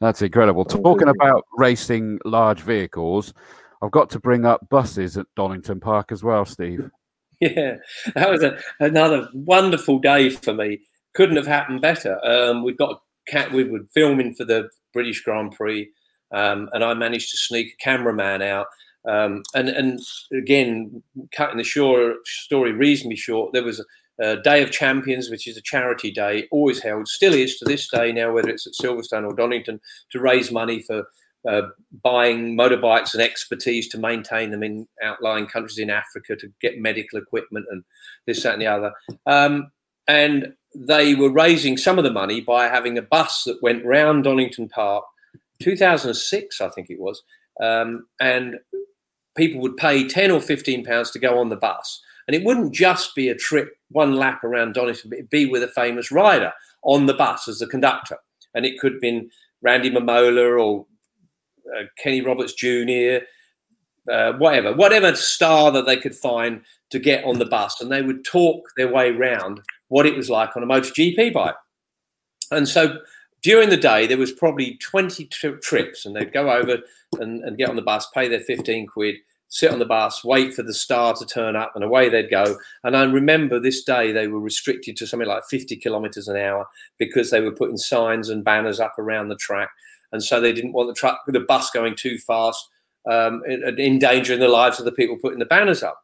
That's 0.00 0.22
incredible. 0.22 0.64
Talking 0.64 1.08
about 1.08 1.44
racing 1.56 2.18
large 2.24 2.60
vehicles, 2.60 3.32
I've 3.80 3.90
got 3.90 4.10
to 4.10 4.20
bring 4.20 4.44
up 4.44 4.68
buses 4.68 5.16
at 5.16 5.26
Donington 5.36 5.80
Park 5.80 6.12
as 6.12 6.22
well, 6.22 6.44
Steve. 6.44 6.90
Yeah, 7.40 7.76
that 8.14 8.30
was 8.30 8.42
a, 8.44 8.58
another 8.78 9.28
wonderful 9.34 9.98
day 9.98 10.30
for 10.30 10.54
me. 10.54 10.80
Couldn't 11.14 11.36
have 11.36 11.48
happened 11.48 11.82
better. 11.82 12.24
Um, 12.24 12.62
we've 12.62 12.78
got 12.78 13.02
cat 13.26 13.52
we 13.52 13.64
were 13.64 13.80
filming 13.92 14.34
for 14.34 14.44
the 14.44 14.68
British 14.92 15.22
Grand 15.22 15.52
Prix, 15.52 15.90
um, 16.32 16.68
and 16.72 16.84
I 16.84 16.94
managed 16.94 17.30
to 17.30 17.36
sneak 17.36 17.74
a 17.74 17.82
cameraman 17.82 18.42
out. 18.42 18.66
Um, 19.08 19.42
and 19.54 19.68
and 19.68 20.00
again, 20.32 21.02
cutting 21.36 21.58
the 21.58 21.64
short 21.64 22.26
story 22.26 22.72
reasonably 22.72 23.16
short, 23.16 23.52
there 23.52 23.64
was 23.64 23.80
a, 24.20 24.30
a, 24.30 24.42
Day 24.42 24.62
of 24.62 24.70
Champions, 24.70 25.30
which 25.30 25.46
is 25.46 25.56
a 25.56 25.62
charity 25.62 26.10
day, 26.10 26.48
always 26.50 26.82
held, 26.82 27.08
still 27.08 27.34
is 27.34 27.58
to 27.58 27.64
this 27.66 27.88
day 27.90 28.12
now, 28.12 28.32
whether 28.32 28.48
it's 28.48 28.66
at 28.66 28.72
Silverstone 28.72 29.26
or 29.26 29.34
Donington, 29.34 29.80
to 30.12 30.20
raise 30.20 30.50
money 30.50 30.80
for 30.80 31.04
uh, 31.48 31.62
buying 32.02 32.56
motorbikes 32.56 33.12
and 33.12 33.22
expertise 33.22 33.88
to 33.88 33.98
maintain 33.98 34.50
them 34.50 34.62
in 34.62 34.86
outlying 35.02 35.46
countries 35.46 35.78
in 35.78 35.90
Africa 35.90 36.34
to 36.36 36.48
get 36.62 36.80
medical 36.80 37.18
equipment 37.18 37.66
and 37.70 37.84
this, 38.26 38.42
that, 38.42 38.54
and 38.54 38.62
the 38.62 38.66
other. 38.66 38.92
Um, 39.26 39.70
and 40.06 40.54
they 40.74 41.14
were 41.14 41.30
raising 41.30 41.76
some 41.76 41.98
of 41.98 42.04
the 42.04 42.10
money 42.10 42.40
by 42.40 42.66
having 42.66 42.98
a 42.98 43.02
bus 43.02 43.44
that 43.44 43.62
went 43.62 43.84
round 43.84 44.24
Donington 44.24 44.68
Park, 44.68 45.04
2006, 45.62 46.60
I 46.60 46.68
think 46.70 46.90
it 46.90 47.00
was, 47.00 47.22
um, 47.62 48.06
and 48.20 48.56
people 49.36 49.60
would 49.60 49.76
pay 49.76 50.06
10 50.06 50.30
or 50.30 50.40
15 50.40 50.84
pounds 50.84 51.10
to 51.12 51.18
go 51.18 51.38
on 51.38 51.48
the 51.48 51.56
bus. 51.56 52.02
And 52.26 52.34
it 52.34 52.44
wouldn't 52.44 52.74
just 52.74 53.14
be 53.14 53.28
a 53.28 53.34
trip, 53.34 53.76
one 53.90 54.14
lap 54.14 54.44
around 54.44 54.74
Donington, 54.74 55.10
but 55.10 55.18
it'd 55.18 55.30
be 55.30 55.46
with 55.46 55.62
a 55.62 55.68
famous 55.68 56.10
rider 56.10 56.52
on 56.82 57.06
the 57.06 57.14
bus 57.14 57.48
as 57.48 57.58
the 57.58 57.66
conductor. 57.66 58.16
And 58.54 58.64
it 58.64 58.78
could 58.78 58.92
have 58.92 59.00
been 59.00 59.30
Randy 59.62 59.90
Mamola 59.90 60.60
or 60.60 60.86
uh, 61.76 61.84
Kenny 62.02 62.20
Roberts 62.20 62.54
Jr., 62.54 63.24
uh, 64.10 64.32
whatever, 64.34 64.74
whatever 64.74 65.14
star 65.16 65.70
that 65.72 65.86
they 65.86 65.96
could 65.96 66.14
find 66.14 66.62
to 66.90 66.98
get 66.98 67.24
on 67.24 67.38
the 67.38 67.46
bus. 67.46 67.80
And 67.80 67.90
they 67.90 68.02
would 68.02 68.24
talk 68.24 68.62
their 68.76 68.92
way 68.92 69.10
round 69.10 69.60
what 69.94 70.06
it 70.06 70.16
was 70.16 70.28
like 70.28 70.56
on 70.56 70.62
a 70.64 70.66
MotoGP 70.66 71.32
bike. 71.32 71.54
And 72.50 72.66
so 72.68 72.98
during 73.42 73.68
the 73.68 73.76
day, 73.76 74.08
there 74.08 74.18
was 74.18 74.32
probably 74.32 74.76
20 74.78 75.26
tri- 75.26 75.52
trips, 75.62 76.04
and 76.04 76.16
they'd 76.16 76.32
go 76.32 76.50
over 76.50 76.78
and, 77.20 77.44
and 77.44 77.56
get 77.56 77.68
on 77.68 77.76
the 77.76 77.82
bus, 77.82 78.08
pay 78.12 78.26
their 78.26 78.40
15 78.40 78.88
quid, 78.88 79.14
sit 79.50 79.70
on 79.70 79.78
the 79.78 79.84
bus, 79.84 80.24
wait 80.24 80.52
for 80.52 80.64
the 80.64 80.74
star 80.74 81.14
to 81.14 81.24
turn 81.24 81.54
up, 81.54 81.76
and 81.76 81.84
away 81.84 82.08
they'd 82.08 82.28
go. 82.28 82.56
And 82.82 82.96
I 82.96 83.04
remember 83.04 83.60
this 83.60 83.84
day 83.84 84.10
they 84.10 84.26
were 84.26 84.40
restricted 84.40 84.96
to 84.96 85.06
something 85.06 85.28
like 85.28 85.44
50 85.48 85.76
kilometers 85.76 86.26
an 86.26 86.38
hour 86.38 86.66
because 86.98 87.30
they 87.30 87.40
were 87.40 87.52
putting 87.54 87.76
signs 87.76 88.30
and 88.30 88.42
banners 88.42 88.80
up 88.80 88.98
around 88.98 89.28
the 89.28 89.36
track. 89.36 89.70
And 90.10 90.24
so 90.24 90.40
they 90.40 90.52
didn't 90.52 90.72
want 90.72 90.88
the 90.88 90.98
truck, 90.98 91.20
the 91.28 91.38
bus 91.38 91.70
going 91.70 91.94
too 91.94 92.18
fast, 92.18 92.68
um, 93.08 93.44
endangering 93.46 94.40
the 94.40 94.48
lives 94.48 94.80
of 94.80 94.86
the 94.86 94.92
people 94.92 95.18
putting 95.22 95.38
the 95.38 95.44
banners 95.44 95.84
up 95.84 96.03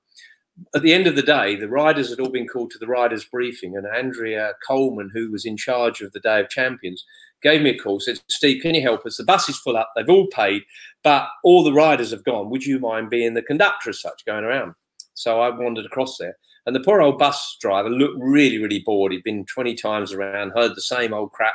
at 0.75 0.83
the 0.83 0.93
end 0.93 1.07
of 1.07 1.17
the 1.17 1.23
day, 1.23 1.57
the 1.57 1.69
riders 1.69 2.11
had 2.11 2.21
all 2.21 2.31
been 2.31 2.47
called 2.47 2.71
to 2.71 2.79
the 2.79 2.87
riders' 2.87 3.25
briefing, 3.25 3.77
and 3.77 3.87
Andrea 3.87 4.53
Coleman, 4.67 5.11
who 5.13 5.31
was 5.31 5.45
in 5.45 5.57
charge 5.57 6.01
of 6.01 6.13
the 6.13 6.21
Day 6.21 6.41
of 6.41 6.49
Champions, 6.49 7.05
gave 7.43 7.63
me 7.63 7.71
a 7.71 7.79
call. 7.79 8.01
Said, 8.01 8.21
"Steve, 8.29 8.63
can 8.63 8.75
you 8.75 8.83
help 8.83 9.07
us? 9.07 9.17
The 9.17 9.25
bus 9.25 9.49
is 9.49 9.59
full 9.59 9.77
up. 9.77 9.93
They've 9.97 10.09
all 10.09 10.27
paid, 10.29 10.63
but 11.03 11.29
all 11.43 11.65
the 11.65 11.73
riders 11.73 12.11
have 12.11 12.25
gone. 12.25 12.51
Would 12.51 12.65
you 12.65 12.79
mind 12.79 13.11
being 13.11 13.35
the 13.35 13.43
conductor 13.43 13.91
as 13.91 14.01
such, 14.01 14.25
going 14.27 14.45
around?" 14.45 14.75
So 15.15 15.41
I 15.41 15.49
wandered 15.51 15.87
across 15.87 16.19
there, 16.19 16.37
and 16.67 16.77
the 16.77 16.81
poor 16.81 17.01
old 17.01 17.19
bus 17.19 17.57
driver 17.61 17.91
looked 17.91 18.19
really, 18.19 18.59
really 18.59 18.81
bored. 18.81 19.13
He'd 19.13 19.25
been 19.25 19.47
twenty 19.47 19.75
times 19.75 20.13
around, 20.13 20.53
heard 20.53 20.75
the 20.75 20.83
same 20.83 21.15
old 21.15 21.33
crap. 21.33 21.55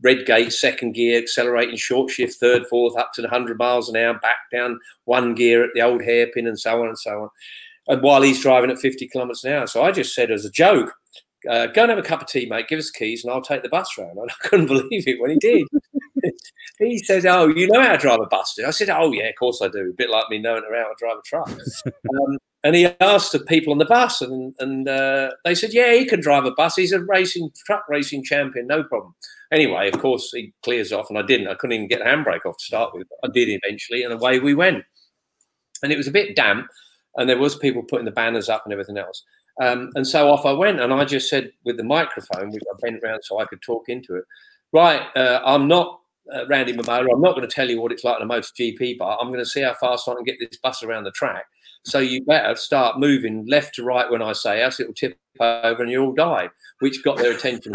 Redgate, 0.00 0.54
second 0.54 0.92
gear, 0.92 1.18
accelerating 1.18 1.76
short 1.76 2.10
shift, 2.10 2.40
third, 2.40 2.66
fourth, 2.68 2.96
up 2.96 3.12
to 3.12 3.20
100 3.20 3.58
miles 3.58 3.90
an 3.90 3.96
hour, 3.96 4.14
back 4.14 4.38
down 4.50 4.80
one 5.04 5.34
gear 5.34 5.62
at 5.62 5.70
the 5.74 5.82
old 5.82 6.02
hairpin, 6.02 6.46
and 6.46 6.58
so 6.58 6.80
on 6.80 6.88
and 6.88 6.98
so 6.98 7.24
on 7.24 7.28
and 7.88 8.02
while 8.02 8.22
he's 8.22 8.42
driving 8.42 8.70
at 8.70 8.78
50 8.78 9.08
kilometers 9.08 9.44
an 9.44 9.52
hour. 9.52 9.66
So 9.66 9.82
I 9.82 9.90
just 9.90 10.14
said 10.14 10.30
as 10.30 10.44
a 10.44 10.50
joke, 10.50 10.92
uh, 11.48 11.66
go 11.66 11.82
and 11.82 11.90
have 11.90 11.98
a 11.98 12.02
cup 12.02 12.22
of 12.22 12.28
tea, 12.28 12.46
mate. 12.46 12.68
Give 12.68 12.78
us 12.78 12.90
keys, 12.90 13.24
and 13.24 13.32
I'll 13.32 13.42
take 13.42 13.62
the 13.62 13.68
bus 13.68 13.98
round. 13.98 14.16
And 14.20 14.30
I 14.30 14.34
couldn't 14.48 14.66
believe 14.66 15.08
it 15.08 15.20
when 15.20 15.30
he 15.30 15.36
did. 15.38 15.66
he 16.78 16.98
said, 16.98 17.26
"Oh, 17.26 17.48
you 17.48 17.66
know 17.66 17.82
how 17.82 17.92
to 17.92 17.98
drive 17.98 18.20
a 18.20 18.26
bus?" 18.26 18.56
I 18.64 18.70
said, 18.70 18.90
"Oh 18.90 19.12
yeah, 19.12 19.28
of 19.28 19.34
course 19.38 19.60
I 19.60 19.68
do." 19.68 19.90
A 19.90 19.96
bit 19.96 20.10
like 20.10 20.24
me 20.30 20.38
knowing 20.38 20.62
how 20.62 20.70
to 20.70 20.94
drive 20.98 21.16
a 21.18 21.22
truck. 21.24 21.48
um, 21.86 22.38
and 22.64 22.76
he 22.76 22.86
asked 23.00 23.32
the 23.32 23.40
people 23.40 23.72
on 23.72 23.78
the 23.78 23.84
bus, 23.84 24.20
and 24.22 24.54
and 24.60 24.88
uh, 24.88 25.30
they 25.44 25.54
said, 25.54 25.72
"Yeah, 25.72 25.94
he 25.94 26.04
can 26.04 26.20
drive 26.20 26.44
a 26.44 26.52
bus. 26.52 26.76
He's 26.76 26.92
a 26.92 27.00
racing 27.00 27.50
truck 27.66 27.84
racing 27.88 28.22
champion, 28.22 28.68
no 28.68 28.84
problem." 28.84 29.14
Anyway, 29.52 29.90
of 29.92 30.00
course, 30.00 30.30
he 30.32 30.54
clears 30.62 30.92
off, 30.92 31.10
and 31.10 31.18
I 31.18 31.22
didn't. 31.22 31.48
I 31.48 31.54
couldn't 31.54 31.74
even 31.74 31.88
get 31.88 31.98
the 31.98 32.04
handbrake 32.04 32.46
off 32.46 32.56
to 32.58 32.64
start 32.64 32.94
with. 32.94 33.08
I 33.24 33.28
did 33.28 33.48
eventually, 33.48 34.04
and 34.04 34.12
away 34.12 34.38
we 34.38 34.54
went. 34.54 34.84
And 35.82 35.92
it 35.92 35.98
was 35.98 36.06
a 36.06 36.12
bit 36.12 36.36
damp, 36.36 36.68
and 37.16 37.28
there 37.28 37.38
was 37.38 37.56
people 37.56 37.82
putting 37.82 38.04
the 38.04 38.10
banners 38.10 38.48
up 38.48 38.62
and 38.64 38.72
everything 38.72 38.98
else. 38.98 39.24
Um, 39.60 39.90
and 39.94 40.06
so 40.06 40.30
off 40.30 40.46
I 40.46 40.52
went, 40.52 40.80
and 40.80 40.92
I 40.92 41.04
just 41.04 41.28
said 41.28 41.52
with 41.64 41.76
the 41.76 41.84
microphone, 41.84 42.50
which 42.50 42.62
I 42.72 42.76
bent 42.80 43.02
around 43.02 43.22
so 43.22 43.38
I 43.38 43.44
could 43.44 43.60
talk 43.62 43.88
into 43.88 44.16
it. 44.16 44.24
Right, 44.72 45.02
uh, 45.14 45.42
I'm 45.44 45.68
not 45.68 46.00
uh, 46.34 46.46
Randy 46.46 46.72
Mamola. 46.72 47.12
I'm 47.12 47.20
not 47.20 47.34
going 47.34 47.46
to 47.46 47.54
tell 47.54 47.68
you 47.68 47.80
what 47.80 47.92
it's 47.92 48.04
like 48.04 48.20
on 48.20 48.22
a 48.22 48.32
MotoGP 48.32 48.98
bar. 48.98 49.18
I'm 49.20 49.28
going 49.28 49.40
to 49.40 49.46
see 49.46 49.60
how 49.60 49.74
fast 49.74 50.08
I 50.08 50.14
can 50.14 50.24
get 50.24 50.36
this 50.38 50.58
bus 50.58 50.82
around 50.82 51.04
the 51.04 51.10
track. 51.10 51.44
So 51.84 51.98
you 51.98 52.24
better 52.24 52.54
start 52.54 52.98
moving 52.98 53.44
left 53.46 53.74
to 53.74 53.84
right 53.84 54.08
when 54.10 54.22
I 54.22 54.32
say, 54.32 54.62
else 54.62 54.78
it'll 54.78 54.94
tip 54.94 55.18
over 55.40 55.82
and 55.82 55.90
you'll 55.90 56.14
die. 56.14 56.48
Which 56.78 57.02
got 57.02 57.18
their 57.18 57.32
attention. 57.32 57.72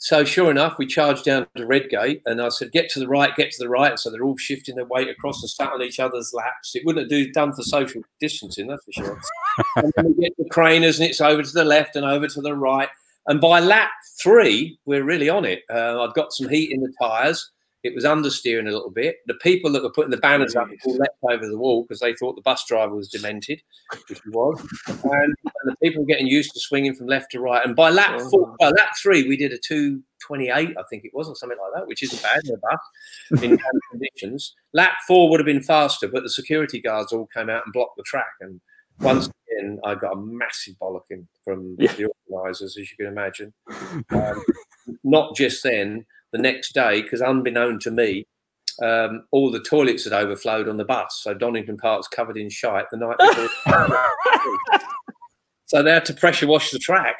So 0.00 0.24
sure 0.24 0.50
enough, 0.50 0.78
we 0.78 0.86
charged 0.86 1.24
down 1.24 1.48
to 1.56 1.66
Redgate, 1.66 2.22
and 2.24 2.40
I 2.40 2.50
said, 2.50 2.70
"Get 2.70 2.88
to 2.90 3.00
the 3.00 3.08
right, 3.08 3.34
get 3.34 3.50
to 3.50 3.58
the 3.58 3.68
right." 3.68 3.98
So 3.98 4.10
they're 4.10 4.22
all 4.22 4.36
shifting 4.36 4.76
their 4.76 4.84
weight 4.84 5.08
across 5.08 5.42
and 5.42 5.50
sat 5.50 5.72
on 5.72 5.82
each 5.82 5.98
other's 5.98 6.32
laps. 6.32 6.76
It 6.76 6.84
wouldn't 6.86 7.04
have 7.04 7.10
do, 7.10 7.32
done 7.32 7.52
for 7.52 7.62
social 7.62 8.02
distancing, 8.20 8.68
that's 8.68 8.84
for 8.84 8.92
sure. 8.92 9.20
and 9.76 9.92
then 9.96 10.14
we 10.16 10.22
get 10.22 10.36
the 10.38 10.48
Craners, 10.50 11.00
and 11.00 11.08
it's 11.08 11.20
over 11.20 11.42
to 11.42 11.52
the 11.52 11.64
left 11.64 11.96
and 11.96 12.04
over 12.04 12.28
to 12.28 12.40
the 12.40 12.54
right. 12.54 12.88
And 13.26 13.40
by 13.40 13.58
lap 13.58 13.90
three, 14.22 14.78
we're 14.86 15.04
really 15.04 15.28
on 15.28 15.44
it. 15.44 15.62
Uh, 15.68 16.02
I'd 16.02 16.14
got 16.14 16.32
some 16.32 16.48
heat 16.48 16.70
in 16.70 16.80
the 16.80 16.92
tyres. 17.00 17.50
It 17.84 17.94
was 17.94 18.04
understeering 18.04 18.68
a 18.68 18.72
little 18.72 18.90
bit. 18.90 19.18
The 19.26 19.34
people 19.34 19.70
that 19.72 19.82
were 19.82 19.92
putting 19.92 20.10
the 20.10 20.16
banners 20.16 20.56
up 20.56 20.68
all 20.84 20.96
leapt 20.96 21.16
over 21.22 21.46
the 21.46 21.56
wall 21.56 21.84
because 21.84 22.00
they 22.00 22.12
thought 22.14 22.34
the 22.34 22.42
bus 22.42 22.64
driver 22.66 22.94
was 22.94 23.08
demented, 23.08 23.62
which 24.08 24.20
he 24.24 24.30
was. 24.30 24.60
And, 24.88 25.04
and, 25.12 25.34
the 25.64 25.76
people 25.80 26.02
were 26.02 26.06
getting 26.06 26.26
used 26.26 26.52
to 26.54 26.60
swinging 26.60 26.94
from 26.94 27.06
left 27.06 27.30
to 27.32 27.40
right. 27.40 27.64
And 27.64 27.76
by 27.76 27.90
lap 27.90 28.18
oh. 28.20 28.30
four, 28.30 28.56
by 28.58 28.70
lap 28.70 28.90
three, 29.00 29.28
we 29.28 29.36
did 29.36 29.52
a 29.52 29.58
two 29.58 30.02
twenty 30.20 30.50
eight, 30.50 30.74
I 30.76 30.82
think 30.90 31.04
it 31.04 31.12
was, 31.14 31.28
or 31.28 31.36
something 31.36 31.58
like 31.58 31.80
that, 31.80 31.86
which 31.86 32.02
isn't 32.02 32.20
bad 32.20 32.40
in 32.44 32.54
a 32.54 32.58
bus 32.58 33.42
in 33.44 33.58
conditions. 33.92 34.54
Lap 34.72 34.94
four 35.06 35.30
would 35.30 35.38
have 35.38 35.46
been 35.46 35.62
faster, 35.62 36.08
but 36.08 36.24
the 36.24 36.30
security 36.30 36.80
guards 36.80 37.12
all 37.12 37.28
came 37.34 37.48
out 37.48 37.62
and 37.64 37.72
blocked 37.72 37.96
the 37.96 38.02
track. 38.02 38.32
And 38.40 38.60
once 39.00 39.30
again, 39.50 39.78
I 39.84 39.94
got 39.94 40.16
a 40.16 40.20
massive 40.20 40.74
bollocking 40.80 41.26
from 41.44 41.76
Yeah. 41.78 41.92
the 41.92 42.10
organisers, 42.28 42.76
as 42.76 42.90
you 42.90 42.96
can 42.96 43.06
imagine. 43.06 43.52
Um, 44.10 44.42
not 45.04 45.36
just 45.36 45.62
then, 45.62 46.06
the 46.32 46.38
next 46.38 46.72
day, 46.74 47.02
because 47.02 47.22
unbeknown 47.22 47.78
to 47.80 47.90
me, 47.90 48.26
um, 48.82 49.24
all 49.32 49.50
the 49.50 49.60
toilets 49.60 50.04
had 50.04 50.12
overflowed 50.12 50.68
on 50.68 50.76
the 50.76 50.84
bus. 50.84 51.20
So 51.22 51.34
Donington 51.34 51.76
Park's 51.78 52.06
covered 52.08 52.36
in 52.36 52.48
shite 52.50 52.86
the 52.90 52.96
night 52.98 53.16
before. 53.18 54.78
so 55.66 55.82
they 55.82 55.90
had 55.90 56.04
to 56.06 56.14
pressure 56.14 56.46
wash 56.46 56.70
the 56.70 56.78
track. 56.78 57.16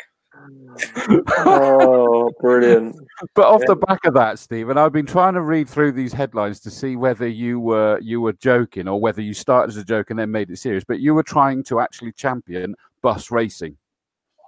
oh, 1.38 2.30
brilliant. 2.40 2.96
But 3.34 3.46
off 3.46 3.60
Yeah. 3.62 3.68
the 3.68 3.76
back 3.76 4.04
of 4.04 4.14
that, 4.14 4.38
Stephen, 4.38 4.78
I've 4.78 4.92
been 4.92 5.06
trying 5.06 5.34
to 5.34 5.40
read 5.42 5.68
through 5.68 5.92
these 5.92 6.12
headlines 6.12 6.60
to 6.60 6.70
see 6.70 6.96
whether 6.96 7.26
you 7.26 7.58
were 7.60 7.98
you 8.00 8.20
were 8.20 8.34
joking 8.34 8.88
or 8.88 9.00
whether 9.00 9.22
you 9.22 9.34
started 9.34 9.70
as 9.70 9.76
a 9.76 9.84
joke 9.84 10.10
and 10.10 10.18
then 10.18 10.30
made 10.30 10.50
it 10.50 10.58
serious. 10.58 10.84
But 10.84 11.00
you 11.00 11.14
were 11.14 11.22
trying 11.22 11.64
to 11.64 11.80
actually 11.80 12.12
champion 12.12 12.74
bus 13.02 13.30
racing. 13.30 13.76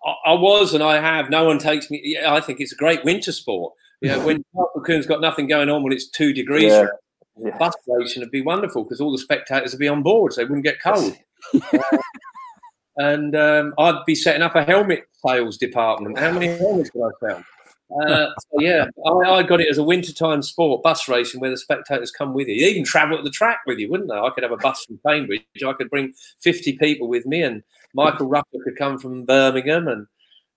I, 0.05 0.31
I 0.31 0.33
was 0.35 0.75
and 0.75 0.83
I 0.83 1.01
have. 1.01 1.31
No 1.31 1.45
one 1.45 1.59
takes 1.59 1.91
me. 1.91 2.19
I 2.25 2.41
think 2.41 2.61
it's 2.61 2.73
a 2.73 2.77
great 2.77 3.05
winter 3.05 3.33
sport. 3.33 3.75
You 4.01 4.09
know, 4.11 4.25
when 4.27 4.45
Michael 4.55 4.83
Coon's 4.85 5.07
got 5.07 5.21
nothing 5.21 5.47
going 5.47 5.69
on 5.69 5.83
when 5.83 5.93
it's 5.93 6.09
two 6.09 6.33
degrees, 6.33 6.73
Yeah. 6.73 6.87
Yeah. 7.37 7.57
bus 7.57 7.75
racing 7.87 8.21
would 8.23 8.31
be 8.31 8.43
wonderful 8.43 8.85
because 8.85 9.01
all 9.01 9.13
the 9.13 9.19
spectators 9.19 9.73
would 9.73 9.79
be 9.79 9.89
on 9.89 10.03
board, 10.03 10.33
so 10.33 10.41
they 10.41 10.45
wouldn't 10.45 10.65
get 10.65 10.83
cold. 10.83 11.17
And 12.97 13.35
um, 13.35 13.73
I'd 13.79 14.05
be 14.05 14.15
setting 14.15 14.43
up 14.43 14.57
a 14.57 14.63
helmet 14.65 15.05
sales 15.27 15.57
department. 15.57 16.19
How 16.19 16.33
many 16.33 16.49
helmets 16.49 16.91
could 16.91 17.03
I 17.03 17.11
sell? 17.29 17.45
Uh, 18.03 18.27
so 18.39 18.61
yeah, 18.61 18.87
I, 19.07 19.11
I 19.11 19.43
got 19.43 19.61
it 19.61 19.69
as 19.71 19.79
a 19.79 19.83
wintertime 19.83 20.43
sport, 20.43 20.83
bus 20.83 21.09
racing, 21.09 21.41
where 21.41 21.51
the 21.51 21.57
spectators 21.57 22.11
come 22.11 22.35
with 22.35 22.47
you. 22.47 22.55
You 22.55 22.67
even 22.67 22.85
travel 22.85 23.17
at 23.17 23.25
the 23.25 23.31
track 23.31 23.61
with 23.67 23.79
you, 23.79 23.91
wouldn't 23.91 24.11
they? 24.11 24.17
I 24.17 24.29
could 24.31 24.43
have 24.43 24.53
a 24.53 24.59
bus 24.59 24.85
from 24.85 25.01
Cambridge. 25.07 25.43
I 25.67 25.73
could 25.73 25.89
bring 25.89 26.13
50 26.43 26.77
people 26.77 27.09
with 27.09 27.25
me, 27.25 27.43
and 27.43 27.63
Michael 27.95 28.29
Rucker 28.29 28.59
could 28.65 28.77
come 28.77 28.99
from 28.99 29.25
Birmingham. 29.25 29.89
And 29.89 30.07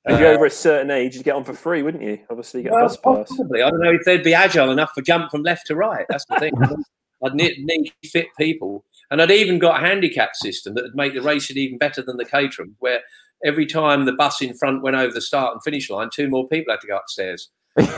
If 0.06 0.20
you're 0.20 0.34
uh, 0.34 0.36
over 0.36 0.46
a 0.46 0.50
certain 0.50 0.92
age, 0.92 1.16
you'd 1.16 1.24
get 1.24 1.36
on 1.36 1.46
for 1.46 1.54
free, 1.54 1.82
wouldn't 1.82 2.04
you? 2.04 2.20
Obviously, 2.30 2.62
you 2.62 2.70
get 2.70 2.78
a 2.78 2.82
bus 2.82 2.98
pass. 2.98 3.30
possibly. 3.30 3.62
I 3.62 3.70
don't 3.70 3.80
know 3.80 3.92
if 3.92 4.04
they'd 4.06 4.24
be 4.24 4.34
agile 4.34 4.70
enough 4.70 4.94
to 4.96 5.02
jump 5.02 5.32
from 5.32 5.44
left 5.44 5.68
to 5.68 5.76
right. 5.76 6.06
That's 6.10 6.26
the 6.26 6.40
thing. 6.40 6.54
I'd 7.24 7.36
need, 7.36 7.58
need 7.60 7.94
fit 8.12 8.28
people. 8.38 8.84
And 9.10 9.22
I'd 9.22 9.32
even 9.32 9.60
got 9.60 9.82
a 9.82 9.86
handicap 9.86 10.36
system 10.36 10.74
that 10.74 10.84
would 10.84 10.96
make 10.96 11.14
the 11.14 11.22
racing 11.22 11.58
even 11.58 11.78
better 11.78 12.02
than 12.02 12.18
the 12.18 12.26
Caterham, 12.26 12.76
where 12.80 13.00
every 13.46 13.66
time 13.66 14.04
the 14.06 14.12
bus 14.12 14.42
in 14.42 14.54
front 14.56 14.84
went 14.84 14.98
over 14.98 15.14
the 15.14 15.22
start 15.22 15.54
and 15.54 15.64
finish 15.64 15.90
line, 15.90 16.10
two 16.14 16.28
more 16.28 16.48
people 16.50 16.74
had 16.74 16.82
to 16.82 16.88
go 16.88 16.98
upstairs. 16.98 17.50
it's 17.78 17.92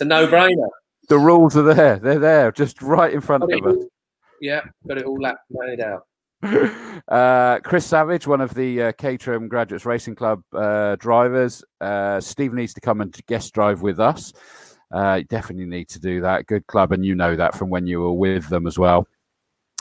a 0.00 0.04
no-brainer. 0.04 0.68
The 1.08 1.18
rules 1.18 1.56
are 1.56 1.62
there; 1.62 1.98
they're 1.98 2.18
there, 2.18 2.52
just 2.52 2.82
right 2.82 3.12
in 3.12 3.22
front 3.22 3.48
Got 3.48 3.64
of 3.64 3.76
us. 3.78 3.84
Yeah, 4.42 4.60
got 4.86 4.98
it 4.98 5.04
all 5.04 5.18
laid 5.50 5.80
out. 5.80 6.07
Uh, 7.08 7.58
Chris 7.60 7.86
Savage, 7.86 8.26
one 8.26 8.42
of 8.42 8.52
the 8.52 8.82
uh, 8.82 8.92
Caterham 8.92 9.48
Graduates 9.48 9.86
Racing 9.86 10.14
Club 10.14 10.42
uh, 10.52 10.94
drivers. 10.96 11.64
Uh, 11.80 12.20
Steve 12.20 12.52
needs 12.52 12.74
to 12.74 12.82
come 12.82 13.00
and 13.00 13.18
guest 13.26 13.54
drive 13.54 13.80
with 13.80 13.98
us. 13.98 14.34
Uh, 14.94 15.14
you 15.14 15.24
definitely 15.24 15.64
need 15.64 15.88
to 15.88 15.98
do 15.98 16.20
that. 16.20 16.44
Good 16.46 16.66
club, 16.66 16.92
and 16.92 17.06
you 17.06 17.14
know 17.14 17.34
that 17.34 17.54
from 17.54 17.70
when 17.70 17.86
you 17.86 18.00
were 18.00 18.12
with 18.12 18.50
them 18.50 18.66
as 18.66 18.78
well. 18.78 19.06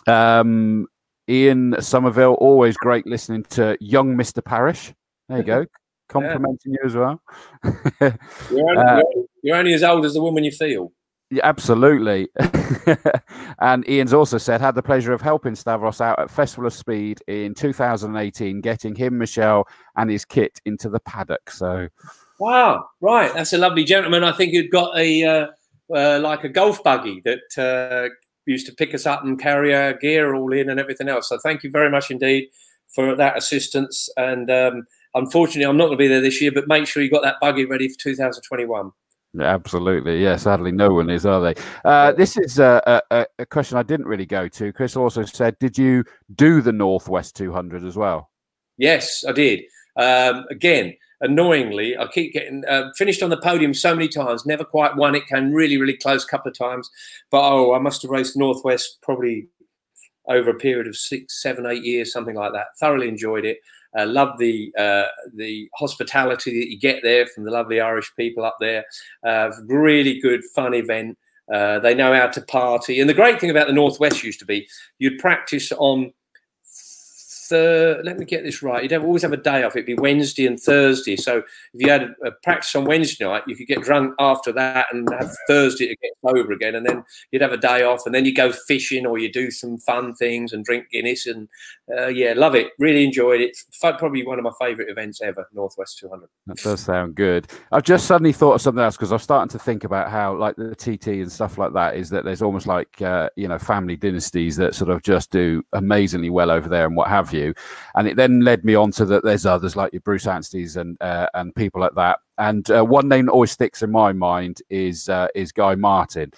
Um, 0.07 0.88
Ian 1.27 1.75
Somerville, 1.81 2.35
always 2.35 2.77
great 2.77 3.05
listening 3.05 3.43
to 3.49 3.77
young 3.81 4.15
Mr. 4.15 4.41
Parrish. 4.41 4.93
There 5.27 5.39
you 5.39 5.43
go, 5.43 5.65
complimenting 6.07 6.73
you 6.73 6.79
as 6.85 6.95
well. 6.95 7.21
You're 7.99 8.69
only, 8.69 8.77
Uh, 8.77 9.01
you're 9.43 9.57
only 9.57 9.73
as 9.73 9.84
old 9.84 10.05
as 10.05 10.13
the 10.13 10.21
woman 10.21 10.45
you 10.45 10.51
feel. 10.51 10.93
Yeah, 11.29 11.41
absolutely. 11.43 12.29
and 13.59 13.87
Ian's 13.89 14.13
also 14.13 14.37
said 14.37 14.61
had 14.61 14.75
the 14.75 14.83
pleasure 14.83 15.11
of 15.11 15.21
helping 15.21 15.55
Stavros 15.55 15.99
out 15.99 16.19
at 16.19 16.31
Festival 16.31 16.67
of 16.67 16.73
Speed 16.73 17.21
in 17.27 17.53
2018, 17.53 18.61
getting 18.61 18.95
him, 18.95 19.17
Michelle, 19.17 19.67
and 19.97 20.09
his 20.09 20.23
kit 20.23 20.61
into 20.65 20.89
the 20.89 21.01
paddock. 21.01 21.51
So 21.51 21.89
Wow, 22.39 22.89
right. 23.01 23.33
That's 23.33 23.53
a 23.53 23.57
lovely 23.57 23.83
gentleman. 23.83 24.23
I 24.23 24.31
think 24.31 24.51
he'd 24.51 24.71
got 24.71 24.97
a 24.97 25.23
uh, 25.23 25.47
uh, 25.93 26.19
like 26.19 26.43
a 26.43 26.49
golf 26.49 26.83
buggy 26.83 27.21
that 27.25 27.57
uh, 27.57 28.13
used 28.45 28.67
to 28.67 28.73
pick 28.73 28.93
us 28.93 29.05
up 29.05 29.23
and 29.23 29.39
carry 29.39 29.73
our 29.73 29.93
gear 29.93 30.35
all 30.35 30.53
in 30.53 30.69
and 30.69 30.79
everything 30.79 31.09
else. 31.09 31.29
So 31.29 31.39
thank 31.39 31.63
you 31.63 31.71
very 31.71 31.89
much 31.89 32.11
indeed 32.11 32.49
for 32.93 33.15
that 33.15 33.37
assistance. 33.37 34.09
And 34.17 34.51
um, 34.51 34.87
unfortunately, 35.15 35.65
I'm 35.65 35.77
not 35.77 35.85
going 35.85 35.97
to 35.97 36.03
be 36.03 36.07
there 36.07 36.21
this 36.21 36.41
year, 36.41 36.51
but 36.51 36.67
make 36.67 36.87
sure 36.87 37.01
you 37.01 37.09
got 37.09 37.23
that 37.23 37.39
buggy 37.41 37.65
ready 37.65 37.89
for 37.89 37.97
2021. 37.99 38.91
Absolutely, 39.39 40.21
yeah. 40.23 40.35
Sadly, 40.35 40.71
no 40.71 40.89
one 40.89 41.09
is, 41.09 41.25
are 41.25 41.41
they? 41.41 41.61
Uh, 41.85 42.11
this 42.13 42.37
is 42.37 42.59
a, 42.59 43.01
a, 43.11 43.25
a 43.39 43.45
question 43.45 43.77
I 43.77 43.83
didn't 43.83 44.07
really 44.07 44.25
go 44.25 44.47
to. 44.47 44.73
Chris 44.73 44.95
also 44.95 45.23
said, 45.23 45.57
did 45.59 45.77
you 45.77 46.03
do 46.35 46.61
the 46.61 46.71
Northwest 46.71 47.35
200 47.35 47.83
as 47.83 47.95
well? 47.95 48.29
Yes, 48.77 49.23
I 49.27 49.31
did. 49.31 49.61
Um, 49.95 50.45
again, 50.51 50.95
annoyingly, 51.21 51.97
I 51.97 52.07
keep 52.07 52.33
getting 52.33 52.63
uh, 52.65 52.91
finished 52.95 53.23
on 53.23 53.29
the 53.29 53.37
podium 53.37 53.73
so 53.73 53.95
many 53.95 54.07
times, 54.07 54.45
never 54.45 54.63
quite 54.63 54.95
won 54.95 55.15
it. 55.15 55.27
Came 55.27 55.51
really, 55.51 55.77
really 55.77 55.97
close 55.97 56.23
a 56.23 56.27
couple 56.27 56.51
of 56.51 56.57
times, 56.57 56.89
but 57.31 57.41
oh, 57.41 57.73
I 57.73 57.79
must 57.79 58.01
have 58.03 58.11
raced 58.11 58.37
Northwest 58.37 58.99
probably 59.01 59.47
over 60.27 60.49
a 60.49 60.55
period 60.55 60.87
of 60.87 60.95
six, 60.95 61.41
seven, 61.41 61.65
eight 61.65 61.83
years, 61.83 62.11
something 62.11 62.35
like 62.35 62.53
that. 62.53 62.67
Thoroughly 62.79 63.07
enjoyed 63.07 63.45
it. 63.45 63.59
Uh, 63.97 64.05
love 64.05 64.38
the 64.38 64.73
uh, 64.77 65.05
the 65.35 65.69
hospitality 65.76 66.59
that 66.59 66.69
you 66.69 66.80
get 66.80 67.01
there 67.03 67.27
from 67.27 67.43
the 67.43 67.51
lovely 67.51 67.80
Irish 67.80 68.11
people 68.15 68.43
up 68.43 68.57
there. 68.59 68.85
Uh, 69.26 69.51
really 69.65 70.19
good, 70.19 70.43
fun 70.55 70.73
event. 70.73 71.18
Uh, 71.53 71.80
they 71.80 71.95
know 71.95 72.14
how 72.14 72.27
to 72.27 72.41
party, 72.41 72.99
and 72.99 73.09
the 73.09 73.14
great 73.14 73.39
thing 73.39 73.49
about 73.49 73.68
the 73.68 73.73
Northwest 73.73 74.23
used 74.23 74.39
to 74.39 74.45
be 74.45 74.68
you'd 74.99 75.19
practice 75.19 75.72
on 75.72 76.11
let 77.55 78.17
me 78.17 78.25
get 78.25 78.43
this 78.43 78.61
right. 78.61 78.83
You'd 78.83 78.91
have, 78.91 79.03
always 79.03 79.21
have 79.21 79.33
a 79.33 79.37
day 79.37 79.63
off. 79.63 79.75
It'd 79.75 79.85
be 79.85 79.95
Wednesday 79.95 80.45
and 80.45 80.59
Thursday. 80.59 81.15
So 81.15 81.37
if 81.37 81.45
you 81.73 81.89
had 81.89 82.03
a, 82.03 82.27
a 82.27 82.31
practice 82.43 82.75
on 82.75 82.85
Wednesday 82.85 83.25
night, 83.25 83.43
you 83.47 83.55
could 83.55 83.67
get 83.67 83.81
drunk 83.81 84.13
after 84.19 84.51
that 84.53 84.87
and 84.91 85.07
have 85.19 85.35
Thursday 85.47 85.87
to 85.87 85.95
get 85.95 86.11
sober 86.25 86.51
again. 86.53 86.75
And 86.75 86.85
then 86.85 87.03
you'd 87.31 87.41
have 87.41 87.51
a 87.51 87.57
day 87.57 87.83
off 87.83 88.05
and 88.05 88.13
then 88.13 88.25
you 88.25 88.33
go 88.33 88.51
fishing 88.51 89.05
or 89.05 89.17
you 89.17 89.31
do 89.31 89.51
some 89.51 89.77
fun 89.79 90.13
things 90.15 90.53
and 90.53 90.65
drink 90.65 90.85
Guinness. 90.91 91.25
And 91.25 91.47
uh, 91.97 92.07
yeah, 92.07 92.33
love 92.35 92.55
it. 92.55 92.67
Really 92.79 93.03
enjoyed 93.03 93.41
it. 93.41 93.57
Probably 93.81 94.25
one 94.25 94.39
of 94.39 94.43
my 94.43 94.51
favourite 94.59 94.89
events 94.89 95.21
ever, 95.21 95.47
Northwest 95.53 95.99
200. 95.99 96.27
That 96.47 96.57
does 96.57 96.81
sound 96.81 97.15
good. 97.15 97.47
I've 97.71 97.83
just 97.83 98.07
suddenly 98.07 98.33
thought 98.33 98.53
of 98.53 98.61
something 98.61 98.83
else 98.83 98.97
because 98.97 99.11
I'm 99.11 99.19
starting 99.19 99.49
to 99.49 99.59
think 99.59 99.83
about 99.83 100.09
how, 100.09 100.35
like 100.35 100.55
the 100.55 100.75
TT 100.75 101.07
and 101.07 101.31
stuff 101.31 101.57
like 101.57 101.73
that, 101.73 101.95
is 101.95 102.09
that 102.09 102.25
there's 102.25 102.41
almost 102.41 102.67
like 102.67 103.01
uh, 103.01 103.29
you 103.35 103.47
know 103.47 103.57
family 103.57 103.95
dynasties 103.95 104.55
that 104.57 104.75
sort 104.75 104.89
of 104.89 105.01
just 105.03 105.31
do 105.31 105.63
amazingly 105.73 106.29
well 106.29 106.51
over 106.51 106.67
there 106.69 106.85
and 106.85 106.95
what 106.95 107.07
have 107.07 107.33
you. 107.33 107.36
And 107.95 108.07
it 108.07 108.15
then 108.15 108.41
led 108.41 108.65
me 108.65 108.76
on 108.76 108.91
to 108.93 109.05
that 109.05 109.23
there's 109.23 109.45
others 109.45 109.76
like 109.76 109.93
your 109.93 110.01
Bruce 110.01 110.26
Anstey's 110.26 110.77
and 110.77 110.97
uh, 111.01 111.27
and 111.34 111.55
people 111.55 111.81
like 111.81 111.95
that. 111.95 112.19
And 112.38 112.69
uh, 112.69 112.84
one 112.84 113.07
name 113.07 113.26
that 113.26 113.31
always 113.31 113.51
sticks 113.51 113.81
in 113.81 113.91
my 113.91 114.14
mind 114.14 114.61
is 114.69 115.09
uh, 115.09 115.27
is 115.35 115.51
Guy 115.51 115.76
Martin. 115.76 116.31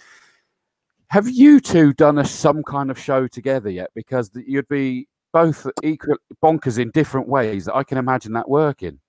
Have 1.09 1.27
you 1.27 1.59
two 1.59 1.93
done 1.93 2.19
a 2.19 2.25
some 2.25 2.63
kind 2.63 2.91
of 2.91 2.99
show 2.99 3.27
together 3.27 3.69
yet? 3.69 3.89
Because 3.95 4.31
you'd 4.35 4.67
be 4.67 5.07
both 5.33 5.67
equal 5.83 6.17
bonkers 6.43 6.77
in 6.79 6.91
different 6.91 7.27
ways. 7.27 7.65
That 7.65 7.75
I 7.75 7.83
can 7.83 7.97
imagine 7.97 8.33
that 8.33 8.49
working. 8.49 8.99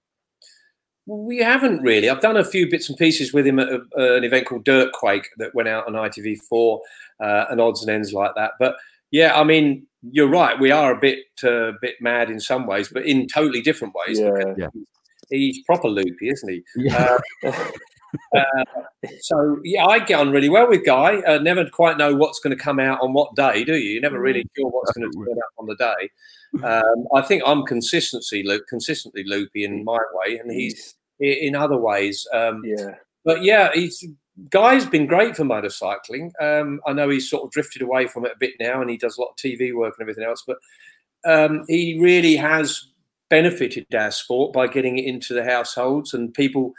We 1.06 1.38
haven't 1.38 1.82
really. 1.82 2.08
I've 2.08 2.20
done 2.20 2.36
a 2.36 2.44
few 2.44 2.70
bits 2.70 2.88
and 2.88 2.96
pieces 2.96 3.32
with 3.32 3.46
him 3.46 3.58
at 3.58 3.68
a, 3.68 3.80
uh, 3.98 4.16
an 4.16 4.24
event 4.24 4.46
called 4.46 4.64
Dirtquake 4.64 5.24
that 5.38 5.54
went 5.54 5.68
out 5.68 5.86
on 5.86 5.94
ITV4 5.94 6.80
uh, 7.20 7.44
and 7.50 7.60
odds 7.60 7.80
and 7.80 7.90
ends 7.90 8.12
like 8.12 8.32
that. 8.36 8.52
But 8.60 8.76
yeah, 9.10 9.38
I 9.38 9.44
mean, 9.44 9.86
you're 10.02 10.28
right. 10.28 10.58
We 10.58 10.70
are 10.70 10.92
a 10.92 10.98
bit 10.98 11.18
uh, 11.44 11.72
bit 11.80 11.96
mad 12.00 12.30
in 12.30 12.40
some 12.40 12.66
ways, 12.66 12.88
but 12.88 13.04
in 13.04 13.26
totally 13.26 13.62
different 13.62 13.94
ways. 13.94 14.18
Yeah. 14.18 14.54
Yeah. 14.56 14.68
He's 15.30 15.62
proper 15.64 15.88
loopy, 15.88 16.28
isn't 16.28 16.48
he? 16.48 16.62
Yeah. 16.76 17.18
Uh, 18.36 18.42
so 19.20 19.58
yeah, 19.62 19.86
I 19.86 20.00
get 20.00 20.18
on 20.18 20.30
really 20.30 20.48
well 20.48 20.68
with 20.68 20.84
Guy. 20.84 21.20
Uh, 21.20 21.38
never 21.38 21.68
quite 21.68 21.96
know 21.96 22.14
what's 22.14 22.40
going 22.40 22.56
to 22.56 22.60
come 22.60 22.80
out 22.80 23.00
on 23.00 23.12
what 23.12 23.36
day, 23.36 23.64
do 23.64 23.76
you? 23.76 23.90
You're 23.90 24.02
never 24.02 24.20
really 24.20 24.44
sure 24.56 24.68
what's 24.68 24.92
going 24.92 25.10
to 25.10 25.16
turn 25.16 25.38
up 25.38 25.52
on 25.58 25.66
the 25.66 25.76
day. 25.76 26.10
Um, 26.66 27.06
I 27.14 27.22
think 27.22 27.42
I'm 27.46 27.64
consistency, 27.64 28.42
loop, 28.42 28.64
consistently 28.68 29.22
loopy 29.24 29.64
in 29.64 29.84
my 29.84 29.98
way, 30.14 30.38
and 30.38 30.50
he's 30.50 30.96
in 31.20 31.54
other 31.54 31.76
ways. 31.76 32.26
Um, 32.34 32.62
yeah. 32.64 32.96
but 33.24 33.44
yeah, 33.44 33.70
he's 33.74 34.04
Guy's 34.50 34.86
been 34.86 35.06
great 35.06 35.36
for 35.36 35.44
motorcycling. 35.44 36.30
Um, 36.40 36.80
I 36.86 36.92
know 36.92 37.08
he's 37.08 37.28
sort 37.28 37.44
of 37.44 37.50
drifted 37.50 37.82
away 37.82 38.06
from 38.06 38.24
it 38.24 38.32
a 38.32 38.38
bit 38.38 38.54
now, 38.60 38.80
and 38.80 38.88
he 38.90 38.96
does 38.96 39.18
a 39.18 39.20
lot 39.20 39.30
of 39.30 39.36
TV 39.36 39.74
work 39.74 39.94
and 39.98 40.02
everything 40.04 40.24
else. 40.24 40.44
But 40.46 40.58
um, 41.24 41.64
he 41.68 41.98
really 42.00 42.36
has 42.36 42.86
benefited 43.28 43.86
our 43.94 44.10
sport 44.10 44.52
by 44.52 44.66
getting 44.66 44.98
it 44.98 45.04
into 45.04 45.34
the 45.34 45.44
households 45.44 46.14
and 46.14 46.32
people. 46.32 46.72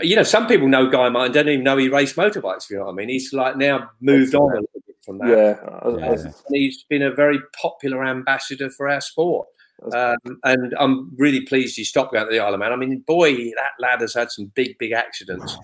You 0.00 0.16
know, 0.16 0.22
some 0.22 0.46
people 0.46 0.68
know 0.68 0.88
Guy 0.90 1.08
Martin, 1.08 1.32
don't 1.32 1.48
even 1.48 1.64
know 1.64 1.76
he 1.76 1.88
raced 1.88 2.16
motorbikes. 2.16 2.64
If 2.64 2.70
you 2.70 2.76
know 2.78 2.84
what 2.86 2.92
I 2.92 2.94
mean, 2.94 3.08
he's 3.08 3.32
like 3.32 3.56
now 3.56 3.90
moved 4.00 4.34
on 4.34 4.52
a 4.52 4.60
little 4.60 4.82
bit 4.86 4.96
from 5.04 5.18
that. 5.18 5.28
Yeah. 5.28 5.56
I 5.82 5.88
was- 5.88 6.02
I 6.02 6.10
was- 6.10 6.24
Yeah. 6.24 6.30
He's 6.50 6.84
been 6.84 7.02
a 7.02 7.10
very 7.14 7.40
popular 7.60 8.04
ambassador 8.04 8.68
for 8.70 8.88
our 8.88 9.00
sport. 9.00 9.48
Um, 9.94 10.40
and 10.44 10.74
I'm 10.78 11.14
really 11.16 11.40
pleased 11.42 11.76
he 11.76 11.84
stopped 11.84 12.12
going 12.12 12.26
to 12.26 12.30
the 12.32 12.40
Isle 12.40 12.54
of 12.54 12.60
Man. 12.60 12.72
I 12.72 12.76
mean, 12.76 12.98
boy, 13.06 13.34
that 13.34 13.72
lad 13.78 14.00
has 14.00 14.14
had 14.14 14.30
some 14.30 14.46
big, 14.54 14.76
big 14.78 14.92
accidents. 14.92 15.56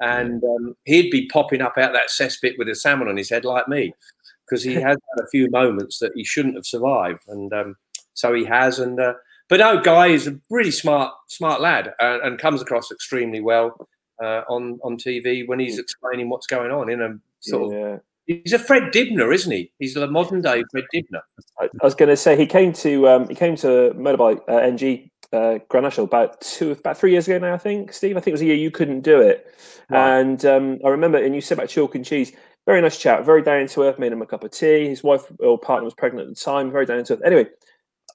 And 0.00 0.42
um, 0.44 0.76
he'd 0.84 1.10
be 1.10 1.26
popping 1.28 1.60
up 1.60 1.76
out 1.76 1.92
that 1.92 2.10
cesspit 2.10 2.58
with 2.58 2.68
a 2.68 2.74
salmon 2.74 3.08
on 3.08 3.16
his 3.16 3.30
head 3.30 3.44
like 3.44 3.68
me 3.68 3.94
because 4.48 4.62
he 4.62 4.74
has 4.74 4.96
had 4.96 5.24
a 5.24 5.28
few 5.28 5.50
moments 5.50 5.98
that 5.98 6.12
he 6.14 6.24
shouldn't 6.24 6.56
have 6.56 6.66
survived. 6.66 7.22
And 7.28 7.52
um, 7.52 7.76
so 8.14 8.34
he 8.34 8.44
has. 8.44 8.78
And 8.78 9.00
uh, 9.00 9.14
but 9.48 9.60
no, 9.60 9.80
Guy 9.80 10.08
is 10.08 10.26
a 10.26 10.38
really 10.50 10.70
smart, 10.70 11.12
smart 11.28 11.60
lad, 11.60 11.94
and, 11.98 12.22
and 12.22 12.38
comes 12.38 12.62
across 12.62 12.90
extremely 12.90 13.40
well 13.40 13.88
uh, 14.22 14.42
on 14.48 14.78
on 14.82 14.96
TV 14.96 15.46
when 15.46 15.58
he's 15.58 15.78
explaining 15.78 16.28
what's 16.28 16.46
going 16.46 16.70
on 16.70 16.90
in 16.90 17.00
a 17.02 17.14
sort 17.40 17.72
yeah. 17.72 17.78
of. 17.78 18.00
He's 18.26 18.52
a 18.52 18.58
Fred 18.58 18.92
Dibnah, 18.92 19.30
isn't 19.30 19.50
he? 19.50 19.72
He's 19.78 19.96
a 19.96 20.06
modern 20.06 20.42
day 20.42 20.62
Fred 20.70 20.84
Dibnah. 20.92 21.22
I, 21.58 21.64
I 21.64 21.84
was 21.84 21.94
going 21.94 22.10
to 22.10 22.16
say 22.16 22.36
he 22.36 22.44
came 22.44 22.74
to 22.74 23.08
um, 23.08 23.28
he 23.28 23.34
came 23.34 23.56
to 23.56 23.94
motorbike 23.96 24.40
uh, 24.48 24.56
NG 24.56 25.10
uh, 25.32 25.58
Grand 25.68 25.84
National 25.84 26.06
about 26.06 26.40
two, 26.40 26.72
about 26.72 26.98
three 26.98 27.12
years 27.12 27.28
ago 27.28 27.38
now. 27.38 27.54
I 27.54 27.58
think 27.58 27.92
Steve. 27.92 28.16
I 28.16 28.20
think 28.20 28.28
it 28.28 28.32
was 28.32 28.42
a 28.42 28.46
year 28.46 28.56
you 28.56 28.70
couldn't 28.70 29.02
do 29.02 29.20
it, 29.20 29.54
right. 29.90 30.18
and 30.18 30.44
um, 30.44 30.78
I 30.84 30.88
remember. 30.88 31.22
And 31.22 31.34
you 31.34 31.40
said 31.40 31.58
about 31.58 31.68
chalk 31.68 31.94
and 31.94 32.04
cheese. 32.04 32.32
Very 32.66 32.82
nice 32.82 32.98
chat. 32.98 33.24
Very 33.24 33.42
down 33.42 33.66
to 33.68 33.82
earth. 33.84 33.98
Made 33.98 34.12
him 34.12 34.22
a 34.22 34.26
cup 34.26 34.44
of 34.44 34.50
tea. 34.50 34.88
His 34.88 35.02
wife 35.02 35.24
or 35.40 35.58
partner 35.58 35.84
was 35.84 35.94
pregnant 35.94 36.28
at 36.28 36.34
the 36.34 36.40
time. 36.40 36.70
Very 36.70 36.86
down 36.86 37.02
to 37.04 37.14
earth. 37.14 37.22
Anyway, 37.24 37.46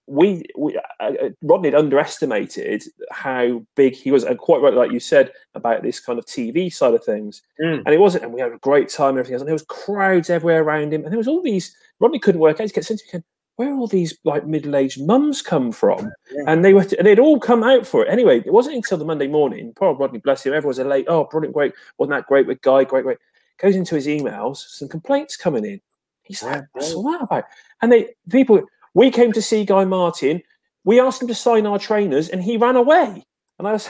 we, 0.08 0.44
we 0.58 0.78
uh, 0.78 0.82
uh, 1.00 1.30
Rodney 1.42 1.70
had 1.70 1.76
underestimated 1.76 2.84
how 3.12 3.66
big 3.76 3.96
he 3.96 4.12
was, 4.12 4.24
and 4.24 4.38
quite 4.38 4.62
right, 4.62 4.74
like 4.74 4.92
you 4.92 5.00
said 5.00 5.32
about 5.56 5.82
this 5.82 6.00
kind 6.00 6.20
of 6.20 6.26
TV 6.26 6.72
side 6.74 6.94
of 6.94 7.04
things. 7.04 7.42
Mm. 7.62 7.84
And 7.86 7.94
it 7.94 8.00
wasn't, 8.00 8.24
and 8.24 8.34
we 8.34 8.42
had 8.42 8.52
a 8.52 8.58
great 8.58 8.90
time 8.90 9.10
and 9.10 9.20
everything 9.20 9.36
else. 9.36 9.42
And 9.42 9.48
there 9.48 9.56
was 9.56 9.66
crowds 9.66 10.30
everywhere 10.30 10.64
around 10.64 10.94
him, 10.94 11.04
and 11.04 11.12
there 11.12 11.18
was 11.18 11.28
all 11.28 11.42
these. 11.42 11.76
Rodney 12.00 12.20
couldn't 12.20 12.42
work 12.42 12.60
out. 12.60 12.66
He 12.66 12.74
kept 12.74 12.88
saying 12.88 13.00
to 13.12 13.18
me, 13.18 13.24
"Where 13.56 13.74
all 13.74 13.88
these 13.88 14.18
like 14.24 14.46
middle-aged 14.46 15.02
mums 15.02 15.42
come 15.42 15.72
from?" 15.72 16.12
Yeah. 16.32 16.44
And 16.48 16.64
they 16.64 16.74
were, 16.74 16.86
and 16.98 17.08
they'd 17.08 17.20
all 17.20 17.40
come 17.40 17.64
out 17.64 17.86
for 17.86 18.04
it. 18.04 18.10
Anyway, 18.10 18.42
it 18.46 18.54
wasn't 18.54 18.76
until 18.76 18.98
the 18.98 19.06
Monday 19.06 19.28
morning. 19.28 19.74
Poor 19.76 19.96
Rodney, 19.96 20.20
bless 20.20 20.46
him. 20.46 20.54
everyone's 20.54 20.80
was 20.80 20.88
late. 20.88 21.06
Oh, 21.08 21.26
brilliant, 21.26 21.54
great. 21.54 21.74
Wasn't 21.98 22.12
that 22.12 22.28
great 22.28 22.48
with 22.48 22.62
Guy? 22.62 22.84
Great, 22.84 23.04
great. 23.04 23.18
Goes 23.60 23.76
into 23.76 23.96
his 23.96 24.08
emails, 24.08 24.58
some 24.58 24.88
complaints 24.88 25.38
coming 25.38 25.66
in. 25.66 25.82
He's 26.24 26.44
like, 26.44 26.64
"What's 26.74 26.94
all 26.94 27.04
that 27.12 27.22
about?" 27.22 27.46
And 27.82 27.92
they 27.92 28.16
people. 28.30 28.62
We 28.96 29.10
came 29.10 29.32
to 29.34 29.42
see 29.42 29.66
Guy 29.66 29.86
Martin 29.86 30.44
we 30.86 31.00
asked 31.00 31.22
him 31.22 31.28
to 31.28 31.36
sign 31.36 31.66
our 31.66 31.80
trainers 31.80 32.30
and 32.30 32.44
he 32.44 32.58
ran 32.58 32.76
away. 32.76 33.26
And 33.60 33.68
I 33.68 33.74
was, 33.74 33.90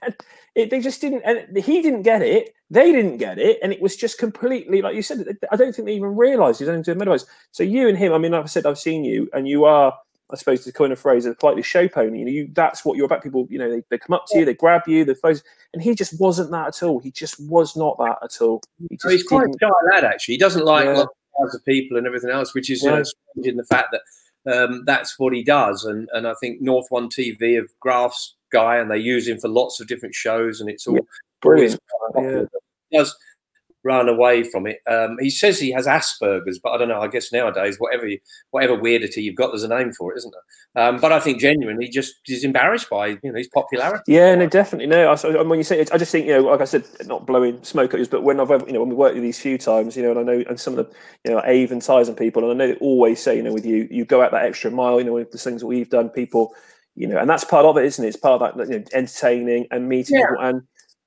it, 0.54 0.70
they 0.70 0.80
just 0.80 1.00
didn't, 1.00 1.22
and 1.22 1.56
he 1.56 1.82
didn't 1.82 2.02
get 2.02 2.22
it. 2.22 2.54
They 2.70 2.90
didn't 2.92 3.18
get 3.18 3.38
it. 3.38 3.58
And 3.62 3.72
it 3.72 3.80
was 3.80 3.96
just 3.96 4.18
completely, 4.18 4.82
like 4.82 4.96
you 4.96 5.02
said, 5.02 5.38
I 5.50 5.56
don't 5.56 5.74
think 5.74 5.86
they 5.86 5.94
even 5.94 6.16
realized 6.16 6.58
he's 6.58 6.68
only 6.68 6.82
doing 6.82 6.98
metabolites. 6.98 7.26
So 7.52 7.62
you 7.62 7.88
and 7.88 7.96
him, 7.96 8.12
I 8.12 8.18
mean, 8.18 8.32
like 8.32 8.44
I 8.44 8.46
said, 8.46 8.66
I've 8.66 8.78
seen 8.78 9.04
you 9.04 9.28
and 9.32 9.46
you 9.46 9.64
are, 9.64 9.94
I 10.32 10.36
suppose 10.36 10.64
the 10.64 10.72
kind 10.72 10.92
of 10.92 10.98
phrase, 10.98 11.24
a 11.24 11.34
politely 11.34 11.62
show 11.62 11.86
pony. 11.86 12.18
You 12.18 12.24
know, 12.24 12.30
you, 12.30 12.50
that's 12.52 12.84
what 12.84 12.96
you're 12.96 13.06
about. 13.06 13.22
People, 13.22 13.46
you 13.48 13.58
know, 13.58 13.70
they, 13.70 13.82
they 13.90 13.98
come 13.98 14.14
up 14.14 14.24
to 14.28 14.38
you, 14.38 14.44
they 14.44 14.54
grab 14.54 14.82
you, 14.88 15.04
the 15.04 15.14
photos, 15.14 15.44
and 15.72 15.80
he 15.80 15.94
just 15.94 16.18
wasn't 16.18 16.50
that 16.50 16.66
at 16.68 16.82
all. 16.82 16.98
He 16.98 17.12
just 17.12 17.38
was 17.48 17.76
not 17.76 17.96
that 17.98 18.18
at 18.24 18.42
all. 18.42 18.60
He 18.90 18.98
so 18.98 19.08
he's 19.08 19.22
quite 19.22 19.46
a 19.46 19.52
shy 19.60 19.68
lad, 19.92 20.04
actually. 20.04 20.34
He 20.34 20.38
doesn't 20.38 20.64
like 20.64 20.86
yeah. 20.86 21.04
lots 21.38 21.54
of 21.54 21.64
people 21.64 21.96
and 21.96 22.08
everything 22.08 22.30
else, 22.30 22.54
which 22.54 22.70
is 22.70 22.82
yeah. 22.82 22.96
you 23.36 23.42
know, 23.42 23.50
in 23.50 23.56
the 23.56 23.64
fact 23.64 23.92
that 23.92 24.00
um, 24.52 24.82
that's 24.84 25.16
what 25.16 25.32
he 25.32 25.44
does. 25.44 25.84
And 25.84 26.08
and 26.12 26.26
I 26.26 26.34
think 26.40 26.60
North 26.60 26.86
One 26.88 27.08
TV 27.08 27.54
have 27.54 27.68
graphs 27.78 28.34
guy, 28.56 28.76
and 28.76 28.90
they 28.90 28.98
use 28.98 29.28
him 29.28 29.38
for 29.38 29.48
lots 29.48 29.80
of 29.80 29.88
different 29.88 30.14
shows, 30.14 30.60
and 30.60 30.70
it's 30.70 30.86
all 30.86 30.96
yeah, 30.96 31.00
brilliant. 31.42 31.80
Yeah. 32.16 32.44
Does 32.92 33.14
run 33.86 34.08
away 34.08 34.42
from 34.42 34.66
it. 34.66 34.80
Um, 34.90 35.16
he 35.20 35.30
says 35.30 35.60
he 35.60 35.70
has 35.70 35.86
Asperger's, 35.86 36.58
but 36.58 36.70
I 36.72 36.78
don't 36.78 36.88
know. 36.88 37.00
I 37.00 37.06
guess 37.06 37.32
nowadays, 37.32 37.76
whatever 37.78 38.06
you, 38.06 38.18
whatever 38.50 38.76
weirdity 38.76 39.18
you've 39.18 39.36
got, 39.36 39.48
there's 39.48 39.62
a 39.62 39.68
name 39.68 39.92
for 39.92 40.12
it, 40.12 40.18
isn't 40.18 40.34
there? 40.34 40.84
Um, 40.84 41.00
but 41.00 41.12
I 41.12 41.20
think 41.20 41.40
genuinely, 41.40 41.88
just 41.88 42.16
is 42.26 42.44
embarrassed 42.44 42.90
by 42.90 43.06
you 43.06 43.18
know 43.22 43.38
his 43.38 43.48
popularity. 43.48 44.02
Yeah, 44.08 44.34
no, 44.34 44.46
definitely. 44.48 44.88
No, 44.88 45.12
I, 45.12 45.42
when 45.42 45.58
you 45.58 45.64
say 45.64 45.80
it, 45.80 45.92
I 45.92 45.98
just 45.98 46.10
think 46.10 46.26
you 46.26 46.34
know, 46.34 46.50
like 46.50 46.60
I 46.60 46.64
said, 46.64 46.84
not 47.06 47.26
blowing 47.26 47.62
smoke 47.62 47.94
at 47.94 48.00
you, 48.00 48.06
but 48.06 48.24
when 48.24 48.40
I've 48.40 48.50
you 48.50 48.72
know 48.72 48.80
when 48.80 48.90
we 48.90 48.96
worked 48.96 49.14
with 49.14 49.22
these 49.22 49.40
few 49.40 49.56
times, 49.56 49.96
you 49.96 50.02
know, 50.02 50.10
and 50.10 50.20
I 50.20 50.22
know 50.24 50.44
and 50.48 50.60
some 50.60 50.76
of 50.76 50.84
the 50.84 50.94
you 51.24 51.30
know 51.30 51.38
Ave 51.38 51.68
and 51.68 51.88
and 51.88 52.16
people, 52.16 52.42
and 52.42 52.50
I 52.52 52.54
know 52.54 52.72
they 52.72 52.78
always 52.80 53.22
say 53.22 53.36
you 53.36 53.42
know 53.42 53.54
with 53.54 53.64
you, 53.64 53.86
you 53.90 54.04
go 54.04 54.20
out 54.20 54.32
that 54.32 54.44
extra 54.44 54.70
mile. 54.70 54.98
You 54.98 55.06
know, 55.06 55.14
with 55.14 55.30
the 55.30 55.38
things 55.38 55.60
that 55.60 55.68
we've 55.68 55.88
done, 55.88 56.08
people, 56.08 56.52
you 56.96 57.06
know, 57.06 57.18
and 57.18 57.30
that's 57.30 57.44
part 57.44 57.64
of 57.64 57.76
it, 57.76 57.84
isn't 57.84 58.04
it? 58.04 58.08
It's 58.08 58.16
part 58.16 58.42
of 58.42 58.56
that 58.56 58.68
you 58.68 58.78
know, 58.78 58.84
entertaining 58.92 59.66
and 59.70 59.88
meeting 59.88 60.18
yeah. 60.18 60.26
people 60.26 60.44
and 60.44 60.62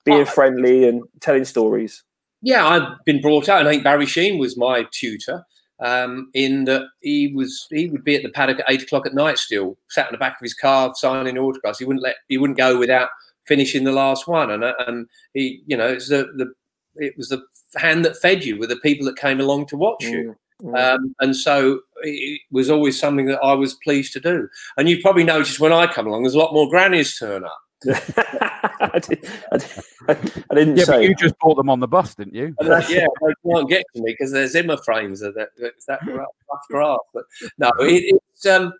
being 0.06 0.26
friendly 0.26 0.88
and 0.88 1.04
telling 1.20 1.46
stories 1.46 2.04
yeah, 2.42 2.66
I've 2.66 3.04
been 3.06 3.22
brought 3.22 3.50
out, 3.50 3.60
and 3.60 3.68
I 3.68 3.72
think 3.72 3.84
Barry 3.84 4.06
Sheene 4.06 4.40
was 4.40 4.58
my 4.58 4.86
tutor. 4.92 5.46
Um, 5.82 6.30
in 6.34 6.66
that 6.66 6.88
he 7.00 7.32
was 7.34 7.66
he 7.72 7.88
would 7.88 8.04
be 8.04 8.18
at 8.18 8.24
the 8.24 8.30
paddock 8.30 8.60
at 8.60 8.66
eight 8.68 8.84
o'clock 8.84 9.06
at 9.06 9.14
night 9.14 9.38
still, 9.38 9.78
sat 9.90 10.08
in 10.08 10.12
the 10.12 10.18
back 10.18 10.34
of 10.34 10.44
his 10.44 10.54
car 10.54 10.94
signing 10.96 11.38
autographs. 11.38 11.80
He 11.80 11.86
wouldn't 11.86 12.04
let 12.04 12.16
he 12.28 12.38
wouldn't 12.38 12.58
go 12.58 12.78
without 12.78 13.10
finishing 13.46 13.86
the 13.86 13.94
last 13.94 14.28
one, 14.28 14.52
and 14.52 14.64
and 14.64 15.08
he 15.34 15.62
you 15.68 15.78
know 15.78 15.88
it's 15.88 16.10
the 16.10 16.28
the 16.36 16.52
it 16.96 17.14
was 17.16 17.30
the 17.30 17.42
hand 17.78 18.04
that 18.04 18.18
fed 18.18 18.44
you 18.44 18.58
with 18.58 18.70
the 18.70 18.76
people 18.78 19.06
that 19.06 19.16
came 19.18 19.40
along 19.40 19.68
to 19.68 19.78
watch 19.78 20.04
you. 20.04 20.18
Mm, 20.18 20.28
mm. 20.28 20.36
Um, 20.76 21.16
and 21.22 21.36
so 21.36 21.82
it 22.02 22.42
was 22.52 22.70
always 22.70 23.00
something 23.00 23.26
that 23.28 23.40
I 23.42 23.54
was 23.54 23.76
pleased 23.76 24.14
to 24.14 24.20
do. 24.20 24.50
And 24.78 24.90
you've 24.90 25.02
probably 25.02 25.24
noticed 25.24 25.60
when 25.60 25.74
I 25.74 25.88
come 25.88 26.08
along, 26.08 26.24
there's 26.24 26.36
a 26.36 26.40
lot 26.40 26.54
more 26.54 26.70
grannies 26.70 27.18
turn 27.18 27.46
up. 27.46 27.60
I, 27.88 29.00
did, 29.00 29.26
I, 29.54 29.58
did, 29.58 30.68
not 30.68 30.78
yeah, 30.78 30.84
say. 30.84 30.92
But 30.92 31.04
you 31.04 31.16
just 31.16 31.40
bought 31.40 31.56
them 31.56 31.70
on 31.70 31.80
the 31.80 31.88
bus, 31.88 32.14
didn't 32.14 32.36
you? 32.36 32.54
yeah, 32.62 33.08
they 33.22 33.34
can't 33.50 33.70
get 33.70 33.86
to 33.96 34.02
me 34.02 34.12
because 34.12 34.34
there's 34.34 34.52
Zimmer 34.52 34.76
frames 34.78 35.22
of 35.22 35.34
that. 35.36 35.50
It's 35.58 35.86
that 35.86 36.02
rough 36.06 36.28
grass. 36.70 37.00
But 37.14 37.24
no, 37.58 37.72
it, 37.80 38.20
it's 38.34 38.46
um, 38.46 38.74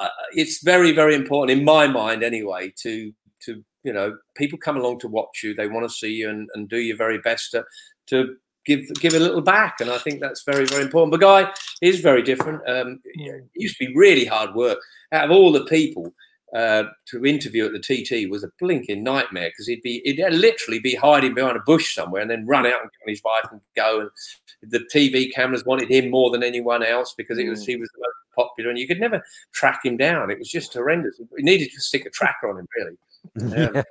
uh, 0.00 0.08
it's 0.32 0.64
very 0.64 0.90
very 0.90 1.14
important 1.14 1.56
in 1.56 1.64
my 1.64 1.86
mind 1.86 2.24
anyway 2.24 2.72
to 2.78 3.12
to 3.42 3.62
you 3.84 3.92
know 3.92 4.16
people 4.34 4.58
come 4.58 4.76
along 4.76 4.98
to 5.00 5.08
watch 5.08 5.44
you. 5.44 5.54
They 5.54 5.68
want 5.68 5.88
to 5.88 5.94
see 5.94 6.12
you 6.12 6.28
and, 6.28 6.48
and 6.54 6.68
do 6.68 6.78
your 6.78 6.96
very 6.96 7.18
best 7.18 7.52
to 7.52 7.64
to 8.08 8.34
give 8.66 8.80
give 8.94 9.14
a 9.14 9.18
little 9.18 9.40
back. 9.40 9.80
And 9.80 9.90
I 9.90 9.98
think 9.98 10.20
that's 10.20 10.42
very 10.44 10.66
very 10.66 10.82
important. 10.82 11.12
But 11.12 11.20
guy 11.20 11.52
is 11.82 12.00
very 12.00 12.22
different. 12.22 12.62
Um, 12.68 13.00
it 13.04 13.44
used 13.54 13.78
to 13.78 13.86
be 13.86 13.96
really 13.96 14.24
hard 14.24 14.54
work. 14.54 14.78
Out 15.12 15.24
of 15.24 15.30
all 15.30 15.52
the 15.52 15.64
people 15.64 16.12
uh, 16.54 16.84
to 17.06 17.24
interview 17.24 17.64
at 17.64 17.72
the 17.72 17.78
TT 17.78 18.28
was 18.30 18.42
a 18.42 18.50
blinking 18.58 19.04
nightmare 19.04 19.50
because 19.50 19.66
he'd 19.66 19.82
be 19.82 20.02
he'd 20.04 20.18
literally 20.32 20.80
be 20.80 20.94
hiding 20.94 21.34
behind 21.34 21.56
a 21.56 21.62
bush 21.64 21.94
somewhere 21.94 22.22
and 22.22 22.30
then 22.30 22.46
run 22.46 22.66
out 22.66 22.80
and 22.82 22.90
get 22.90 23.10
his 23.10 23.22
wife 23.24 23.46
and 23.50 23.60
go. 23.76 24.00
And 24.00 24.10
the 24.62 24.80
TV 24.92 25.32
cameras 25.32 25.64
wanted 25.64 25.90
him 25.90 26.10
more 26.10 26.30
than 26.30 26.42
anyone 26.42 26.82
else 26.82 27.14
because 27.16 27.38
it 27.38 27.48
was 27.48 27.62
mm. 27.62 27.66
he 27.66 27.76
was 27.76 27.90
the 27.94 28.00
most 28.00 28.46
popular, 28.46 28.70
and 28.70 28.78
you 28.78 28.86
could 28.88 29.00
never 29.00 29.22
track 29.52 29.80
him 29.84 29.96
down. 29.96 30.30
It 30.30 30.38
was 30.38 30.48
just 30.48 30.74
horrendous. 30.74 31.20
We 31.30 31.42
needed 31.42 31.70
to 31.72 31.80
stick 31.80 32.04
a 32.06 32.10
tracker 32.10 32.50
on 32.50 32.58
him, 32.58 32.66
really. 32.76 32.96
Yeah. 33.40 33.82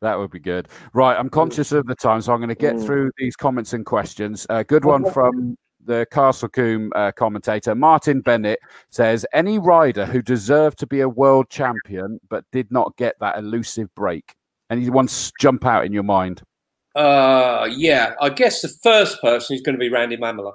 that 0.00 0.16
would 0.18 0.30
be 0.30 0.38
good. 0.38 0.68
Right, 0.92 1.16
I'm 1.16 1.28
conscious 1.28 1.72
of 1.72 1.86
the 1.86 1.94
time, 1.94 2.20
so 2.20 2.32
I'm 2.32 2.40
going 2.40 2.48
to 2.48 2.54
get 2.54 2.76
mm. 2.76 2.84
through 2.84 3.10
these 3.18 3.36
comments 3.36 3.72
and 3.72 3.84
questions. 3.84 4.46
A 4.50 4.64
good 4.64 4.84
one 4.84 5.10
from 5.10 5.56
the 5.84 6.06
Castle 6.10 6.48
Combe 6.48 6.92
uh, 6.94 7.12
commentator 7.12 7.74
Martin 7.74 8.20
Bennett 8.20 8.60
says 8.90 9.26
any 9.32 9.58
rider 9.58 10.06
who 10.06 10.22
deserved 10.22 10.78
to 10.78 10.86
be 10.86 11.00
a 11.00 11.08
world 11.08 11.50
champion 11.50 12.20
but 12.28 12.44
did 12.52 12.70
not 12.70 12.96
get 12.96 13.16
that 13.20 13.38
elusive 13.38 13.92
break. 13.94 14.34
Any 14.70 14.88
ones 14.90 15.32
jump 15.40 15.66
out 15.66 15.84
in 15.84 15.92
your 15.92 16.02
mind? 16.02 16.42
Uh, 16.94 17.68
yeah, 17.70 18.14
I 18.20 18.28
guess 18.28 18.62
the 18.62 18.68
first 18.82 19.20
person 19.20 19.56
is 19.56 19.62
going 19.62 19.74
to 19.74 19.80
be 19.80 19.88
Randy 19.88 20.16
Mamola. 20.16 20.52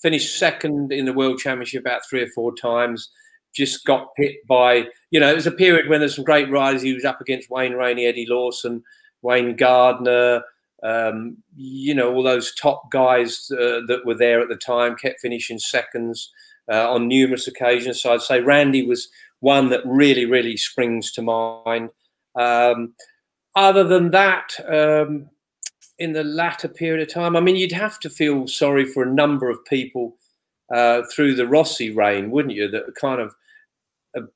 Finished 0.00 0.38
second 0.38 0.92
in 0.92 1.04
the 1.04 1.12
world 1.12 1.38
championship 1.38 1.80
about 1.80 2.02
three 2.08 2.22
or 2.22 2.28
four 2.28 2.54
times. 2.54 3.10
Just 3.54 3.84
got 3.84 4.08
hit 4.16 4.46
by, 4.46 4.86
you 5.10 5.20
know, 5.20 5.30
it 5.30 5.36
was 5.36 5.46
a 5.46 5.52
period 5.52 5.88
when 5.88 6.00
there's 6.00 6.16
some 6.16 6.24
great 6.24 6.50
riders. 6.50 6.82
He 6.82 6.92
was 6.92 7.04
up 7.04 7.20
against 7.20 7.50
Wayne 7.50 7.74
Rainey, 7.74 8.06
Eddie 8.06 8.26
Lawson, 8.28 8.82
Wayne 9.22 9.56
Gardner, 9.56 10.42
um, 10.82 11.38
you 11.56 11.94
know, 11.94 12.12
all 12.12 12.22
those 12.22 12.54
top 12.54 12.90
guys 12.90 13.50
uh, 13.52 13.80
that 13.86 14.02
were 14.04 14.16
there 14.16 14.40
at 14.40 14.48
the 14.48 14.56
time 14.56 14.96
kept 14.96 15.20
finishing 15.20 15.58
seconds 15.58 16.30
uh, 16.70 16.92
on 16.92 17.08
numerous 17.08 17.46
occasions. 17.46 18.02
So 18.02 18.12
I'd 18.12 18.20
say 18.20 18.40
Randy 18.40 18.86
was 18.86 19.08
one 19.40 19.70
that 19.70 19.80
really, 19.86 20.26
really 20.26 20.56
springs 20.56 21.10
to 21.12 21.22
mind. 21.22 21.90
Um, 22.38 22.94
other 23.56 23.84
than 23.84 24.10
that, 24.10 24.54
um, 24.68 25.30
in 25.98 26.12
the 26.12 26.24
latter 26.24 26.68
period 26.68 27.06
of 27.06 27.12
time, 27.12 27.36
I 27.36 27.40
mean, 27.40 27.56
you'd 27.56 27.72
have 27.72 27.98
to 28.00 28.10
feel 28.10 28.46
sorry 28.46 28.84
for 28.84 29.04
a 29.04 29.12
number 29.12 29.48
of 29.48 29.64
people 29.64 30.16
uh, 30.74 31.02
through 31.14 31.34
the 31.34 31.46
Rossi 31.46 31.90
reign, 31.90 32.30
wouldn't 32.30 32.54
you? 32.54 32.68
That 32.68 32.94
kind 32.96 33.20
of 33.20 33.34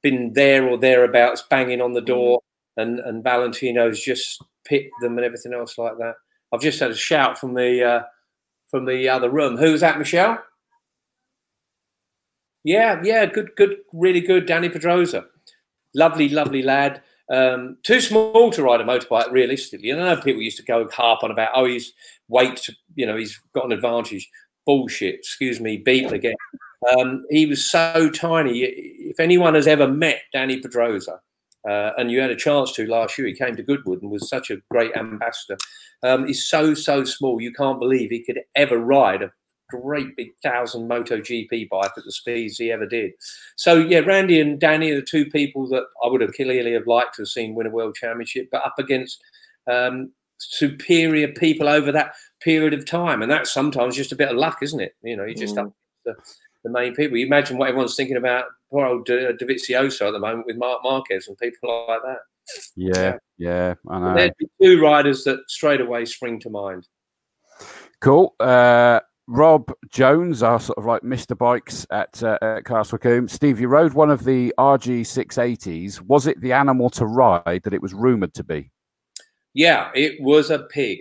been 0.03 0.33
there 0.35 0.69
or 0.69 0.79
thereabouts, 0.79 1.45
banging 1.49 1.81
on 1.81 1.93
the 1.93 2.01
door, 2.01 2.41
and 2.77 3.01
and 3.01 3.25
Valentino's 3.25 4.01
just 4.03 4.43
picked 4.65 4.93
them 5.01 5.17
and 5.17 5.25
everything 5.25 5.55
else 5.55 5.79
like 5.79 5.97
that. 5.99 6.15
I've 6.53 6.61
just 6.61 6.81
had 6.81 6.91
a 6.91 6.97
shout 6.97 7.39
from 7.39 7.55
the 7.55 7.85
uh, 7.85 8.03
from 8.71 8.87
the 8.87 9.09
other 9.09 9.31
room. 9.31 9.57
Who's 9.57 9.81
that, 9.81 9.99
Michelle? 9.99 10.43
Yeah, 12.65 13.01
yeah, 13.03 13.25
good, 13.27 13.51
good, 13.57 13.79
really 13.93 14.21
good. 14.21 14.47
Dani 14.47 14.71
Pedrosa, 14.71 15.27
lovely, 15.95 16.29
lovely 16.29 16.63
lad. 16.63 17.03
Um, 17.31 17.77
too 17.83 18.01
small 18.01 18.51
to 18.51 18.63
ride 18.63 18.81
a 18.81 18.85
motorbike, 18.85 19.31
realistically. 19.31 19.91
And 19.91 20.03
I 20.03 20.15
know 20.15 20.21
people 20.21 20.43
used 20.43 20.57
to 20.59 20.63
go 20.63 20.89
harp 20.91 21.23
on 21.23 21.31
about, 21.31 21.51
oh, 21.55 21.67
he's 21.67 21.93
weight, 22.29 22.67
you 22.95 23.07
know, 23.07 23.17
he's 23.17 23.41
got 23.55 23.67
an 23.67 23.73
advantage. 23.73 24.29
Bullshit. 24.67 25.17
Excuse 25.17 25.61
me, 25.61 25.79
beat 25.79 26.13
again. 26.13 26.35
Um, 26.97 27.25
he 27.31 27.47
was 27.47 27.69
so 27.69 28.11
tiny. 28.11 28.61
If 28.61 29.19
anyone 29.21 29.55
has 29.55 29.67
ever 29.67 29.89
met 29.89 30.23
Dani 30.35 30.63
Pedrosa, 30.63 31.21
uh, 31.69 31.93
and 31.99 32.11
you 32.11 32.21
had 32.21 32.31
a 32.31 32.37
chance 32.37 32.73
to 32.73 32.87
last 32.87 33.19
year. 33.19 33.27
He 33.27 33.35
came 33.35 33.57
to 33.57 33.63
Goodwood 33.63 34.03
and 34.03 34.11
was 34.11 34.29
such 34.29 34.51
a 34.51 34.59
great 34.71 34.97
ambassador. 34.97 35.59
Um, 36.03 36.27
he's 36.27 36.47
so 36.47 36.75
so 36.75 37.05
small. 37.05 37.41
You 37.41 37.53
can't 37.53 37.81
believe 37.81 38.11
he 38.11 38.25
could 38.25 38.41
ever 38.55 38.79
ride 38.79 39.23
a 39.23 39.33
great 39.69 40.17
big 40.17 40.31
thousand 40.43 40.89
MotoGP 40.89 41.69
bike 41.69 41.91
at 41.97 42.05
the 42.05 42.13
speeds 42.13 42.57
he 42.57 42.73
ever 42.73 42.87
did. 42.87 43.13
So 43.57 43.75
yeah, 43.75 43.99
Randy 43.99 44.41
and 44.41 44.59
Danny 44.59 44.91
are 44.93 45.01
the 45.01 45.07
two 45.07 45.27
people 45.27 45.69
that 45.69 45.85
I 46.05 46.09
would 46.09 46.21
have 46.21 46.33
clearly 46.33 46.73
have 46.73 46.87
liked 46.87 47.17
to 47.17 47.23
have 47.23 47.29
seen 47.29 47.55
win 47.55 47.67
a 47.67 47.71
world 47.71 47.97
championship, 47.97 48.49
but 48.51 48.65
up 48.65 48.79
against 48.79 49.23
um, 49.71 50.13
superior 50.39 51.29
people 51.29 51.69
over 51.69 51.93
that 51.93 52.15
period 52.41 52.73
of 52.73 52.87
time, 52.87 53.21
and 53.21 53.31
that's 53.31 53.53
sometimes 53.53 53.97
just 53.97 54.13
a 54.13 54.17
bit 54.17 54.31
of 54.31 54.37
luck, 54.37 54.59
isn't 54.63 54.81
it? 54.81 54.95
You 55.03 55.17
know, 55.17 55.25
you 55.25 55.35
just 55.35 55.57
mm. 55.57 55.67
up 55.67 55.73
the, 56.73 56.79
main 56.79 56.95
people. 56.95 57.17
You 57.17 57.27
imagine 57.27 57.59
what 57.59 57.69
everyone's 57.69 57.97
thinking 57.97 58.17
about 58.17 58.45
poor 58.71 58.87
old 58.87 59.07
D- 59.07 59.31
Dovizioso 59.41 60.09
at 60.09 60.13
the 60.13 60.19
moment 60.19 60.47
with 60.47 60.57
Marc 60.57 60.83
Marquez 60.83 61.29
and 61.29 61.39
people 61.39 61.87
like 61.89 62.03
that. 62.03 62.19
Yeah, 62.77 63.17
yeah, 63.37 63.75
I 63.89 63.99
know. 63.99 64.15
There'd 64.15 64.35
be 64.39 64.49
two 64.63 64.81
riders 64.81 65.25
that 65.25 65.41
straight 65.49 65.81
away 65.81 66.05
spring 66.05 66.41
to 66.41 66.51
mind. 66.51 66.89
Cool. 68.01 68.35
Uh, 68.41 69.01
Rob 69.27 69.71
Jones, 69.91 70.43
our 70.43 70.59
sort 70.59 70.79
of 70.79 70.87
like 70.87 71.03
Mr. 71.03 71.37
Bikes 71.37 71.87
at, 71.91 72.23
uh, 72.23 72.39
at 72.41 72.65
Castle 72.65 72.97
Combe. 72.97 73.29
Steve, 73.29 73.61
you 73.61 73.69
rode 73.69 73.93
one 73.93 74.11
of 74.11 74.25
the 74.25 74.55
RG 74.59 75.03
680s. 75.03 76.01
Was 76.01 76.27
it 76.27 76.41
the 76.41 76.53
animal 76.53 76.89
to 76.91 77.05
ride 77.05 77.61
that 77.65 77.75
it 77.75 77.83
was 77.83 77.93
rumoured 77.93 78.33
to 78.35 78.45
be? 78.45 78.71
Yeah, 79.53 79.91
it 79.95 80.21
was 80.23 80.51
a 80.51 80.61
pig. 80.61 81.01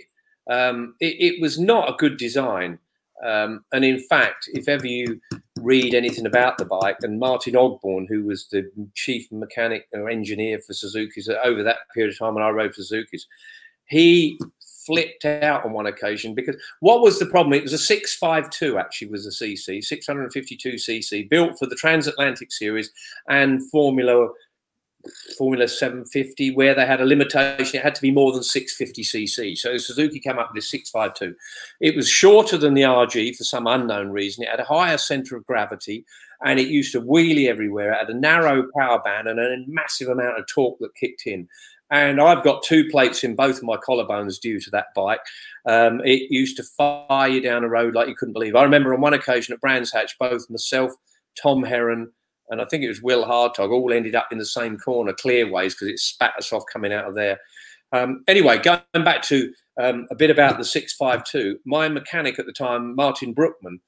Um, 0.50 0.96
it, 1.00 1.36
it, 1.36 1.42
was 1.42 1.58
not 1.58 1.90
a 1.90 1.96
good 1.98 2.18
design. 2.18 2.80
Um, 3.26 3.64
and 3.72 3.86
in 3.86 4.00
fact, 4.00 4.50
if 4.54 4.68
ever 4.68 4.88
you 4.88 5.22
read 5.62 5.94
anything 5.94 6.26
about 6.26 6.58
the 6.58 6.66
bike, 6.66 6.98
and 7.02 7.20
Martin 7.20 7.54
Ogborn, 7.54 8.08
who 8.08 8.24
was 8.26 8.48
the 8.48 8.70
chief 8.96 9.32
mechanic 9.32 9.88
or 9.94 10.10
engineer 10.10 10.60
for 10.60 10.74
Suzuki's 10.74 11.30
uh, 11.30 11.38
over 11.44 11.64
that 11.64 11.78
period 11.94 12.14
of 12.14 12.20
time 12.20 12.36
when 12.36 12.44
I 12.44 12.50
rode 12.50 12.74
for 12.74 12.82
Suzuki's, 12.82 13.28
he 13.86 14.40
flipped 14.86 15.26
out 15.26 15.66
on 15.66 15.74
one 15.74 15.86
occasion 15.86 16.34
because 16.34 16.56
what 16.80 17.02
was 17.02 17.20
the 17.20 17.26
problem? 17.26 17.54
It 17.54 17.64
was 17.64 17.74
a 17.74 17.78
652 17.78 18.78
actually 18.78 19.10
was 19.10 19.28
a 19.28 19.30
CC, 19.30 19.84
652 19.84 20.74
CC, 20.74 21.30
built 21.30 21.60
for 21.60 21.66
the 21.66 21.76
transatlantic 21.76 22.52
series 22.52 22.92
and 23.28 23.70
Formula 23.70 24.30
Formula 25.38 25.68
750, 25.68 26.52
where 26.56 26.74
they 26.74 26.86
had 26.86 27.02
a 27.02 27.06
limitation. 27.06 27.80
It 27.80 27.84
had 27.84 27.96
to 27.96 28.02
be 28.02 28.12
more 28.12 28.32
than 28.32 28.44
650 28.44 29.04
cc. 29.04 29.58
So 29.58 29.78
Suzuki 29.78 30.20
came 30.20 30.38
up 30.38 30.50
with 30.50 30.56
this 30.56 30.72
652. 30.72 31.36
It 31.82 31.96
was 31.96 32.10
shorter 32.10 32.58
than 32.58 32.74
the 32.74 32.84
RG 32.84 33.36
for 33.36 33.44
some 33.44 33.68
unknown 33.68 34.10
reason. 34.10 34.44
It 34.44 34.50
had 34.50 34.60
a 34.60 34.66
higher 34.66 34.98
center 34.98 35.36
of 35.36 35.46
gravity 35.46 36.06
and 36.44 36.60
it 36.60 36.68
used 36.68 36.92
to 36.92 37.02
wheelie 37.02 37.48
everywhere. 37.48 37.94
It 37.94 38.00
had 38.00 38.10
a 38.10 38.20
narrow 38.20 38.68
power 38.78 39.02
band 39.02 39.28
and 39.28 39.40
a 39.40 39.64
massive 39.68 40.10
amount 40.10 40.40
of 40.40 40.46
torque 40.48 40.80
that 40.80 40.96
kicked 40.96 41.26
in. 41.26 41.48
And 41.90 42.20
I've 42.20 42.44
got 42.44 42.64
two 42.64 42.90
plates 42.90 43.24
in 43.24 43.36
both 43.36 43.58
of 43.58 43.64
my 43.64 43.78
collarbones 43.78 44.40
due 44.40 44.60
to 44.60 44.70
that 44.72 44.88
bike. 44.94 45.22
Um, 45.66 46.02
it 46.04 46.30
used 46.30 46.58
to 46.58 46.64
fire 46.64 47.30
you 47.30 47.42
down 47.42 47.64
a 47.64 47.70
road 47.70 47.96
like 47.96 48.10
you 48.10 48.16
couldn't 48.16 48.34
believe. 48.34 48.56
I 48.56 48.64
remember 48.64 48.94
on 48.94 49.02
one 49.02 49.14
occasion 49.14 49.54
at 49.54 49.62
Brands 49.62 49.92
Hatch, 49.92 50.18
both 50.20 50.50
myself, 50.50 50.92
Tom 51.42 51.64
Herron, 51.64 52.12
and 52.50 52.62
I 52.62 52.66
think 52.66 52.84
it 52.84 52.88
was 52.88 53.02
Wil 53.02 53.26
Hartog 53.26 53.72
all 53.72 53.94
ended 53.94 54.16
up 54.16 54.28
in 54.32 54.38
the 54.38 54.46
same 54.46 54.78
corner, 54.78 55.14
clearways, 55.14 55.74
because 55.74 55.90
it 55.90 56.00
spat 56.00 56.34
us 56.38 56.54
off 56.54 56.64
coming 56.72 56.94
out 56.94 57.06
of 57.06 57.16
there. 57.16 57.40
Um, 57.92 58.24
anyway, 58.28 58.58
going 58.58 58.82
back 58.94 59.22
to 59.24 59.54
um, 59.82 60.08
a 60.12 60.16
bit 60.16 60.30
about 60.30 60.58
the 60.58 60.66
652, 60.66 61.60
my 61.66 61.88
mechanic 61.90 62.40
at 62.40 62.46
the 62.46 62.54
time, 62.54 62.96
Martin 62.96 63.34
Brookman, 63.34 63.80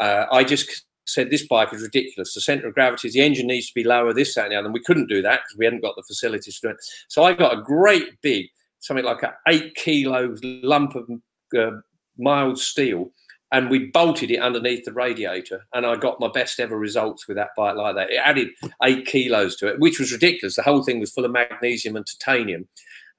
uh, 0.00 0.26
I 0.30 0.44
just 0.44 0.84
said 1.06 1.30
this 1.30 1.46
bike 1.46 1.72
is 1.72 1.82
ridiculous. 1.82 2.34
The 2.34 2.40
center 2.40 2.68
of 2.68 2.74
gravity, 2.74 3.10
the 3.10 3.20
engine 3.20 3.46
needs 3.46 3.68
to 3.68 3.74
be 3.74 3.84
lower, 3.84 4.12
this, 4.12 4.34
that, 4.34 4.44
and 4.44 4.52
the 4.52 4.56
other. 4.56 4.66
And 4.66 4.74
we 4.74 4.82
couldn't 4.82 5.08
do 5.08 5.22
that 5.22 5.40
because 5.42 5.58
we 5.58 5.64
hadn't 5.64 5.82
got 5.82 5.96
the 5.96 6.02
facilities 6.02 6.58
to 6.60 6.68
do 6.68 6.70
it. 6.70 6.76
So 7.08 7.24
I 7.24 7.34
got 7.34 7.56
a 7.56 7.62
great 7.62 8.20
big, 8.22 8.46
something 8.80 9.04
like 9.04 9.22
an 9.22 9.30
eight 9.48 9.74
kilo 9.74 10.34
lump 10.42 10.94
of 10.94 11.08
uh, 11.56 11.78
mild 12.18 12.58
steel 12.58 13.10
and 13.54 13.70
we 13.70 13.86
bolted 13.86 14.32
it 14.32 14.40
underneath 14.40 14.84
the 14.84 14.92
radiator 14.92 15.64
and 15.72 15.86
i 15.86 15.94
got 15.94 16.18
my 16.18 16.28
best 16.28 16.58
ever 16.58 16.76
results 16.76 17.28
with 17.28 17.36
that 17.36 17.50
bike 17.56 17.76
like 17.76 17.94
that. 17.94 18.10
It 18.10 18.20
added 18.22 18.48
eight 18.82 19.06
kilos 19.06 19.56
to 19.56 19.68
it 19.68 19.78
which 19.78 19.98
was 19.98 20.12
ridiculous. 20.12 20.56
The 20.56 20.62
whole 20.62 20.82
thing 20.82 21.00
was 21.00 21.12
full 21.12 21.24
of 21.24 21.30
magnesium 21.30 21.96
and 21.96 22.06
titanium. 22.06 22.68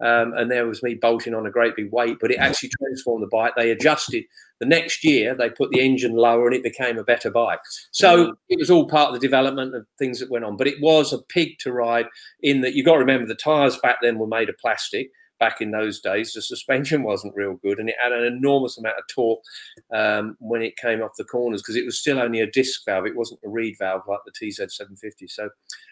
Um, 0.02 0.34
and 0.36 0.52
there 0.52 0.68
was 0.68 0.84
me 0.84 0.96
bolting 0.96 1.34
on 1.34 1.46
a 1.46 1.52
great 1.52 1.78
big 1.78 1.90
weight 1.92 2.18
but 2.20 2.32
it 2.32 2.38
actually 2.38 2.70
transformed 2.78 3.24
the 3.24 3.30
bike. 3.32 3.54
They 3.56 3.72
adjusted 3.72 4.26
the 4.60 4.66
next 4.66 5.06
year 5.06 5.36
they 5.36 5.50
put 5.50 5.72
the 5.72 5.80
engine 5.80 6.16
lower 6.16 6.48
and 6.48 6.56
it 6.56 6.64
became 6.64 6.98
a 6.98 7.04
better 7.04 7.32
bike. 7.32 7.62
So 7.92 8.36
it 8.50 8.60
was 8.60 8.70
all 8.70 8.88
part 8.88 9.08
of 9.08 9.14
the 9.14 9.26
development 9.26 9.74
of 9.74 9.86
things 9.98 10.20
that 10.20 10.30
went 10.30 10.44
on. 10.44 10.58
But 10.58 10.68
it 10.68 10.82
was 10.82 11.14
a 11.14 11.22
pig 11.22 11.60
to 11.60 11.72
ride 11.72 12.08
in 12.42 12.60
that 12.62 12.74
you've 12.74 12.86
got 12.86 12.94
to 12.94 13.00
remember 13.00 13.26
the 13.26 13.36
tires 13.36 13.78
back 13.82 13.98
then 14.02 14.20
were 14.20 14.28
made 14.28 14.50
of 14.50 14.58
plastic 14.58 15.12
back 15.40 15.62
in 15.62 15.72
those 15.72 16.00
days, 16.00 16.34
the 16.34 16.42
suspension 16.42 17.04
wasn't 17.04 17.36
real 17.36 17.56
good, 17.56 17.80
and 17.80 17.90
it 17.90 17.96
had 18.02 18.12
an 18.12 18.24
enormous 18.24 18.78
amount 18.78 18.98
of 18.98 19.06
torque 19.08 19.44
um, 19.94 20.36
when 20.40 20.62
it 20.62 20.78
came 20.78 21.02
off 21.02 21.12
the 21.18 21.24
corners 21.24 21.62
because 21.62 21.76
it 21.76 21.86
was 21.86 22.00
still 22.00 22.20
only 22.20 22.42
a 22.42 22.52
disc 22.52 22.82
valve; 22.86 23.06
it 23.06 23.16
wasn't 23.16 23.40
a 23.46 23.50
reed 23.50 23.76
valve 23.80 24.04
like 24.08 24.20
the 24.26 24.32
TZ750. 24.32 25.30
So, 25.30 25.50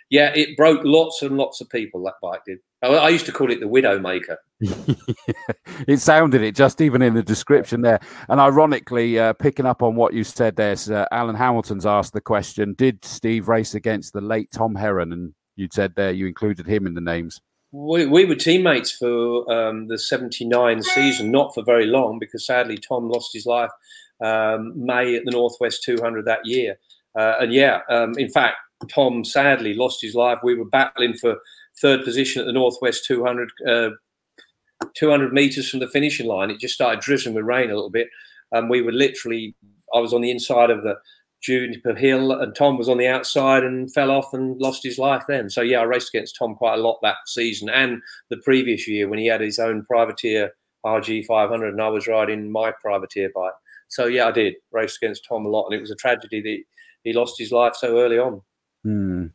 yeah, 0.09 0.31
it 0.35 0.55
broke 0.57 0.81
lots 0.83 1.21
and 1.21 1.37
lots 1.37 1.61
of 1.61 1.69
people. 1.69 2.03
That 2.03 2.15
bike 2.21 2.41
did. 2.45 2.59
I, 2.81 3.09
used 3.09 3.25
to 3.27 3.31
call 3.31 3.49
it 3.49 3.61
the 3.61 3.67
widow 3.67 3.97
maker. 3.97 4.37
it 4.59 6.01
sounded 6.01 6.41
it 6.41 6.53
just 6.53 6.81
even 6.81 7.01
in 7.01 7.13
the 7.13 7.23
description 7.23 7.81
there. 7.81 8.01
And 8.27 8.41
ironically, 8.41 9.17
uh, 9.17 9.31
picking 9.31 9.65
up 9.65 9.81
on 9.81 9.95
what 9.95 10.13
you 10.13 10.25
said 10.25 10.57
there, 10.57 10.75
uh, 10.89 11.05
Alan 11.09 11.35
Hamilton's 11.35 11.85
asked 11.85 12.13
the 12.13 12.21
question: 12.21 12.73
Did 12.77 13.05
Steve 13.05 13.47
race 13.47 13.73
against 13.73 14.11
the 14.11 14.21
late 14.21 14.51
Tom 14.51 14.75
Herron? 14.75 15.13
And 15.13 15.33
you 15.55 15.69
said 15.71 15.93
there 15.95 16.11
you 16.11 16.27
included 16.27 16.67
him 16.67 16.87
in 16.87 16.93
the 16.93 17.01
names 17.01 17.39
we, 17.73 18.05
we 18.05 18.23
were 18.23 18.35
teammates 18.35 18.91
for 18.91 19.51
um, 19.51 19.87
the 19.87 19.97
79 19.97 20.83
season, 20.83 21.31
not 21.31 21.55
for 21.55 21.63
very 21.63 21.87
long, 21.87 22.19
because 22.19 22.45
sadly 22.45 22.77
Tom 22.77 23.09
lost 23.09 23.33
his 23.33 23.47
life 23.47 23.71
um, 24.23 24.73
May 24.75 25.15
at 25.15 25.25
the 25.25 25.31
Northwest 25.31 25.83
200 25.83 26.23
that 26.25 26.45
year. 26.45 26.77
Uh, 27.17 27.33
and 27.41 27.51
yeah, 27.51 27.79
um, 27.89 28.13
in 28.17 28.29
fact, 28.29 28.57
Tom 28.89 29.25
sadly 29.25 29.73
lost 29.73 30.01
his 30.03 30.13
life. 30.13 30.37
We 30.43 30.53
were 30.53 30.65
battling 30.65 31.15
for 31.15 31.37
third 31.81 32.03
position 32.03 32.41
at 32.41 32.45
the 32.45 32.53
Northwest 32.53 33.05
200, 33.05 33.49
uh, 33.67 33.89
200 34.95 35.33
meters 35.33 35.67
from 35.67 35.79
the 35.79 35.89
finishing 35.89 36.27
line. 36.27 36.51
It 36.51 36.59
just 36.59 36.75
started 36.75 36.99
drizzling 36.99 37.33
with 37.33 37.45
rain 37.45 37.71
a 37.71 37.75
little 37.75 37.89
bit. 37.89 38.07
And 38.51 38.69
we 38.69 38.83
were 38.83 38.91
literally, 38.91 39.55
I 39.95 39.99
was 39.99 40.13
on 40.13 40.21
the 40.21 40.29
inside 40.29 40.69
of 40.69 40.83
the 40.83 40.95
Juniper 41.43 41.93
Hill, 41.93 42.31
and 42.31 42.55
Tom 42.55 42.77
was 42.77 42.87
on 42.87 42.97
the 42.97 43.07
outside 43.07 43.63
and 43.63 43.93
fell 43.93 44.11
off 44.11 44.33
and 44.33 44.59
lost 44.59 44.83
his 44.83 44.97
life 44.97 45.23
then. 45.27 45.49
So 45.49 45.61
yeah, 45.61 45.81
I 45.81 45.83
raced 45.83 46.13
against 46.13 46.37
Tom 46.37 46.55
quite 46.55 46.75
a 46.75 46.81
lot 46.81 46.99
that 47.03 47.17
season 47.27 47.69
and 47.69 48.01
the 48.29 48.37
previous 48.37 48.87
year 48.87 49.09
when 49.09 49.19
he 49.19 49.27
had 49.27 49.41
his 49.41 49.59
own 49.59 49.85
privateer 49.85 50.51
RG 50.85 51.25
500 51.25 51.69
and 51.69 51.81
I 51.81 51.89
was 51.89 52.07
riding 52.07 52.51
my 52.51 52.71
privateer 52.81 53.29
bike. 53.35 53.53
So 53.89 54.05
yeah, 54.05 54.27
I 54.27 54.31
did 54.31 54.55
race 54.71 54.97
against 55.01 55.25
Tom 55.27 55.45
a 55.45 55.49
lot, 55.49 55.65
and 55.65 55.75
it 55.75 55.81
was 55.81 55.91
a 55.91 55.95
tragedy 55.95 56.41
that 56.41 56.63
he 57.03 57.13
lost 57.13 57.37
his 57.37 57.51
life 57.51 57.75
so 57.75 57.99
early 57.99 58.17
on. 58.17 58.41
Hmm. 58.83 59.27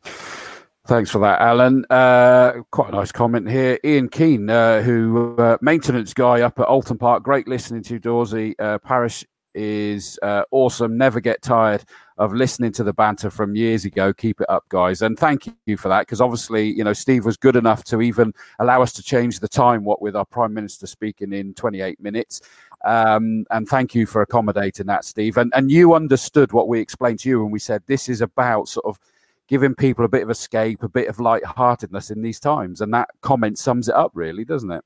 Thanks 0.87 1.11
for 1.11 1.19
that, 1.19 1.39
Alan. 1.39 1.85
Uh, 1.91 2.63
quite 2.71 2.89
a 2.89 2.93
nice 2.93 3.11
comment 3.11 3.47
here. 3.47 3.77
Ian 3.85 4.09
Keane, 4.09 4.49
uh, 4.49 4.81
who 4.81 5.35
uh, 5.37 5.57
maintenance 5.61 6.15
guy 6.15 6.41
up 6.41 6.59
at 6.59 6.67
Oulton 6.67 6.97
Park, 6.97 7.21
great 7.21 7.47
listening 7.47 7.83
to 7.83 7.99
Dorsey. 7.99 8.57
Uh, 8.57 8.79
Parrish 8.79 9.23
is 9.53 10.19
uh, 10.21 10.43
awesome. 10.51 10.97
Never 10.97 11.19
get 11.19 11.41
tired 11.41 11.83
of 12.17 12.33
listening 12.33 12.71
to 12.73 12.83
the 12.83 12.93
banter 12.93 13.29
from 13.29 13.55
years 13.55 13.85
ago. 13.85 14.13
Keep 14.13 14.41
it 14.41 14.49
up, 14.49 14.63
guys, 14.69 15.01
and 15.01 15.17
thank 15.17 15.47
you 15.65 15.77
for 15.77 15.87
that 15.89 16.01
because 16.01 16.21
obviously, 16.21 16.69
you 16.69 16.83
know, 16.83 16.93
Steve 16.93 17.25
was 17.25 17.37
good 17.37 17.55
enough 17.55 17.83
to 17.85 18.01
even 18.01 18.33
allow 18.59 18.81
us 18.81 18.93
to 18.93 19.03
change 19.03 19.39
the 19.39 19.47
time. 19.47 19.83
What 19.83 20.01
with 20.01 20.15
our 20.15 20.25
Prime 20.25 20.53
Minister 20.53 20.87
speaking 20.87 21.33
in 21.33 21.53
28 21.53 21.99
minutes, 21.99 22.41
um, 22.85 23.45
and 23.51 23.67
thank 23.67 23.95
you 23.95 24.05
for 24.05 24.21
accommodating 24.21 24.87
that, 24.87 25.05
Steve. 25.05 25.37
And 25.37 25.51
and 25.55 25.71
you 25.71 25.93
understood 25.93 26.51
what 26.51 26.67
we 26.67 26.79
explained 26.79 27.19
to 27.19 27.29
you 27.29 27.41
when 27.41 27.51
we 27.51 27.59
said 27.59 27.83
this 27.87 28.09
is 28.09 28.21
about 28.21 28.67
sort 28.67 28.85
of 28.85 28.99
giving 29.47 29.73
people 29.73 30.05
a 30.05 30.09
bit 30.09 30.21
of 30.21 30.29
escape, 30.29 30.83
a 30.83 30.89
bit 30.89 31.07
of 31.07 31.19
light-heartedness 31.19 32.11
in 32.11 32.21
these 32.21 32.39
times, 32.39 32.81
and 32.81 32.93
that 32.93 33.09
comment 33.21 33.57
sums 33.57 33.89
it 33.89 33.95
up, 33.95 34.11
really, 34.13 34.45
doesn't 34.45 34.71
it? 34.71 34.83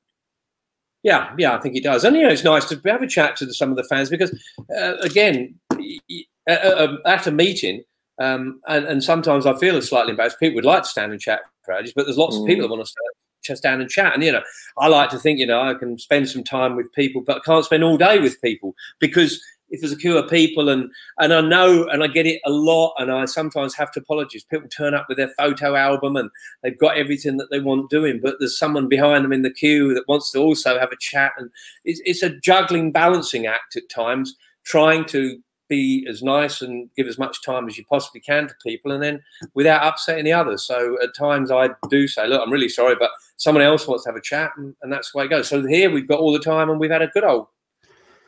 Yeah, 1.04 1.34
yeah, 1.38 1.54
I 1.54 1.60
think 1.60 1.76
he 1.76 1.82
does. 1.82 2.06
And 2.06 2.16
you 2.16 2.24
know, 2.24 2.30
it's 2.30 2.46
nice 2.46 2.66
to 2.66 2.82
have 2.86 3.02
a 3.02 3.08
chat 3.08 3.36
to 3.38 3.54
some 3.54 3.70
of 3.70 3.76
the 3.76 3.84
fans 3.84 4.10
because, 4.10 4.32
uh, 4.76 4.96
again, 5.02 5.60
at 6.48 7.28
a 7.28 7.32
meeting, 7.32 7.84
um, 8.20 8.62
and, 8.68 8.86
and, 8.86 9.04
sometimes 9.04 9.46
I 9.46 9.58
feel 9.58 9.82
slightly 9.82 10.12
embarrassed. 10.12 10.40
People 10.40 10.56
would 10.56 10.66
like 10.66 10.84
to 10.84 10.90
stand 10.90 11.12
and 11.12 11.20
chat 11.20 11.42
for 11.64 11.74
ages, 11.74 11.94
but 11.96 12.06
there's 12.06 12.18
lots 12.18 12.38
mm. 12.38 12.42
of 12.42 12.48
people 12.48 12.68
that 12.68 12.74
want 12.74 12.88
to 13.44 13.56
stand 13.56 13.82
and 13.82 13.90
chat. 13.90 14.14
And 14.14 14.24
you 14.24 14.32
know, 14.32 14.44
I 14.78 14.88
like 14.88 15.10
to 15.10 15.20
think 15.20 15.40
you 15.40 15.48
know 15.48 15.62
I 15.62 15.74
can 15.74 15.98
spend 15.98 16.30
some 16.30 16.44
time 16.44 16.76
with 16.76 16.92
people, 16.94 17.22
but 17.22 17.38
I 17.38 17.40
can't 17.40 17.66
spend 17.66 17.84
all 17.84 17.98
day 17.98 18.20
with 18.20 18.42
people 18.42 18.76
because 19.00 19.44
if 19.74 19.82
there's 19.82 19.92
a 19.92 19.98
queue 19.98 20.18
of 20.18 20.30
people 20.30 20.70
and 20.70 20.90
and 21.20 21.34
I 21.34 21.42
know 21.42 21.88
and 21.90 22.04
I 22.04 22.08
get 22.08 22.28
it 22.28 22.40
a 22.46 22.52
lot 22.52 22.94
and 22.98 23.12
I 23.12 23.26
sometimes 23.26 23.76
have 23.76 23.92
to 23.94 24.00
apologize. 24.00 24.44
People 24.44 24.70
turn 24.70 24.94
up 24.94 25.08
with 25.10 25.18
their 25.18 25.30
photo 25.30 25.76
album 25.76 26.16
and 26.16 26.30
they've 26.62 26.78
got 26.78 26.96
everything 26.96 27.38
that 27.38 27.50
they 27.50 27.60
want 27.60 27.90
doing, 27.90 28.22
but 28.22 28.36
there's 28.40 28.58
someone 28.58 28.88
behind 28.88 29.26
them 29.26 29.34
in 29.34 29.42
the 29.42 29.52
queue 29.52 29.94
that 29.96 30.08
wants 30.08 30.32
to 30.32 30.40
also 30.40 30.80
have 30.80 30.92
a 30.92 30.98
chat 31.00 31.34
and 31.38 31.50
it's, 31.84 32.02
it's 32.06 32.24
a 32.24 32.40
juggling 32.40 32.92
balancing 32.92 33.48
act 33.48 33.76
at 33.76 33.90
times, 33.90 34.36
trying 34.64 35.06
to 35.06 35.40
be 35.70 36.06
as 36.08 36.22
nice 36.22 36.62
and 36.62 36.90
give 36.96 37.08
as 37.08 37.18
much 37.18 37.42
time 37.44 37.68
as 37.68 37.78
you 37.78 37.86
possibly 37.86 38.22
can 38.22 38.48
to 38.48 38.54
people 38.64 38.92
and 38.92 39.02
then 39.02 39.20
without 39.56 39.84
upsetting 39.88 40.26
the 40.26 40.34
others. 40.34 40.64
So 40.64 41.02
at 41.02 41.16
times 41.16 41.50
I 41.50 41.70
do 41.90 42.08
say, 42.08 42.28
look, 42.28 42.42
I'm 42.46 42.54
really 42.54 42.70
sorry, 42.70 42.96
but 42.96 43.10
someone 43.38 43.64
else 43.64 43.88
wants 43.88 44.04
to 44.04 44.12
have 44.12 44.18
a 44.18 44.22
chat 44.22 44.52
and, 44.56 44.76
and 44.84 44.94
that's 44.94 45.12
the 45.12 45.18
way 45.18 45.26
it 45.26 45.30
goes. 45.30 45.48
So 45.48 45.66
here 45.66 45.90
we've 45.90 46.08
got 46.08 46.20
all 46.20 46.32
the 46.32 46.38
time 46.38 46.70
and 46.70 46.80
we've 46.80 46.92
had 46.92 47.02
a 47.02 47.08
good 47.08 47.24
old 47.24 47.48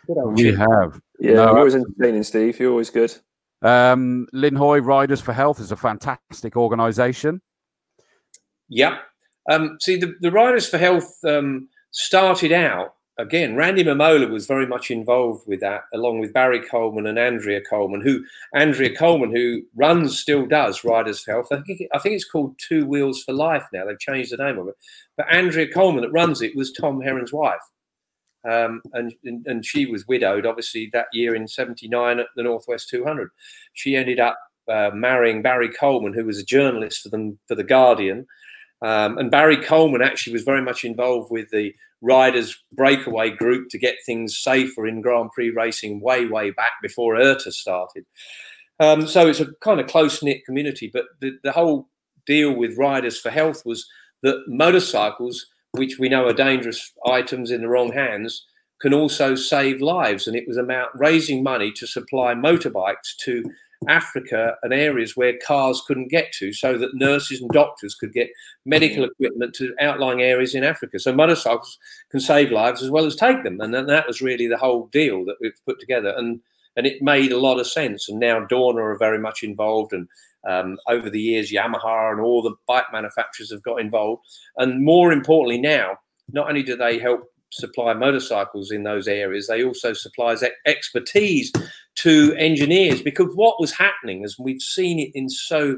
we 0.08 0.54
have. 0.54 1.02
Yeah, 1.20 1.34
no, 1.34 1.46
you're 1.46 1.58
always 1.58 1.76
entertaining, 1.76 2.24
Steve. 2.24 2.60
You're 2.60 2.72
always 2.72 2.90
good. 2.90 3.16
Um, 3.62 4.28
Linhoy 4.34 4.84
Riders 4.86 5.22
for 5.22 5.34
Health 5.34 5.60
is 5.60 5.72
a 5.72 5.76
fantastic 5.76 6.56
organisation. 6.56 7.42
Yep. 8.70 8.94
Um, 9.50 9.78
see, 9.82 9.98
the, 9.98 10.16
the 10.22 10.32
Riders 10.32 10.68
for 10.68 10.78
Health 10.78 11.14
um, 11.24 11.70
started 11.92 12.52
out 12.52 12.96
again, 13.18 13.56
Randy 13.56 13.84
Mamola 13.84 14.30
was 14.30 14.46
very 14.46 14.68
much 14.68 14.92
involved 14.92 15.48
with 15.48 15.62
that, 15.62 15.84
along 15.94 16.20
with 16.20 16.34
Barry 16.34 16.60
Coleman 16.60 17.08
and 17.08 17.18
Andrea 17.18 17.62
Coleman, 17.62 18.02
who 18.02 18.24
Andrea 18.54 18.96
Coleman, 18.96 19.34
who 19.34 19.62
runs, 19.76 20.20
still 20.20 20.46
does 20.46 20.84
Riders 20.84 21.22
for 21.22 21.32
Health. 21.32 21.48
I 21.52 21.62
think, 21.62 21.82
I 21.94 22.00
think 22.00 22.16
it's 22.16 22.30
called 22.30 22.60
Two 22.60 22.86
Wheels 22.86 23.24
for 23.24 23.34
Life 23.34 23.66
now. 23.72 23.86
They've 23.86 24.00
changed 24.00 24.32
the 24.32 24.44
name 24.44 24.58
of 24.58 24.68
it. 24.68 24.76
But 25.18 25.32
Andrea 25.32 25.72
Coleman, 25.72 26.04
that 26.04 26.12
runs 26.12 26.42
it, 26.42 26.56
was 26.56 26.72
Tom 26.72 27.02
Herron's 27.02 27.34
wife. 27.34 27.62
Um, 28.50 28.82
and, 28.94 29.14
and 29.24 29.66
she 29.66 29.86
was 29.86 30.08
widowed, 30.08 30.46
obviously, 30.46 30.90
that 30.94 31.08
year 31.12 31.34
in 31.36 31.48
79 31.48 32.20
at 32.20 32.28
the 32.36 32.44
Northwest 32.44 32.90
200. 32.90 33.30
She 33.74 33.96
ended 33.96 34.20
up 34.20 34.38
uh, 34.72 34.92
marrying 34.94 35.42
Barry 35.42 35.70
Coleman, 35.70 36.14
who 36.14 36.26
was 36.26 36.40
a 36.40 36.46
journalist 36.46 37.02
for 37.02 37.10
them 37.10 37.40
for 37.48 37.56
the 37.56 37.64
Guardian. 37.64 38.28
Um, 38.82 39.18
and 39.18 39.32
Barry 39.32 39.58
Coleman 39.58 40.02
actually 40.02 40.34
was 40.34 40.44
very 40.44 40.62
much 40.62 40.84
involved 40.84 41.32
with 41.32 41.50
the 41.50 41.74
riders 42.02 42.56
breakaway 42.74 43.32
group 43.32 43.70
to 43.70 43.80
get 43.80 43.96
things 44.06 44.38
safer 44.38 44.86
in 44.86 45.02
Grand 45.02 45.32
Prix 45.32 45.50
racing 45.50 46.02
way, 46.02 46.26
way 46.26 46.52
back 46.52 46.74
before 46.82 47.16
IRTA 47.16 47.52
started. 47.52 48.06
Um, 48.80 49.08
so 49.08 49.28
it's 49.28 49.40
a 49.40 49.54
kind 49.62 49.80
of 49.80 49.88
close 49.88 50.22
knit 50.22 50.46
community. 50.46 50.90
But 50.94 51.06
the, 51.22 51.38
the 51.44 51.52
whole 51.52 51.90
deal 52.26 52.54
with 52.54 52.78
Riders 52.78 53.20
for 53.20 53.30
Health 53.30 53.66
was 53.66 53.88
that 54.24 54.44
motorcycles, 54.48 55.46
which 55.78 56.00
we 56.00 56.10
know 56.10 56.28
are 56.28 56.34
dangerous 56.34 56.92
items 57.06 57.52
in 57.52 57.62
the 57.62 57.70
wrong 57.70 57.92
hands, 57.94 58.46
can 58.82 58.94
also 58.94 59.36
save 59.36 59.82
lives. 59.82 60.28
And 60.28 60.36
it 60.36 60.48
was 60.48 60.58
about 60.58 60.98
raising 61.00 61.44
money 61.44 61.72
to 61.74 61.88
supply 61.88 62.34
motorbikes 62.34 63.16
to 63.24 63.44
Africa 63.88 64.56
and 64.64 64.74
areas 64.74 65.16
where 65.16 65.38
cars 65.46 65.82
couldn't 65.86 66.10
get 66.10 66.32
to, 66.34 66.54
so 66.54 66.78
that 66.78 66.96
nurses 66.96 67.42
and 67.42 67.50
doctors 67.52 67.94
could 67.94 68.14
get 68.14 68.30
medical 68.66 69.04
mm-hmm. 69.04 69.12
equipment 69.24 69.54
to 69.56 69.76
outlying 69.80 70.22
areas 70.22 70.56
in 70.56 70.64
Africa. 70.64 71.00
So 71.00 71.14
motorcycles 71.14 71.78
can 72.10 72.20
save 72.20 72.52
lives 72.52 72.82
as 72.82 72.90
well 72.90 73.06
as 73.06 73.16
take 73.16 73.44
them, 73.44 73.60
and 73.62 73.74
that 73.74 74.08
was 74.08 74.22
really 74.22 74.48
the 74.48 74.58
whole 74.58 74.88
deal 74.88 75.26
that 75.26 75.38
we've 75.40 75.60
put 75.66 75.80
together, 75.80 76.14
and 76.18 76.40
and 76.78 76.86
it 76.86 77.02
made 77.02 77.32
a 77.32 77.40
lot 77.40 77.60
of 77.60 77.68
sense. 77.68 78.10
And 78.10 78.20
now 78.20 78.46
Dorna 78.46 78.82
are 78.82 78.98
very 78.98 79.20
much 79.20 79.44
involved, 79.44 79.94
and 79.94 80.08
um, 80.46 80.78
over 80.88 81.10
the 81.10 81.20
years 81.20 81.52
Yamaha 81.52 82.12
and 82.12 82.22
all 82.22 82.42
the 82.42 82.56
bike 82.68 82.86
manufacturers 82.92 83.52
have 83.52 83.64
got 83.64 83.80
involved, 83.80 84.24
and 84.58 84.84
more 84.84 85.12
importantly 85.12 85.60
now, 85.60 85.98
not 86.32 86.50
only 86.50 86.64
do 86.64 86.76
they 86.76 87.00
help 87.00 87.24
supply 87.52 87.94
motorcycles 87.94 88.72
in 88.72 88.84
those 88.84 89.08
areas, 89.08 89.48
they 89.48 89.64
also 89.64 89.94
supply 89.94 90.36
expertise 90.66 91.52
to 91.96 92.36
engineers 92.38 93.02
because 93.02 93.34
what 93.36 93.60
was 93.60 93.72
happening, 93.72 94.24
as 94.26 94.38
we've 94.38 94.62
seen 94.62 95.00
it 95.00 95.12
in 95.14 95.30
so 95.30 95.78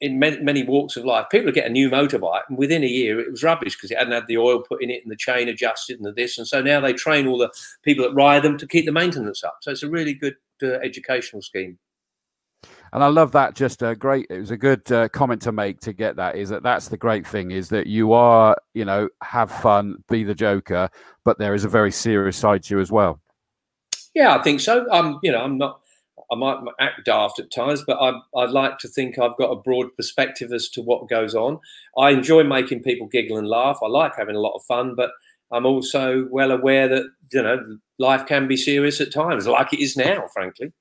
in 0.00 0.18
many, 0.18 0.62
walks 0.62 0.96
of 0.96 1.04
life, 1.04 1.26
people 1.30 1.52
get 1.52 1.66
a 1.66 1.70
new 1.70 1.90
motorbike 1.90 2.42
and 2.48 2.56
within 2.56 2.82
a 2.82 2.86
year 2.86 3.20
it 3.20 3.30
was 3.30 3.42
rubbish 3.42 3.76
because 3.76 3.90
it 3.90 3.98
hadn't 3.98 4.14
had 4.14 4.26
the 4.28 4.38
oil 4.38 4.62
put 4.62 4.82
in 4.82 4.88
it 4.88 5.02
and 5.02 5.12
the 5.12 5.16
chain 5.16 5.46
adjusted 5.46 5.98
and 5.98 6.06
the 6.06 6.12
this. 6.12 6.38
And 6.38 6.48
so 6.48 6.62
now 6.62 6.80
they 6.80 6.94
train 6.94 7.26
all 7.26 7.36
the 7.36 7.52
people 7.82 8.04
that 8.04 8.14
ride 8.14 8.42
them 8.42 8.56
to 8.56 8.66
keep 8.66 8.86
the 8.86 8.92
maintenance 8.92 9.44
up. 9.44 9.58
So 9.60 9.70
it's 9.70 9.82
a 9.82 9.90
really 9.90 10.14
good 10.14 10.36
uh, 10.62 10.74
educational 10.82 11.42
scheme. 11.42 11.78
And 12.92 13.04
I 13.04 13.06
love 13.06 13.32
that. 13.32 13.54
Just 13.54 13.82
a 13.82 13.94
great. 13.94 14.26
It 14.30 14.40
was 14.40 14.50
a 14.50 14.56
good 14.56 14.90
uh, 14.90 15.08
comment 15.08 15.42
to 15.42 15.52
make 15.52 15.80
to 15.80 15.92
get 15.92 16.16
that. 16.16 16.36
Is 16.36 16.48
that 16.48 16.62
that's 16.62 16.88
the 16.88 16.96
great 16.96 17.26
thing 17.26 17.50
is 17.50 17.68
that 17.68 17.86
you 17.86 18.12
are, 18.12 18.56
you 18.74 18.84
know, 18.84 19.08
have 19.22 19.50
fun, 19.50 20.02
be 20.08 20.24
the 20.24 20.34
joker, 20.34 20.88
but 21.24 21.38
there 21.38 21.54
is 21.54 21.64
a 21.64 21.68
very 21.68 21.92
serious 21.92 22.36
side 22.36 22.64
to 22.64 22.74
you 22.74 22.80
as 22.80 22.90
well. 22.90 23.20
Yeah, 24.14 24.34
I 24.34 24.42
think 24.42 24.60
so. 24.60 24.90
I'm, 24.90 25.18
you 25.22 25.30
know, 25.30 25.40
I'm 25.40 25.58
not. 25.58 25.80
I 26.32 26.36
might 26.36 26.58
act 26.78 27.06
daft 27.06 27.40
at 27.40 27.50
times, 27.50 27.82
but 27.84 27.96
I, 28.00 28.12
I 28.36 28.44
like 28.44 28.78
to 28.78 28.88
think 28.88 29.18
I've 29.18 29.36
got 29.36 29.50
a 29.50 29.60
broad 29.60 29.96
perspective 29.96 30.52
as 30.52 30.68
to 30.70 30.82
what 30.82 31.08
goes 31.08 31.34
on. 31.34 31.58
I 31.98 32.10
enjoy 32.10 32.44
making 32.44 32.84
people 32.84 33.08
giggle 33.08 33.36
and 33.36 33.48
laugh. 33.48 33.80
I 33.82 33.88
like 33.88 34.14
having 34.16 34.36
a 34.36 34.40
lot 34.40 34.54
of 34.54 34.62
fun, 34.62 34.94
but 34.94 35.10
I'm 35.50 35.66
also 35.66 36.28
well 36.30 36.52
aware 36.52 36.86
that 36.88 37.04
you 37.32 37.42
know 37.42 37.78
life 37.98 38.26
can 38.26 38.48
be 38.48 38.56
serious 38.56 39.00
at 39.00 39.12
times, 39.12 39.46
like 39.46 39.72
it 39.72 39.82
is 39.82 39.96
now, 39.96 40.26
frankly. 40.32 40.72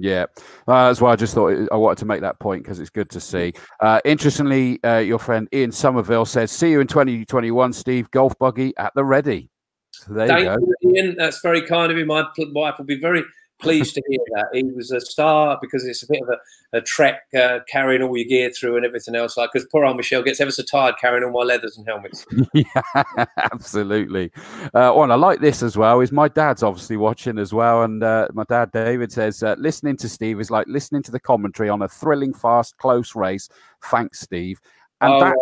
Yeah, 0.00 0.26
uh, 0.68 0.86
that's 0.86 1.00
why 1.00 1.12
I 1.12 1.16
just 1.16 1.34
thought 1.34 1.68
I 1.72 1.76
wanted 1.76 1.98
to 1.98 2.06
make 2.06 2.20
that 2.20 2.38
point 2.38 2.62
because 2.62 2.78
it's 2.78 2.90
good 2.90 3.10
to 3.10 3.20
see. 3.20 3.52
Uh, 3.80 4.00
interestingly, 4.04 4.82
uh, 4.84 4.98
your 4.98 5.18
friend 5.18 5.48
Ian 5.52 5.72
Somerville 5.72 6.24
says, 6.24 6.52
"See 6.52 6.70
you 6.70 6.80
in 6.80 6.86
2021, 6.86 7.72
Steve. 7.72 8.10
Golf 8.12 8.38
buggy 8.38 8.72
at 8.76 8.92
the 8.94 9.04
ready." 9.04 9.50
So 9.92 10.12
there 10.12 10.28
Thank 10.28 10.44
you 10.44 10.74
go. 10.84 10.96
Ian. 10.96 11.16
That's 11.18 11.40
very 11.40 11.62
kind 11.62 11.90
of 11.90 11.98
you. 11.98 12.06
My 12.06 12.24
wife 12.36 12.78
will 12.78 12.84
be 12.84 13.00
very 13.00 13.24
pleased 13.58 13.94
to 13.94 14.02
hear 14.08 14.20
that. 14.34 14.46
He 14.52 14.62
was 14.64 14.90
a 14.90 15.00
star 15.00 15.58
because 15.60 15.84
it's 15.84 16.02
a 16.02 16.06
bit 16.06 16.22
of 16.22 16.28
a, 16.28 16.78
a 16.78 16.80
trek 16.80 17.22
uh, 17.38 17.60
carrying 17.68 18.02
all 18.02 18.16
your 18.16 18.26
gear 18.26 18.50
through 18.50 18.76
and 18.76 18.86
everything 18.86 19.14
else. 19.14 19.36
Like, 19.36 19.50
because 19.52 19.68
poor 19.70 19.84
old 19.84 19.96
Michelle 19.96 20.22
gets 20.22 20.40
ever 20.40 20.50
so 20.50 20.62
tired 20.62 20.96
carrying 21.00 21.24
all 21.24 21.32
my 21.32 21.42
leathers 21.42 21.76
and 21.76 21.86
helmets. 21.86 22.24
yeah, 22.54 23.24
absolutely. 23.52 24.30
Uh, 24.66 24.92
well, 24.94 25.10
I 25.10 25.16
like 25.16 25.40
this 25.40 25.62
as 25.62 25.76
well. 25.76 26.00
Is 26.00 26.12
my 26.12 26.28
dad's 26.28 26.62
obviously 26.62 26.96
watching 26.96 27.38
as 27.38 27.52
well, 27.52 27.82
and 27.82 28.02
uh, 28.02 28.28
my 28.32 28.44
dad 28.48 28.72
David 28.72 29.12
says 29.12 29.42
uh, 29.42 29.56
listening 29.58 29.96
to 29.98 30.08
Steve 30.08 30.40
is 30.40 30.50
like 30.50 30.66
listening 30.68 31.02
to 31.04 31.10
the 31.10 31.20
commentary 31.20 31.68
on 31.68 31.82
a 31.82 31.88
thrilling, 31.88 32.34
fast, 32.34 32.76
close 32.78 33.14
race. 33.14 33.48
Thanks, 33.84 34.20
Steve. 34.20 34.60
And 35.00 35.12
oh, 35.12 35.20
that 35.20 35.36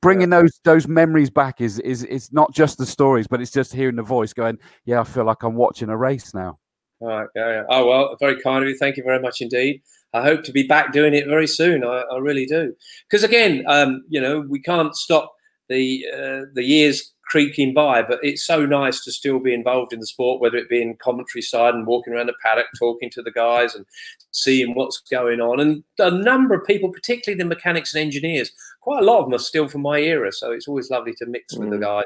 bringing 0.00 0.30
those 0.30 0.60
those 0.64 0.86
memories 0.86 1.30
back 1.30 1.60
is 1.60 1.78
is 1.80 2.04
it's 2.04 2.32
not 2.32 2.52
just 2.52 2.78
the 2.78 2.86
stories, 2.86 3.26
but 3.26 3.40
it's 3.40 3.50
just 3.50 3.72
hearing 3.72 3.96
the 3.96 4.02
voice 4.02 4.32
going, 4.32 4.58
"Yeah, 4.84 5.00
I 5.00 5.04
feel 5.04 5.24
like 5.24 5.42
I'm 5.42 5.54
watching 5.54 5.88
a 5.88 5.96
race 5.96 6.34
now." 6.34 6.58
All 7.00 7.08
right. 7.08 7.28
Yeah, 7.34 7.64
Oh 7.68 7.86
well, 7.86 8.16
very 8.20 8.40
kind 8.40 8.62
of 8.62 8.68
you. 8.68 8.76
Thank 8.76 8.96
you 8.96 9.02
very 9.02 9.20
much 9.20 9.40
indeed. 9.40 9.82
I 10.12 10.22
hope 10.22 10.42
to 10.44 10.52
be 10.52 10.64
back 10.64 10.92
doing 10.92 11.14
it 11.14 11.26
very 11.26 11.46
soon. 11.46 11.84
I, 11.84 12.02
I 12.12 12.18
really 12.18 12.46
do. 12.46 12.74
Because 13.08 13.24
again, 13.24 13.64
um, 13.68 14.04
you 14.08 14.20
know, 14.20 14.40
we 14.40 14.60
can't 14.60 14.94
stop 14.94 15.34
the 15.68 16.04
uh, 16.12 16.46
the 16.54 16.64
years 16.64 17.12
creaking 17.30 17.72
by, 17.72 18.02
but 18.02 18.18
it's 18.22 18.44
so 18.44 18.66
nice 18.66 19.04
to 19.04 19.12
still 19.12 19.38
be 19.38 19.54
involved 19.54 19.92
in 19.92 20.00
the 20.00 20.06
sport, 20.06 20.40
whether 20.40 20.56
it 20.56 20.68
be 20.68 20.82
in 20.82 20.96
commentary 21.00 21.40
side 21.40 21.74
and 21.74 21.86
walking 21.86 22.12
around 22.12 22.26
the 22.26 22.34
paddock, 22.42 22.66
talking 22.76 23.08
to 23.08 23.22
the 23.22 23.30
guys 23.30 23.74
and 23.76 23.86
seeing 24.32 24.74
what's 24.74 25.00
going 25.10 25.40
on. 25.40 25.60
And 25.60 25.84
a 26.00 26.10
number 26.10 26.54
of 26.54 26.66
people, 26.66 26.90
particularly 26.90 27.38
the 27.38 27.48
mechanics 27.48 27.94
and 27.94 28.02
engineers, 28.02 28.50
quite 28.80 29.00
a 29.00 29.06
lot 29.06 29.20
of 29.20 29.26
them 29.26 29.34
are 29.34 29.38
still 29.38 29.68
from 29.68 29.82
my 29.82 30.00
era. 30.00 30.32
So 30.32 30.50
it's 30.50 30.66
always 30.66 30.90
lovely 30.90 31.12
to 31.18 31.26
mix 31.26 31.54
mm. 31.54 31.60
with 31.60 31.70
the 31.70 31.76
mm. 31.76 31.82
guys, 31.82 32.04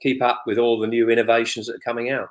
keep 0.00 0.22
up 0.22 0.44
with 0.46 0.56
all 0.56 0.78
the 0.78 0.86
new 0.86 1.10
innovations 1.10 1.66
that 1.66 1.74
are 1.74 1.84
coming 1.84 2.10
out. 2.10 2.28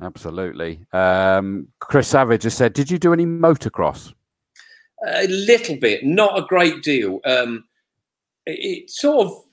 Absolutely. 0.00 0.86
Um, 0.92 1.68
Chris 1.80 2.08
Savage 2.08 2.44
has 2.44 2.54
said, 2.54 2.72
"Did 2.72 2.90
you 2.90 2.98
do 2.98 3.12
any 3.12 3.26
motocross?" 3.26 4.14
A 5.06 5.26
little 5.26 5.76
bit, 5.76 6.04
not 6.04 6.38
a 6.38 6.42
great 6.42 6.82
deal. 6.82 7.20
Um, 7.24 7.64
it, 8.46 8.84
it, 8.84 8.90
sort 8.90 9.26
of, 9.26 9.44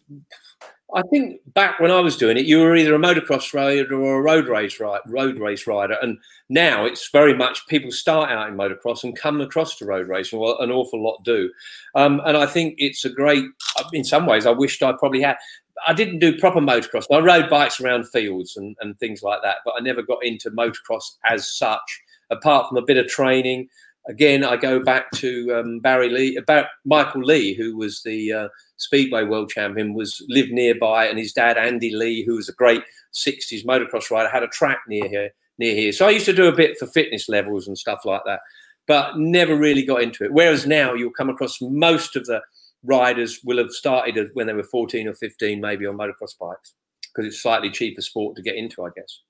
I 0.93 1.01
think 1.11 1.41
back 1.53 1.79
when 1.79 1.91
I 1.91 1.99
was 1.99 2.17
doing 2.17 2.37
it, 2.37 2.45
you 2.45 2.59
were 2.59 2.75
either 2.75 2.95
a 2.95 2.99
motocross 2.99 3.53
rider 3.53 3.99
or 3.99 4.19
a 4.19 4.21
road 4.21 4.47
race 4.47 4.79
rider, 4.79 5.01
road 5.07 5.39
race 5.39 5.67
rider, 5.67 5.97
and 6.01 6.17
now 6.49 6.85
it's 6.85 7.09
very 7.11 7.33
much 7.33 7.67
people 7.67 7.91
start 7.91 8.29
out 8.29 8.47
in 8.47 8.55
motocross 8.55 9.03
and 9.03 9.17
come 9.17 9.41
across 9.41 9.77
to 9.77 9.85
road 9.85 10.07
racing. 10.07 10.39
Well, 10.39 10.59
an 10.59 10.71
awful 10.71 11.03
lot 11.03 11.23
do, 11.23 11.51
um, 11.95 12.21
and 12.25 12.37
I 12.37 12.45
think 12.45 12.75
it's 12.77 13.03
a 13.03 13.09
great. 13.09 13.45
In 13.93 14.03
some 14.03 14.27
ways, 14.27 14.45
I 14.45 14.51
wished 14.51 14.83
I 14.83 14.93
probably 14.93 15.21
had. 15.21 15.37
I 15.85 15.93
didn't 15.93 16.19
do 16.19 16.37
proper 16.37 16.59
motocross. 16.59 17.05
I 17.11 17.19
rode 17.19 17.49
bikes 17.49 17.79
around 17.81 18.07
fields 18.07 18.55
and, 18.55 18.75
and 18.79 18.97
things 18.99 19.21
like 19.21 19.41
that, 19.43 19.57
but 19.65 19.75
I 19.77 19.81
never 19.81 20.01
got 20.01 20.23
into 20.23 20.51
motocross 20.51 21.03
as 21.25 21.51
such, 21.51 22.01
apart 22.29 22.69
from 22.69 22.77
a 22.77 22.85
bit 22.85 22.97
of 22.97 23.07
training. 23.07 23.67
Again, 24.07 24.43
I 24.43 24.55
go 24.55 24.83
back 24.83 25.11
to 25.15 25.55
um, 25.55 25.79
Barry 25.79 26.09
Lee, 26.09 26.35
about 26.35 26.67
Michael 26.85 27.23
Lee, 27.23 27.55
who 27.55 27.75
was 27.75 28.03
the 28.03 28.31
uh, 28.31 28.47
Speedway 28.77 29.23
world 29.23 29.49
champion, 29.49 29.93
was 29.93 30.23
lived 30.29 30.51
nearby, 30.51 31.07
and 31.07 31.17
his 31.17 31.33
dad 31.33 31.57
Andy 31.57 31.93
Lee, 31.93 32.23
who 32.23 32.35
was 32.35 32.47
a 32.47 32.53
great 32.53 32.83
'60s 33.13 33.65
motocross 33.65 34.11
rider, 34.11 34.29
had 34.29 34.43
a 34.43 34.47
track 34.47 34.79
near 34.87 35.07
here. 35.07 35.31
Near 35.57 35.73
here, 35.73 35.93
so 35.93 36.05
I 36.05 36.09
used 36.09 36.25
to 36.25 36.33
do 36.33 36.49
a 36.49 36.51
bit 36.51 36.77
for 36.77 36.85
fitness 36.85 37.29
levels 37.29 37.65
and 37.65 37.77
stuff 37.77 38.03
like 38.03 38.23
that, 38.25 38.41
but 38.87 39.17
never 39.17 39.55
really 39.55 39.85
got 39.85 40.01
into 40.01 40.25
it. 40.25 40.33
Whereas 40.33 40.67
now 40.67 40.93
you'll 40.93 41.11
come 41.11 41.29
across 41.29 41.61
most 41.61 42.17
of 42.17 42.25
the 42.25 42.41
riders 42.85 43.41
will 43.43 43.57
have 43.57 43.71
started 43.71 44.29
when 44.33 44.47
they 44.47 44.53
were 44.53 44.63
14 44.63 45.07
or 45.07 45.13
15, 45.13 45.59
maybe 45.59 45.85
on 45.85 45.97
motocross 45.97 46.37
bikes, 46.39 46.73
because 47.01 47.25
it's 47.25 47.41
slightly 47.41 47.69
cheaper 47.69 48.01
sport 48.01 48.35
to 48.35 48.41
get 48.41 48.55
into, 48.55 48.83
I 48.83 48.89
guess. 48.95 49.21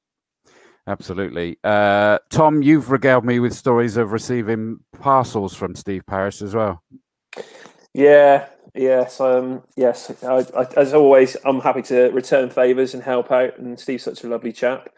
Absolutely. 0.88 1.58
Uh, 1.64 2.20
Tom, 2.30 2.62
you've 2.62 2.92
regaled 2.92 3.26
me 3.26 3.40
with 3.40 3.54
stories 3.54 3.98
of 3.98 4.12
receiving 4.12 4.80
parcels 5.00 5.56
from 5.56 5.74
Steve 5.74 6.06
Parrish 6.06 6.42
as 6.42 6.54
well. 6.54 6.84
Yeah, 7.94 8.48
yes, 8.76 9.20
um, 9.20 9.64
yes. 9.76 10.24
I, 10.24 10.46
I, 10.56 10.68
as 10.78 10.94
always, 10.94 11.38
I'm 11.44 11.60
happy 11.60 11.82
to 11.84 12.10
return 12.12 12.52
favours 12.52 12.94
and 12.94 13.02
help 13.02 13.32
out. 13.32 13.58
And 13.58 13.80
Steve's 13.80 14.04
such 14.04 14.24
a 14.24 14.28
lovely 14.28 14.54
chap. 14.54 14.90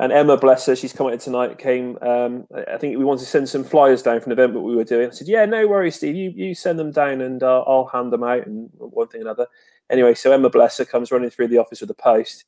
And 0.00 0.12
Emma, 0.12 0.36
bless 0.36 0.66
her, 0.66 0.74
she's 0.74 0.92
commented 0.92 1.20
tonight. 1.20 1.58
Came, 1.58 1.98
um, 2.02 2.46
I 2.68 2.78
think 2.78 2.98
we 2.98 3.04
wanted 3.04 3.20
to 3.20 3.26
send 3.26 3.48
some 3.48 3.62
flyers 3.62 4.02
down 4.02 4.20
from 4.20 4.32
an 4.32 4.38
event 4.38 4.54
that 4.54 4.60
we 4.60 4.74
were 4.74 4.82
doing. 4.84 5.06
I 5.08 5.10
said, 5.10 5.28
"Yeah, 5.28 5.44
no 5.44 5.68
worries, 5.68 5.94
Steve. 5.96 6.16
You 6.16 6.30
you 6.34 6.54
send 6.54 6.78
them 6.80 6.90
down, 6.90 7.20
and 7.20 7.42
uh, 7.42 7.62
I'll 7.62 7.86
hand 7.86 8.12
them 8.12 8.24
out, 8.24 8.46
and 8.46 8.70
one 8.74 9.06
thing 9.08 9.20
another." 9.20 9.46
Anyway, 9.90 10.14
so 10.14 10.32
Emma, 10.32 10.50
bless 10.50 10.78
her, 10.78 10.84
comes 10.84 11.12
running 11.12 11.30
through 11.30 11.48
the 11.48 11.58
office 11.58 11.80
with 11.80 11.88
the 11.88 11.94
post. 11.94 12.44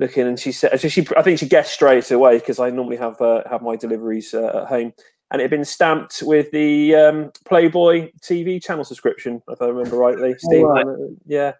looking, 0.00 0.26
and 0.26 0.38
she 0.38 0.52
said, 0.52 0.80
she, 0.80 1.06
I 1.16 1.22
think 1.22 1.38
she 1.38 1.48
guessed 1.48 1.74
straight 1.74 2.10
away 2.10 2.38
because 2.38 2.58
I 2.58 2.70
normally 2.70 2.96
have 2.96 3.20
uh, 3.20 3.42
have 3.48 3.62
my 3.62 3.76
deliveries 3.76 4.34
uh, 4.34 4.62
at 4.62 4.68
home, 4.68 4.92
and 5.30 5.40
it 5.40 5.44
had 5.44 5.50
been 5.50 5.64
stamped 5.64 6.22
with 6.22 6.50
the 6.52 6.94
um, 6.94 7.32
Playboy 7.44 8.10
TV 8.20 8.62
channel 8.62 8.84
subscription, 8.84 9.42
if 9.48 9.60
I 9.60 9.66
remember 9.66 9.96
rightly. 9.96 10.34
Steve, 10.38 10.64
right. 10.64 10.86
yeah, 11.26 11.52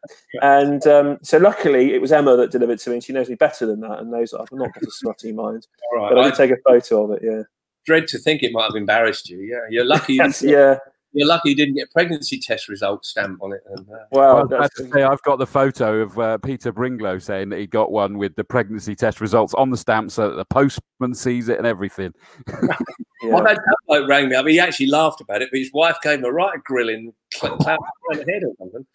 and 0.43 0.87
um, 0.87 1.19
so 1.23 1.39
luckily 1.39 1.95
it 1.95 2.01
was 2.01 2.13
Emma 2.13 2.37
that 2.37 2.51
delivered 2.51 2.79
to 2.81 2.91
me, 2.91 2.97
and 2.97 3.05
she 3.05 3.13
knows 3.13 3.29
me 3.29 3.35
better 3.35 3.67
than 3.67 3.81
that, 3.81 3.99
and 3.99 4.11
knows 4.11 4.35
I've 4.35 4.53
not 4.53 4.73
got 4.73 4.83
a 4.83 4.91
smutty 4.91 5.33
mind. 5.33 5.67
Right. 5.95 6.09
But 6.11 6.19
I 6.19 6.25
did 6.25 6.35
take 6.35 6.51
a 6.51 6.57
photo 6.67 7.05
of 7.05 7.11
it. 7.13 7.23
Yeah, 7.23 7.43
dread 7.85 8.09
to 8.09 8.19
think 8.19 8.43
it 8.43 8.53
might 8.53 8.65
have 8.65 8.77
embarrassed 8.77 9.29
you. 9.29 9.41
Yeah, 9.41 9.67
you're 9.71 9.87
lucky. 9.87 10.15
yes, 10.17 10.43
yeah 10.43 10.79
you're 11.13 11.27
lucky 11.27 11.51
you 11.51 11.57
didn't 11.57 11.75
get 11.75 11.91
pregnancy 11.91 12.39
test 12.39 12.69
results 12.69 13.09
stamp 13.09 13.43
on 13.43 13.53
it. 13.53 13.63
And, 13.71 13.87
uh, 13.89 14.05
well, 14.11 14.47
well 14.47 14.69
say, 14.75 15.03
I've 15.03 15.23
got 15.23 15.39
the 15.39 15.47
photo 15.47 16.01
of 16.01 16.19
uh, 16.19 16.39
Peter 16.39 16.73
Bringlow 16.73 17.21
saying 17.23 17.49
that 17.51 17.59
he 17.59 17.67
got 17.67 17.91
one 17.91 18.19
with 18.19 18.37
the 18.37 18.45
pregnancy 18.45 18.95
test 18.95 19.21
results 19.21 19.55
on 19.55 19.71
the 19.71 19.77
stamp 19.77 20.11
so 20.11 20.29
that 20.29 20.37
the 20.37 20.45
postman 20.45 21.15
sees 21.15 21.49
it 21.49 21.59
and 21.59 21.67
everything. 21.67 22.13
yeah. 22.49 22.77
Well, 23.25 23.45
that 23.45 23.59
bloke 23.87 24.09
rang 24.09 24.29
me 24.29 24.37
up. 24.37 24.47
He 24.47 24.61
actually 24.61 24.87
laughed 24.87 25.21
about 25.21 25.43
it, 25.43 25.49
but 25.51 25.59
his 25.59 25.71
wife 25.73 25.97
gave 26.03 26.19
him 26.19 26.25
a 26.25 26.33
right 26.33 26.63
grilling, 26.65 27.13
clap 27.35 27.53
on 27.53 28.19
the 28.19 28.25
head 28.31 28.43
or 28.45 28.53
something. 28.59 28.87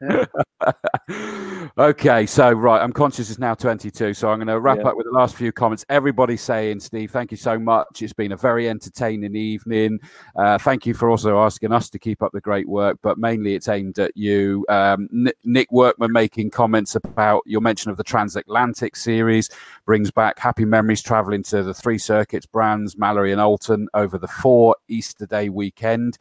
okay, 1.78 2.26
so 2.26 2.52
right, 2.52 2.80
I'm 2.80 2.92
conscious 2.92 3.30
it's 3.30 3.38
now 3.38 3.54
22, 3.54 4.14
so 4.14 4.30
I'm 4.30 4.38
going 4.38 4.46
to 4.48 4.60
wrap 4.60 4.78
yeah. 4.78 4.88
up 4.88 4.96
with 4.96 5.06
the 5.06 5.12
last 5.12 5.34
few 5.34 5.50
comments. 5.50 5.84
Everybody 5.88 6.36
saying, 6.36 6.80
Steve, 6.80 7.10
thank 7.10 7.30
you 7.30 7.36
so 7.36 7.58
much. 7.58 8.00
It's 8.00 8.12
been 8.12 8.32
a 8.32 8.36
very 8.36 8.68
entertaining 8.68 9.34
evening. 9.34 9.98
Uh, 10.36 10.58
thank 10.58 10.86
you 10.86 10.94
for 10.94 11.10
also 11.10 11.38
asking 11.38 11.72
us 11.72 11.90
to 11.90 11.98
keep 11.98 12.22
up 12.22 12.32
the 12.32 12.40
great 12.40 12.68
work, 12.68 12.98
but 13.02 13.18
mainly 13.18 13.54
it's 13.54 13.68
aimed 13.68 13.98
at 13.98 14.16
you. 14.16 14.64
Um, 14.68 15.08
Nick 15.44 15.72
Workman 15.72 16.12
making 16.12 16.50
comments 16.50 16.94
about 16.94 17.42
your 17.46 17.60
mention 17.60 17.90
of 17.90 17.96
the 17.96 18.04
transatlantic 18.04 18.94
series 18.94 19.50
brings 19.84 20.10
back 20.10 20.38
happy 20.38 20.64
memories 20.64 21.02
traveling 21.02 21.42
to 21.44 21.62
the 21.62 21.74
three 21.74 21.98
circuits, 21.98 22.46
Brands, 22.46 22.96
Mallory, 22.96 23.32
and 23.32 23.40
Oulton 23.40 23.86
over 23.94 24.18
the 24.18 24.28
four 24.28 24.76
Easter 24.88 25.26
Day 25.26 25.48
weekend. 25.48 26.18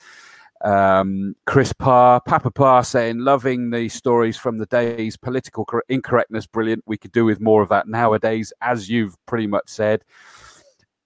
Um, 0.64 1.36
Chris 1.46 1.72
Parr, 1.74 2.20
Papa 2.22 2.52
Parr 2.52 2.84
saying, 2.84 3.20
loving 3.20 3.70
the 3.70 3.90
stories 3.90 4.38
from 4.38 4.58
the 4.58 4.66
day's 4.66 5.16
political 5.18 5.68
incorrectness, 5.90 6.48
brilliant. 6.48 6.84
We 6.88 6.98
could 6.98 7.12
do 7.12 7.26
with 7.26 7.40
more 7.40 7.62
of 7.62 7.70
that 7.70 7.88
nowadays, 7.88 8.52
as 8.62 8.90
you've 8.90 9.16
pretty 9.26 9.48
much 9.48 9.70
said. 9.70 10.04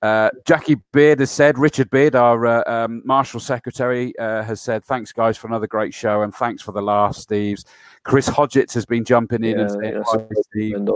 Uh, 0.01 0.31
Jackie 0.45 0.77
Beard 0.93 1.19
has 1.19 1.29
said, 1.29 1.59
Richard 1.59 1.89
Beard, 1.91 2.15
our 2.15 2.45
uh, 2.45 2.63
um, 2.65 3.03
Marshal 3.05 3.39
Secretary, 3.39 4.17
uh, 4.17 4.41
has 4.41 4.59
said, 4.59 4.83
thanks, 4.83 5.11
guys, 5.11 5.37
for 5.37 5.47
another 5.47 5.67
great 5.67 5.93
show 5.93 6.23
and 6.23 6.33
thanks 6.33 6.61
for 6.61 6.71
the 6.71 6.81
last, 6.81 7.29
Steves. 7.29 7.65
Chris 8.03 8.27
Hodgetts 8.27 8.73
has 8.73 8.85
been 8.85 9.05
jumping 9.05 9.43
in 9.43 9.57
yeah, 9.57 9.61
and 9.61 9.71
saying, 9.71 10.03
Hi, 10.07 10.25
Steve. 10.49 10.87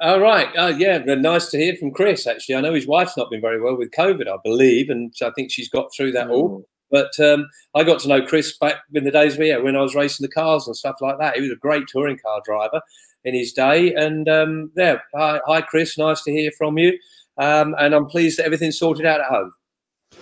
All 0.00 0.20
right. 0.20 0.48
Uh, 0.56 0.72
yeah, 0.78 0.98
nice 0.98 1.50
to 1.50 1.58
hear 1.58 1.74
from 1.74 1.90
Chris, 1.90 2.28
actually. 2.28 2.54
I 2.54 2.60
know 2.60 2.72
his 2.72 2.86
wife's 2.86 3.16
not 3.16 3.30
been 3.30 3.40
very 3.40 3.60
well 3.60 3.76
with 3.76 3.90
COVID, 3.90 4.28
I 4.28 4.36
believe, 4.44 4.90
and 4.90 5.12
I 5.20 5.30
think 5.34 5.50
she's 5.50 5.68
got 5.68 5.92
through 5.92 6.12
that 6.12 6.30
all. 6.30 6.64
But 6.90 7.18
um, 7.20 7.48
I 7.74 7.84
got 7.84 8.00
to 8.00 8.08
know 8.08 8.22
Chris 8.22 8.56
back 8.56 8.76
in 8.94 9.04
the 9.04 9.10
days 9.10 9.36
where, 9.36 9.62
when 9.62 9.76
I 9.76 9.82
was 9.82 9.94
racing 9.94 10.24
the 10.24 10.32
cars 10.32 10.66
and 10.66 10.76
stuff 10.76 10.96
like 11.00 11.18
that. 11.18 11.36
He 11.36 11.42
was 11.42 11.50
a 11.50 11.56
great 11.56 11.86
touring 11.88 12.18
car 12.18 12.40
driver 12.44 12.80
in 13.24 13.34
his 13.34 13.52
day. 13.52 13.94
And 13.94 14.28
um, 14.28 14.70
yeah, 14.76 14.98
hi, 15.14 15.40
hi, 15.46 15.60
Chris. 15.60 15.98
Nice 15.98 16.22
to 16.22 16.32
hear 16.32 16.50
from 16.56 16.78
you. 16.78 16.98
Um, 17.36 17.74
and 17.78 17.94
I'm 17.94 18.06
pleased 18.06 18.38
that 18.38 18.46
everything's 18.46 18.78
sorted 18.78 19.06
out 19.06 19.20
at 19.20 19.26
home. 19.26 19.52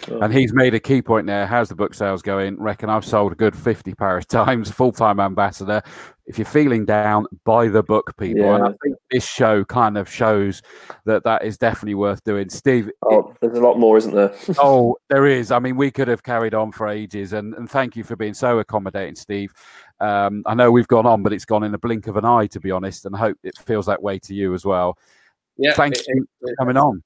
And 0.09 0.33
he's 0.33 0.53
made 0.53 0.75
a 0.75 0.81
key 0.81 1.03
point 1.03 1.27
there. 1.27 1.47
How's 1.47 1.69
the 1.69 1.75
book 1.75 1.95
sales 1.95 2.23
going? 2.23 2.61
Reckon 2.61 2.91
I've 2.91 3.05
sold 3.05 3.33
a 3.33 3.35
good 3.35 3.57
50 3.57 3.95
Paris 3.95 4.27
Times, 4.27 4.71
full 4.73 4.93
time 4.93 5.21
ambassador. 5.21 5.83
If 6.27 6.39
you're 6.39 6.45
feeling 6.45 6.85
down, 6.85 7.27
buy 7.45 7.69
the 7.69 7.85
book, 7.85 8.17
people. 8.17 8.43
Yeah. 8.43 8.57
And 8.57 8.65
I 8.65 8.73
think 8.83 8.97
this 9.11 9.25
show 9.25 9.65
kind 9.65 9.97
of 9.97 10.11
shows 10.11 10.61
that 11.05 11.23
that 11.23 11.45
is 11.45 11.57
definitely 11.57 11.95
worth 11.95 12.23
doing. 12.25 12.49
Steve. 12.49 12.91
Oh, 13.03 13.31
it, 13.31 13.37
there's 13.41 13.59
a 13.59 13.61
lot 13.61 13.79
more, 13.79 13.97
isn't 13.97 14.15
there? 14.15 14.35
oh, 14.59 14.97
there 15.09 15.27
is. 15.27 15.53
I 15.53 15.61
mean, 15.61 15.77
we 15.77 15.91
could 15.91 16.09
have 16.09 16.25
carried 16.25 16.55
on 16.55 16.73
for 16.73 16.89
ages. 16.89 17.33
And, 17.33 17.55
and 17.55 17.71
thank 17.71 17.95
you 17.95 18.03
for 18.03 18.17
being 18.17 18.35
so 18.35 18.59
accommodating, 18.59 19.15
Steve. 19.15 19.53
Um, 20.01 20.43
I 20.47 20.55
know 20.55 20.73
we've 20.73 20.89
gone 20.89 21.07
on, 21.07 21.23
but 21.23 21.33
it's 21.33 21.45
gone 21.45 21.63
in 21.63 21.73
a 21.75 21.79
blink 21.79 22.09
of 22.09 22.17
an 22.17 22.25
eye, 22.25 22.49
to 22.49 22.61
be 22.61 22.73
honest. 22.73 23.07
And 23.07 23.15
I 23.15 23.19
hope 23.19 23.39
it 23.45 23.57
feels 23.59 23.87
that 23.87 24.03
way 24.03 24.19
to 24.21 24.35
you 24.35 24.53
as 24.53 24.65
well. 24.65 24.99
Yeah. 25.57 25.75
Thank 25.75 25.95
it, 25.95 26.07
you 26.09 26.27
for 26.41 26.55
coming 26.57 26.77
on. 26.77 27.03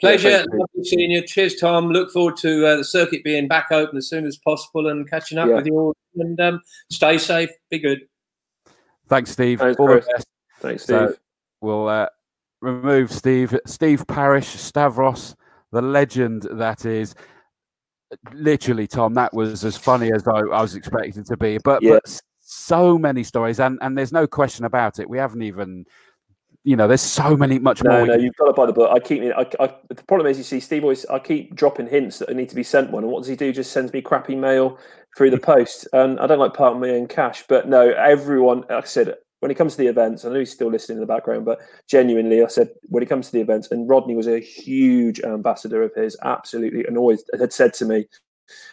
Pleasure. 0.00 0.30
Yeah, 0.30 0.44
Lovely 0.50 0.84
seeing 0.84 1.10
you. 1.10 1.26
Cheers, 1.26 1.56
Tom. 1.56 1.90
Look 1.90 2.10
forward 2.10 2.36
to 2.38 2.66
uh, 2.66 2.76
the 2.76 2.84
circuit 2.84 3.22
being 3.22 3.48
back 3.48 3.66
open 3.70 3.98
as 3.98 4.08
soon 4.08 4.26
as 4.26 4.38
possible 4.38 4.88
and 4.88 5.08
catching 5.08 5.38
up 5.38 5.48
yeah. 5.48 5.56
with 5.56 5.66
you 5.66 5.78
all. 5.78 5.96
And 6.16 6.40
um, 6.40 6.60
stay 6.90 7.18
safe. 7.18 7.50
Be 7.70 7.78
good. 7.78 8.00
Thanks, 9.08 9.30
Steve. 9.30 9.58
Thanks, 9.58 9.78
all 9.78 9.88
the 9.88 9.96
best. 9.96 10.26
Thanks, 10.60 10.84
Steve. 10.84 10.96
So 10.96 11.16
we'll 11.60 11.88
uh, 11.88 12.06
remove 12.60 13.12
Steve. 13.12 13.58
Steve 13.66 14.06
Parrish, 14.06 14.48
Stavros, 14.48 15.36
the 15.72 15.82
legend 15.82 16.46
that 16.52 16.84
is. 16.86 17.14
Literally, 18.32 18.88
Tom, 18.88 19.14
that 19.14 19.32
was 19.32 19.64
as 19.64 19.76
funny 19.76 20.10
as 20.12 20.26
I, 20.26 20.38
I 20.38 20.62
was 20.62 20.74
expecting 20.74 21.22
to 21.24 21.36
be. 21.36 21.58
But, 21.62 21.80
yeah. 21.80 21.92
but 21.92 22.20
so 22.40 22.98
many 22.98 23.22
stories, 23.22 23.60
and, 23.60 23.78
and 23.82 23.96
there's 23.96 24.12
no 24.12 24.26
question 24.26 24.64
about 24.64 24.98
it. 24.98 25.08
We 25.08 25.18
haven't 25.18 25.42
even 25.42 25.84
you 26.64 26.76
know, 26.76 26.86
there's 26.86 27.00
so 27.00 27.36
many 27.36 27.58
much 27.58 27.82
no, 27.82 27.90
more. 27.90 28.06
No, 28.06 28.14
you've 28.14 28.36
got 28.36 28.46
to 28.46 28.52
buy 28.52 28.66
the 28.66 28.72
book. 28.72 28.90
I 28.92 29.00
keep. 29.00 29.22
I, 29.22 29.46
I, 29.58 29.74
the 29.88 30.04
problem 30.06 30.26
is, 30.26 30.36
you 30.36 30.44
see, 30.44 30.60
Steve 30.60 30.82
always. 30.82 31.06
I 31.06 31.18
keep 31.18 31.54
dropping 31.54 31.86
hints 31.86 32.18
that 32.18 32.30
I 32.30 32.34
need 32.34 32.50
to 32.50 32.54
be 32.54 32.62
sent 32.62 32.90
one, 32.90 33.02
and 33.02 33.12
what 33.12 33.20
does 33.20 33.28
he 33.28 33.36
do? 33.36 33.52
Just 33.52 33.72
sends 33.72 33.92
me 33.92 34.02
crappy 34.02 34.36
mail 34.36 34.78
through 35.16 35.30
the 35.30 35.38
post. 35.40 35.88
And 35.92 36.20
I 36.20 36.26
don't 36.26 36.38
like 36.38 36.54
parting 36.54 36.80
my 36.80 36.90
own 36.90 37.08
cash, 37.08 37.44
but 37.48 37.68
no, 37.68 37.90
everyone. 37.90 38.60
Like 38.68 38.84
I 38.84 38.86
said, 38.86 39.14
when 39.40 39.50
it 39.50 39.54
comes 39.54 39.72
to 39.72 39.78
the 39.78 39.88
events, 39.88 40.24
I 40.24 40.28
know 40.28 40.38
he's 40.38 40.52
still 40.52 40.70
listening 40.70 40.98
in 40.98 41.00
the 41.00 41.06
background, 41.06 41.46
but 41.46 41.60
genuinely, 41.88 42.42
I 42.42 42.48
said 42.48 42.70
when 42.82 43.02
it 43.02 43.08
comes 43.08 43.26
to 43.26 43.32
the 43.32 43.40
events, 43.40 43.70
and 43.70 43.88
Rodney 43.88 44.14
was 44.14 44.28
a 44.28 44.38
huge 44.38 45.20
ambassador 45.20 45.82
of 45.82 45.94
his, 45.94 46.16
absolutely, 46.22 46.84
and 46.84 46.98
always 46.98 47.24
had 47.38 47.54
said 47.54 47.72
to 47.74 47.86
me, 47.86 48.06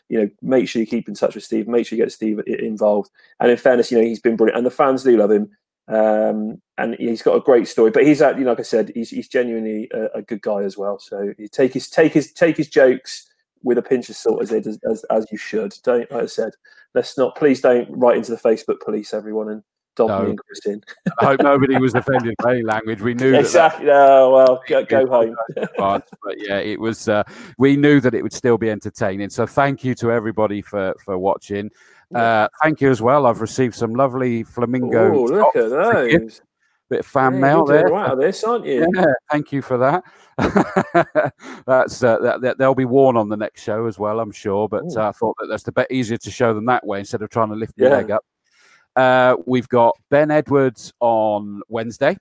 you 0.10 0.20
know, 0.20 0.30
make 0.42 0.68
sure 0.68 0.82
you 0.82 0.88
keep 0.88 1.08
in 1.08 1.14
touch 1.14 1.36
with 1.36 1.44
Steve, 1.44 1.68
make 1.68 1.88
sure 1.88 1.98
you 1.98 2.04
get 2.04 2.12
Steve 2.12 2.42
involved. 2.48 3.10
And 3.40 3.50
in 3.50 3.58
fairness, 3.58 3.92
you 3.92 3.98
know, 3.98 4.04
he's 4.04 4.20
been 4.20 4.36
brilliant, 4.36 4.58
and 4.58 4.66
the 4.66 4.72
fans 4.72 5.04
do 5.04 5.16
love 5.16 5.32
him. 5.32 5.50
Um, 5.88 6.62
and 6.78 6.96
he's 7.00 7.22
got 7.22 7.36
a 7.36 7.42
great 7.42 7.68
story. 7.68 7.92
But 7.92 8.06
he's 8.06 8.20
you 8.20 8.36
know, 8.36 8.50
like 8.50 8.60
I 8.60 8.64
said, 8.64 8.92
he's, 8.94 9.10
he's 9.10 9.28
genuinely 9.28 9.90
a, 9.94 10.18
a, 10.18 10.22
good 10.22 10.42
guy 10.42 10.64
as 10.64 10.78
well. 10.78 11.00
So 11.00 11.34
you 11.38 11.48
take 11.48 11.74
his 11.74 11.90
take 11.90 12.14
his 12.14 12.34
take 12.34 12.58
his 12.58 12.68
jokes 12.68 13.28
with 13.64 13.78
a 13.78 13.82
pinch 13.82 14.10
of 14.10 14.16
salt 14.16 14.42
as 14.42 14.52
as, 14.52 14.80
as, 14.90 15.06
as 15.10 15.28
you 15.32 15.38
should. 15.38 15.74
Don't 15.84 16.12
like 16.12 16.24
I 16.24 16.26
said, 16.26 16.54
let's 16.94 17.18
not 17.18 17.36
please 17.36 17.62
don't 17.62 17.90
write 17.90 18.18
into 18.18 18.32
the 18.32 18.38
Facebook 18.38 18.82
police 18.82 19.14
everyone 19.14 19.50
and 19.50 19.64
dog 19.98 20.10
no. 20.10 20.24
me 20.24 20.30
and 20.30 20.40
Chris 20.40 20.66
in. 20.66 20.82
I 21.20 21.26
hope 21.26 21.42
nobody 21.42 21.78
was 21.78 21.96
offended 21.96 22.36
by 22.42 22.54
any 22.54 22.64
language. 22.64 23.02
We 23.02 23.14
knew 23.14 23.34
exactly. 23.34 23.88
That, 23.88 23.94
that, 23.94 24.12
oh, 24.12 24.34
well, 24.34 24.62
go, 24.68 24.86
go 24.86 25.08
home. 25.08 25.36
but, 25.56 26.08
but, 26.24 26.36
yeah, 26.38 26.60
it 26.60 26.80
was. 26.80 27.10
Uh, 27.10 27.24
we 27.58 27.76
knew 27.76 28.00
that 28.00 28.14
it 28.14 28.22
would 28.22 28.34
still 28.34 28.58
be 28.58 28.70
entertaining. 28.70 29.30
So 29.30 29.46
thank 29.46 29.84
you 29.84 29.96
to 29.96 30.12
everybody 30.12 30.62
for 30.62 30.94
for 31.04 31.18
watching. 31.18 31.72
Uh, 32.14 32.48
thank 32.64 32.82
you 32.82 32.90
as 32.90 33.02
well. 33.02 33.26
I've 33.26 33.42
received 33.42 33.76
some 33.76 33.94
lovely 33.94 34.44
flamingo. 34.44 35.14
Oh, 35.14 35.24
look 35.24 35.56
at 35.56 35.70
those. 35.70 36.42
Bit 36.90 37.02
of 37.02 37.06
fan 37.06 37.38
mail 37.38 37.66
there. 37.66 37.88
Right 37.88 38.12
of 38.12 38.20
this, 38.20 38.46
aren't 38.46 38.66
you? 38.66 38.88
Yeah, 38.96 39.08
thank 39.30 39.52
you 39.52 39.62
for 39.62 39.78
that. 39.78 40.04
that's 41.66 42.02
uh, 42.02 42.18
that, 42.20 42.40
that, 42.42 42.58
they'll 42.58 42.74
be 42.74 42.86
worn 42.86 43.18
on 43.18 43.28
the 43.28 43.36
next 43.36 43.62
show 43.62 43.88
as 43.88 44.00
well, 44.00 44.22
I'm 44.22 44.32
sure. 44.32 44.70
But 44.70 44.96
uh, 44.96 45.10
I 45.10 45.12
thought 45.12 45.36
that 45.40 45.48
that's 45.48 45.64
the 45.64 45.74
bit 45.74 45.88
easier 45.92 46.18
to 46.18 46.32
show 46.32 46.54
them 46.54 46.66
that 46.68 46.86
way 46.88 47.00
instead 47.00 47.22
of 47.22 47.30
trying 47.30 47.50
to 47.50 47.56
lift 47.56 47.74
yeah. 47.76 47.90
leg 47.90 48.12
up. 48.12 48.24
Uh, 48.96 49.36
we've 49.46 49.68
got 49.68 49.98
Ben 50.10 50.32
Edwards 50.32 50.94
on 51.02 51.62
Wednesday, 51.68 52.18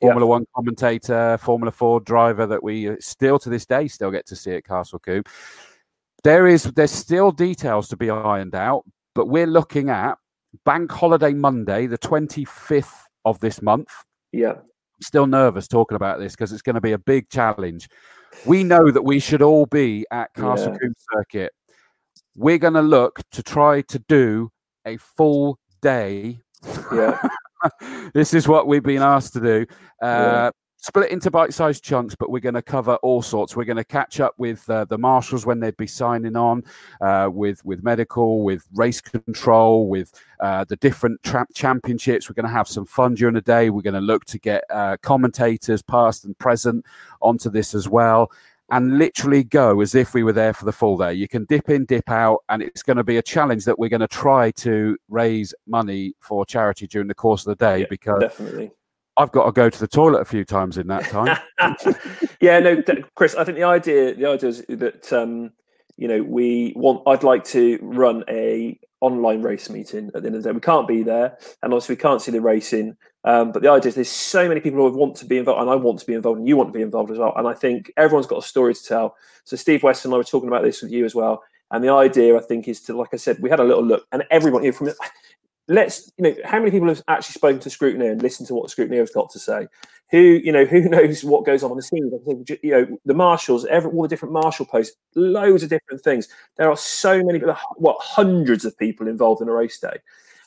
Formula 0.00 0.26
yeah. 0.26 0.30
One 0.30 0.46
commentator, 0.54 1.38
Formula 1.38 1.70
Four 1.70 2.00
driver 2.00 2.46
that 2.46 2.62
we 2.62 2.96
still 3.00 3.38
to 3.38 3.50
this 3.50 3.66
day 3.66 3.86
still 3.86 4.10
get 4.10 4.26
to 4.26 4.36
see 4.36 4.52
at 4.52 4.64
Castle 4.64 4.98
Combe. 4.98 5.24
There 6.24 6.46
is 6.46 6.64
there's 6.64 6.90
still 6.90 7.32
details 7.32 7.88
to 7.88 7.96
be 7.96 8.10
ironed 8.10 8.54
out, 8.54 8.84
but 9.16 9.26
we're 9.26 9.46
looking 9.46 9.90
at 9.90 10.16
Bank 10.64 10.92
Holiday 10.92 11.32
Monday, 11.32 11.86
the 11.86 11.98
25th 11.98 12.92
of 13.24 13.40
this 13.40 13.60
month. 13.62 13.88
Yeah. 14.30 14.52
I'm 14.52 15.02
still 15.02 15.26
nervous 15.26 15.66
talking 15.66 15.96
about 15.96 16.20
this 16.20 16.32
because 16.32 16.52
it's 16.52 16.62
going 16.62 16.74
to 16.74 16.80
be 16.80 16.92
a 16.92 16.98
big 16.98 17.28
challenge. 17.30 17.88
We 18.44 18.62
know 18.62 18.90
that 18.90 19.02
we 19.02 19.18
should 19.18 19.42
all 19.42 19.66
be 19.66 20.06
at 20.10 20.32
Castle 20.34 20.72
yeah. 20.72 20.78
Combe 20.78 20.94
Circuit. 21.14 21.52
We're 22.36 22.58
going 22.58 22.74
to 22.74 22.82
look 22.82 23.20
to 23.32 23.42
try 23.42 23.80
to 23.82 23.98
do 24.00 24.50
a 24.86 24.98
full 24.98 25.58
day. 25.80 26.40
Yeah. 26.92 27.18
this 28.14 28.34
is 28.34 28.46
what 28.46 28.66
we've 28.66 28.82
been 28.82 29.02
asked 29.02 29.32
to 29.32 29.40
do. 29.40 29.66
Uh, 30.02 30.06
yeah 30.06 30.50
split 30.78 31.10
into 31.10 31.30
bite-sized 31.30 31.82
chunks, 31.82 32.14
but 32.14 32.30
we're 32.30 32.40
going 32.40 32.54
to 32.54 32.62
cover 32.62 32.94
all 32.96 33.22
sorts. 33.22 33.56
We're 33.56 33.64
going 33.64 33.76
to 33.76 33.84
catch 33.84 34.20
up 34.20 34.34
with 34.38 34.68
uh, 34.70 34.84
the 34.84 34.98
marshals 34.98 35.46
when 35.46 35.60
they'd 35.60 35.76
be 35.76 35.86
signing 35.86 36.36
on, 36.36 36.64
uh, 37.00 37.28
with 37.32 37.64
with 37.64 37.82
medical, 37.82 38.42
with 38.42 38.64
race 38.74 39.00
control, 39.00 39.88
with 39.88 40.12
uh, 40.40 40.64
the 40.64 40.76
different 40.76 41.22
tra- 41.22 41.46
championships. 41.54 42.28
We're 42.28 42.34
going 42.34 42.46
to 42.46 42.52
have 42.52 42.68
some 42.68 42.86
fun 42.86 43.14
during 43.14 43.34
the 43.34 43.40
day. 43.40 43.70
We're 43.70 43.82
going 43.82 43.94
to 43.94 44.00
look 44.00 44.24
to 44.26 44.38
get 44.38 44.64
uh, 44.70 44.96
commentators, 45.02 45.82
past 45.82 46.24
and 46.24 46.38
present, 46.38 46.84
onto 47.20 47.50
this 47.50 47.74
as 47.74 47.88
well. 47.88 48.30
And 48.68 48.98
literally 48.98 49.44
go 49.44 49.80
as 49.80 49.94
if 49.94 50.12
we 50.12 50.24
were 50.24 50.32
there 50.32 50.52
for 50.52 50.64
the 50.64 50.72
full 50.72 50.96
day. 50.96 51.14
You 51.14 51.28
can 51.28 51.44
dip 51.44 51.70
in, 51.70 51.84
dip 51.84 52.10
out, 52.10 52.42
and 52.48 52.60
it's 52.60 52.82
going 52.82 52.96
to 52.96 53.04
be 53.04 53.16
a 53.16 53.22
challenge 53.22 53.64
that 53.64 53.78
we're 53.78 53.88
going 53.88 54.00
to 54.00 54.08
try 54.08 54.50
to 54.52 54.96
raise 55.08 55.54
money 55.68 56.14
for 56.20 56.44
charity 56.44 56.88
during 56.88 57.06
the 57.06 57.14
course 57.14 57.46
of 57.46 57.56
the 57.56 57.64
day 57.64 57.80
yeah, 57.80 57.86
because 57.88 58.20
definitely 58.20 58.72
I've 59.16 59.32
got 59.32 59.46
to 59.46 59.52
go 59.52 59.70
to 59.70 59.78
the 59.78 59.88
toilet 59.88 60.20
a 60.20 60.24
few 60.24 60.44
times 60.44 60.76
in 60.78 60.86
that 60.88 61.04
time. 61.04 61.38
yeah, 62.40 62.58
no, 62.58 62.82
Chris. 63.14 63.34
I 63.34 63.44
think 63.44 63.56
the 63.56 63.64
idea 63.64 64.14
the 64.14 64.26
idea 64.26 64.48
is 64.50 64.64
that 64.68 65.12
um, 65.12 65.52
you 65.96 66.08
know 66.08 66.22
we 66.22 66.72
want. 66.76 67.02
I'd 67.06 67.22
like 67.22 67.44
to 67.44 67.78
run 67.82 68.24
a 68.28 68.78
online 69.00 69.42
race 69.42 69.70
meeting 69.70 70.10
at 70.14 70.22
the 70.22 70.26
end 70.26 70.36
of 70.36 70.42
the 70.42 70.48
day. 70.48 70.54
We 70.54 70.60
can't 70.60 70.88
be 70.88 71.02
there, 71.02 71.38
and 71.62 71.72
obviously 71.72 71.94
we 71.94 72.00
can't 72.00 72.20
see 72.20 72.32
the 72.32 72.40
racing. 72.40 72.96
Um, 73.24 73.52
but 73.52 73.62
the 73.62 73.70
idea 73.70 73.88
is 73.88 73.94
there's 73.96 74.08
so 74.08 74.48
many 74.48 74.60
people 74.60 74.88
who 74.88 74.96
want 74.96 75.16
to 75.16 75.24
be 75.24 75.38
involved, 75.38 75.60
and 75.60 75.70
I 75.70 75.74
want 75.74 75.98
to 76.00 76.06
be 76.06 76.14
involved, 76.14 76.38
and 76.38 76.48
you 76.48 76.56
want 76.56 76.68
to 76.68 76.76
be 76.76 76.82
involved 76.82 77.10
as 77.10 77.18
well. 77.18 77.32
And 77.36 77.48
I 77.48 77.54
think 77.54 77.92
everyone's 77.96 78.26
got 78.26 78.38
a 78.38 78.46
story 78.46 78.74
to 78.74 78.84
tell. 78.84 79.16
So 79.44 79.56
Steve 79.56 79.82
West 79.82 80.04
and 80.04 80.12
I 80.14 80.18
were 80.18 80.24
talking 80.24 80.48
about 80.48 80.62
this 80.62 80.82
with 80.82 80.92
you 80.92 81.04
as 81.04 81.14
well. 81.14 81.42
And 81.72 81.82
the 81.82 81.90
idea, 81.90 82.36
I 82.36 82.40
think, 82.40 82.68
is 82.68 82.80
to, 82.82 82.96
like 82.96 83.12
I 83.12 83.16
said, 83.16 83.38
we 83.40 83.50
had 83.50 83.58
a 83.58 83.64
little 83.64 83.84
look, 83.84 84.06
and 84.12 84.24
everyone 84.30 84.62
here 84.62 84.72
from 84.72 84.86
let's, 85.68 86.12
you 86.16 86.24
know, 86.24 86.34
how 86.44 86.58
many 86.58 86.70
people 86.70 86.88
have 86.88 87.02
actually 87.08 87.34
spoken 87.34 87.60
to 87.60 87.68
Scrutineer 87.68 88.12
and 88.12 88.22
listened 88.22 88.46
to 88.48 88.54
what 88.54 88.70
Scrutineer 88.70 89.00
has 89.00 89.10
got 89.10 89.30
to 89.30 89.38
say? 89.38 89.66
Who, 90.10 90.18
you 90.18 90.52
know, 90.52 90.64
who 90.64 90.80
knows 90.88 91.24
what 91.24 91.44
goes 91.44 91.62
on 91.62 91.70
on 91.70 91.76
the 91.76 91.82
scene? 91.82 92.10
You 92.62 92.70
know, 92.70 92.98
the 93.04 93.14
marshals, 93.14 93.64
every, 93.66 93.90
all 93.90 94.02
the 94.02 94.08
different 94.08 94.32
marshal 94.32 94.66
posts, 94.66 94.96
loads 95.14 95.62
of 95.62 95.70
different 95.70 96.02
things. 96.02 96.28
There 96.56 96.70
are 96.70 96.76
so 96.76 97.22
many, 97.22 97.40
what, 97.76 97.96
hundreds 98.00 98.64
of 98.64 98.78
people 98.78 99.08
involved 99.08 99.42
in 99.42 99.48
a 99.48 99.52
race 99.52 99.78
day. 99.78 99.98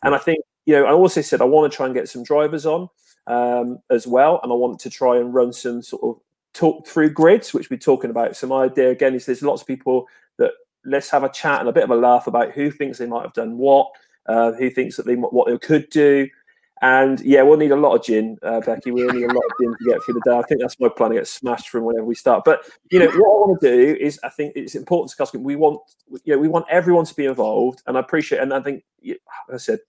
And 0.04 0.16
I 0.16 0.18
think, 0.18 0.40
you 0.66 0.74
know, 0.74 0.86
I 0.86 0.92
also 0.92 1.22
said 1.22 1.42
I 1.42 1.46
want 1.46 1.72
to 1.72 1.76
try 1.76 1.86
and 1.86 1.96
get 1.96 2.08
some 2.08 2.24
drivers 2.24 2.66
on 2.66 2.90
um, 3.28 3.80
as 3.90 4.08
well, 4.08 4.40
and 4.44 4.52
I 4.52 4.56
want 4.56 4.80
to 4.82 4.90
try 4.90 5.18
and 5.18 5.34
run 5.34 5.52
some 5.52 5.82
sort 5.82 6.04
of 6.04 6.22
talk 6.54 6.88
through 6.88 7.12
grids, 7.12 7.54
which 7.54 7.70
we're 7.70 7.78
talking 7.78 8.10
about. 8.10 8.36
So 8.36 8.48
my 8.48 8.66
idea 8.66 8.90
again 8.90 9.14
is 9.14 9.26
there's 9.26 9.42
lots 9.42 9.62
of 9.62 9.68
people 9.68 10.08
that 10.38 10.52
let's 10.86 11.10
have 11.10 11.24
a 11.24 11.30
chat 11.30 11.60
and 11.60 11.70
a 11.70 11.74
bit 11.74 11.84
of 11.84 11.92
a 11.92 11.96
laugh 11.96 12.28
about 12.28 12.52
who 12.52 12.72
thinks 12.72 12.98
they 12.98 13.06
might 13.06 13.24
have 13.24 13.34
done 13.34 13.58
what, 13.58 13.88
uh, 14.26 14.52
who 14.54 14.70
thinks 14.70 14.98
that 14.98 15.06
they 15.06 15.16
what 15.16 15.48
they 15.48 15.58
could 15.58 15.90
do. 15.90 16.28
And 16.82 17.20
yeah, 17.22 17.42
we'll 17.42 17.58
need 17.58 17.72
a 17.72 17.76
lot 17.76 17.96
of 17.96 18.06
gin, 18.06 18.38
uh, 18.42 18.62
Becky. 18.62 18.92
We'll 18.92 19.14
need 19.14 19.26
a 19.26 19.34
lot 19.34 19.44
of 19.44 19.52
gin 19.60 19.76
to 19.78 19.90
get 19.90 20.02
through 20.04 20.14
the 20.14 20.22
day. 20.26 20.38
I 20.38 20.42
think 20.44 20.62
that's 20.62 20.80
my 20.80 20.88
plan 20.88 21.10
to 21.10 21.18
get 21.18 21.28
smashed 21.28 21.70
from 21.70 21.84
whenever 21.84 22.06
we 22.06 22.16
start. 22.16 22.46
But 22.46 22.62
you 22.90 23.00
know, 23.00 23.08
what 23.08 23.16
I 23.16 23.18
want 23.18 23.62
to 23.62 23.70
do 23.70 23.98
is, 24.00 24.18
I 24.24 24.30
think 24.30 24.54
it's 24.56 24.76
important 24.76 25.10
to 25.10 25.14
discuss. 25.14 25.34
We 25.34 25.58
want, 25.58 25.82
you 26.24 26.34
know, 26.34 26.40
we 26.40 26.48
want 26.48 26.68
everyone 26.70 27.06
to 27.06 27.16
be 27.16 27.26
involved, 27.26 27.82
and 27.86 27.98
I 27.98 28.00
appreciate. 28.00 28.40
And 28.40 28.54
I 28.54 28.62
think, 28.62 28.84
like 29.04 29.20
I 29.54 29.58
said, 29.58 29.80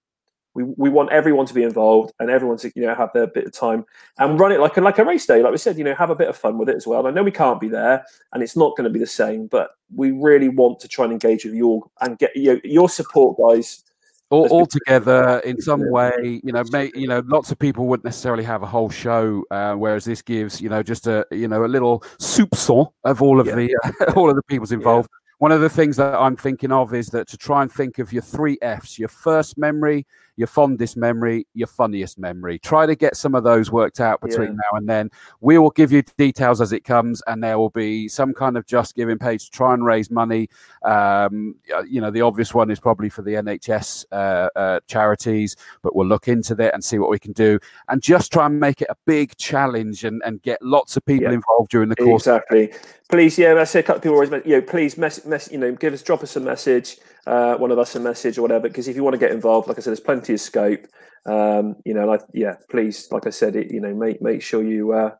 we, 0.54 0.64
we 0.64 0.90
want 0.90 1.12
everyone 1.12 1.46
to 1.46 1.54
be 1.54 1.62
involved 1.62 2.12
and 2.18 2.28
everyone 2.28 2.58
to 2.58 2.72
you 2.74 2.82
know 2.82 2.94
have 2.96 3.10
their 3.14 3.28
bit 3.28 3.46
of 3.46 3.52
time 3.52 3.86
and 4.18 4.40
run 4.40 4.50
it 4.50 4.58
like 4.58 4.76
a 4.76 4.80
like 4.80 4.98
a 4.98 5.04
race 5.04 5.26
day, 5.26 5.42
like 5.42 5.52
we 5.52 5.58
said. 5.58 5.78
You 5.78 5.84
know, 5.84 5.94
have 5.94 6.10
a 6.10 6.16
bit 6.16 6.28
of 6.28 6.36
fun 6.36 6.58
with 6.58 6.68
it 6.68 6.76
as 6.76 6.88
well. 6.88 7.06
I 7.06 7.12
know 7.12 7.22
we 7.22 7.30
can't 7.30 7.60
be 7.60 7.68
there, 7.68 8.04
and 8.32 8.42
it's 8.42 8.56
not 8.56 8.76
going 8.76 8.84
to 8.84 8.90
be 8.90 8.98
the 8.98 9.06
same, 9.06 9.46
but 9.46 9.70
we 9.94 10.10
really 10.10 10.48
want 10.48 10.80
to 10.80 10.88
try 10.88 11.04
and 11.04 11.12
engage 11.12 11.44
with 11.44 11.54
you 11.54 11.66
all 11.66 11.92
and 12.00 12.18
get 12.18 12.34
you 12.34 12.54
know, 12.54 12.60
your 12.64 12.88
support, 12.88 13.38
guys 13.38 13.84
all, 14.30 14.46
all 14.48 14.66
together 14.66 15.40
in 15.44 15.60
some 15.60 15.90
way 15.90 16.40
you 16.44 16.52
know 16.52 16.62
may, 16.70 16.90
you 16.94 17.06
know 17.06 17.22
lots 17.26 17.50
of 17.50 17.58
people 17.58 17.86
wouldn't 17.86 18.04
necessarily 18.04 18.44
have 18.44 18.62
a 18.62 18.66
whole 18.66 18.88
show 18.88 19.44
uh, 19.50 19.74
whereas 19.74 20.04
this 20.04 20.22
gives 20.22 20.60
you 20.60 20.68
know 20.68 20.82
just 20.82 21.06
a 21.06 21.26
you 21.30 21.48
know 21.48 21.64
a 21.64 21.66
little 21.66 22.00
soupçon 22.18 22.90
of 23.04 23.20
all 23.20 23.40
of 23.40 23.46
yeah. 23.46 23.54
the 23.56 23.76
uh, 23.84 24.12
all 24.16 24.30
of 24.30 24.36
the 24.36 24.42
people's 24.44 24.72
involved 24.72 25.08
yeah. 25.10 25.34
one 25.38 25.52
of 25.52 25.60
the 25.60 25.68
things 25.68 25.96
that 25.96 26.14
i'm 26.14 26.36
thinking 26.36 26.72
of 26.72 26.94
is 26.94 27.08
that 27.08 27.28
to 27.28 27.36
try 27.36 27.62
and 27.62 27.70
think 27.70 27.98
of 27.98 28.12
your 28.12 28.22
three 28.22 28.56
f's 28.62 28.98
your 28.98 29.08
first 29.08 29.58
memory 29.58 30.06
your 30.40 30.46
fondest 30.46 30.96
memory, 30.96 31.46
your 31.52 31.66
funniest 31.66 32.18
memory. 32.18 32.58
Try 32.58 32.86
to 32.86 32.96
get 32.96 33.14
some 33.14 33.34
of 33.34 33.44
those 33.44 33.70
worked 33.70 34.00
out 34.00 34.22
between 34.22 34.48
yeah. 34.48 34.54
now 34.54 34.78
and 34.78 34.88
then. 34.88 35.10
We 35.42 35.58
will 35.58 35.68
give 35.68 35.92
you 35.92 36.00
details 36.16 36.62
as 36.62 36.72
it 36.72 36.80
comes, 36.80 37.22
and 37.26 37.44
there 37.44 37.58
will 37.58 37.68
be 37.68 38.08
some 38.08 38.32
kind 38.32 38.56
of 38.56 38.64
just 38.66 38.94
giving 38.94 39.18
page 39.18 39.44
to 39.44 39.50
try 39.50 39.74
and 39.74 39.84
raise 39.84 40.10
money. 40.10 40.48
Um, 40.82 41.56
you 41.86 42.00
know, 42.00 42.10
the 42.10 42.22
obvious 42.22 42.54
one 42.54 42.70
is 42.70 42.80
probably 42.80 43.10
for 43.10 43.20
the 43.20 43.34
NHS 43.34 44.06
uh, 44.12 44.48
uh, 44.56 44.80
charities, 44.86 45.56
but 45.82 45.94
we'll 45.94 46.08
look 46.08 46.26
into 46.26 46.54
that 46.54 46.72
and 46.72 46.82
see 46.82 46.98
what 46.98 47.10
we 47.10 47.18
can 47.18 47.32
do, 47.32 47.58
and 47.88 48.00
just 48.00 48.32
try 48.32 48.46
and 48.46 48.58
make 48.58 48.80
it 48.80 48.88
a 48.88 48.96
big 49.04 49.36
challenge 49.36 50.04
and, 50.04 50.22
and 50.24 50.40
get 50.40 50.62
lots 50.62 50.96
of 50.96 51.04
people 51.04 51.28
yeah. 51.28 51.34
involved 51.34 51.70
during 51.70 51.90
the 51.90 51.96
course. 51.96 52.22
Exactly. 52.22 52.72
Please, 53.10 53.36
yeah, 53.36 53.54
I 53.60 53.64
say 53.64 53.80
a 53.80 53.82
couple 53.82 53.96
of 53.98 54.02
people 54.04 54.14
always, 54.14 54.30
you 54.46 54.58
know, 54.58 54.62
please 54.62 54.96
mess, 54.96 55.22
mess, 55.26 55.50
you 55.52 55.58
know, 55.58 55.72
give 55.72 55.92
us, 55.92 56.00
drop 56.00 56.22
us 56.22 56.34
a 56.36 56.40
message 56.40 56.96
uh, 57.26 57.54
one 57.56 57.70
of 57.70 57.78
us 57.78 57.94
a 57.94 58.00
message 58.00 58.38
or 58.38 58.42
whatever. 58.42 58.68
Because 58.68 58.88
if 58.88 58.96
you 58.96 59.04
want 59.04 59.14
to 59.14 59.18
get 59.18 59.32
involved, 59.32 59.68
like 59.68 59.78
I 59.78 59.80
said, 59.80 59.90
there's 59.90 60.00
plenty 60.00 60.34
of 60.34 60.40
scope. 60.40 60.80
Um, 61.26 61.76
you 61.84 61.94
know, 61.94 62.06
like 62.06 62.22
yeah, 62.32 62.56
please, 62.70 63.08
like 63.10 63.26
I 63.26 63.30
said, 63.30 63.56
it, 63.56 63.70
you 63.70 63.80
know, 63.80 63.94
make 63.94 64.22
make 64.22 64.42
sure 64.42 64.62
you 64.62 64.92
uh, 64.92 65.10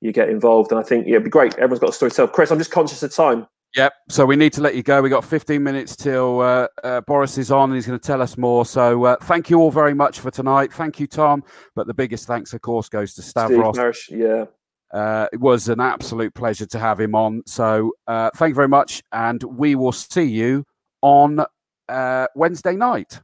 you 0.00 0.12
get 0.12 0.28
involved. 0.28 0.72
And 0.72 0.80
I 0.80 0.82
think 0.82 1.06
yeah, 1.06 1.14
it'd 1.14 1.24
be 1.24 1.30
great. 1.30 1.54
Everyone's 1.54 1.80
got 1.80 1.90
a 1.90 1.92
story 1.92 2.10
to 2.10 2.16
tell. 2.16 2.28
Chris, 2.28 2.50
I'm 2.50 2.58
just 2.58 2.70
conscious 2.70 3.02
of 3.02 3.14
time. 3.14 3.46
Yep. 3.76 3.92
So 4.08 4.24
we 4.24 4.36
need 4.36 4.52
to 4.52 4.60
let 4.60 4.76
you 4.76 4.84
go. 4.84 5.02
We 5.02 5.08
got 5.08 5.24
15 5.24 5.60
minutes 5.60 5.96
till 5.96 6.40
uh, 6.40 6.68
uh, 6.84 7.00
Boris 7.00 7.38
is 7.38 7.50
on 7.50 7.70
and 7.70 7.74
he's 7.74 7.86
going 7.86 7.98
to 7.98 8.06
tell 8.06 8.22
us 8.22 8.38
more. 8.38 8.64
So 8.64 9.04
uh, 9.04 9.16
thank 9.22 9.50
you 9.50 9.58
all 9.58 9.72
very 9.72 9.94
much 9.94 10.20
for 10.20 10.30
tonight. 10.30 10.72
Thank 10.72 11.00
you, 11.00 11.08
Tom. 11.08 11.42
But 11.74 11.88
the 11.88 11.94
biggest 11.94 12.28
thanks, 12.28 12.54
of 12.54 12.60
course, 12.60 12.88
goes 12.88 13.14
to 13.14 13.22
Stavros. 13.22 14.08
Yeah. 14.10 14.44
Uh, 14.92 15.26
it 15.32 15.40
was 15.40 15.68
an 15.68 15.80
absolute 15.80 16.32
pleasure 16.34 16.66
to 16.66 16.78
have 16.78 17.00
him 17.00 17.16
on. 17.16 17.42
So 17.46 17.92
uh, 18.06 18.30
thank 18.36 18.50
you 18.50 18.54
very 18.54 18.68
much. 18.68 19.02
And 19.10 19.42
we 19.42 19.74
will 19.74 19.90
see 19.90 20.22
you 20.22 20.64
on 21.04 21.44
uh, 21.90 22.26
Wednesday 22.34 22.74
night. 22.74 23.20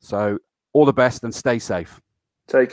So 0.00 0.38
all 0.74 0.84
the 0.84 0.92
best 0.92 1.24
and 1.24 1.34
stay 1.34 1.58
safe. 1.58 1.98
Take 2.46 2.70